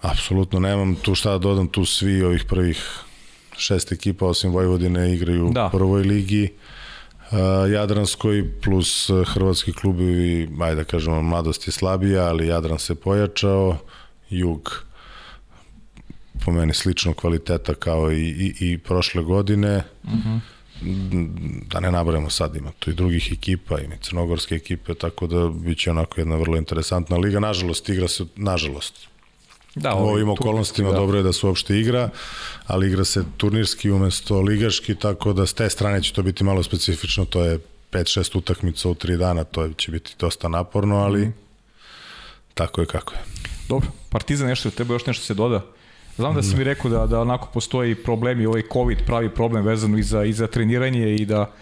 Apsolutno, 0.00 0.60
nemam 0.60 0.94
tu 0.94 1.14
šta 1.14 1.30
da 1.30 1.38
dodam, 1.38 1.68
tu 1.68 1.84
svi 1.84 2.22
ovih 2.22 2.44
prvih 2.44 2.82
šest 3.56 3.92
ekipa 3.92 4.26
osim 4.26 4.50
Vojvodine 4.50 5.14
igraju 5.14 5.50
da. 5.52 5.66
u 5.66 5.70
prvoj 5.70 6.02
ligi. 6.02 6.44
Uh, 6.44 6.67
Jadranskoj 7.72 8.50
plus 8.62 9.10
hrvatski 9.26 9.72
klubovi, 9.72 10.48
ajde 10.60 10.76
da 10.76 10.84
kažemo, 10.84 11.22
mladost 11.22 11.68
je 11.68 11.72
slabija, 11.72 12.24
ali 12.24 12.46
Jadran 12.46 12.78
se 12.78 12.94
pojačao, 12.94 13.76
Jug 14.30 14.84
po 16.44 16.52
meni 16.52 16.74
slično 16.74 17.14
kvaliteta 17.14 17.74
kao 17.74 18.12
i, 18.12 18.20
i, 18.20 18.54
i 18.60 18.78
prošle 18.78 19.22
godine. 19.22 19.82
Uh 20.04 20.10
-huh. 20.10 20.40
Da 21.70 21.80
ne 21.80 21.90
nabrajamo 21.90 22.30
sad, 22.30 22.56
ima 22.56 22.70
tu 22.78 22.90
i 22.90 22.94
drugih 22.94 23.32
ekipa, 23.32 23.80
ima 23.80 23.94
i 23.94 23.98
crnogorske 23.98 24.54
ekipe, 24.54 24.94
tako 24.94 25.26
da 25.26 25.48
biće 25.48 25.90
onako 25.90 26.20
jedna 26.20 26.36
vrlo 26.36 26.56
interesantna 26.56 27.16
liga. 27.16 27.40
Nažalost, 27.40 27.88
igra 27.88 28.08
se, 28.08 28.24
nažalost, 28.36 29.08
Da, 29.78 29.94
u 29.94 30.08
ovim 30.08 30.28
okolnostima 30.28 30.90
da. 30.90 30.96
dobro 30.96 31.16
je 31.16 31.22
da 31.22 31.32
se 31.32 31.46
uopšte 31.46 31.78
igra, 31.78 32.08
ali 32.66 32.86
igra 32.88 33.04
se 33.04 33.24
turnirski 33.36 33.90
umesto 33.90 34.40
ligaški, 34.40 34.94
tako 34.94 35.32
da 35.32 35.46
s 35.46 35.54
te 35.54 35.70
strane 35.70 36.02
će 36.02 36.12
to 36.12 36.22
biti 36.22 36.44
malo 36.44 36.62
specifično, 36.62 37.24
to 37.24 37.44
je 37.44 37.58
5-6 37.92 38.38
utakmica 38.38 38.88
u 38.88 38.94
3 38.94 39.16
dana, 39.16 39.44
to 39.44 39.68
će 39.76 39.90
biti 39.90 40.14
dosta 40.18 40.48
naporno, 40.48 40.96
ali 40.96 41.26
mm. 41.26 41.34
tako 42.54 42.80
je 42.80 42.86
kako 42.86 43.14
je. 43.14 43.20
Dobro, 43.68 43.88
Partizan 44.10 44.48
nešto, 44.48 44.70
treba 44.70 44.94
još 44.94 45.06
nešto 45.06 45.24
se 45.24 45.34
doda? 45.34 45.64
Znam 46.16 46.34
da 46.34 46.42
si 46.42 46.56
mi 46.56 46.64
rekao 46.64 46.90
da, 46.90 47.06
da 47.06 47.20
onako 47.20 47.48
postoji 47.54 47.94
problemi, 47.94 48.46
ovaj 48.46 48.62
COVID 48.72 48.98
pravi 49.06 49.34
problem 49.34 49.64
vezano 49.64 49.98
i 49.98 50.02
za, 50.02 50.24
i 50.24 50.32
za 50.32 50.46
treniranje 50.46 51.14
i 51.14 51.24
da, 51.24 51.52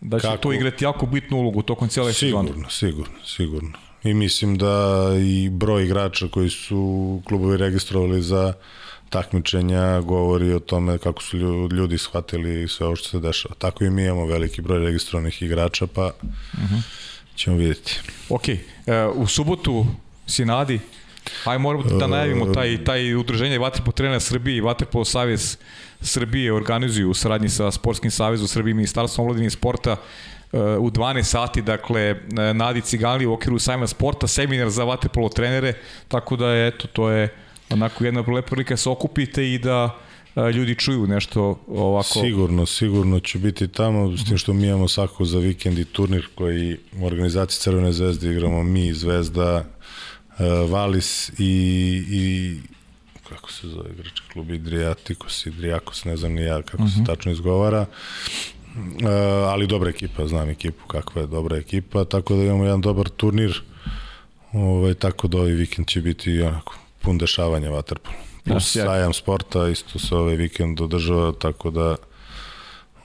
da 0.00 0.18
će 0.20 0.26
Kako? 0.26 0.42
to 0.42 0.52
igrati 0.52 0.84
jako 0.84 1.06
bitnu 1.06 1.36
ulogu 1.36 1.62
tokom 1.62 1.88
cijele 1.88 2.12
sezone. 2.12 2.48
Sigurno, 2.48 2.70
sigurno, 2.70 3.14
sigurno 3.24 3.89
i 4.04 4.14
mislim 4.14 4.58
da 4.58 5.06
i 5.20 5.48
broj 5.50 5.84
igrača 5.84 6.28
koji 6.28 6.50
su 6.50 7.22
klubovi 7.24 7.56
registrovali 7.56 8.22
za 8.22 8.52
takmičenja 9.10 10.00
govori 10.00 10.52
o 10.52 10.60
tome 10.60 10.98
kako 10.98 11.22
su 11.22 11.36
ljudi 11.72 11.98
shvatili 11.98 12.68
sve 12.68 12.86
ovo 12.86 12.96
što 12.96 13.08
se 13.08 13.20
dešava. 13.20 13.54
Tako 13.58 13.84
i 13.84 13.90
mi 13.90 14.04
imamo 14.04 14.26
veliki 14.26 14.62
broj 14.62 14.78
registrovanih 14.78 15.42
igrača, 15.42 15.86
pa 15.86 16.06
uh 16.06 16.58
mhm. 16.58 16.74
-huh. 16.74 16.82
ćemo 17.36 17.56
vidjeti. 17.56 18.00
Ok, 18.28 18.48
e, 18.48 18.58
u 19.14 19.26
subotu 19.26 19.86
si 20.26 20.44
nadi, 20.44 20.80
aj 21.44 21.58
moramo 21.58 21.84
da 21.84 22.06
najavimo 22.06 22.46
taj, 22.54 22.84
taj 22.84 23.14
udruženje 23.14 23.58
Vatrpo 23.58 23.92
trenera 23.92 24.20
Srbije 24.20 24.56
i 24.56 24.60
Vatrpo 24.60 25.04
Savez 25.04 25.56
Srbije 26.00 26.52
organizuju 26.52 27.10
u 27.10 27.14
saradnji 27.14 27.48
sa 27.48 27.70
Sportskim 27.70 28.10
savezom 28.10 28.48
Srbije 28.48 28.70
i 28.70 28.74
Ministarstvom 28.74 29.24
omladine 29.24 29.46
i 29.46 29.50
sporta 29.50 29.96
u 30.52 30.90
12 30.90 31.22
sati, 31.22 31.62
dakle, 31.62 32.16
Nadi 32.54 32.80
Cigali 32.80 33.26
u 33.26 33.32
okviru 33.32 33.58
sajma 33.58 33.86
sporta, 33.86 34.26
seminar 34.26 34.70
za 34.70 34.84
vaterpolo 34.84 35.28
trenere, 35.28 35.74
tako 36.08 36.36
da, 36.36 36.66
eto, 36.66 36.88
to 36.88 37.10
je 37.10 37.28
onako 37.70 38.04
jedna 38.04 38.20
lepa 38.20 38.48
prilika 38.48 38.72
da 38.74 38.76
se 38.76 38.90
okupite 38.90 39.52
i 39.52 39.58
da 39.58 39.96
ljudi 40.54 40.74
čuju 40.74 41.06
nešto 41.06 41.60
ovako. 41.68 42.20
Sigurno, 42.20 42.66
sigurno 42.66 43.20
će 43.20 43.38
biti 43.38 43.68
tamo, 43.68 44.16
s 44.16 44.24
tim 44.24 44.38
što 44.38 44.52
mi 44.52 44.66
imamo 44.66 44.88
svako 44.88 45.24
za 45.24 45.38
vikend 45.38 45.78
i 45.78 45.84
turnir 45.84 46.28
koji 46.34 46.76
u 47.00 47.06
organizaciji 47.06 47.60
Crvene 47.60 47.92
zvezde 47.92 48.30
igramo 48.30 48.62
mi, 48.62 48.94
Zvezda, 48.94 49.64
Valis 50.68 51.30
i, 51.38 52.04
i 52.08 52.56
kako 53.28 53.52
se 53.52 53.68
zove 53.68 53.90
igrački 53.90 54.20
klub 54.32 54.50
Idriatikos, 54.50 55.46
Idriakos, 55.46 56.04
ne 56.04 56.16
znam 56.16 56.32
ni 56.32 56.42
ja 56.42 56.62
kako 56.62 56.82
uh 56.82 56.88
-huh. 56.88 56.94
se 56.94 57.00
mhm. 57.00 57.06
tačno 57.06 57.32
izgovara. 57.32 57.86
Uh, 58.76 59.08
ali 59.48 59.66
dobra 59.66 59.90
ekipa, 59.90 60.26
znam 60.26 60.48
ekipu 60.48 60.86
kakva 60.86 61.20
je 61.20 61.26
dobra 61.26 61.56
ekipa, 61.56 62.04
tako 62.04 62.34
da 62.34 62.42
imamo 62.42 62.64
jedan 62.64 62.80
dobar 62.80 63.08
turnir. 63.08 63.62
Ovaj 64.52 64.94
tako 64.94 65.28
da 65.28 65.38
ovaj 65.38 65.52
vikend 65.52 65.86
će 65.86 66.00
biti 66.00 66.42
onako 66.42 66.74
pun 67.02 67.18
dešavanja 67.18 67.70
vaterpola. 67.70 68.16
Da, 68.44 68.52
Plus 68.52 68.76
da, 68.76 68.84
sajam 68.84 69.12
sporta 69.12 69.68
isto 69.68 69.98
se 69.98 70.14
ovaj 70.14 70.36
vikend 70.36 70.80
održava, 70.80 71.32
tako 71.32 71.70
da 71.70 71.96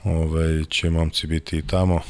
ovaj 0.04 0.64
će 0.68 0.90
momci 0.90 1.26
biti 1.26 1.58
i 1.58 1.62
tamo. 1.62 2.00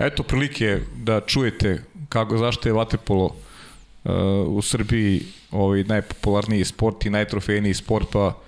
Eto 0.00 0.22
prilike 0.22 0.80
da 0.96 1.20
čujete 1.20 1.82
kako 2.08 2.38
zašto 2.38 2.68
je 2.68 2.72
vaterpolo 2.72 3.24
uh, 3.24 4.12
u 4.46 4.62
Srbiji 4.62 5.22
ovaj 5.50 5.84
najpopularniji 5.84 6.64
sport 6.64 7.06
i 7.06 7.10
najtrofejniji 7.10 7.74
sport 7.74 8.06
pa 8.12 8.38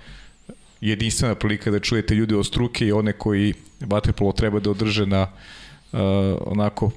jedinstvena 0.81 1.35
prilika 1.35 1.71
da 1.71 1.79
čujete 1.79 2.15
ljude 2.15 2.35
od 2.35 2.45
struke 2.45 2.87
i 2.87 2.91
one 2.91 3.13
koji 3.13 3.53
vaterpolo 3.79 4.31
treba 4.31 4.59
da 4.59 4.71
održe 4.71 5.05
na 5.05 5.21
uh, 5.21 5.99
onako 6.45 6.91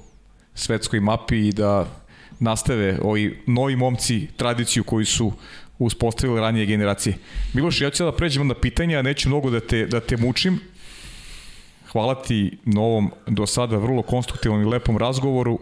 svetskoj 0.55 0.99
mapi 0.99 1.47
i 1.47 1.51
da 1.51 1.85
nastave 2.39 2.99
ovi 3.03 3.43
novi 3.47 3.75
momci 3.75 4.27
tradiciju 4.37 4.83
koji 4.83 5.05
su 5.05 5.31
uspostavile 5.79 6.41
ranije 6.41 6.65
generacije. 6.65 7.17
Miloš, 7.53 7.81
ja 7.81 7.89
ću 7.89 8.03
da 8.03 8.11
pređemo 8.11 8.45
na 8.45 8.53
pitanja, 8.53 9.01
neću 9.01 9.29
mnogo 9.29 9.49
da 9.49 9.59
te, 9.59 9.85
da 9.85 9.99
te 9.99 10.17
mučim. 10.17 10.59
Hvala 11.91 12.15
ti 12.21 12.57
na 12.65 12.81
ovom 12.81 13.11
do 13.27 13.47
sada 13.47 13.77
vrlo 13.77 14.01
konstruktivnom 14.01 14.61
i 14.61 14.65
lepom 14.65 14.97
razgovoru, 14.97 15.59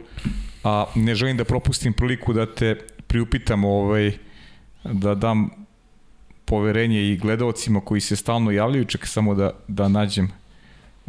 a 0.64 0.86
ne 0.96 1.16
želim 1.16 1.38
da 1.38 1.44
propustim 1.44 1.94
priliku 1.94 2.34
da 2.34 2.46
te 2.46 2.76
priupitam 3.08 3.66
ovaj, 3.66 4.12
da 4.84 5.16
dam 5.16 5.50
poverenje 6.46 7.02
i 7.02 7.18
gledalcima 7.18 7.82
koji 7.82 8.02
se 8.02 8.16
stalno 8.16 8.52
javljaju, 8.52 8.86
čekaj 8.86 9.08
samo 9.08 9.36
da, 9.36 9.52
da 9.68 9.88
nađem 9.88 10.32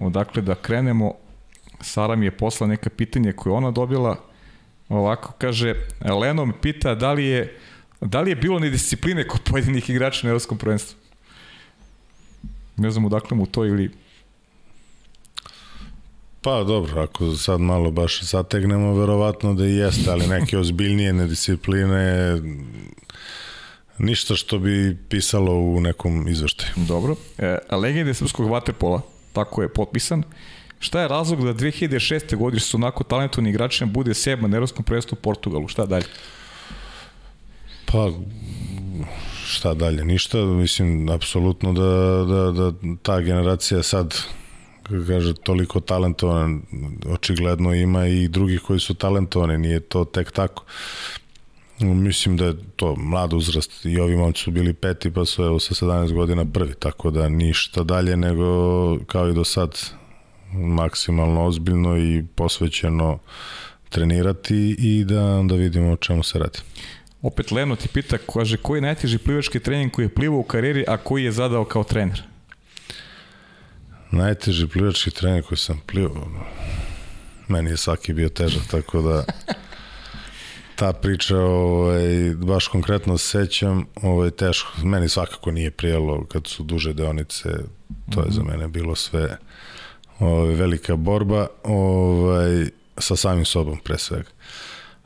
odakle 0.01 0.43
da 0.43 0.55
krenemo. 0.55 1.14
Sara 1.81 2.16
mi 2.16 2.27
je 2.27 2.31
posla 2.31 2.66
neka 2.66 2.90
pitanje 2.90 3.32
koje 3.32 3.52
ona 3.52 3.70
dobila. 3.70 4.16
Ovako 4.89 5.32
kaže, 5.39 5.74
Leno 6.20 6.44
mi 6.47 6.52
pita 6.62 6.94
da 6.94 7.12
li 7.12 7.24
je, 7.24 7.59
da 8.01 8.20
li 8.20 8.31
je 8.31 8.36
bilo 8.36 8.59
nediscipline 8.59 9.28
kod 9.28 9.40
pojedinih 9.44 9.90
igrača 9.90 10.27
na 10.27 10.31
Evropskom 10.31 10.59
prvenstvu. 10.59 10.98
Ne 12.77 12.90
znam 12.90 13.05
odakle 13.05 13.36
mu 13.36 13.47
to 13.47 13.64
ili 13.64 13.90
Pa 16.43 16.64
dobro, 16.64 17.02
ako 17.02 17.35
sad 17.36 17.60
malo 17.60 17.90
baš 17.90 18.22
zategnemo, 18.22 18.94
verovatno 18.94 19.55
da 19.55 19.66
i 19.66 19.74
jeste, 19.74 20.10
ali 20.10 20.27
neke 20.27 20.59
ozbiljnije 20.59 21.12
nediscipline, 21.12 22.36
ništa 23.98 24.36
što 24.36 24.59
bi 24.59 24.97
pisalo 25.09 25.55
u 25.55 25.81
nekom 25.81 26.28
izveštaju. 26.28 26.72
Dobro. 26.77 27.16
E, 27.39 27.59
legende 27.70 28.14
srpskog 28.14 28.51
vaterpola, 28.51 29.02
tako 29.32 29.62
je 29.62 29.69
potpisan. 29.69 30.23
Šta 30.78 31.01
je 31.01 31.09
razlog 31.09 31.44
da 31.44 31.55
2006. 31.55 32.36
godine 32.36 32.61
su 32.61 32.77
onako 32.77 33.05
talentovni 33.05 33.51
igračima 33.51 33.90
bude 33.90 34.15
sedma 34.15 34.48
na 34.48 34.57
Evropskom 34.57 34.85
prvenstvu 34.85 35.16
u 35.19 35.23
Portugalu? 35.23 35.69
Šta 35.69 35.86
dalje? 35.86 36.07
Pa, 37.86 38.11
šta 39.47 39.74
dalje? 39.74 40.05
Ništa. 40.05 40.39
Mislim, 40.44 41.09
apsolutno 41.09 41.73
da, 41.73 42.24
da, 42.35 42.52
da 42.52 42.73
ta 43.02 43.20
generacija 43.20 43.82
sad 43.82 44.15
kaže, 45.07 45.35
toliko 45.35 45.81
talentovan, 45.81 46.62
očigledno 47.07 47.74
ima 47.74 48.07
i 48.07 48.28
drugih 48.28 48.61
koji 48.61 48.81
su 48.81 48.94
talentovani, 48.94 49.59
nije 49.59 49.81
to 49.81 50.05
tek 50.05 50.32
tako. 50.32 50.65
Mislim 51.81 52.36
da 52.36 52.44
je 52.44 52.55
to 52.77 52.97
mlad 52.97 53.32
uzrast 53.32 53.85
i 53.85 53.98
ovi 53.98 54.16
momci 54.16 54.43
su 54.43 54.51
bili 54.51 54.73
peti 54.73 55.11
pa 55.11 55.24
su 55.24 55.44
evo 55.44 55.61
sa 55.61 55.74
17 55.74 56.12
godina 56.12 56.44
prvi, 56.44 56.74
tako 56.74 57.11
da 57.11 57.28
ništa 57.28 57.82
dalje 57.82 58.16
nego 58.16 58.44
kao 59.05 59.28
i 59.28 59.35
do 59.35 59.44
sad 59.44 59.81
maksimalno 60.52 61.47
ozbiljno 61.47 61.98
i 61.98 62.24
posvećeno 62.35 63.19
trenirati 63.89 64.77
i 64.78 65.05
da 65.05 65.24
onda 65.24 65.55
vidimo 65.55 65.93
o 65.93 65.97
čemu 65.97 66.23
se 66.23 66.39
radi. 66.39 66.59
Opet 67.23 67.51
Leno 67.51 67.77
ti 67.77 67.89
pita, 67.89 68.19
kaže, 68.19 68.57
koji 68.57 68.78
je 68.78 68.82
najteži 68.82 69.19
plivački 69.19 69.61
trening 69.61 69.93
koji 69.93 70.05
je 70.05 70.15
plivao 70.15 70.39
u 70.39 70.43
karijeri, 70.43 70.85
a 70.89 70.97
koji 70.97 71.24
je 71.24 71.32
zadao 71.32 71.65
kao 71.65 71.85
trener? 71.85 72.23
Najteži 74.11 74.66
plivački 74.66 75.11
trening 75.11 75.44
koji 75.44 75.59
sam 75.59 75.81
plivao, 75.86 76.28
meni 77.48 77.70
je 77.70 77.77
svaki 77.77 78.12
bio 78.12 78.28
težak, 78.28 78.62
tako 78.70 79.02
da 79.02 79.24
ta 80.81 80.93
priča, 80.93 81.39
ovaj, 81.39 82.35
baš 82.36 82.69
konkretno 82.69 83.19
sećam, 83.19 83.86
ovaj, 84.02 84.31
teško, 84.31 84.73
meni 84.85 85.09
svakako 85.09 85.51
nije 85.51 85.70
prijelo 85.70 86.24
kad 86.24 86.47
su 86.47 86.62
duže 86.62 86.93
deonice, 86.93 87.48
to 88.15 88.20
je 88.20 88.31
za 88.31 88.43
mene 88.43 88.69
bilo 88.69 88.94
sve 88.94 89.39
ovaj, 90.19 90.55
velika 90.55 90.97
borba, 90.97 91.47
ovaj, 91.65 92.66
sa 92.98 93.16
samim 93.16 93.44
sobom 93.44 93.78
pre 93.85 93.98
svega. 93.98 94.31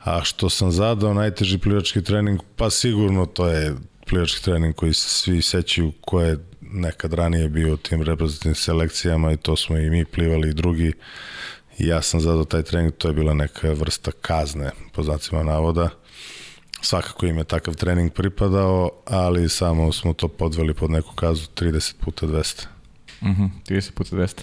A 0.03 0.23
što 0.23 0.49
sam 0.49 0.71
zadao 0.71 1.13
najteži 1.13 1.57
plivački 1.57 2.03
trening, 2.03 2.39
pa 2.55 2.69
sigurno 2.69 3.25
to 3.25 3.47
je 3.47 3.75
plivački 4.05 4.43
trening 4.43 4.75
koji 4.75 4.93
se 4.93 5.09
svi 5.09 5.41
sećaju 5.41 5.91
ko 6.01 6.21
je 6.21 6.37
nekad 6.61 7.13
ranije 7.13 7.49
bio 7.49 7.73
u 7.73 7.77
tim 7.77 8.01
reprezentativnim 8.01 8.55
selekcijama 8.55 9.31
i 9.31 9.37
to 9.37 9.55
smo 9.55 9.77
i 9.77 9.89
mi 9.89 10.05
plivali 10.05 10.49
i 10.49 10.53
drugi 10.53 10.93
ja 11.77 12.01
sam 12.01 12.19
zadao 12.19 12.45
taj 12.45 12.63
trening, 12.63 12.93
to 12.97 13.07
je 13.07 13.13
bila 13.13 13.33
neka 13.33 13.71
vrsta 13.71 14.11
kazne, 14.21 14.71
po 14.91 15.03
znacima 15.03 15.43
navoda. 15.43 15.89
Svakako 16.81 17.25
im 17.25 17.37
je 17.37 17.43
takav 17.43 17.75
trening 17.75 18.13
pripadao, 18.13 18.89
ali 19.05 19.49
samo 19.49 19.91
smo 19.93 20.13
to 20.13 20.27
podveli 20.27 20.73
pod 20.73 20.91
neku 20.91 21.15
kazu 21.15 21.47
30 21.55 21.93
puta 21.99 22.27
200. 22.27 22.65
Mhm, 23.21 23.43
uh 23.43 23.49
-huh, 23.49 23.49
30 23.69 23.91
puta 23.91 24.15
200. 24.15 24.41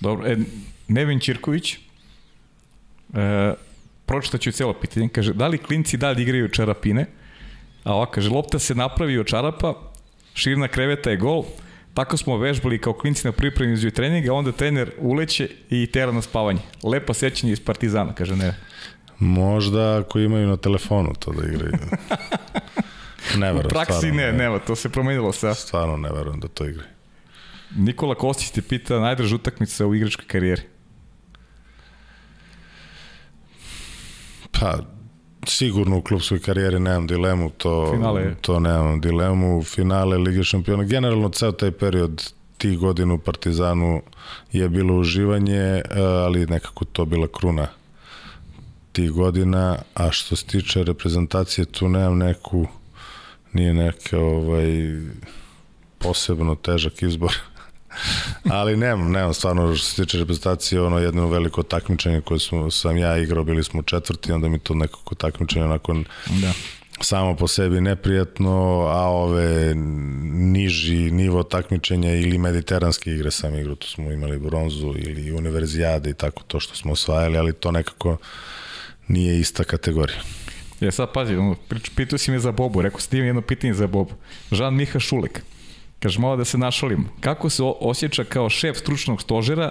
Dobro, 0.00 0.26
e, 0.26 0.36
Nevin 0.88 1.20
Čirković, 1.20 1.74
e, 1.74 1.78
pročitaću 4.06 4.52
cijelo 4.52 4.72
pitanje, 4.72 5.08
kaže, 5.08 5.32
da 5.32 5.46
li 5.46 5.58
klinci 5.58 5.96
dalje 5.96 6.22
igraju 6.22 6.48
čarapine? 6.48 7.06
A 7.84 7.94
ovako, 7.94 8.12
kaže, 8.12 8.30
lopta 8.30 8.58
se 8.58 8.74
napravi 8.74 9.18
od 9.18 9.26
čarapa, 9.26 9.74
širina 10.34 10.68
kreveta 10.68 11.10
je 11.10 11.16
gol, 11.16 11.44
Tako 11.94 12.16
smo 12.16 12.38
vežbali 12.38 12.78
kao 12.78 12.92
klinci 12.92 13.26
na 13.26 13.32
pripremi 13.32 13.72
izviju 13.72 13.90
treninga, 13.90 14.32
onda 14.32 14.52
trener 14.52 14.92
uleće 14.98 15.48
i 15.70 15.86
tera 15.86 16.12
na 16.12 16.22
spavanje. 16.22 16.60
Lepo 16.82 17.14
sećanje 17.14 17.52
iz 17.52 17.60
Partizana, 17.60 18.14
kaže 18.14 18.36
ne. 18.36 18.54
Možda 19.18 19.98
ako 19.98 20.18
imaju 20.18 20.48
na 20.48 20.56
telefonu 20.56 21.12
to 21.18 21.32
da 21.32 21.48
igraju. 21.48 21.72
ne 23.40 23.46
verujem. 23.46 23.66
U 23.66 23.68
praksi 23.68 24.12
ne, 24.12 24.32
ne, 24.32 24.32
nema, 24.32 24.58
to 24.58 24.76
se 24.76 24.88
promenilo 24.88 25.32
sa. 25.32 25.54
Stvarno 25.54 25.96
ne 25.96 26.08
verujem 26.12 26.40
da 26.40 26.48
to 26.48 26.66
igraju. 26.66 26.88
Nikola 27.76 28.14
Kostić 28.14 28.50
te 28.50 28.62
pita 28.62 29.00
najdraža 29.00 29.34
utakmica 29.34 29.86
u 29.86 29.94
igračkoj 29.94 30.26
karijeri. 30.26 30.62
Pa, 34.60 34.78
sigurno 35.46 35.98
u 35.98 36.02
klubskoj 36.02 36.38
karijeri 36.38 36.80
nemam 36.80 37.06
dilemu, 37.06 37.50
to, 37.50 37.92
finale. 37.92 38.34
to 38.40 38.60
nemam 38.60 39.00
dilemu. 39.00 39.62
Finale 39.62 40.18
Lige 40.18 40.44
šampiona, 40.44 40.84
generalno 40.84 41.28
ceo 41.28 41.52
taj 41.52 41.70
period 41.70 42.32
tih 42.58 42.78
godina 42.78 43.14
u 43.14 43.18
Partizanu 43.18 44.02
je 44.52 44.68
bilo 44.68 44.94
uživanje, 44.94 45.56
e, 45.56 45.82
ali 46.00 46.46
nekako 46.46 46.84
to 46.84 47.04
bila 47.04 47.28
kruna 47.28 47.66
tih 48.92 49.10
godina, 49.10 49.78
a 49.94 50.10
što 50.10 50.36
se 50.36 50.46
tiče 50.46 50.84
reprezentacije, 50.84 51.64
tu 51.64 51.88
nemam 51.88 52.18
neku, 52.18 52.66
nije 53.52 53.74
neka 53.74 54.18
ovaj, 54.18 54.66
posebno 55.98 56.54
težak 56.54 57.02
izbor. 57.02 57.36
Ali 58.50 58.76
nemam, 58.76 59.12
nemam 59.12 59.34
stvarno 59.34 59.74
što 59.76 59.86
se 59.86 60.04
tiče 60.04 60.18
reprezentacije, 60.18 60.82
ono 60.82 60.98
jedno 60.98 61.28
veliko 61.28 61.62
takmičenje 61.62 62.20
koje 62.20 62.40
smo, 62.40 62.70
sam 62.70 62.96
ja 62.96 63.18
igrao, 63.18 63.44
bili 63.44 63.64
smo 63.64 63.82
četvrti, 63.82 64.32
onda 64.32 64.48
mi 64.48 64.58
to 64.58 64.74
nekako 64.74 65.14
takmičenje 65.14 65.66
nakon 65.66 66.04
da 66.26 66.52
samo 67.00 67.36
po 67.36 67.48
sebi 67.48 67.80
neprijatno, 67.80 68.86
a 68.88 69.08
ove 69.08 69.74
niži 69.74 71.10
nivo 71.10 71.42
takmičenja 71.42 72.14
ili 72.14 72.38
mediteranske 72.38 73.10
igre 73.10 73.30
sam 73.30 73.54
igrao, 73.54 73.74
tu 73.74 73.88
smo 73.88 74.12
imali 74.12 74.38
bronzu 74.38 74.94
ili 74.96 75.32
univerzijade 75.32 76.10
i 76.10 76.14
tako 76.14 76.42
to 76.42 76.60
što 76.60 76.74
smo 76.74 76.92
osvajali, 76.92 77.38
ali 77.38 77.52
to 77.52 77.70
nekako 77.70 78.16
nije 79.08 79.40
ista 79.40 79.64
kategorija. 79.64 80.20
Ja 80.80 80.92
sad 80.92 81.12
pazi, 81.12 81.36
pitao 81.96 82.18
si 82.18 82.30
me 82.30 82.38
za 82.38 82.52
Bobu, 82.52 82.82
rekao 82.82 83.00
sam 83.00 83.18
jedno 83.18 83.42
pitanje 83.42 83.74
za 83.74 83.86
Bobu. 83.86 84.14
Žan 84.52 84.74
Miha 84.74 84.98
Šulek, 84.98 85.42
Kaže, 86.02 86.20
malo 86.20 86.36
da 86.36 86.44
se 86.44 86.58
našalim. 86.58 87.08
Kako 87.20 87.50
se 87.50 87.62
osjeća 87.80 88.24
kao 88.24 88.50
šef 88.50 88.78
stručnog 88.78 89.22
stožera, 89.22 89.70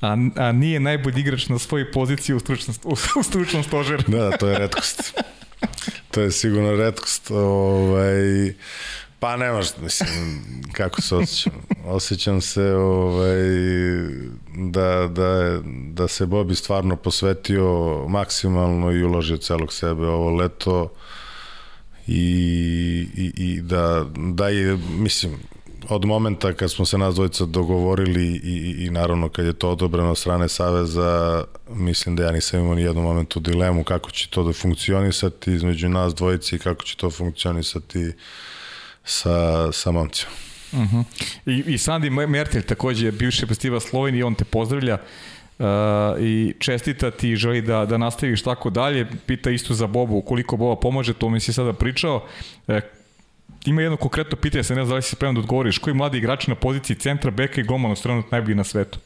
a, 0.00 0.16
a 0.36 0.52
nije 0.52 0.80
najbolji 0.80 1.20
igrač 1.20 1.48
na 1.48 1.58
svojoj 1.58 1.92
poziciji 1.92 2.36
u 2.36 2.40
stručnom, 2.40 2.76
u, 2.84 3.22
stručnom 3.22 3.62
stožeru? 3.62 4.02
da, 4.06 4.36
to 4.36 4.48
je 4.48 4.58
redkost. 4.58 5.14
to 6.10 6.20
je 6.20 6.30
sigurno 6.32 6.72
redkost. 6.72 7.30
Ovaj, 7.30 8.54
pa 9.18 9.36
nemaš, 9.36 9.66
mislim, 9.82 10.42
kako 10.72 11.02
se 11.02 11.16
osjećam? 11.16 11.52
Osjećam 11.84 12.40
se 12.40 12.74
ovaj, 12.74 13.42
da, 14.56 15.08
da, 15.08 15.60
da 15.92 16.08
se 16.08 16.26
Bobi 16.26 16.54
stvarno 16.54 16.96
posvetio 16.96 18.04
maksimalno 18.08 18.92
i 18.92 19.04
uložio 19.04 19.36
celog 19.36 19.72
sebe 19.72 20.06
ovo 20.06 20.30
leto 20.30 20.92
i, 22.06 22.22
i, 23.16 23.32
i 23.36 23.60
da, 23.60 24.06
da 24.16 24.48
je, 24.48 24.78
mislim, 24.90 25.38
od 25.88 26.04
momenta 26.04 26.52
kad 26.52 26.70
smo 26.70 26.84
se 26.84 26.98
nas 26.98 27.14
dvojica 27.14 27.44
dogovorili 27.44 28.26
i, 28.26 28.40
i, 28.44 28.86
i 28.86 28.90
naravno 28.90 29.28
kad 29.28 29.46
je 29.46 29.52
to 29.52 29.70
odobreno 29.70 30.10
od 30.10 30.18
strane 30.18 30.48
Saveza, 30.48 31.44
mislim 31.68 32.16
da 32.16 32.24
ja 32.24 32.32
nisam 32.32 32.60
imao 32.60 32.74
ni 32.74 32.82
jednu 32.82 33.02
momentu 33.02 33.40
dilemu 33.40 33.84
kako 33.84 34.10
će 34.10 34.28
to 34.28 34.44
da 34.44 34.52
funkcionisati 34.52 35.52
između 35.52 35.88
nas 35.88 36.14
dvojice 36.14 36.56
i 36.56 36.58
kako 36.58 36.84
će 36.84 36.96
to 36.96 37.10
funkcionisati 37.10 38.12
sa, 39.04 39.72
sa 39.72 39.90
momcima. 39.90 40.30
Uh 40.72 40.78
mhm. 40.78 40.96
-huh. 40.96 41.04
I, 41.46 41.74
I 41.74 41.78
Sandi 41.78 42.10
Mertel 42.10 42.62
takođe 42.62 43.06
je 43.06 43.12
bivši 43.12 43.46
festival 43.46 43.80
Slovenije, 43.80 44.24
on 44.24 44.34
te 44.34 44.44
pozdravlja 44.44 44.98
uh, 45.58 45.66
i 46.20 46.54
čestita 46.58 47.10
ti 47.10 47.30
i 47.30 47.36
želi 47.36 47.62
da, 47.62 47.86
da 47.86 47.98
nastaviš 47.98 48.42
tako 48.42 48.70
dalje. 48.70 49.06
Pita 49.26 49.50
isto 49.50 49.74
za 49.74 49.86
Bobu, 49.86 50.20
koliko 50.20 50.56
Boba 50.56 50.80
pomaže, 50.80 51.14
to 51.14 51.30
mi 51.30 51.40
si 51.40 51.52
sada 51.52 51.72
pričao. 51.72 52.26
Uh, 52.66 52.76
ima 53.66 53.82
jedno 53.82 53.96
konkretno 53.96 54.36
pitanje, 54.36 54.64
se 54.64 54.74
ne 54.74 54.84
znam 54.84 54.88
da 54.88 54.96
li 54.96 55.02
si 55.02 55.14
spreman 55.16 55.34
da 55.34 55.40
odgovoriš. 55.40 55.78
Koji 55.78 55.94
mladi 55.94 56.18
igrači 56.18 56.50
na 56.50 56.56
poziciji 56.56 56.96
centra, 56.96 57.30
beka 57.30 57.60
i 57.60 57.64
golmana 57.64 57.96
su 57.96 58.02
trenutno 58.02 58.28
najbolji 58.32 58.54
na 58.54 58.64
svetu? 58.64 58.98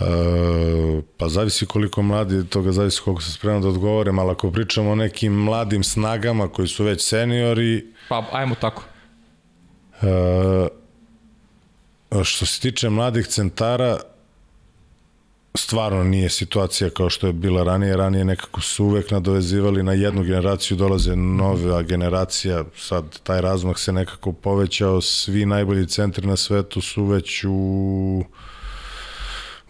Uh, 0.00 0.82
Pa 1.16 1.28
zavisi 1.28 1.66
koliko 1.66 2.02
mladi, 2.02 2.46
toga 2.46 2.72
zavisi 2.72 3.00
koliko 3.00 3.22
se 3.22 3.32
spremno 3.32 3.60
da 3.60 3.68
odgovorim, 3.68 4.18
ali 4.18 4.30
ako 4.30 4.50
pričamo 4.50 4.90
o 4.90 4.94
nekim 4.94 5.32
mladim 5.32 5.84
snagama 5.84 6.48
koji 6.48 6.68
su 6.68 6.84
već 6.84 7.08
seniori... 7.08 7.86
Pa 8.08 8.24
ajmo 8.32 8.54
tako. 8.54 8.82
Uh, 10.02 10.68
što 12.24 12.46
se 12.46 12.60
tiče 12.60 12.88
mladih 12.88 13.26
centara, 13.26 13.98
stvarno 15.54 16.04
nije 16.04 16.28
situacija 16.28 16.90
kao 16.90 17.10
što 17.10 17.26
je 17.26 17.32
bila 17.32 17.62
ranije. 17.62 17.96
Ranije 17.96 18.24
nekako 18.24 18.60
su 18.60 18.84
uvek 18.84 19.10
nadovezivali 19.10 19.82
na 19.82 19.92
jednu 19.92 20.22
generaciju, 20.22 20.76
dolaze 20.76 21.16
nova 21.16 21.82
generacija, 21.82 22.64
sad 22.76 23.18
taj 23.22 23.40
razmah 23.40 23.78
se 23.78 23.92
nekako 23.92 24.32
povećao, 24.32 25.00
svi 25.00 25.46
najbolji 25.46 25.86
centri 25.86 26.26
na 26.26 26.36
svetu 26.36 26.80
su 26.80 27.04
već 27.04 27.44
u 27.48 28.24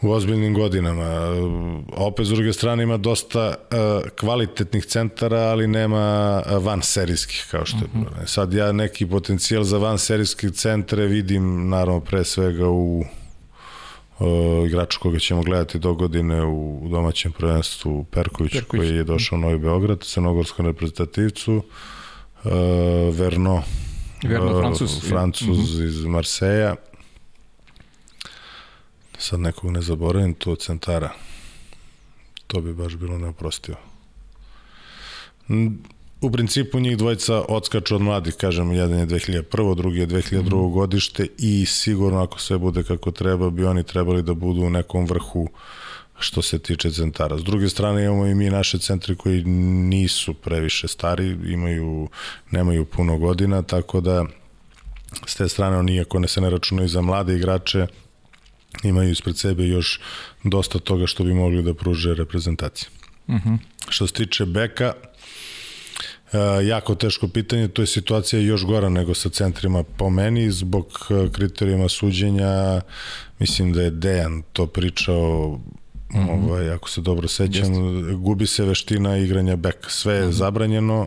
u 0.03 0.11
ozbiljnim 0.11 0.55
godinama. 0.55 1.05
Opet, 1.97 2.27
s 2.27 2.29
druge 2.29 2.53
strane, 2.53 2.83
ima 2.83 2.97
dosta 2.97 3.47
uh, 3.49 4.11
kvalitetnih 4.21 4.85
centara, 4.85 5.41
ali 5.41 5.67
nema 5.67 6.43
van 6.61 6.83
serijskih, 6.83 7.47
kao 7.51 7.67
što 7.67 7.79
je. 7.79 7.89
Uh 7.95 8.01
-huh. 8.01 8.27
Sad 8.27 8.53
ja 8.53 8.73
neki 8.73 9.07
potencijal 9.07 9.65
za 9.65 9.79
van 9.79 9.99
serijske 9.99 10.51
centre 10.51 11.07
vidim, 11.07 11.69
naravno, 11.69 12.01
pre 12.01 12.25
svega 12.25 12.69
u 12.69 13.05
uh, 14.23 14.67
igraču 14.67 15.01
koga 15.01 15.19
ćemo 15.19 15.43
gledati 15.43 15.79
do 15.79 15.95
godine 15.95 16.45
u 16.45 16.89
domaćem 16.91 17.33
prvenstvu 17.33 18.05
Perković, 18.05 18.53
Perković. 18.53 18.81
koji 18.81 18.97
je 18.97 19.05
došao 19.05 19.37
u 19.39 19.41
Novi 19.41 19.59
Beograd, 19.59 20.05
crnogorskom 20.05 20.67
reprezentativcu, 20.67 21.55
uh, 21.55 22.53
Verno, 23.15 23.63
Verno, 24.25 24.61
Francus, 24.61 25.09
Francuz 25.09 25.59
uh 25.59 25.81
-huh. 25.81 25.87
iz 25.87 26.05
Marseja, 26.05 26.75
sad 29.19 29.41
nekog 29.41 29.71
ne 29.71 29.83
zaboravim, 29.83 30.35
tu 30.35 30.53
od 30.53 30.59
centara. 30.59 31.11
To 32.47 32.61
bi 32.61 32.75
baš 32.75 32.97
bilo 32.97 33.19
neoprostivo. 33.19 33.77
U 36.23 36.31
principu 36.31 36.81
njih 36.81 36.97
dvojica 36.97 37.43
odskaču 37.49 37.95
od 37.95 38.01
mladih, 38.01 38.35
kažem, 38.35 38.73
jedan 38.73 38.99
je 38.99 39.07
2001. 39.07 39.75
drugi 39.75 39.99
je 39.99 40.07
2002. 40.07 40.69
Mm. 40.69 40.73
godište 40.73 41.27
i 41.39 41.67
sigurno 41.67 42.23
ako 42.23 42.41
sve 42.41 42.59
bude 42.59 42.83
kako 42.83 43.11
treba, 43.11 43.51
bi 43.51 43.65
oni 43.65 43.83
trebali 43.83 44.23
da 44.23 44.35
budu 44.35 44.61
u 44.61 44.71
nekom 44.71 45.07
vrhu 45.07 45.49
što 46.19 46.43
se 46.43 46.59
tiče 46.59 46.91
centara. 46.91 47.39
S 47.39 47.43
druge 47.45 47.69
strane 47.69 48.05
imamo 48.05 48.27
i 48.27 48.35
mi 48.35 48.51
naše 48.51 48.79
centri 48.79 49.17
koji 49.17 49.45
nisu 49.45 50.35
previše 50.35 50.89
stari, 50.89 51.27
imaju, 51.29 52.09
nemaju 52.51 52.85
puno 52.85 53.19
godina, 53.19 53.63
tako 53.63 54.01
da 54.01 54.25
s 55.27 55.35
te 55.35 55.49
strane 55.49 55.77
oni, 55.77 56.01
ako 56.01 56.19
ne 56.19 56.29
se 56.29 56.41
ne 56.41 56.51
računaju 56.51 56.89
za 56.89 57.01
mlade 57.01 57.37
igrače, 57.37 57.87
imaju 58.83 59.11
ispred 59.11 59.39
sebe 59.39 59.67
još 59.67 60.01
dosta 60.45 60.79
toga 60.79 61.07
što 61.07 61.25
bi 61.25 61.35
mogli 61.35 61.63
da 61.63 61.75
pruže 61.75 62.15
reprezentacije. 62.15 62.89
Uh 63.27 63.35
mhm. 63.35 63.49
-huh. 63.49 63.59
Što 63.89 64.07
se 64.07 64.13
tiče 64.13 64.47
beka, 64.47 64.93
e, 64.95 65.13
jako 66.65 66.95
teško 66.95 67.29
pitanje, 67.29 67.69
to 67.69 67.83
je 67.83 67.87
situacija 67.87 68.41
još 68.41 68.65
gora 68.65 68.89
nego 68.89 69.15
sa 69.15 69.29
centrima 69.29 69.83
po 69.83 70.11
meni, 70.11 70.51
zbog 70.51 70.87
e, 71.11 71.33
kriterijuma 71.33 71.89
suđenja, 71.89 72.81
mislim 73.39 73.73
da 73.73 73.83
je 73.83 73.91
Dejan 73.91 74.43
to 74.53 74.67
pričao 74.67 75.59
Mm 76.15 76.19
-hmm. 76.19 76.49
ovaj, 76.49 76.71
ako 76.71 76.89
se 76.89 77.01
dobro 77.01 77.29
sećam, 77.29 77.73
Jeste. 77.73 78.15
gubi 78.15 78.47
se 78.47 78.65
veština 78.65 79.17
igranja 79.17 79.57
beka. 79.57 79.91
Sve 79.91 80.15
je 80.15 80.23
mm 80.23 80.29
-hmm. 80.29 80.33
zabranjeno, 80.33 81.07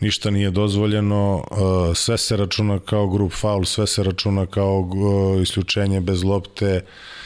ništa 0.00 0.30
nije 0.30 0.50
dozvoljeno, 0.50 1.44
uh, 1.50 1.96
sve 1.96 2.18
se 2.18 2.36
računa 2.36 2.78
kao 2.78 3.08
grup 3.08 3.32
faul, 3.32 3.64
sve 3.64 3.86
se 3.86 4.02
računa 4.02 4.46
kao 4.46 4.90
isključenje 5.42 6.00
bez 6.00 6.24
lopte, 6.24 6.80
Uh, 6.84 7.17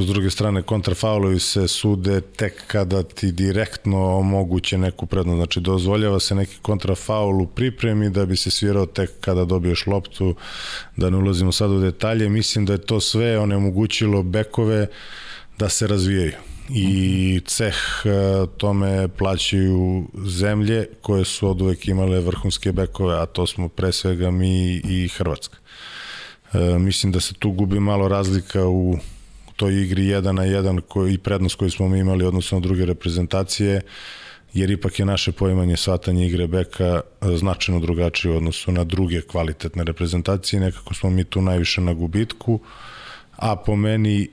s 0.00 0.06
druge 0.06 0.30
strane 0.30 0.62
kontrafaulovi 0.62 1.40
se 1.40 1.68
sude 1.68 2.20
tek 2.20 2.66
kada 2.66 3.02
ti 3.02 3.32
direktno 3.32 4.18
omoguće 4.18 4.78
neku 4.78 5.06
prednost, 5.06 5.36
znači 5.36 5.60
dozvoljava 5.60 6.20
se 6.20 6.34
neki 6.34 6.56
kontrafaul 6.62 7.42
u 7.42 7.46
pripremi 7.46 8.10
da 8.10 8.26
bi 8.26 8.36
se 8.36 8.50
svirao 8.50 8.86
tek 8.86 9.10
kada 9.20 9.44
dobiješ 9.44 9.86
loptu, 9.86 10.34
da 10.96 11.10
ne 11.10 11.16
ulazimo 11.16 11.52
sad 11.52 11.70
u 11.70 11.80
detalje, 11.80 12.28
mislim 12.28 12.66
da 12.66 12.72
je 12.72 12.86
to 12.86 13.00
sve 13.00 13.38
onemogućilo 13.38 14.22
bekove 14.22 14.86
da 15.58 15.68
se 15.68 15.86
razvijaju. 15.86 16.32
I 16.74 17.40
ceh 17.46 17.74
e, 18.04 18.10
tome 18.56 19.08
plaćaju 19.08 20.08
zemlje 20.26 20.88
koje 21.00 21.24
su 21.24 21.50
od 21.50 21.60
uvek 21.60 21.88
imale 21.88 22.20
vrhunske 22.20 22.72
bekove, 22.72 23.22
a 23.22 23.26
to 23.26 23.46
smo 23.46 23.68
pre 23.68 23.92
svega 23.92 24.30
mi 24.30 24.80
i 24.84 25.08
Hrvatska. 25.08 25.59
E, 26.52 26.78
mislim 26.78 27.12
da 27.12 27.20
se 27.20 27.34
tu 27.34 27.50
gubi 27.50 27.80
malo 27.80 28.08
razlika 28.08 28.66
u 28.66 28.98
toj 29.56 29.82
igri 29.82 30.02
1 30.02 30.32
na 30.32 30.42
1 30.42 30.80
koji, 30.80 31.14
i 31.14 31.18
prednost 31.18 31.54
koju 31.54 31.70
smo 31.70 31.88
mi 31.88 31.98
imali 31.98 32.24
odnosno 32.24 32.58
na 32.58 32.62
druge 32.62 32.84
reprezentacije, 32.84 33.80
jer 34.54 34.70
ipak 34.70 34.98
je 34.98 35.06
naše 35.06 35.32
poimanje 35.32 35.76
svatanje 35.76 36.26
igre 36.26 36.46
beka 36.46 37.00
e, 37.20 37.36
značajno 37.36 37.80
drugačije 37.80 38.32
u 38.32 38.36
odnosu 38.36 38.72
na 38.72 38.84
druge 38.84 39.20
kvalitetne 39.20 39.84
reprezentacije, 39.84 40.60
nekako 40.60 40.94
smo 40.94 41.10
mi 41.10 41.24
tu 41.24 41.42
najviše 41.42 41.80
na 41.80 41.92
gubitku, 41.94 42.60
a 43.36 43.56
po 43.56 43.76
meni 43.76 44.28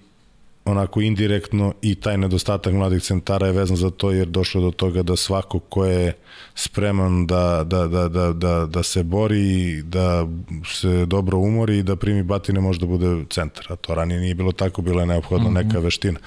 onako 0.68 1.02
indirektno 1.02 1.73
i 1.81 1.95
taj 1.95 2.18
nedostatak 2.18 2.73
mladih 2.73 3.02
centara 3.02 3.48
je 3.48 3.53
vezan 3.53 3.77
za 3.77 3.89
to 3.89 4.11
jer 4.11 4.27
došlo 4.27 4.61
do 4.61 4.72
toga 4.72 5.03
da 5.03 5.15
svako 5.15 5.60
ko 5.60 5.85
je 5.85 6.14
spreman 6.56 7.27
da, 7.27 7.64
da, 7.65 7.88
da, 7.88 8.07
da, 8.07 8.34
da, 8.34 8.65
da 8.65 8.84
se 8.84 9.03
bori, 9.03 9.81
da 9.81 10.27
se 10.73 11.06
dobro 11.06 11.38
umori 11.38 11.77
i 11.77 11.84
da 11.84 11.95
primi 11.95 12.23
batine 12.23 12.60
može 12.60 12.80
da 12.80 12.85
bude 12.85 13.26
centar. 13.30 13.65
A 13.69 13.76
to 13.76 13.95
ranije 13.95 14.19
nije 14.19 14.35
bilo 14.35 14.52
tako, 14.52 14.81
bila 14.81 15.02
je 15.02 15.07
neophodna 15.07 15.49
mm 15.49 15.53
-hmm. 15.53 15.68
neka 15.68 15.80
veština. 15.80 16.19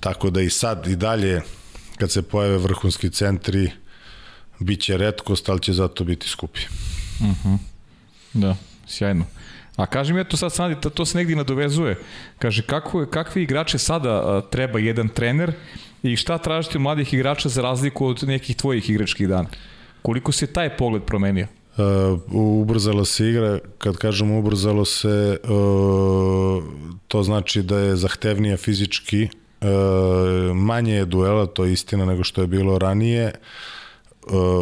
Tako 0.00 0.30
da 0.30 0.40
i 0.40 0.50
sad 0.50 0.86
i 0.86 0.96
dalje 0.96 1.40
kad 1.98 2.10
se 2.10 2.22
pojave 2.22 2.58
vrhunski 2.58 3.10
centri 3.10 3.70
bit 4.58 4.80
će 4.80 4.96
redkost, 4.96 5.48
ali 5.48 5.60
će 5.60 5.72
zato 5.72 6.04
biti 6.04 6.28
skupi. 6.28 6.60
Mm 7.20 7.34
-hmm. 7.44 7.58
Da, 8.32 8.56
sjajno. 8.86 9.24
A 9.76 9.86
kaži 9.86 10.12
mi, 10.12 10.20
eto 10.20 10.36
sad 10.36 10.52
Sandi, 10.52 10.76
to 10.94 11.04
se 11.04 11.18
negdje 11.18 11.36
nadovezuje. 11.36 11.96
Kaže, 12.38 12.62
kako, 12.62 13.06
kakvi 13.06 13.42
igrače 13.42 13.78
sada 13.78 14.40
treba 14.50 14.78
jedan 14.78 15.08
trener 15.08 15.52
i 16.02 16.16
šta 16.16 16.38
tražiti 16.38 16.78
od 16.78 16.82
mladih 16.82 17.14
igrača 17.14 17.48
za 17.48 17.62
razliku 17.62 18.06
od 18.06 18.22
nekih 18.22 18.56
tvojih 18.56 18.90
igračkih 18.90 19.28
dana? 19.28 19.48
Koliko 20.02 20.32
se 20.32 20.46
taj 20.46 20.76
pogled 20.76 21.02
promenio? 21.02 21.46
Uh, 21.76 22.20
ubrzalo 22.60 23.04
se 23.04 23.28
igra, 23.28 23.58
kad 23.78 23.96
kažemo 23.96 24.38
ubrzalo 24.38 24.84
se, 24.84 25.38
uh, 25.42 26.64
to 27.08 27.22
znači 27.22 27.62
da 27.62 27.78
je 27.78 27.96
zahtevnija 27.96 28.56
fizički, 28.56 29.28
uh, 29.60 30.56
manje 30.56 30.94
je 30.94 31.04
duela, 31.04 31.46
to 31.46 31.64
je 31.64 31.72
istina 31.72 32.04
nego 32.04 32.24
što 32.24 32.40
je 32.40 32.46
bilo 32.46 32.78
ranije, 32.78 33.26
uh, 33.26 33.73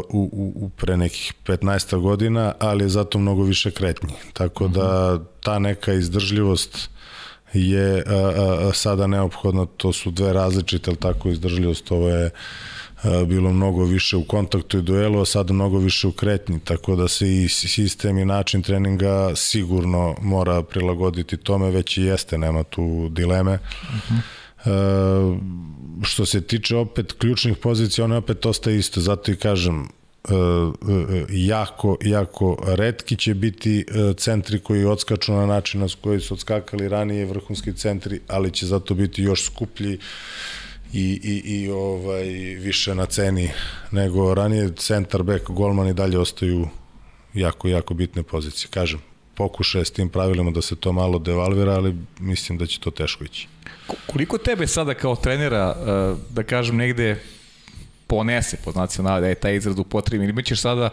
u, 0.09 0.31
u, 0.33 0.53
u 0.57 0.69
pre 0.69 0.97
nekih 0.97 1.35
15 1.45 2.01
godina, 2.01 2.53
ali 2.59 2.85
je 2.85 2.89
zato 2.89 3.19
mnogo 3.19 3.43
više 3.43 3.71
kretnji. 3.71 4.15
Tako 4.33 4.69
da 4.69 5.19
ta 5.41 5.59
neka 5.59 5.93
izdržljivost 5.93 6.91
je 7.53 8.05
a, 8.07 8.69
a, 8.69 8.73
sada 8.73 9.07
neophodna, 9.07 9.67
to 9.67 9.93
su 9.93 10.11
dve 10.11 10.33
različite, 10.33 10.91
ali 10.91 10.97
tako 10.97 11.29
izdržljivost, 11.29 11.93
ovo 11.93 12.09
je 12.09 12.31
bilo 13.27 13.53
mnogo 13.53 13.85
više 13.85 14.17
u 14.17 14.25
kontaktu 14.25 14.79
i 14.79 14.83
duelu, 14.83 15.21
a 15.21 15.25
sada 15.25 15.53
mnogo 15.53 15.79
više 15.79 16.07
u 16.07 16.13
kretnji, 16.13 16.61
tako 16.61 16.97
da 16.97 17.09
se 17.09 17.43
i 17.43 17.49
sistem 17.49 18.19
i 18.19 18.25
način 18.25 18.63
treninga 18.63 19.33
sigurno 19.37 20.15
mora 20.21 20.63
prilagoditi 20.63 21.37
tome, 21.37 21.71
već 21.71 21.99
i 21.99 22.03
jeste, 22.03 22.39
nema 22.39 22.63
tu 22.63 23.09
dileme. 23.09 23.55
Uh 23.55 23.59
-huh. 24.11 24.42
Uh, 24.65 25.39
što 26.03 26.27
se 26.27 26.41
tiče 26.41 26.77
opet 26.77 27.13
ključnih 27.13 27.57
pozicija, 27.57 28.05
ono 28.05 28.15
je 28.15 28.19
opet 28.19 28.47
ostaje 28.47 28.79
isto, 28.79 29.01
zato 29.01 29.33
i 29.33 29.37
kažem, 29.37 29.81
uh, 29.81 29.89
uh, 30.31 30.75
jako, 31.31 31.97
jako 32.05 32.57
redki 32.67 33.17
će 33.17 33.35
biti 33.35 33.87
centri 34.17 34.59
koji 34.59 34.85
odskaču 34.85 35.33
na 35.33 35.47
način 35.47 35.81
na 35.81 35.87
koji 36.01 36.21
su 36.21 36.35
odskakali 36.35 36.89
ranije 36.89 37.27
vrhunski 37.27 37.73
centri, 37.73 38.21
ali 38.29 38.51
će 38.51 38.67
zato 38.67 38.95
biti 38.95 39.23
još 39.23 39.45
skuplji 39.45 39.99
i, 40.93 41.21
i, 41.23 41.43
i 41.45 41.71
ovaj, 41.71 42.25
više 42.61 42.95
na 42.95 43.07
ceni 43.07 43.51
nego 43.91 44.35
ranije 44.35 44.73
centar, 44.77 45.23
back, 45.23 45.45
golman 45.51 45.89
i 45.89 45.95
dalje 45.95 46.19
ostaju 46.19 46.69
jako, 47.35 47.69
jako 47.69 47.95
bitne 47.95 48.23
pozicije. 48.23 48.69
Kažem, 48.71 49.01
pokušaje 49.35 49.85
s 49.85 49.91
tim 49.91 50.09
pravilima 50.09 50.51
da 50.51 50.63
se 50.63 50.77
to 50.77 50.93
malo 50.93 51.19
devalvira, 51.19 51.73
ali 51.73 51.97
mislim 52.21 52.59
da 52.59 52.67
će 52.67 52.81
to 52.81 52.91
teško 52.91 53.25
ići. 53.25 53.49
Koliko 54.07 54.39
tebe 54.39 54.67
sada 54.67 54.95
kao 54.95 55.17
trenera, 55.17 55.77
eh, 55.77 56.17
da 56.31 56.43
kažem, 56.43 56.77
negde 56.77 57.21
ponese, 58.07 58.57
po 58.65 58.73
znacima 58.73 59.21
da 59.21 59.29
je 59.29 59.35
taj 59.35 59.57
izraz 59.57 59.79
upotrebi, 59.79 60.25
ili 60.25 60.45
ćeš 60.45 60.61
sada, 60.61 60.91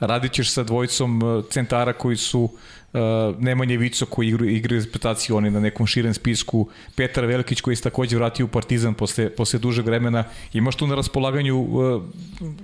radit 0.00 0.32
ćeš 0.32 0.52
sa 0.52 0.62
dvojicom 0.62 1.22
eh, 1.22 1.42
centara 1.50 1.92
koji 1.92 2.16
su 2.16 2.40
uh, 2.42 3.00
Nemanje 3.38 3.76
Vico 3.76 4.06
koji 4.06 4.28
igra, 4.28 4.46
igra 4.46 4.78
reputaciju, 4.78 5.36
oni 5.36 5.50
na 5.50 5.60
nekom 5.60 5.86
širem 5.86 6.14
spisku, 6.14 6.68
Petar 6.94 7.26
Velikić 7.26 7.60
koji 7.60 7.76
se 7.76 7.82
takođe 7.82 8.16
vratio 8.16 8.46
u 8.46 8.48
Partizan 8.48 8.94
posle, 8.94 9.30
posle 9.30 9.58
dužeg 9.58 9.86
vremena, 9.86 10.24
imaš 10.52 10.76
tu 10.76 10.86
na 10.86 10.94
raspolaganju 10.94 11.58
uh, 11.58 12.02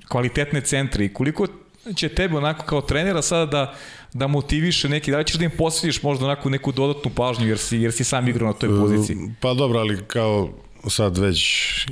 kvalitetne 0.08 0.60
centre 0.60 1.04
i 1.04 1.12
koliko 1.12 1.46
će 1.94 2.08
tebe 2.08 2.36
onako 2.36 2.64
kao 2.64 2.80
trenera 2.80 3.22
sada 3.22 3.46
da, 3.46 3.74
da 4.16 4.26
motiviše 4.26 4.88
neki, 4.88 5.10
da 5.10 5.18
li 5.18 5.24
ćeš 5.24 5.36
da 5.36 5.44
im 5.44 5.50
posvetiš 5.58 6.02
možda 6.02 6.24
onako 6.24 6.50
neku 6.50 6.72
dodatnu 6.72 7.10
pažnju 7.14 7.48
jer 7.48 7.58
si, 7.58 7.76
jer 7.76 7.92
si 7.92 8.04
sam 8.04 8.28
igrao 8.28 8.46
na 8.46 8.52
toj 8.52 8.68
poziciji? 8.68 9.16
Pa 9.40 9.54
dobro, 9.54 9.78
ali 9.78 10.04
kao 10.06 10.48
sad 10.88 11.18
već 11.18 11.40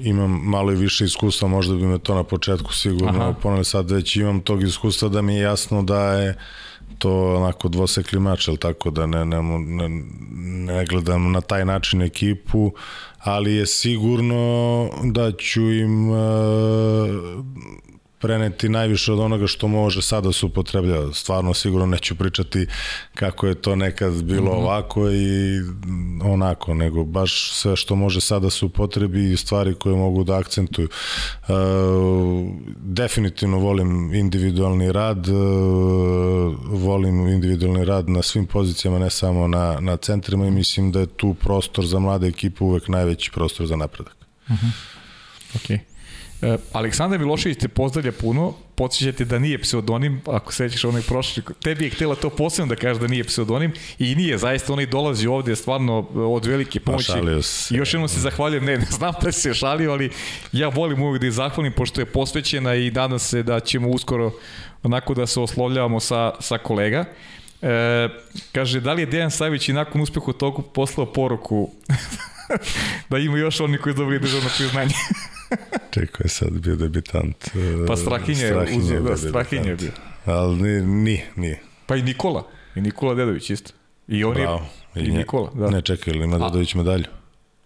imam 0.02 0.30
malo 0.30 0.72
i 0.72 0.76
više 0.76 1.04
iskustva, 1.04 1.48
možda 1.48 1.74
bi 1.74 1.82
me 1.82 1.98
to 1.98 2.14
na 2.14 2.24
početku 2.24 2.72
sigurno 2.74 3.34
poneli, 3.42 3.64
sad 3.64 3.90
već 3.90 4.16
imam 4.16 4.40
tog 4.40 4.62
iskustva 4.62 5.08
da 5.08 5.22
mi 5.22 5.34
je 5.34 5.40
jasno 5.40 5.82
da 5.82 6.12
je 6.12 6.38
to 6.98 7.34
onako 7.36 7.68
dvosekli 7.68 8.20
mač, 8.20 8.48
ali 8.48 8.56
tako 8.56 8.90
da 8.90 9.06
ne, 9.06 9.24
ne, 9.24 9.42
ne, 9.58 9.88
ne 10.74 10.84
gledam 10.84 11.32
na 11.32 11.40
taj 11.40 11.64
način 11.64 12.02
ekipu, 12.02 12.72
ali 13.18 13.54
je 13.54 13.66
sigurno 13.66 14.88
da 15.02 15.32
ću 15.32 15.72
im 15.72 16.08
uh, 16.08 16.16
preneti 18.24 18.68
najviše 18.68 19.12
od 19.12 19.20
onoga 19.20 19.46
što 19.46 19.68
može 19.68 20.02
sada 20.02 20.32
se 20.32 20.46
upotrebljava. 20.46 21.12
Stvarno 21.12 21.54
sigurno 21.54 21.86
neću 21.86 22.14
pričati 22.14 22.66
kako 23.14 23.46
je 23.46 23.54
to 23.54 23.76
nekad 23.76 24.22
bilo 24.22 24.42
mm 24.42 24.56
-hmm. 24.56 24.62
ovako 24.62 25.10
i 25.10 25.60
onako, 26.22 26.74
nego 26.74 27.04
baš 27.04 27.52
sve 27.52 27.76
što 27.76 27.96
može 27.96 28.20
sada 28.20 28.50
se 28.50 28.64
upotrebi 28.64 29.32
i 29.32 29.36
stvari 29.36 29.74
koje 29.74 29.96
mogu 29.96 30.24
da 30.24 30.38
akcentuju. 30.38 30.88
E, 30.88 31.52
definitivno 32.76 33.58
volim 33.58 34.14
individualni 34.14 34.92
rad, 34.92 35.28
e, 35.28 35.32
volim 36.64 37.28
individualni 37.28 37.84
rad 37.84 38.08
na 38.08 38.22
svim 38.22 38.46
pozicijama, 38.46 38.98
ne 38.98 39.10
samo 39.10 39.48
na, 39.48 39.80
na 39.80 39.96
centrima 39.96 40.46
i 40.46 40.50
mislim 40.50 40.92
da 40.92 41.00
je 41.00 41.06
tu 41.06 41.34
prostor 41.34 41.86
za 41.86 41.98
mlade 41.98 42.26
ekipe 42.28 42.64
uvek 42.64 42.88
najveći 42.88 43.30
prostor 43.30 43.66
za 43.66 43.76
napredak. 43.76 44.16
Mm 44.48 44.54
-hmm. 44.54 44.70
Okay. 45.54 45.93
E, 46.44 46.58
Aleksandar 46.72 47.18
Milošević 47.18 47.58
te 47.58 47.68
pozdravlja 47.68 48.12
puno, 48.12 48.54
podsjećate 48.74 49.24
da 49.24 49.38
nije 49.38 49.58
pseudonim, 49.58 50.20
ako 50.26 50.52
sećaš 50.52 50.84
onaj 50.84 51.02
prošli, 51.02 51.42
tebi 51.62 51.84
je 51.84 51.90
htjela 51.90 52.14
to 52.14 52.30
posebno 52.30 52.74
da 52.74 52.80
kaže 52.80 53.00
da 53.00 53.06
nije 53.06 53.24
pseudonim 53.24 53.72
i 53.98 54.14
nije, 54.14 54.38
zaista 54.38 54.72
onaj 54.72 54.86
dolazi 54.86 55.26
ovde 55.26 55.56
stvarno 55.56 55.98
od 56.14 56.44
velike 56.46 56.80
pomoći. 56.80 57.12
I 57.70 57.76
još 57.76 57.94
jednom 57.94 58.08
se 58.08 58.20
zahvaljujem, 58.20 58.64
ne, 58.64 58.78
ne 58.78 58.86
znam 58.90 59.12
da 59.22 59.32
se 59.32 59.54
šalio, 59.54 59.92
ali 59.92 60.10
ja 60.52 60.68
volim 60.68 61.02
uvijek 61.02 61.20
da 61.20 61.26
je 61.26 61.32
zahvalim 61.32 61.72
pošto 61.72 62.00
je 62.00 62.06
posvećena 62.06 62.74
i 62.74 62.90
nadam 62.90 63.18
se 63.18 63.42
da 63.42 63.60
ćemo 63.60 63.88
uskoro 63.88 64.32
onako 64.82 65.14
da 65.14 65.26
se 65.26 65.40
oslovljavamo 65.40 66.00
sa, 66.00 66.32
sa 66.40 66.58
kolega. 66.58 67.04
E, 67.62 68.08
kaže, 68.52 68.80
da 68.80 68.92
li 68.92 69.02
je 69.02 69.06
Dejan 69.06 69.30
Savić 69.30 69.68
i 69.68 69.72
nakon 69.72 70.00
uspehu 70.00 70.32
toga 70.32 70.62
poslao 70.74 71.12
poruku 71.12 71.70
da 73.10 73.18
ima 73.18 73.38
još 73.38 73.60
oni 73.60 73.78
koji 73.78 73.94
dobili 73.94 74.20
državno 74.20 74.48
priznanje? 74.56 74.94
Čekaj, 75.94 76.24
je 76.24 76.28
sad 76.28 76.50
bio 76.50 76.76
debitant. 76.76 77.36
Pa 77.86 77.96
Strahinje, 77.96 78.46
Strahinje, 78.46 78.78
uzio, 78.78 79.00
da, 79.00 79.16
Strahinje 79.16 79.68
je 79.68 79.76
bio. 79.76 79.90
Ali 80.24 80.62
nije, 80.62 80.82
nije, 80.82 81.26
nije. 81.36 81.60
Pa 81.86 81.96
i 81.96 82.02
Nikola, 82.02 82.46
i 82.74 82.80
Nikola 82.80 83.14
Dedović 83.14 83.50
isto. 83.50 83.72
I 84.08 84.24
on 84.24 84.34
Bravo. 84.34 84.66
je, 84.94 85.02
i, 85.02 85.06
i 85.06 85.12
Nikola, 85.12 85.50
da. 85.54 85.70
Ne, 85.70 85.82
čekaj, 85.82 86.14
ili 86.14 86.24
ima 86.24 86.38
Dedović 86.38 86.74
medalju? 86.74 87.04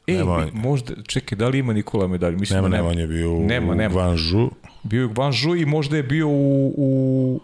E, 0.06 0.12
nema, 0.12 0.46
možda, 0.52 0.94
čekaj, 1.06 1.38
da 1.38 1.48
li 1.48 1.58
ima 1.58 1.72
Nikola 1.72 2.06
medalju? 2.06 2.38
Mislim 2.38 2.56
nema, 2.56 2.68
da 2.68 2.76
nema, 2.76 2.88
on 2.88 2.98
je 2.98 3.06
bio 3.06 3.32
u, 3.32 3.46
nema, 3.46 3.74
nema. 3.74 3.92
Gvanžu. 3.92 4.50
Bio 4.82 5.00
je 5.00 5.06
u 5.06 5.12
Gvanžu 5.12 5.56
i 5.56 5.66
možda 5.66 5.96
je 5.96 6.02
bio 6.02 6.28
u, 6.28 6.74
u, 6.76 7.40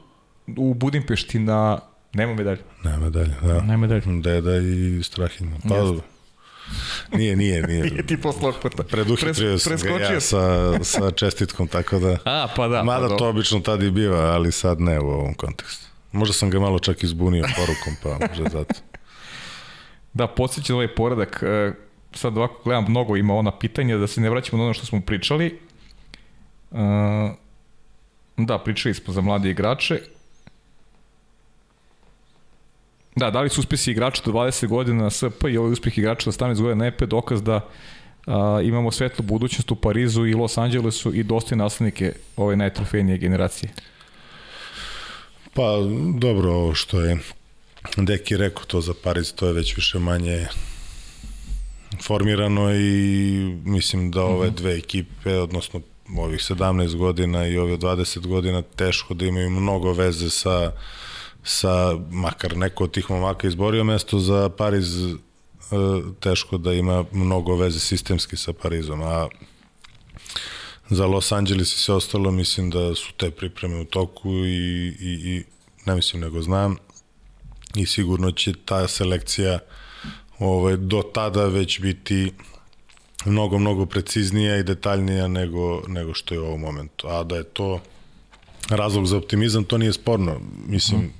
u 0.56 0.74
Budimpešti 0.74 1.38
na... 1.38 1.78
Nema 2.12 2.34
medalju. 2.34 2.62
Nema 2.84 2.98
medalju, 2.98 3.32
da. 3.42 3.60
Nema 3.60 3.76
medalju. 3.76 4.20
Deda 4.22 4.56
i 4.56 5.02
Strahinja. 5.02 5.56
Pa, 5.68 5.76
Jeste. 5.76 6.13
Nije, 7.12 7.36
nije, 7.36 7.62
nije. 7.62 7.82
nije 7.90 8.06
ti 8.06 8.20
posle 8.20 8.52
puta. 8.62 8.82
Preduhitrio 8.82 9.58
sam 9.58 9.76
ga 9.76 10.04
ja 10.04 10.20
sa, 10.20 10.74
sa 10.84 11.10
čestitkom, 11.10 11.68
tako 11.68 11.98
da... 11.98 12.18
A, 12.24 12.48
pa 12.56 12.68
da. 12.68 12.82
Mada 12.82 13.08
pa 13.08 13.16
to 13.16 13.28
obično 13.28 13.60
tad 13.60 13.82
i 13.82 13.90
biva, 13.90 14.20
ali 14.20 14.52
sad 14.52 14.80
ne 14.80 15.00
u 15.00 15.08
ovom 15.08 15.34
kontekstu. 15.34 15.86
Možda 16.12 16.32
sam 16.32 16.50
ga 16.50 16.60
malo 16.60 16.78
čak 16.78 17.02
izbunio 17.02 17.44
porukom, 17.56 17.92
pa 18.02 18.18
možda 18.28 18.58
zato. 18.58 18.74
Da, 20.12 20.26
podsjećam 20.26 20.76
ovaj 20.76 20.94
poredak, 20.94 21.42
e, 21.42 21.72
sad 22.12 22.38
ovako 22.38 22.60
gledam, 22.64 22.84
mnogo 22.88 23.16
ima 23.16 23.34
ona 23.34 23.58
pitanja, 23.58 23.96
da 23.96 24.06
se 24.06 24.20
ne 24.20 24.30
vraćamo 24.30 24.58
na 24.58 24.64
ono 24.64 24.74
što 24.74 24.86
smo 24.86 25.00
pričali. 25.00 25.60
E, 26.72 26.78
da, 28.36 28.58
pričali 28.58 28.94
smo 28.94 29.14
za 29.14 29.20
mlade 29.20 29.50
igrače. 29.50 30.00
Da, 33.16 33.30
da 33.30 33.40
li 33.40 33.48
su 33.48 33.60
uspesi 33.60 33.90
igrača 33.90 34.22
do 34.24 34.32
20 34.32 34.66
godina 34.66 35.02
na 35.02 35.10
SP 35.18 35.40
i 35.50 35.58
ovaj 35.58 35.72
uspeh 35.72 35.98
igrača 35.98 36.30
do 36.30 36.32
18 36.32 36.60
godina 36.60 36.74
na 36.74 36.86
EP 36.86 37.02
dokaz 37.02 37.42
da 37.42 37.68
a, 38.26 38.60
imamo 38.64 38.90
svetlu 38.90 39.24
budućnost 39.24 39.70
u 39.70 39.76
Parizu 39.76 40.26
i 40.26 40.34
Los 40.34 40.58
Angelesu 40.58 41.14
i 41.14 41.22
dosta 41.22 41.56
naslednike 41.56 42.12
ove 42.36 42.56
najtrofejnije 42.56 43.18
generacije? 43.18 43.72
Pa, 45.54 45.62
dobro, 46.14 46.52
ovo 46.52 46.74
što 46.74 47.00
je 47.00 47.18
Deki 47.96 48.36
rekao 48.36 48.64
to 48.64 48.80
za 48.80 48.94
Pariz, 49.02 49.34
to 49.34 49.46
je 49.46 49.52
već 49.52 49.76
više 49.76 49.98
manje 49.98 50.46
formirano 52.02 52.74
i 52.74 53.32
mislim 53.64 54.10
da 54.10 54.22
ove 54.22 54.46
mhm. 54.46 54.56
dve 54.56 54.76
ekipe, 54.76 55.38
odnosno 55.38 55.80
ovih 56.16 56.40
17 56.40 56.96
godina 56.96 57.46
i 57.46 57.58
ove 57.58 57.76
20 57.78 58.26
godina, 58.26 58.62
teško 58.62 59.14
da 59.14 59.26
imaju 59.26 59.50
mnogo 59.50 59.92
veze 59.92 60.30
sa 60.30 60.72
sa, 61.44 61.98
makar 62.10 62.56
neko 62.56 62.84
od 62.84 62.90
tih 62.90 63.10
momaka 63.10 63.48
izborio 63.48 63.84
mesto 63.84 64.18
za 64.18 64.48
Pariz, 64.48 65.04
e, 65.04 65.14
teško 66.20 66.58
da 66.58 66.72
ima 66.72 67.04
mnogo 67.12 67.56
veze 67.56 67.80
sistemski 67.80 68.36
sa 68.36 68.52
Parizom, 68.52 69.02
a 69.02 69.28
za 70.90 71.06
Los 71.06 71.32
Angeles 71.32 71.74
i 71.74 71.78
sve 71.78 71.94
ostalo 71.94 72.30
mislim 72.30 72.70
da 72.70 72.94
su 72.94 73.12
te 73.16 73.30
pripreme 73.30 73.80
u 73.80 73.84
toku 73.84 74.30
i, 74.30 74.88
i, 75.00 75.34
i 75.34 75.44
ne 75.86 75.94
mislim 75.94 76.22
nego 76.22 76.42
znam 76.42 76.76
i 77.74 77.86
sigurno 77.86 78.30
će 78.30 78.52
ta 78.64 78.88
selekcija 78.88 79.58
ovaj, 80.38 80.76
do 80.76 81.02
tada 81.14 81.44
već 81.44 81.80
biti 81.80 82.32
mnogo, 83.24 83.58
mnogo 83.58 83.86
preciznija 83.86 84.56
i 84.56 84.62
detaljnija 84.62 85.28
nego, 85.28 85.82
nego 85.88 86.14
što 86.14 86.34
je 86.34 86.40
u 86.40 86.44
ovom 86.44 86.60
momentu. 86.60 87.08
A 87.08 87.24
da 87.24 87.36
je 87.36 87.44
to 87.44 87.80
razlog 88.68 89.06
za 89.06 89.16
optimizam, 89.16 89.64
to 89.64 89.78
nije 89.78 89.92
sporno. 89.92 90.40
Mislim, 90.66 91.00
mm. 91.00 91.12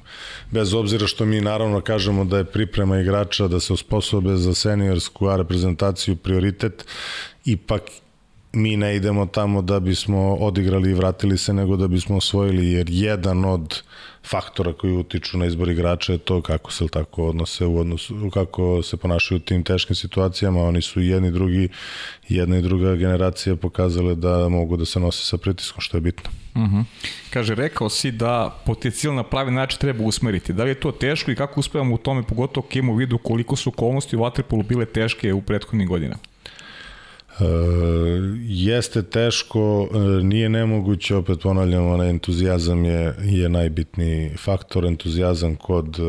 bez 0.50 0.74
obzira 0.74 1.06
što 1.06 1.24
mi 1.24 1.40
naravno 1.40 1.80
kažemo 1.80 2.24
da 2.24 2.38
je 2.38 2.44
priprema 2.44 3.00
igrača 3.00 3.48
da 3.48 3.60
se 3.60 3.72
osposobe 3.72 4.36
za 4.36 4.54
seniorsku 4.54 5.36
reprezentaciju 5.36 6.16
prioritet, 6.16 6.86
ipak 7.44 7.82
mi 8.54 8.76
ne 8.76 8.96
idemo 8.96 9.26
tamo 9.26 9.62
da 9.62 9.80
bismo 9.80 10.34
odigrali 10.34 10.90
i 10.90 10.94
vratili 10.94 11.38
se, 11.38 11.52
nego 11.52 11.76
da 11.76 11.88
bismo 11.88 12.16
osvojili, 12.16 12.70
jer 12.70 12.86
jedan 12.90 13.44
od 13.44 13.82
faktora 14.26 14.72
koji 14.72 14.92
utiču 14.92 15.38
na 15.38 15.46
izbor 15.46 15.68
igrača 15.68 16.12
je 16.12 16.18
to 16.18 16.42
kako 16.42 16.72
se 16.72 16.88
tako 16.88 17.26
odnose 17.26 17.66
u 17.66 17.78
odnosu, 17.78 18.30
kako 18.34 18.82
se 18.82 18.96
ponašaju 18.96 19.36
u 19.36 19.40
tim 19.40 19.62
teškim 19.62 19.96
situacijama, 19.96 20.62
oni 20.62 20.82
su 20.82 21.00
i 21.00 21.08
jedni 21.08 21.30
drugi, 21.30 21.68
jedna 22.28 22.58
i 22.58 22.62
druga 22.62 22.94
generacija 22.94 23.56
pokazale 23.56 24.14
da 24.14 24.48
mogu 24.48 24.76
da 24.76 24.84
se 24.84 25.00
nose 25.00 25.26
sa 25.26 25.36
pritiskom, 25.36 25.80
što 25.80 25.96
je 25.96 26.00
bitno. 26.00 26.30
Uh 26.54 26.62
mhm. 26.62 26.76
-huh. 26.76 26.84
Kaže, 27.30 27.54
rekao 27.54 27.88
si 27.88 28.10
da 28.10 28.62
potencijal 28.66 29.14
na 29.14 29.22
pravi 29.22 29.50
način 29.50 29.80
treba 29.80 30.04
usmeriti. 30.04 30.52
Da 30.52 30.64
li 30.64 30.70
je 30.70 30.80
to 30.80 30.92
teško 30.92 31.30
i 31.30 31.36
kako 31.36 31.60
uspevamo 31.60 31.94
u 31.94 31.98
tome, 31.98 32.22
pogotovo 32.22 32.66
imamo 32.72 32.96
vidu 32.96 33.18
koliko 33.18 33.56
su 33.56 33.70
okolnosti 33.70 34.16
u 34.16 34.20
Vatripolu 34.20 34.62
bile 34.62 34.86
teške 34.86 35.32
u 35.32 35.42
prethodnim 35.42 35.88
godinama? 35.88 36.33
E, 37.40 37.44
jeste 38.42 39.02
teško, 39.02 39.88
e, 39.94 39.98
nije 40.24 40.48
nemoguće, 40.48 41.16
opet 41.16 41.40
ponavljam, 41.42 41.86
onaj 41.86 42.10
entuzijazam 42.10 42.84
je, 42.84 43.14
je 43.22 43.48
najbitniji 43.48 44.36
faktor, 44.36 44.84
entuzijazam 44.84 45.56
kod, 45.56 45.98
e, 45.98 46.02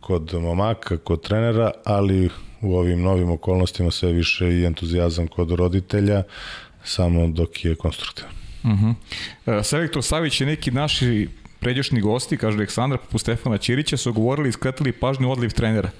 kod 0.00 0.34
momaka, 0.34 0.96
kod 0.96 1.22
trenera, 1.22 1.70
ali 1.84 2.28
u 2.60 2.76
ovim 2.76 3.02
novim 3.02 3.30
okolnostima 3.30 3.90
sve 3.90 4.12
više 4.12 4.48
i 4.48 4.64
entuzijazam 4.64 5.28
kod 5.28 5.50
roditelja, 5.50 6.22
samo 6.84 7.26
dok 7.26 7.64
je 7.64 7.74
konstruktivan. 7.74 8.32
Uh 8.64 8.70
-huh. 8.70 9.62
Selektor 9.62 10.02
Savić 10.02 10.40
je 10.40 10.46
neki 10.46 10.70
naši 10.70 11.28
pređošni 11.60 12.00
gosti, 12.00 12.36
kaže 12.36 12.56
Aleksandar, 12.56 12.98
poput 12.98 13.20
Stefana 13.20 13.58
Ćirića, 13.58 13.96
su 13.96 14.12
govorili 14.12 14.48
i 14.48 14.52
skretali 14.52 14.92
pažnju 14.92 15.30
odliv 15.30 15.50
trenera. 15.50 15.90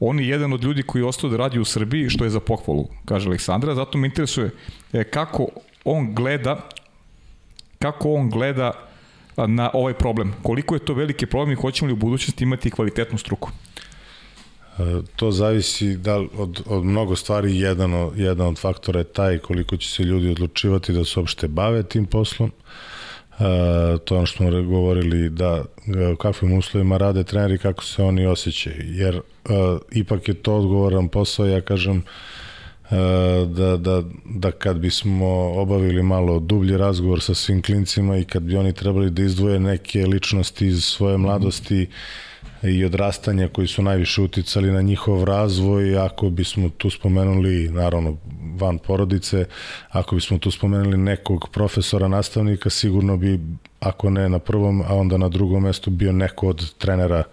On 0.00 0.20
je 0.20 0.28
jedan 0.28 0.52
od 0.52 0.64
ljudi 0.64 0.82
koji 0.82 1.02
je 1.02 1.06
ostao 1.06 1.30
da 1.30 1.36
radi 1.36 1.58
u 1.58 1.64
Srbiji, 1.64 2.10
što 2.10 2.24
je 2.24 2.30
za 2.30 2.40
pohvalu, 2.40 2.86
kaže 3.04 3.28
Aleksandra, 3.28 3.74
zato 3.74 3.98
me 3.98 4.06
interesuje 4.06 4.50
e, 4.92 5.04
kako 5.04 5.46
on 5.84 6.14
gleda 6.14 6.68
kako 7.78 8.12
on 8.12 8.30
gleda 8.30 8.72
na 9.46 9.70
ovaj 9.74 9.94
problem. 9.94 10.34
Koliko 10.42 10.74
je 10.74 10.84
to 10.84 10.94
veliki 10.94 11.26
problem 11.26 11.52
i 11.52 11.60
hoćemo 11.60 11.86
li 11.86 11.92
u 11.92 11.96
budućnosti 11.96 12.44
imati 12.44 12.70
kvalitetnu 12.70 13.18
struku? 13.18 13.50
E, 14.78 14.82
to 15.16 15.30
zavisi 15.30 15.96
da 15.96 16.16
od, 16.16 16.62
od 16.66 16.84
mnogo 16.84 17.16
stvari. 17.16 17.58
Jedan 17.58 17.94
od, 17.94 18.18
jedan 18.18 18.46
od 18.46 18.58
faktora 18.58 19.00
je 19.00 19.04
taj 19.04 19.38
koliko 19.38 19.76
će 19.76 19.88
se 19.88 20.02
ljudi 20.02 20.30
odlučivati 20.30 20.92
da 20.92 21.04
se 21.04 21.20
uopšte 21.20 21.48
bave 21.48 21.82
tim 21.82 22.06
poslom. 22.06 22.48
Uh, 22.48 22.87
to 24.04 24.14
je 24.14 24.18
ono 24.18 24.26
što 24.26 24.36
smo 24.36 24.50
govorili 24.50 25.28
da 25.28 25.64
u 26.12 26.16
kakvim 26.16 26.58
uslovima 26.58 26.96
rade 26.96 27.24
treneri 27.24 27.58
kako 27.58 27.84
se 27.84 28.02
oni 28.02 28.26
osjećaju. 28.26 28.76
Jer 28.78 29.16
uh, 29.16 29.22
ipak 29.92 30.28
je 30.28 30.34
to 30.34 30.54
odgovoran 30.54 31.08
posao 31.08 31.46
ja 31.46 31.60
kažem 31.60 32.02
da, 33.46 33.76
da, 33.76 34.02
da 34.24 34.50
kad 34.50 34.78
bismo 34.78 35.26
obavili 35.56 36.02
malo 36.02 36.40
dublji 36.40 36.76
razgovor 36.76 37.20
sa 37.20 37.34
svim 37.34 37.62
klincima 37.62 38.16
i 38.16 38.24
kad 38.24 38.42
bi 38.42 38.56
oni 38.56 38.72
trebali 38.72 39.10
da 39.10 39.22
izdvoje 39.22 39.60
neke 39.60 40.06
ličnosti 40.06 40.66
iz 40.66 40.84
svoje 40.84 41.16
mladosti 41.16 41.86
i 42.62 42.84
odrastanja 42.84 43.48
koji 43.48 43.66
su 43.66 43.82
najviše 43.82 44.22
uticali 44.22 44.72
na 44.72 44.82
njihov 44.82 45.24
razvoj, 45.24 45.98
ako 45.98 46.30
bismo 46.30 46.68
tu 46.68 46.90
spomenuli, 46.90 47.68
naravno 47.68 48.16
van 48.60 48.78
porodice, 48.78 49.44
ako 49.88 50.14
bismo 50.14 50.38
tu 50.38 50.50
spomenuli 50.50 50.96
nekog 50.96 51.48
profesora, 51.52 52.08
nastavnika, 52.08 52.70
sigurno 52.70 53.16
bi, 53.16 53.40
ako 53.80 54.10
ne 54.10 54.28
na 54.28 54.38
prvom, 54.38 54.82
a 54.82 54.94
onda 54.94 55.16
na 55.16 55.28
drugom 55.28 55.62
mestu 55.62 55.90
bio 55.90 56.12
neko 56.12 56.48
od 56.48 56.74
trenera 56.78 57.24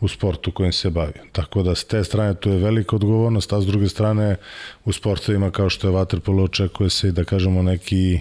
u 0.00 0.08
sportu 0.08 0.52
kojim 0.52 0.72
se 0.72 0.90
bavi. 0.90 1.12
Tako 1.32 1.62
da 1.62 1.74
s 1.74 1.84
te 1.84 2.04
strane 2.04 2.34
tu 2.34 2.50
je 2.50 2.58
velika 2.58 2.96
odgovornost, 2.96 3.52
a 3.52 3.60
s 3.60 3.66
druge 3.66 3.88
strane 3.88 4.36
u 4.84 4.92
sportovima 4.92 5.50
kao 5.50 5.70
što 5.70 5.88
je 5.88 5.94
Waterpolo 5.94 6.44
očekuje 6.44 6.90
se 6.90 7.08
i 7.08 7.12
da 7.12 7.24
kažemo 7.24 7.62
neki 7.62 8.20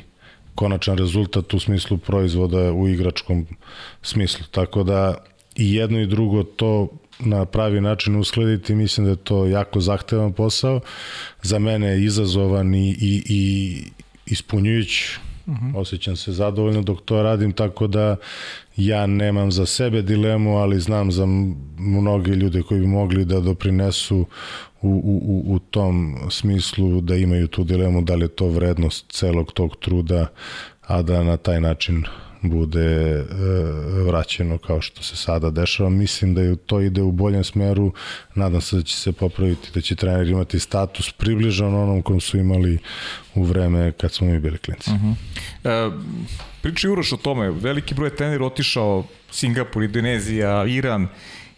konačan 0.55 0.97
rezultat 0.97 1.53
u 1.53 1.59
smislu 1.59 1.97
proizvoda 1.97 2.73
u 2.73 2.87
igračkom 2.87 3.45
smislu. 4.01 4.45
Tako 4.51 4.83
da 4.83 5.15
i 5.55 5.75
jedno 5.75 5.99
i 5.99 6.07
drugo 6.07 6.43
to 6.43 6.87
na 7.19 7.45
pravi 7.45 7.81
način 7.81 8.15
uskladiti, 8.15 8.75
mislim 8.75 9.05
da 9.05 9.11
je 9.11 9.23
to 9.23 9.45
jako 9.45 9.79
zahtevan 9.79 10.33
posao. 10.33 10.79
Za 11.41 11.59
mene 11.59 11.87
je 11.87 12.03
izazovan 12.03 12.75
i, 12.75 12.89
i, 12.89 13.23
i 13.29 13.83
ispunjujući 14.25 15.19
Uh 15.45 15.53
-huh. 15.53 15.77
Osjećam 15.77 16.15
se 16.15 16.31
zadovoljno 16.31 16.81
dok 16.81 17.01
to 17.01 17.23
radim, 17.23 17.51
tako 17.51 17.87
da 17.87 18.15
ja 18.77 19.07
nemam 19.07 19.51
za 19.51 19.65
sebe 19.65 20.01
dilemu, 20.01 20.57
ali 20.57 20.79
znam 20.79 21.11
za 21.11 21.25
mnoge 21.77 22.31
ljude 22.31 22.61
koji 22.61 22.79
bi 22.79 22.87
mogli 22.87 23.25
da 23.25 23.39
doprinesu 23.39 24.25
u, 24.81 24.89
u, 25.25 25.43
u 25.55 25.59
tom 25.59 26.17
smislu 26.29 27.01
da 27.01 27.15
imaju 27.15 27.47
tu 27.47 27.63
dilemu 27.63 28.01
da 28.01 28.15
li 28.15 28.25
je 28.25 28.27
to 28.27 28.47
vrednost 28.47 29.05
celog 29.09 29.51
tog 29.51 29.75
truda, 29.75 30.27
a 30.81 31.01
da 31.01 31.23
na 31.23 31.37
taj 31.37 31.61
način 31.61 32.03
bude 32.43 32.85
e, 32.85 33.25
vraćeno 34.05 34.57
kao 34.57 34.81
što 34.81 35.03
se 35.03 35.15
sada 35.15 35.49
dešava. 35.49 35.89
Mislim 35.89 36.33
da 36.33 36.41
je 36.41 36.55
to 36.55 36.81
ide 36.81 37.01
u 37.01 37.11
boljem 37.11 37.43
smeru, 37.43 37.93
nadam 38.35 38.61
se 38.61 38.75
da 38.75 38.83
će 38.83 38.95
se 38.95 39.11
popraviti, 39.11 39.69
da 39.73 39.81
će 39.81 39.95
trener 39.95 40.27
imati 40.27 40.59
status 40.59 41.11
približan 41.11 41.75
onom 41.75 42.01
kom 42.01 42.21
su 42.21 42.37
imali 42.37 42.77
u 43.35 43.43
vreme 43.43 43.91
kad 43.91 44.13
smo 44.13 44.27
mi 44.27 44.39
bili 44.39 44.57
klinci. 44.57 44.89
Uh 44.89 44.95
mhm. 44.95 45.11
-huh. 45.63 45.89
e, 45.89 45.91
priča 46.61 46.91
Uroš 46.91 47.13
o 47.13 47.17
tome, 47.17 47.51
veliki 47.51 47.95
broj 47.95 48.15
trenera 48.15 48.45
otišao 48.45 49.03
Singapur, 49.31 49.83
Indonezija, 49.83 50.65
Iran, 50.65 51.07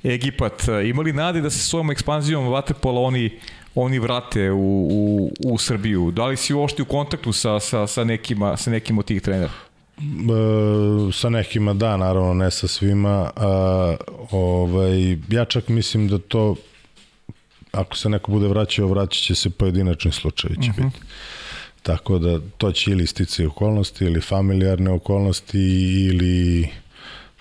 Egipat, 0.04 0.64
imali 0.86 1.14
nade 1.14 1.42
da 1.42 1.50
se 1.50 1.60
s 1.60 1.74
ovom 1.74 1.92
ekspanzijom 1.92 2.48
Vaterpola 2.48 3.02
oni 3.02 3.40
oni 3.76 4.00
vrate 4.00 4.52
u, 4.52 4.88
u, 4.92 5.32
u 5.46 5.58
Srbiju. 5.58 6.12
Da 6.12 6.26
li 6.26 6.38
si 6.38 6.54
uopšte 6.54 6.82
u 6.82 6.86
kontaktu 6.86 7.34
sa, 7.34 7.60
sa, 7.60 7.88
sa, 7.88 8.04
nekima, 8.04 8.58
sa 8.58 8.72
nekim 8.72 8.98
od 8.98 9.06
tih 9.06 9.22
trenera? 9.22 9.52
E, 9.98 11.12
sa 11.14 11.30
nekima 11.30 11.74
da, 11.74 11.98
naravno 11.98 12.34
ne 12.34 12.52
sa 12.52 12.68
svima. 12.68 13.32
A, 13.36 13.96
ovaj, 14.32 15.18
ja 15.30 15.46
čak 15.46 15.68
mislim 15.68 16.08
da 16.08 16.18
to 16.18 16.56
ako 17.76 17.98
se 17.98 18.10
neko 18.10 18.32
bude 18.32 18.48
vraćao, 18.48 18.88
vraćat 18.88 19.24
će 19.24 19.36
se 19.36 19.50
pojedinačni 19.50 20.12
slučajevi 20.12 20.64
će 20.64 20.70
uh 20.70 20.78
mhm. 20.78 20.88
-huh. 20.88 20.92
biti. 20.92 21.06
Tako 21.84 22.20
da 22.20 22.40
to 22.58 22.72
će 22.72 22.92
ili 22.92 23.08
stici 23.08 23.46
okolnosti 23.46 24.06
ili 24.06 24.22
familijarne 24.22 24.92
okolnosti 24.92 25.60
ili 26.10 26.68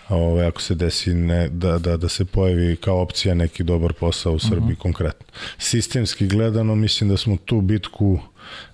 ovaj, 0.08 0.46
ako 0.46 0.62
se 0.62 0.74
desi 0.74 1.14
ne, 1.14 1.48
da, 1.48 1.78
da, 1.78 1.96
da 1.96 2.08
se 2.08 2.24
pojavi 2.24 2.76
kao 2.76 3.00
opcija 3.00 3.34
neki 3.34 3.62
dobar 3.64 3.92
posao 3.92 4.32
u 4.32 4.38
Srbiji 4.38 4.58
uh 4.58 4.64
mhm. 4.64 4.72
-huh. 4.72 4.82
konkretno. 4.82 5.26
Sistemski 5.58 6.26
gledano 6.26 6.74
mislim 6.74 7.10
da 7.10 7.16
smo 7.16 7.36
tu 7.36 7.60
bitku 7.60 8.18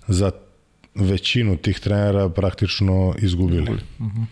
za 0.07 0.31
većinu 0.95 1.57
tih 1.57 1.79
trenera 1.79 2.29
praktično 2.29 3.15
izgubili. 3.19 3.71
Uh 3.71 4.05
-huh. 4.05 4.25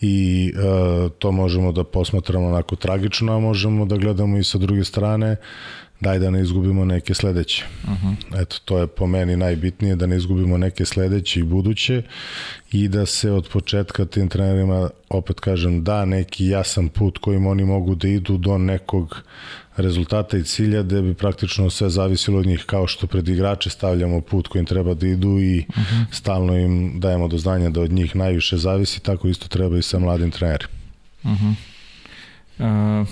I 0.00 0.52
uh, 0.54 1.12
to 1.18 1.32
možemo 1.32 1.72
da 1.72 1.84
posmatramo 1.84 2.46
onako 2.46 2.76
tragično, 2.76 3.36
a 3.36 3.40
možemo 3.40 3.84
da 3.84 3.96
gledamo 3.96 4.38
i 4.38 4.44
sa 4.44 4.58
druge 4.58 4.84
strane 4.84 5.36
daj 6.00 6.18
da 6.18 6.30
ne 6.30 6.40
izgubimo 6.40 6.84
neke 6.84 7.14
sledeće. 7.14 7.64
Uh 7.84 7.90
-huh. 7.90 8.42
Eto, 8.42 8.56
to 8.64 8.78
je 8.78 8.86
po 8.86 9.06
meni 9.06 9.36
najbitnije, 9.36 9.96
da 9.96 10.06
ne 10.06 10.16
izgubimo 10.16 10.58
neke 10.58 10.84
sledeće 10.84 11.40
i 11.40 11.42
buduće 11.42 12.02
i 12.72 12.88
da 12.88 13.06
se 13.06 13.30
od 13.30 13.48
početka 13.48 14.04
tim 14.04 14.28
trenerima, 14.28 14.90
opet 15.08 15.40
kažem, 15.40 15.84
da 15.84 16.04
neki 16.04 16.46
jasan 16.46 16.88
put 16.88 17.18
kojim 17.18 17.46
oni 17.46 17.64
mogu 17.64 17.94
da 17.94 18.08
idu 18.08 18.36
do 18.36 18.58
nekog 18.58 19.22
rezultata 19.76 20.36
i 20.36 20.44
cilja 20.44 20.82
da 20.82 21.02
bi 21.02 21.14
praktično 21.14 21.70
sve 21.70 21.90
zavisilo 21.90 22.38
od 22.38 22.46
njih 22.46 22.64
kao 22.66 22.86
što 22.86 23.06
pred 23.06 23.28
igrače 23.28 23.70
stavljamo 23.70 24.20
put 24.20 24.48
kojim 24.48 24.66
treba 24.66 24.94
da 24.94 25.06
idu 25.06 25.40
i 25.40 25.58
uh. 25.68 25.76
-huh. 25.76 26.04
stalno 26.10 26.58
im 26.58 27.00
dajemo 27.00 27.28
do 27.28 27.38
znanja 27.38 27.70
da 27.70 27.80
od 27.80 27.92
njih 27.92 28.16
najviše 28.16 28.56
zavisi, 28.56 29.00
tako 29.00 29.28
isto 29.28 29.48
treba 29.48 29.78
i 29.78 29.82
sa 29.82 29.98
mladim 29.98 30.30
trenerima. 30.30 30.68
Uh 31.22 31.30
-huh. 32.58 33.02
uh, 33.02 33.08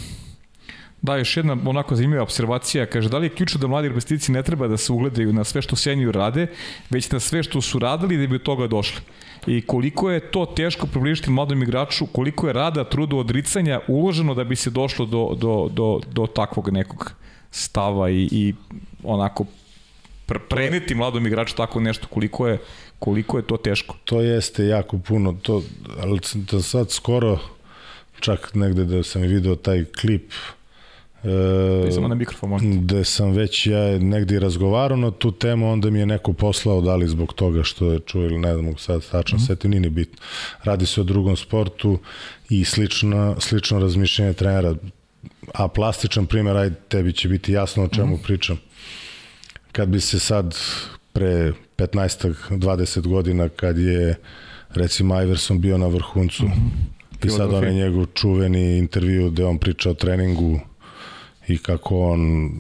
da, 1.03 1.17
još 1.17 1.37
jedna 1.37 1.57
onako 1.67 1.97
zanimljiva 1.97 2.23
observacija, 2.23 2.87
kaže 2.87 3.09
da 3.09 3.19
li 3.19 3.27
je 3.27 3.35
ključno 3.35 3.61
da 3.61 3.67
mladi 3.67 3.89
reprezentativci 3.89 4.33
ne 4.33 4.43
treba 4.43 4.69
da 4.69 4.77
se 4.77 4.93
ugledaju 4.93 5.33
na 5.33 5.45
sve 5.45 5.63
što 5.63 5.77
seniju 5.77 6.13
rade, 6.13 6.47
već 6.91 7.11
na 7.11 7.21
sve 7.21 7.43
što 7.43 7.61
su 7.61 7.79
radili 7.79 8.17
da 8.17 8.27
bi 8.27 8.37
od 8.37 8.43
toga 8.43 8.67
došli 8.67 9.01
i 9.47 9.61
koliko 9.61 10.11
je 10.11 10.21
to 10.21 10.47
teško 10.47 10.87
približiti 10.87 11.31
mladom 11.31 11.63
igraču, 11.63 12.07
koliko 12.07 12.47
je 12.47 12.53
rada, 12.53 12.85
truda, 12.85 13.17
odricanja 13.17 13.81
uloženo 13.89 14.35
da 14.35 14.45
bi 14.45 14.57
se 14.57 14.71
došlo 14.71 15.07
do, 15.07 15.35
do, 15.37 15.69
do, 15.73 16.01
do 16.13 16.27
takvog 16.27 16.69
nekog 16.73 17.13
stava 17.51 18.11
i, 18.11 18.29
i 18.31 18.55
onako 19.03 19.45
pr 20.27 20.39
preneti 20.49 20.95
mladom 20.95 21.27
igraču 21.27 21.57
tako 21.57 21.81
nešto, 21.81 22.07
koliko 22.07 22.49
je, 22.49 22.59
koliko 22.99 23.37
je 23.39 23.47
to 23.47 23.57
teško. 23.57 23.97
To 24.05 24.21
jeste 24.21 24.67
jako 24.67 24.99
puno, 24.99 25.37
to, 25.43 25.63
ali 26.01 26.21
da 26.35 26.63
sad 26.63 26.91
skoro, 26.91 27.39
čak 28.21 28.55
negde 28.55 28.85
da 28.85 29.03
sam 29.03 29.23
video 29.23 29.57
taj 29.57 29.85
klip, 29.85 30.33
E, 31.25 31.93
samo 31.93 32.09
na 32.09 32.15
mikrofon 32.15 32.51
možete. 32.51 32.77
Gde 32.77 33.05
sam 33.05 33.33
već 33.33 33.67
ja 33.67 33.99
negdje 33.99 34.41
razgovarao 34.41 34.97
na 34.97 35.11
tu 35.11 35.33
temu, 35.33 35.73
onda 35.73 35.91
mi 35.91 35.99
je 35.99 36.07
neko 36.07 36.33
poslao 36.33 36.81
da 36.81 36.97
li 36.97 37.09
zbog 37.09 37.33
toga 37.33 37.63
što 37.63 37.93
je 37.93 38.01
čuo 38.01 38.23
ili 38.23 38.39
ne 38.39 38.55
znam 38.55 38.77
sad 38.77 39.11
tačno 39.11 39.39
mm 39.39 39.41
-hmm. 39.41 39.47
seti, 39.47 39.69
nije 39.69 39.91
bitno. 39.91 40.19
Radi 40.65 40.87
se 40.87 41.01
o 41.01 41.05
drugom 41.05 41.37
sportu 41.37 41.99
i 42.49 42.65
slično, 42.65 43.37
slično 43.39 43.79
razmišljanje 43.79 44.33
trenera. 44.33 44.75
A 45.55 45.69
plastičan 45.69 46.27
primjer, 46.27 46.57
ajde, 46.57 46.77
tebi 46.89 47.13
će 47.13 47.29
biti 47.29 47.53
jasno 47.53 47.85
o 47.85 47.89
čemu 47.89 48.15
mm 48.15 48.19
-hmm. 48.19 48.23
pričam. 48.23 48.59
Kad 49.73 49.89
bi 49.89 50.01
se 50.01 50.19
sad 50.19 50.57
pre 51.13 51.53
15-20 51.77 53.09
godina, 53.09 53.49
kad 53.49 53.79
je 53.79 54.15
recimo 54.71 55.23
Iverson 55.23 55.61
bio 55.61 55.79
na 55.79 55.87
vrhuncu 55.87 56.45
mm 56.45 56.53
-hmm. 56.53 57.27
i 57.27 57.31
sad 57.31 57.53
onaj 57.53 57.75
njegov 57.75 58.07
čuveni 58.15 58.79
intervju 58.79 59.31
gde 59.31 59.45
on 59.45 59.59
priča 59.59 59.91
o 59.91 59.95
treningu 59.95 60.61
i 61.49 61.59
kako 61.59 62.01
on 62.01 62.51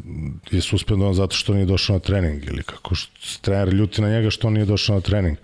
je 0.50 0.60
suspendovan 0.60 1.14
zato 1.14 1.36
što 1.36 1.54
nije 1.54 1.66
došao 1.66 1.94
na 1.94 2.00
trening 2.00 2.44
ili 2.44 2.62
kako 2.62 2.94
trener 3.40 3.74
ljuti 3.74 4.02
na 4.02 4.10
njega 4.10 4.30
što 4.30 4.46
on 4.46 4.52
nije 4.52 4.66
došao 4.66 4.94
na 4.94 5.00
trening 5.00 5.36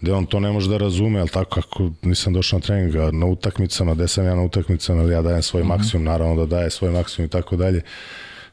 gde 0.00 0.12
on 0.12 0.26
to 0.26 0.40
ne 0.40 0.52
može 0.52 0.70
da 0.70 0.76
razume, 0.76 1.20
ali 1.20 1.28
tako 1.28 1.60
kako 1.60 1.90
nisam 2.02 2.32
došao 2.32 2.58
na 2.58 2.66
trening, 2.66 2.96
a 2.96 3.10
na 3.10 3.26
utakmicama, 3.26 3.94
gde 3.94 4.08
sam 4.08 4.24
ja 4.24 4.34
na 4.34 4.42
utakmicama, 4.42 5.02
ali 5.02 5.12
ja 5.12 5.22
dajem 5.22 5.42
svoj 5.42 5.62
mm 5.62 5.66
-hmm. 5.66 5.68
maksimum, 5.68 6.04
naravno 6.04 6.36
da 6.36 6.46
daje 6.46 6.70
svoj 6.70 6.90
maksimum 6.90 7.26
i 7.26 7.30
tako 7.30 7.56
dalje. 7.56 7.82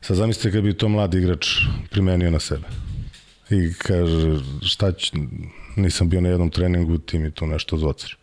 Sad 0.02 0.18
zamislite 0.18 0.52
kad 0.52 0.64
bi 0.64 0.74
to 0.74 0.90
mladi 0.90 1.18
igrač 1.18 1.48
primenio 1.92 2.32
na 2.32 2.40
sebe. 2.40 2.68
I 3.50 3.74
kaže, 3.78 4.40
šta 4.62 4.92
će, 4.92 5.12
nisam 5.76 6.10
bio 6.10 6.22
na 6.22 6.30
jednom 6.30 6.50
treningu, 6.50 6.98
ti 6.98 7.20
mi 7.20 7.32
tu 7.32 7.48
nešto 7.48 7.78
zvoceš. 7.78 8.18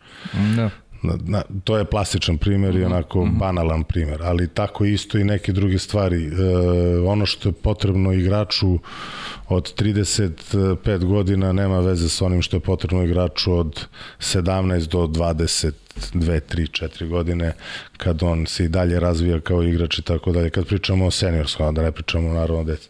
Da 0.55 0.69
na, 1.03 1.13
na, 1.25 1.41
to 1.63 1.77
je 1.77 1.85
plastičan 1.85 2.37
primer 2.37 2.75
i 2.75 2.79
mhm, 2.79 2.91
onako 2.91 3.25
mm 3.25 3.29
-hmm. 3.29 3.39
banalan 3.39 3.83
primer, 3.83 4.21
ali 4.23 4.47
tako 4.47 4.85
isto 4.85 5.17
i 5.17 5.23
neke 5.23 5.51
druge 5.51 5.79
stvari. 5.79 6.25
E, 6.25 6.31
ono 6.99 7.25
što 7.25 7.49
je 7.49 7.53
potrebno 7.53 8.13
igraču 8.13 8.79
od 9.47 9.73
35 9.81 11.05
godina 11.05 11.51
nema 11.51 11.79
veze 11.79 12.09
sa 12.09 12.25
onim 12.25 12.41
što 12.41 12.57
je 12.57 12.61
potrebno 12.61 13.03
igraču 13.03 13.53
od 13.53 13.85
17 14.19 14.87
do 14.87 14.99
22, 14.99 15.71
3, 16.13 16.39
4 16.49 17.07
godine 17.07 17.53
kad 17.97 18.23
on 18.23 18.45
se 18.45 18.65
i 18.65 18.67
dalje 18.67 18.99
razvija 18.99 19.39
kao 19.39 19.63
igrač 19.63 19.99
i 19.99 20.01
tako 20.01 20.31
dalje. 20.31 20.49
Kad 20.49 20.65
pričamo 20.65 21.05
o 21.05 21.11
seniorskom, 21.11 21.75
da 21.75 21.81
ne 21.81 21.91
pričamo 21.91 22.33
naravno 22.33 22.61
o 22.61 22.63
deci. 22.63 22.89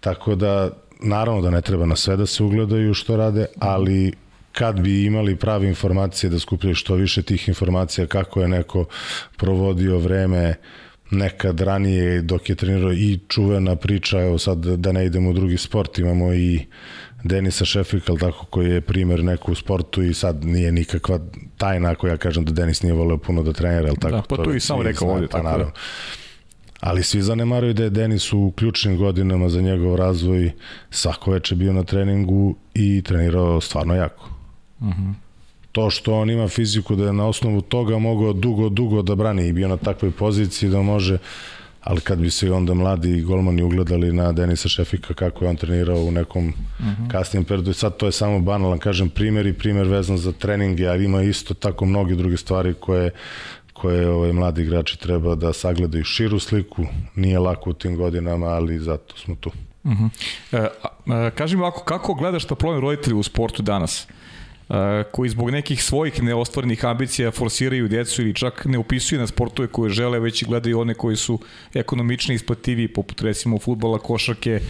Tako 0.00 0.34
da, 0.34 0.70
naravno 1.00 1.42
da 1.42 1.50
ne 1.50 1.60
treba 1.60 1.86
na 1.86 1.96
sve 1.96 2.16
da 2.16 2.26
se 2.26 2.42
ugledaju 2.42 2.94
što 2.94 3.16
rade, 3.16 3.46
ali 3.58 4.12
kad 4.52 4.80
bi 4.80 5.04
imali 5.04 5.36
prave 5.36 5.68
informacije 5.68 6.30
da 6.30 6.38
skupljaju 6.38 6.74
što 6.74 6.94
više 6.94 7.22
tih 7.22 7.48
informacija 7.48 8.06
kako 8.06 8.42
je 8.42 8.48
neko 8.48 8.84
provodio 9.36 9.98
vreme 9.98 10.54
nekad 11.10 11.60
ranije 11.60 12.22
dok 12.22 12.48
je 12.48 12.54
trenirao 12.54 12.92
i 12.92 13.18
čuvena 13.28 13.76
priča, 13.76 14.20
evo 14.20 14.38
sad 14.38 14.58
da 14.58 14.92
ne 14.92 15.06
idemo 15.06 15.30
u 15.30 15.32
drugi 15.32 15.56
sport, 15.56 15.98
imamo 15.98 16.34
i 16.34 16.66
Denisa 17.24 17.64
Šefika, 17.64 18.12
tako, 18.20 18.46
koji 18.46 18.70
je 18.70 18.80
primer 18.80 19.24
neku 19.24 19.52
u 19.52 19.54
sportu 19.54 20.02
i 20.02 20.14
sad 20.14 20.44
nije 20.44 20.72
nikakva 20.72 21.18
tajna 21.56 21.90
ako 21.90 22.08
ja 22.08 22.16
kažem 22.16 22.44
da 22.44 22.52
Denis 22.52 22.82
nije 22.82 22.94
voleo 22.94 23.18
puno 23.18 23.42
da 23.42 23.52
trenira, 23.52 23.88
al 23.88 23.96
tako? 23.96 24.16
Da, 24.16 24.22
pa 24.22 24.36
to 24.36 24.54
i 24.54 24.60
sam 24.60 24.80
rekao 24.80 25.08
ovdje, 25.08 25.28
pa, 25.28 25.32
tako 25.32 25.44
naravno. 25.44 25.72
Ali 26.80 27.02
svi 27.02 27.22
zanemaruju 27.22 27.74
da 27.74 27.82
je 27.82 27.90
Denis 27.90 28.32
u 28.32 28.52
ključnim 28.56 28.96
godinama 28.96 29.48
za 29.48 29.60
njegov 29.60 29.96
razvoj 29.96 30.52
svako 30.90 31.30
veče 31.30 31.54
bio 31.54 31.72
na 31.72 31.84
treningu 31.84 32.56
i 32.74 33.02
trenirao 33.02 33.60
stvarno 33.60 33.94
jako. 33.94 34.39
Uh 34.80 34.86
-huh. 34.86 35.12
to 35.72 35.90
što 35.90 36.14
on 36.14 36.30
ima 36.30 36.48
fiziku 36.48 36.96
da 36.96 37.04
je 37.06 37.12
na 37.12 37.26
osnovu 37.26 37.60
toga 37.60 37.98
mogao 37.98 38.32
dugo, 38.32 38.68
dugo 38.68 39.02
da 39.02 39.14
brani 39.14 39.48
i 39.48 39.52
bio 39.52 39.68
na 39.68 39.76
takvoj 39.76 40.10
poziciji 40.10 40.70
da 40.70 40.82
može 40.82 41.18
ali 41.80 42.00
kad 42.00 42.18
bi 42.18 42.30
se 42.30 42.52
onda 42.52 42.74
mladi 42.74 43.22
golmani 43.22 43.62
ugledali 43.62 44.12
na 44.12 44.32
Denisa 44.32 44.68
Šefika 44.68 45.14
kako 45.14 45.44
je 45.44 45.48
on 45.50 45.56
trenirao 45.56 45.96
u 45.96 46.10
nekom 46.10 46.48
uh 46.48 46.84
-huh. 46.84 47.10
kasnijem 47.10 47.44
periodu, 47.44 47.72
sad 47.72 47.96
to 47.96 48.06
je 48.06 48.12
samo 48.12 48.40
banalan, 48.40 48.78
kažem, 48.78 49.08
primer 49.08 49.46
i 49.46 49.52
primer 49.52 49.86
vezan 49.86 50.18
za 50.18 50.32
treninge, 50.32 50.88
ali 50.88 51.04
ima 51.04 51.22
isto 51.22 51.54
tako 51.54 51.84
mnoge 51.84 52.14
druge 52.14 52.36
stvari 52.36 52.74
koje 52.74 53.10
koje 53.72 54.10
ovaj, 54.10 54.32
mladi 54.32 54.62
igrači 54.62 54.98
treba 54.98 55.34
da 55.34 55.52
sagledaju 55.52 56.04
širu 56.04 56.38
sliku, 56.38 56.86
nije 57.14 57.38
lako 57.38 57.70
u 57.70 57.72
tim 57.72 57.96
godinama, 57.96 58.46
ali 58.46 58.78
zato 58.78 59.16
smo 59.16 59.34
tu. 59.34 59.50
Uh 59.84 59.92
-huh. 59.92 60.08
e, 60.52 60.68
a, 61.06 61.30
kaži 61.30 61.56
mi 61.56 61.62
ovako, 61.62 61.84
kako 61.84 62.14
gledaš 62.14 62.44
ta 62.44 62.54
problem 62.54 62.80
roditelji 62.80 63.16
u 63.16 63.22
sportu 63.22 63.62
danas? 63.62 64.06
Koji 65.12 65.30
zbog 65.30 65.50
nekih 65.50 65.82
svojih 65.84 66.22
neostvarenih 66.22 66.84
ambicija 66.84 67.30
forsiraju 67.30 67.88
djecu 67.88 68.22
ili 68.22 68.34
čak 68.34 68.64
ne 68.64 68.78
upisuju 68.78 69.20
na 69.20 69.26
sportove 69.26 69.68
koje 69.68 69.90
žele, 69.90 70.18
već 70.18 70.42
i 70.42 70.44
gledaju 70.44 70.80
one 70.80 70.94
koji 70.94 71.16
su 71.16 71.38
ekonomični 71.74 72.34
isplativi, 72.34 72.88
poput 72.88 73.20
recimo 73.20 73.58
futbola, 73.58 73.98
košarke, 73.98 74.60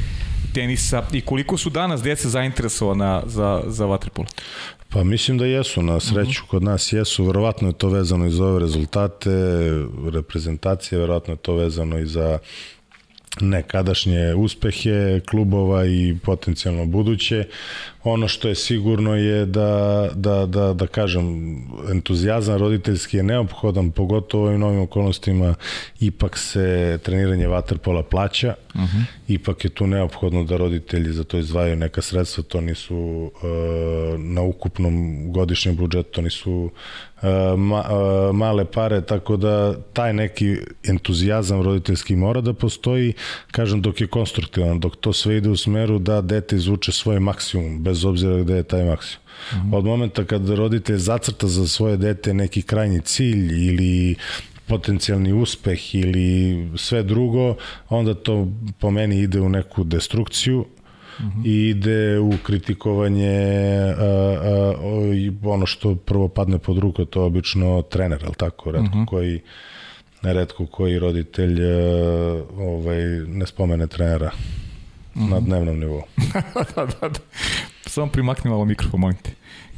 tenisa 0.54 1.02
i 1.12 1.20
koliko 1.20 1.56
su 1.56 1.70
danas 1.70 2.02
djeca 2.02 2.28
zainteresovana 2.28 3.22
za, 3.26 3.62
za 3.66 3.86
vaterpolo? 3.86 4.28
Pa 4.88 5.04
mislim 5.04 5.38
da 5.38 5.46
jesu, 5.46 5.82
na 5.82 6.00
sreću 6.00 6.20
uh 6.20 6.46
-huh. 6.46 6.50
kod 6.50 6.62
nas 6.62 6.92
jesu, 6.92 7.24
verovatno 7.24 7.68
je 7.68 7.74
to 7.74 7.88
vezano 7.88 8.26
i 8.26 8.30
za 8.30 8.44
ove 8.44 8.60
rezultate, 8.60 9.30
reprezentacije, 10.12 10.98
verovatno 10.98 11.34
je 11.34 11.38
to 11.38 11.54
vezano 11.54 11.98
i 11.98 12.06
za 12.06 12.38
nekadašnje 13.40 14.34
uspehe 14.34 15.20
klubova 15.30 15.86
i 15.86 16.16
potencijalno 16.22 16.86
buduće. 16.86 17.44
Ono 18.04 18.28
što 18.28 18.48
je 18.48 18.54
sigurno 18.54 19.16
je 19.16 19.46
da, 19.46 20.08
da, 20.14 20.46
da, 20.46 20.72
da 20.72 20.86
kažem, 20.86 21.56
entuzijazam 21.90 22.58
roditeljski 22.58 23.16
je 23.16 23.22
neophodan, 23.22 23.90
pogotovo 23.90 24.44
u 24.44 24.46
ovim 24.46 24.60
novim 24.60 24.80
okolnostima, 24.80 25.54
ipak 26.00 26.38
se 26.38 26.98
treniranje 27.02 27.48
vaterpola 27.48 28.02
plaća, 28.02 28.54
uh 28.74 28.80
mhm. 28.80 28.84
-huh. 28.84 29.04
ipak 29.28 29.64
je 29.64 29.70
tu 29.70 29.86
neophodno 29.86 30.44
da 30.44 30.56
roditelji 30.56 31.12
za 31.12 31.24
to 31.24 31.38
izdvajaju 31.38 31.76
neka 31.76 32.02
sredstva, 32.02 32.44
to 32.48 32.60
nisu 32.60 32.96
uh, 32.96 34.20
na 34.20 34.42
ukupnom 34.42 35.24
godišnjem 35.32 35.76
budžetu, 35.76 36.10
to 36.10 36.22
nisu 36.22 36.70
ma, 37.56 37.80
uh, 37.80 38.36
male 38.36 38.64
pare, 38.64 39.00
tako 39.00 39.36
da 39.36 39.74
taj 39.92 40.12
neki 40.12 40.56
entuzijazam 40.84 41.62
roditeljski 41.62 42.16
mora 42.16 42.40
da 42.40 42.52
postoji, 42.52 43.12
kažem, 43.50 43.82
dok 43.82 44.00
je 44.00 44.06
konstruktivan, 44.06 44.80
dok 44.80 44.96
to 44.96 45.12
sve 45.12 45.36
ide 45.36 45.48
u 45.48 45.56
smeru 45.56 45.98
da 45.98 46.20
dete 46.20 46.56
izvuče 46.56 46.92
svoj 46.92 47.20
maksimum, 47.20 47.82
bez 47.82 48.04
obzira 48.04 48.42
gde 48.42 48.56
je 48.56 48.62
taj 48.62 48.84
maksimum. 48.84 49.22
Mm 49.52 49.56
-hmm. 49.56 49.76
Od 49.76 49.84
momenta 49.84 50.24
kad 50.24 50.48
roditelj 50.48 50.96
zacrta 50.96 51.46
za 51.46 51.68
svoje 51.68 51.96
dete 51.96 52.34
neki 52.34 52.62
krajnji 52.62 53.00
cilj 53.00 53.68
ili 53.68 54.16
potencijalni 54.66 55.32
uspeh 55.32 55.94
ili 55.94 56.68
sve 56.76 57.02
drugo, 57.02 57.54
onda 57.88 58.14
to 58.14 58.48
po 58.78 58.90
meni 58.90 59.18
ide 59.18 59.40
u 59.40 59.48
neku 59.48 59.84
destrukciju 59.84 60.64
-hmm. 61.18 61.42
i 61.44 61.68
ide 61.68 62.18
u 62.18 62.32
kritikovanje 62.42 63.38
a, 63.98 64.04
a, 64.42 64.74
a, 64.80 65.50
ono 65.50 65.66
što 65.66 65.94
prvo 65.94 66.28
padne 66.28 66.58
pod 66.58 66.78
ruku, 66.78 67.04
to 67.04 67.20
je 67.20 67.26
obično 67.26 67.82
trener, 67.82 68.24
al 68.26 68.34
tako, 68.34 68.70
redko 68.70 68.96
mm 68.96 69.00
-hmm. 69.00 69.06
koji 69.06 69.40
neretko 70.22 70.66
koji 70.66 70.98
roditelj 70.98 71.62
a, 71.64 72.42
ovaj, 72.58 73.02
ne 73.26 73.46
spomene 73.46 73.86
trenera 73.86 74.30
mm 75.14 75.20
-hmm. 75.20 75.30
na 75.30 75.40
dnevnom 75.40 75.78
nivou. 75.78 76.02
da, 76.76 76.86
da, 76.86 77.08
da. 77.08 77.20
Samo 77.86 78.06
primakni 78.06 78.50
malo 78.50 78.64
mikrofon, 78.64 79.00
molim 79.00 79.16
te. 79.16 79.30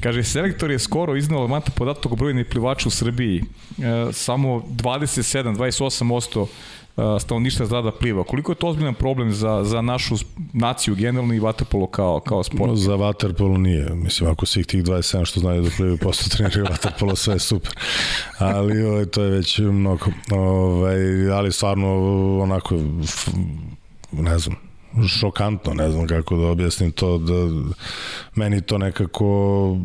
Kaže, 0.02 0.24
selektor 0.24 0.70
je 0.70 0.78
skoro 0.78 1.16
iznao 1.16 1.38
alarmanta 1.38 1.70
podatak 1.70 2.12
o 2.12 2.16
broju 2.16 2.34
neplivača 2.34 2.88
u 2.88 2.90
Srbiji. 2.90 3.38
E, 3.38 4.12
samo 4.12 4.48
27, 4.48 5.56
28% 5.56 6.42
e, 6.42 6.46
stanovništva 7.20 7.66
zna 7.66 7.82
da 7.82 7.93
pliva. 7.93 8.24
Koliko 8.24 8.52
je 8.52 8.56
to 8.56 8.66
ozbiljan 8.66 8.94
problem 8.94 9.32
za, 9.32 9.64
za 9.64 9.82
našu 9.82 10.14
naciju 10.52 10.94
generalno 10.94 11.35
i 11.35 11.40
vaterpolo 11.40 11.86
kao, 11.86 12.20
kao 12.20 12.43
sport? 12.43 12.70
No, 12.70 12.77
za 12.77 12.94
vaterpolo 12.94 13.59
nije. 13.59 13.94
Mislim, 13.94 14.31
ako 14.31 14.47
svih 14.47 14.66
tih 14.66 14.85
27 14.85 15.24
što 15.24 15.40
znaju 15.40 15.62
da 15.62 15.70
plivaju 15.77 15.98
posto 15.98 16.36
treniraju 16.36 16.66
vaterpolo, 16.70 17.16
sve 17.16 17.35
je 17.35 17.39
super. 17.39 17.73
Ali 18.39 18.85
ovaj, 18.85 19.06
to 19.06 19.23
je 19.23 19.31
već 19.31 19.59
mnogo. 19.59 20.06
Ovaj, 20.31 21.31
ali 21.31 21.52
stvarno 21.52 21.89
onako, 22.43 22.78
ne 24.12 24.39
znam, 24.39 24.71
šokantno, 25.09 25.74
ne 25.74 25.90
znam 25.90 26.06
kako 26.06 26.36
da 26.36 26.47
objasnim 26.47 26.93
to, 26.93 27.19
da 27.19 27.35
meni 28.35 28.60
to 28.60 28.78
nekako, 28.78 29.77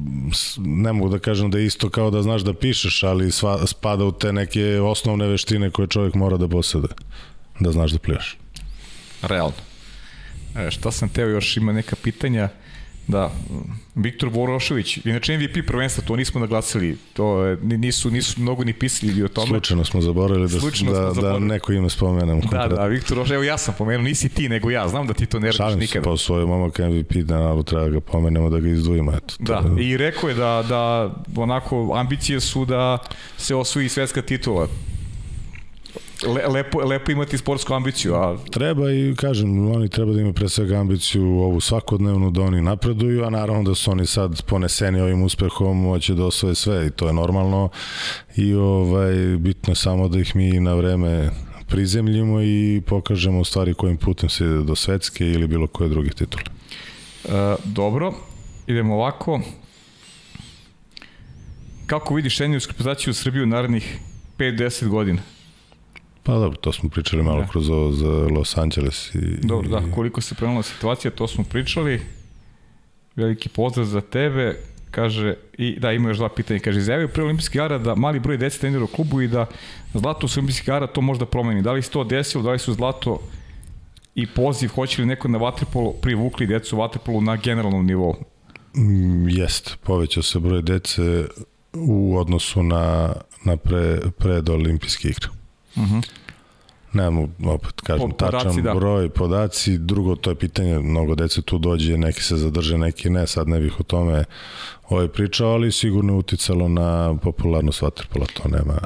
ne 0.58 0.94
mogu 0.94 1.10
da 1.10 1.20
kažem 1.20 1.52
da 1.52 1.60
je 1.60 1.66
isto 1.66 1.90
kao 1.90 2.12
da 2.12 2.22
znaš 2.22 2.42
da 2.42 2.54
pišeš, 2.54 3.04
ali 3.04 3.32
sva, 3.32 3.68
spada 3.68 4.06
u 4.06 4.12
te 4.12 4.34
neke 4.34 4.80
osnovne 4.80 5.28
veštine 5.28 5.72
koje 5.72 5.88
čovjek 5.88 6.14
mora 6.14 6.38
da 6.38 6.48
posede, 6.48 6.88
da 7.60 7.72
znaš 7.72 7.92
da 7.92 8.00
plivaš. 8.00 8.38
Realno. 9.22 9.62
E, 10.56 10.72
šta 10.72 10.92
sam 10.92 11.10
teo 11.10 11.28
još, 11.28 11.58
ima 11.58 11.74
neka 11.74 11.96
pitanja. 12.04 12.50
Da, 13.08 13.32
Viktor 13.96 14.30
Vorošović, 14.30 14.98
inače 15.06 15.38
MVP 15.38 15.68
prvenstva, 15.68 16.04
to 16.04 16.16
nismo 16.16 16.40
naglasili, 16.40 16.98
to 17.14 17.56
nisu, 17.62 18.12
nisu 18.12 18.42
mnogo 18.42 18.64
ni 18.64 18.74
pisali 18.74 19.24
o 19.24 19.28
tome. 19.28 19.48
Slučajno 19.48 19.86
smo 19.86 20.02
zaboravili 20.02 20.50
da, 20.50 20.60
Slučajno 20.60 20.94
da, 20.94 21.00
da 21.00 21.14
zaboravili. 21.14 21.48
da 21.48 21.54
neko 21.54 21.74
ime 21.74 21.90
spomenem. 21.90 22.42
Da, 22.52 22.68
da, 22.68 22.86
Viktor 22.86 23.18
Vorošović, 23.18 23.36
evo 23.36 23.44
ja 23.44 23.58
sam 23.58 23.74
pomenuo, 23.78 24.04
nisi 24.04 24.30
ti, 24.30 24.50
nego 24.50 24.70
ja, 24.70 24.88
znam 24.88 25.08
da 25.08 25.14
ti 25.14 25.26
to 25.26 25.40
ne 25.40 25.52
radiš 25.52 25.60
nikada. 25.60 25.88
Šalim 25.88 25.88
se, 25.88 26.02
pa 26.02 26.18
svoj 26.18 26.46
momak 26.46 26.80
MVP, 26.80 27.12
da 27.16 27.38
ali 27.38 27.64
treba 27.64 27.90
ga 27.90 28.00
pomenemo, 28.00 28.50
da 28.50 28.60
ga 28.60 28.70
izdvojimo. 28.70 29.12
Eto, 29.12 29.36
da, 29.40 29.62
da, 29.62 29.82
i 29.82 29.98
rekao 29.98 30.30
je 30.30 30.36
da, 30.36 30.64
da 30.70 31.12
onako 31.36 31.94
ambicije 31.96 32.40
su 32.40 32.66
da 32.66 32.98
se 33.38 33.56
osvoji 33.56 33.90
svetska 33.90 34.22
titula 34.22 34.68
le, 36.26 36.48
lepo, 36.48 36.80
lepo 36.80 37.12
imati 37.12 37.38
sportsku 37.38 37.74
ambiciju. 37.74 38.16
A... 38.16 38.38
Treba 38.52 38.92
i, 38.92 39.16
kažem, 39.16 39.72
oni 39.72 39.90
treba 39.90 40.14
da 40.14 40.20
imaju 40.20 40.34
pre 40.34 40.50
svega 40.50 40.76
ambiciju 40.76 41.24
ovu 41.24 41.62
svakodnevnu 41.62 42.32
da 42.32 42.42
oni 42.42 42.62
napreduju, 42.62 43.26
a 43.26 43.30
naravno 43.30 43.64
da 43.64 43.76
su 43.76 43.92
oni 43.92 44.06
sad 44.06 44.42
poneseni 44.42 45.02
ovim 45.02 45.24
uspehom, 45.24 45.84
hoće 45.84 46.14
da 46.14 46.26
osvoje 46.26 46.56
sve 46.56 46.88
i 46.88 46.90
to 46.90 47.08
je 47.08 47.14
normalno 47.14 47.70
i 48.36 48.54
ovaj, 48.54 49.14
bitno 49.38 49.72
je 49.72 49.76
samo 49.76 50.08
da 50.08 50.20
ih 50.20 50.36
mi 50.36 50.60
na 50.60 50.74
vreme 50.74 51.30
prizemljimo 51.68 52.42
i 52.42 52.82
pokažemo 52.86 53.44
stvari 53.44 53.74
kojim 53.74 53.98
putem 53.98 54.30
se 54.30 54.46
ide 54.46 54.64
do 54.64 54.76
svetske 54.76 55.26
ili 55.26 55.48
bilo 55.48 55.68
koje 55.68 55.90
drugih 55.90 56.14
titula. 56.14 56.44
E, 57.26 57.56
dobro, 57.66 58.14
idemo 58.68 58.96
ovako. 58.96 59.42
Kako 61.88 62.16
vidiš 62.16 62.38
seniorsku 62.38 62.72
reprezentaciju 62.72 63.12
u 63.12 63.14
Srbiji 63.14 63.44
u 63.44 63.46
narednih 63.46 64.00
5-10 64.38 64.88
godina? 64.88 65.22
Pa 66.28 66.34
dobro, 66.34 66.58
to 66.58 66.72
smo 66.72 66.90
pričali 66.90 67.24
malo 67.24 67.42
da. 67.42 67.48
kroz 67.48 67.70
ovo 67.70 67.92
za 67.92 68.08
Los 68.08 68.58
Angeles. 68.58 69.16
I, 69.16 69.20
dobro, 69.44 69.70
da, 69.70 69.92
koliko 69.96 70.22
se 70.22 70.36
promenila 70.36 70.64
situacija, 70.64 71.12
to 71.12 71.28
smo 71.28 71.44
pričali. 71.44 72.02
Veliki 73.16 73.50
pozdrav 73.50 73.86
za 73.86 74.02
tebe. 74.02 74.56
Kaže, 74.92 75.36
i 75.58 75.80
da, 75.80 75.92
ima 75.92 76.10
još 76.10 76.18
dva 76.18 76.30
pitanja. 76.30 76.60
Kaže, 76.60 76.80
izjavio 76.80 77.08
pre 77.08 77.24
olimpijskih 77.24 77.56
igara 77.56 77.78
da 77.78 77.96
mali 77.96 78.20
broj 78.20 78.38
dece 78.38 78.60
trenira 78.60 78.84
u 78.84 78.88
klubu 78.88 79.22
i 79.22 79.28
da 79.28 79.46
zlato 79.94 80.28
s 80.28 80.38
olimpijskih 80.38 80.66
igara 80.66 80.88
to 80.88 81.02
možda 81.02 81.26
promeni. 81.26 81.62
Da 81.62 81.72
li 81.72 81.82
se 81.82 81.90
to 81.90 82.04
desilo, 82.04 82.44
da 82.44 82.52
li 82.52 82.60
su 82.60 82.74
zlato 82.74 83.20
i 84.16 84.28
poziv, 84.28 84.70
hoće 84.70 85.02
li 85.02 85.08
neko 85.08 85.28
na 85.28 85.38
vaterpolo 85.38 85.92
privukli 85.92 86.48
decu 86.48 86.76
u 86.76 86.80
vaterpolu 86.80 87.22
na 87.22 87.36
generalnom 87.36 87.86
nivou? 87.86 88.16
Mm, 88.76 89.30
jest, 89.30 89.78
povećao 89.84 90.24
se 90.24 90.40
broj 90.40 90.62
dece 90.62 91.26
u 91.74 92.18
odnosu 92.18 92.64
na, 92.64 93.14
na 93.46 93.58
pre, 93.58 94.00
pred 94.18 94.50
olimpijske 94.50 95.08
igre. 95.08 95.37
Uh 95.78 95.84
-huh. 95.84 96.04
Nemamo, 96.94 97.28
opet 97.46 97.82
kažem, 97.82 98.10
po, 98.10 98.18
podaci, 98.18 98.46
tačan 98.48 98.64
da. 98.64 98.74
broj, 98.74 99.10
podaci, 99.10 99.78
drugo 99.78 100.16
to 100.16 100.30
je 100.30 100.36
pitanje, 100.36 100.80
mnogo 100.80 101.16
dece 101.16 101.42
tu 101.42 101.58
dođe, 101.58 101.98
neki 101.98 102.24
se 102.24 102.36
zadrže, 102.36 102.78
neki 102.78 103.10
ne, 103.10 103.28
sad 103.28 103.48
ne 103.48 103.60
bih 103.60 103.80
o 103.80 103.84
tome 103.84 104.24
ovaj 104.90 105.08
pričao, 105.08 105.50
ali 105.50 105.72
sigurno 105.72 106.14
je 106.14 106.18
uticalo 106.18 106.68
na 106.70 107.16
popularnost 107.22 107.82
vaterpola, 107.82 108.26
to 108.26 108.50
nema... 108.50 108.78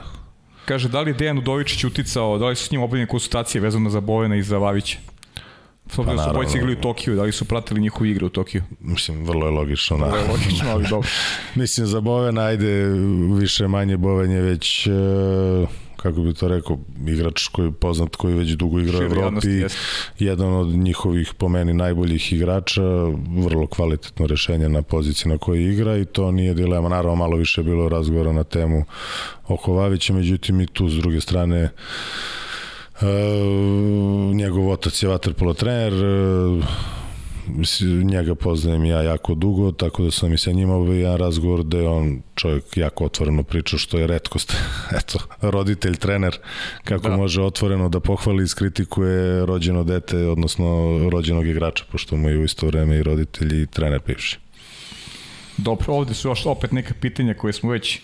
Kaže, 0.66 0.90
da 0.90 1.02
li 1.02 1.10
je 1.10 1.14
Dejan 1.14 1.38
Udovičić 1.38 1.84
uticao, 1.84 2.38
da 2.38 2.48
li 2.48 2.56
su 2.56 2.66
s 2.66 2.72
njim 2.72 2.82
obavljene 2.82 3.08
konsultacije 3.08 3.62
vezano 3.62 3.90
za 3.90 4.00
Bovena 4.00 4.36
i 4.36 4.44
za 4.44 4.58
Vavića? 4.58 4.98
S 5.92 6.00
obzirom 6.00 6.18
pa, 6.18 6.24
su 6.24 6.30
obojice 6.30 6.58
igrali 6.58 6.74
u 6.74 6.82
Tokiju, 6.82 7.16
da 7.16 7.24
li 7.24 7.32
su 7.32 7.46
pratili 7.46 7.82
njihovu 7.82 8.06
igru 8.06 8.28
u 8.28 8.30
Tokiju? 8.30 8.64
Mislim, 8.80 9.26
vrlo 9.26 9.46
je 9.46 9.52
logično. 9.52 9.98
Da. 9.98 10.06
Vrlo 10.06 10.18
je 10.18 10.28
logično, 10.28 10.70
ali 10.70 10.88
dobro. 10.90 11.10
Mislim, 11.56 11.88
za 11.88 12.02
Bovena, 12.02 12.42
ajde, 12.42 12.86
više 13.40 13.68
manje 13.68 13.98
Boven 13.98 14.32
je 14.32 14.42
već... 14.42 14.88
Uh 14.88 15.70
kako 16.02 16.22
bi 16.22 16.34
to 16.34 16.48
rekao, 16.48 16.78
igrač 17.08 17.48
koji 17.48 17.66
je 17.66 17.72
poznat, 17.72 18.16
koji 18.16 18.36
već 18.36 18.50
dugo 18.50 18.80
igra 18.80 19.00
u 19.00 19.02
Evropi, 19.02 19.48
jedan 20.20 20.54
od 20.54 20.68
njihovih, 20.68 21.34
po 21.38 21.50
meni, 21.50 21.74
najboljih 21.74 22.34
igrača, 22.34 22.82
vrlo 23.38 23.68
kvalitetno 23.68 24.28
rešenje 24.28 24.70
na 24.70 24.82
poziciji 24.82 25.32
na 25.32 25.38
kojoj 25.38 25.74
igra 25.74 25.98
i 25.98 26.06
to 26.06 26.32
nije 26.32 26.54
dilema. 26.54 26.90
Naravno, 26.90 27.16
malo 27.16 27.38
više 27.38 27.62
je 27.62 27.66
bilo 27.66 27.90
razgovora 27.90 28.32
na 28.32 28.44
temu 28.44 28.84
oko 29.48 29.74
Vavića, 29.74 30.14
međutim 30.14 30.62
i 30.62 30.68
tu 30.68 30.90
s 30.90 30.94
druge 30.94 31.22
strane 31.22 31.70
Uh, 33.02 34.36
njegov 34.36 34.70
otac 34.70 35.04
je 35.04 35.10
vaterpolo 35.10 35.54
trener, 35.54 35.94
uh, 35.94 36.66
njega 38.04 38.36
poznajem 38.36 38.86
ja 38.86 39.02
jako 39.02 39.36
dugo, 39.36 39.72
tako 39.72 40.04
da 40.04 40.12
sam 40.12 40.34
i 40.34 40.38
sa 40.38 40.52
njim 40.52 40.70
obavio 40.70 41.00
jedan 41.00 41.18
razgovor 41.18 41.64
gde 41.64 41.88
on 41.88 42.22
čovjek 42.36 42.78
jako 42.78 43.06
otvoreno 43.06 43.44
priča, 43.44 43.78
što 43.78 43.98
je 43.98 44.08
redkost. 44.08 44.54
Eto, 45.00 45.20
roditelj, 45.42 45.96
trener, 45.96 46.38
kako 46.84 47.10
da. 47.10 47.18
može 47.18 47.42
otvoreno 47.42 47.90
da 47.90 48.00
pohvali 48.00 48.44
i 48.44 48.48
skritikuje 48.48 49.46
rođeno 49.46 49.84
dete, 49.84 50.18
odnosno 50.18 51.00
rođenog 51.10 51.48
igrača, 51.48 51.84
pošto 51.92 52.16
mu 52.16 52.30
je 52.30 52.38
u 52.38 52.44
isto 52.44 52.68
vreme 52.68 52.98
i 52.98 53.04
roditelj 53.04 53.62
i 53.64 53.68
trener 53.68 54.02
bivši. 54.08 54.40
Dobro, 55.58 55.94
ovde 55.94 56.14
su 56.14 56.28
još 56.28 56.46
opet 56.46 56.72
neka 56.72 56.94
pitanja 57.02 57.34
koje 57.34 57.54
smo 57.54 57.72
već 57.72 58.00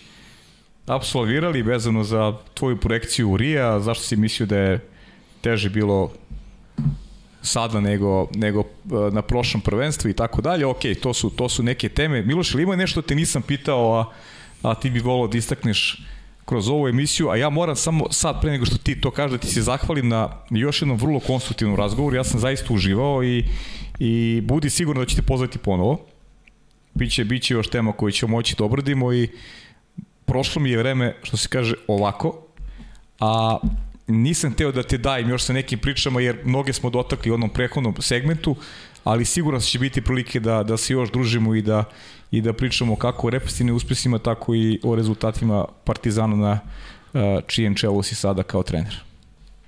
absolvirali 0.86 1.62
vezano 1.62 2.04
za 2.04 2.34
tvoju 2.54 2.76
projekciju 2.76 3.30
u 3.30 3.36
Rija, 3.36 3.80
zašto 3.80 4.04
si 4.04 4.16
mislio 4.16 4.46
da 4.46 4.56
je 4.56 4.80
teže 5.40 5.70
bilo 5.70 6.12
sada 7.48 7.80
nego, 7.80 8.28
nego 8.34 8.60
e, 8.60 8.64
na 9.12 9.22
prošlom 9.22 9.60
prvenstvu 9.60 10.10
i 10.10 10.14
tako 10.14 10.42
dalje. 10.42 10.66
Ok, 10.66 10.82
to 11.02 11.14
su, 11.14 11.30
to 11.30 11.48
su 11.48 11.62
neke 11.62 11.88
teme. 11.88 12.22
Miloš, 12.22 12.54
ili 12.54 12.62
ima 12.62 12.76
nešto 12.76 13.02
te 13.02 13.14
nisam 13.14 13.42
pitao, 13.42 14.00
a, 14.00 14.04
a 14.62 14.74
ti 14.74 14.90
bi 14.90 15.00
volao 15.00 15.26
da 15.26 15.38
istakneš 15.38 16.02
kroz 16.48 16.68
ovu 16.68 16.88
emisiju, 16.88 17.28
a 17.28 17.36
ja 17.36 17.50
moram 17.50 17.76
samo 17.76 18.06
sad 18.10 18.40
pre 18.40 18.50
nego 18.50 18.66
što 18.66 18.78
ti 18.78 19.00
to 19.00 19.10
kažeš 19.10 19.32
da 19.32 19.38
ti 19.38 19.46
se 19.46 19.62
zahvalim 19.62 20.08
na 20.08 20.28
još 20.50 20.82
jednom 20.82 20.96
vrlo 20.96 21.20
konstruktivnom 21.20 21.76
razgovoru, 21.76 22.16
ja 22.16 22.24
sam 22.24 22.40
zaista 22.40 22.74
uživao 22.74 23.24
i, 23.24 23.44
i 23.98 24.40
budi 24.44 24.70
sigurno 24.70 25.02
da 25.02 25.06
ćete 25.06 25.22
pozvati 25.22 25.58
ponovo. 25.58 26.06
Biće, 26.94 27.24
biće 27.24 27.54
još 27.54 27.68
tema 27.68 27.92
koju 27.92 28.12
ćemo 28.12 28.30
moći 28.30 28.54
da 28.58 28.64
obradimo 28.64 29.12
i 29.12 29.28
prošlo 30.24 30.62
mi 30.62 30.70
je 30.70 30.78
vreme, 30.78 31.16
što 31.22 31.36
se 31.36 31.48
kaže, 31.48 31.74
ovako, 31.86 32.42
a 33.20 33.58
nisam 34.08 34.54
teo 34.54 34.72
da 34.72 34.82
te 34.82 34.98
dajem 34.98 35.28
još 35.28 35.42
sa 35.42 35.52
nekim 35.52 35.78
pričama, 35.78 36.20
jer 36.20 36.38
mnoge 36.44 36.72
smo 36.72 36.90
dotakli 36.90 37.30
u 37.30 37.34
onom 37.34 37.50
prehodnom 37.50 37.94
segmentu, 37.98 38.56
ali 39.04 39.24
sigurno 39.24 39.60
će 39.60 39.78
biti 39.78 40.00
prilike 40.00 40.40
da, 40.40 40.62
da 40.62 40.76
se 40.76 40.92
još 40.92 41.12
družimo 41.12 41.54
i 41.54 41.62
da, 41.62 41.84
i 42.30 42.40
da 42.40 42.52
pričamo 42.52 42.96
kako 42.96 43.26
o 43.26 43.30
represivnim 43.30 43.76
uspesima, 43.76 44.18
tako 44.18 44.54
i 44.54 44.80
o 44.82 44.94
rezultatima 44.94 45.64
Partizana 45.84 46.36
na 46.36 46.58
čijem 47.46 47.74
čelu 47.74 48.02
si 48.02 48.14
sada 48.14 48.42
kao 48.42 48.62
trener. 48.62 48.96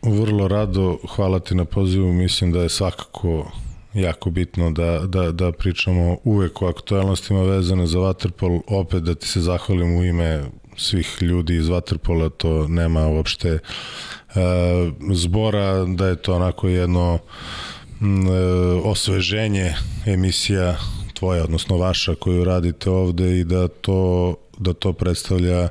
Vrlo 0.02 0.48
rado, 0.48 0.98
hvala 1.08 1.40
ti 1.40 1.54
na 1.54 1.64
pozivu, 1.64 2.12
mislim 2.12 2.52
da 2.52 2.62
je 2.62 2.68
svakako 2.68 3.52
jako 3.94 4.30
bitno 4.30 4.70
da, 4.70 5.00
da, 5.06 5.32
da 5.32 5.52
pričamo 5.52 6.16
uvek 6.24 6.62
o 6.62 6.68
aktualnostima 6.68 7.42
vezane 7.42 7.86
za 7.86 7.98
Waterpol, 7.98 8.60
opet 8.66 9.02
da 9.02 9.14
ti 9.14 9.28
se 9.28 9.40
zahvalim 9.40 9.96
u 9.96 10.04
ime 10.04 10.44
svih 10.76 11.16
ljudi 11.20 11.56
iz 11.56 11.66
Waterpola, 11.66 12.30
to 12.36 12.68
nema 12.68 13.06
uopšte 13.06 13.58
zbora, 15.12 15.84
da 15.84 16.08
je 16.08 16.16
to 16.16 16.34
onako 16.34 16.68
jedno 16.68 17.18
m, 18.00 18.26
e, 18.26 18.30
osveženje 18.84 19.74
emisija 20.06 20.76
tvoja, 21.14 21.44
odnosno 21.44 21.76
vaša 21.76 22.14
koju 22.14 22.44
radite 22.44 22.90
ovde 22.90 23.38
i 23.38 23.44
da 23.44 23.68
to, 23.68 24.34
da 24.58 24.72
to 24.72 24.92
predstavlja 24.92 25.68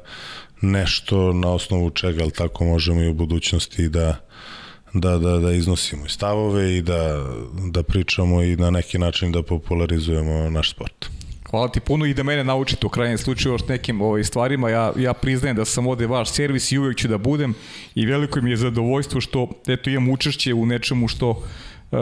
nešto 0.62 1.34
na 1.34 1.52
osnovu 1.52 1.90
čega, 1.90 2.24
ali 2.24 2.32
tako 2.32 2.66
možemo 2.66 3.02
i 3.02 3.08
u 3.08 3.14
budućnosti 3.14 3.90
da 3.90 4.16
da, 4.94 5.18
da, 5.18 5.38
da 5.38 5.52
iznosimo 5.52 6.06
i 6.06 6.10
stavove 6.10 6.78
i 6.78 6.82
da, 6.82 7.26
da 7.72 7.84
pričamo 7.84 8.42
i 8.44 8.56
na 8.56 8.70
neki 8.70 8.98
način 8.98 9.32
da 9.32 9.44
popularizujemo 9.44 10.50
naš 10.50 10.72
sport. 10.72 11.10
Hvala 11.50 11.68
ti 11.68 11.80
puno 11.80 12.06
i 12.06 12.14
da 12.14 12.24
mene 12.24 12.44
naučite 12.44 12.86
u 12.86 12.90
krajnjem 12.90 13.18
slučaju 13.18 13.60
s 13.60 13.68
nekim 13.68 14.02
ovaj, 14.02 14.24
stvarima. 14.24 14.70
Ja, 14.70 14.94
ja 14.98 15.14
priznajem 15.14 15.58
da 15.58 15.66
sam 15.66 15.88
ovde 15.88 16.08
vaš 16.08 16.32
servis 16.32 16.72
i 16.72 16.78
uvek 16.78 16.98
ću 16.98 17.08
da 17.08 17.18
budem 17.18 17.54
i 17.96 18.06
veliko 18.06 18.42
mi 18.42 18.50
je 18.50 18.58
zadovoljstvo 18.58 19.22
što 19.22 19.48
eto, 19.68 19.90
imam 19.90 20.10
učešće 20.10 20.54
u 20.54 20.66
nečemu 20.66 21.08
što 21.08 21.44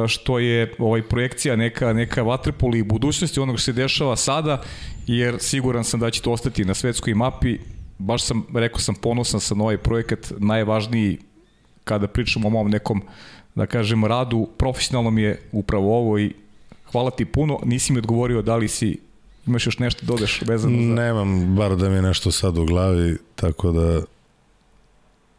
što 0.07 0.39
je 0.39 0.73
ovaj 0.79 1.01
projekcija 1.01 1.55
neka 1.55 1.93
neka 1.93 2.21
vaterpol 2.21 2.75
i 2.75 2.83
budućnosti 2.83 3.39
onog 3.39 3.55
što 3.59 3.65
se 3.65 3.73
dešava 3.73 4.15
sada 4.15 4.61
jer 5.07 5.35
siguran 5.39 5.83
sam 5.83 5.99
da 5.99 6.11
će 6.11 6.21
to 6.21 6.31
ostati 6.31 6.65
na 6.65 6.73
svetskoj 6.73 7.13
mapi 7.13 7.57
baš 7.97 8.23
sam 8.23 8.45
rekao 8.53 8.79
sam 8.79 8.95
ponosan 8.95 9.39
sa 9.39 9.55
ovaj 9.55 9.77
projekat 9.77 10.33
najvažniji 10.37 11.17
kada 11.83 12.07
pričamo 12.07 12.47
o 12.47 12.51
mom 12.51 12.69
nekom, 12.69 13.01
da 13.55 13.65
kažem, 13.65 14.05
radu, 14.05 14.47
profesionalno 14.57 15.11
mi 15.11 15.21
je 15.21 15.39
upravo 15.51 15.97
ovo 15.97 16.19
i 16.19 16.33
hvala 16.91 17.11
ti 17.11 17.25
puno. 17.25 17.59
Nisi 17.65 17.93
mi 17.93 17.99
odgovorio 17.99 18.41
da 18.41 18.55
li 18.55 18.67
si 18.67 19.06
imaš 19.47 19.65
još 19.65 19.79
nešto 19.79 20.01
da 20.01 20.07
dodeš 20.07 20.41
vezano 20.41 20.77
za... 20.77 20.93
Nemam, 20.93 21.55
bar 21.55 21.75
da 21.75 21.89
mi 21.89 21.95
je 21.95 22.01
nešto 22.01 22.31
sad 22.31 22.57
u 22.57 22.65
glavi, 22.65 23.17
tako 23.35 23.71
da 23.71 24.01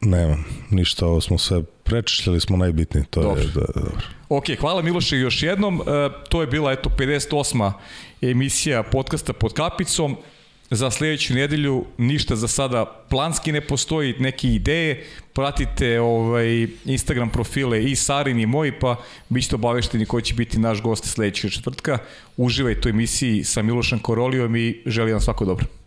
nemam 0.01 0.44
ništa, 0.70 1.06
ovo 1.06 1.20
smo 1.20 1.39
sve 1.39 1.62
prečišljali 1.62 2.40
smo 2.40 2.56
najbitnije, 2.56 3.05
to 3.10 3.22
dobro. 3.22 3.40
je 3.40 3.47
da, 3.47 3.66
dobro. 3.74 4.06
Ok, 4.28 4.44
hvala 4.60 4.82
Miloše 4.82 5.18
još 5.18 5.43
jednom. 5.43 5.80
E, 5.80 6.09
to 6.28 6.40
je 6.40 6.47
bila 6.47 6.72
eto 6.72 6.90
58. 6.98 7.72
emisija 8.22 8.82
podcasta 8.82 9.32
pod 9.32 9.52
kapicom 9.52 10.16
za 10.70 10.90
sledeću 10.90 11.34
nedelju 11.34 11.84
ništa 11.98 12.36
za 12.36 12.48
sada 12.48 12.84
planski 13.08 13.52
ne 13.52 13.60
postoji, 13.60 14.14
neke 14.18 14.48
ideje, 14.48 15.04
pratite 15.32 16.00
ovaj 16.00 16.66
Instagram 16.84 17.30
profile 17.30 17.84
i 17.84 17.96
Sarin 17.96 18.40
i 18.40 18.46
moj, 18.46 18.78
pa 18.78 18.96
bit 19.28 19.44
ćete 19.44 19.54
obavešteni 19.54 20.06
ko 20.06 20.20
će 20.20 20.34
biti 20.34 20.58
naš 20.58 20.82
gost 20.82 21.04
sledećeg 21.04 21.50
četvrtka. 21.50 21.98
Uživajte 22.36 22.88
u 22.88 22.90
emisiji 22.90 23.44
sa 23.44 23.62
Milošem 23.62 23.98
Korolijom 23.98 24.56
i 24.56 24.82
želim 24.86 25.12
vam 25.12 25.20
svako 25.20 25.44
dobro. 25.44 25.77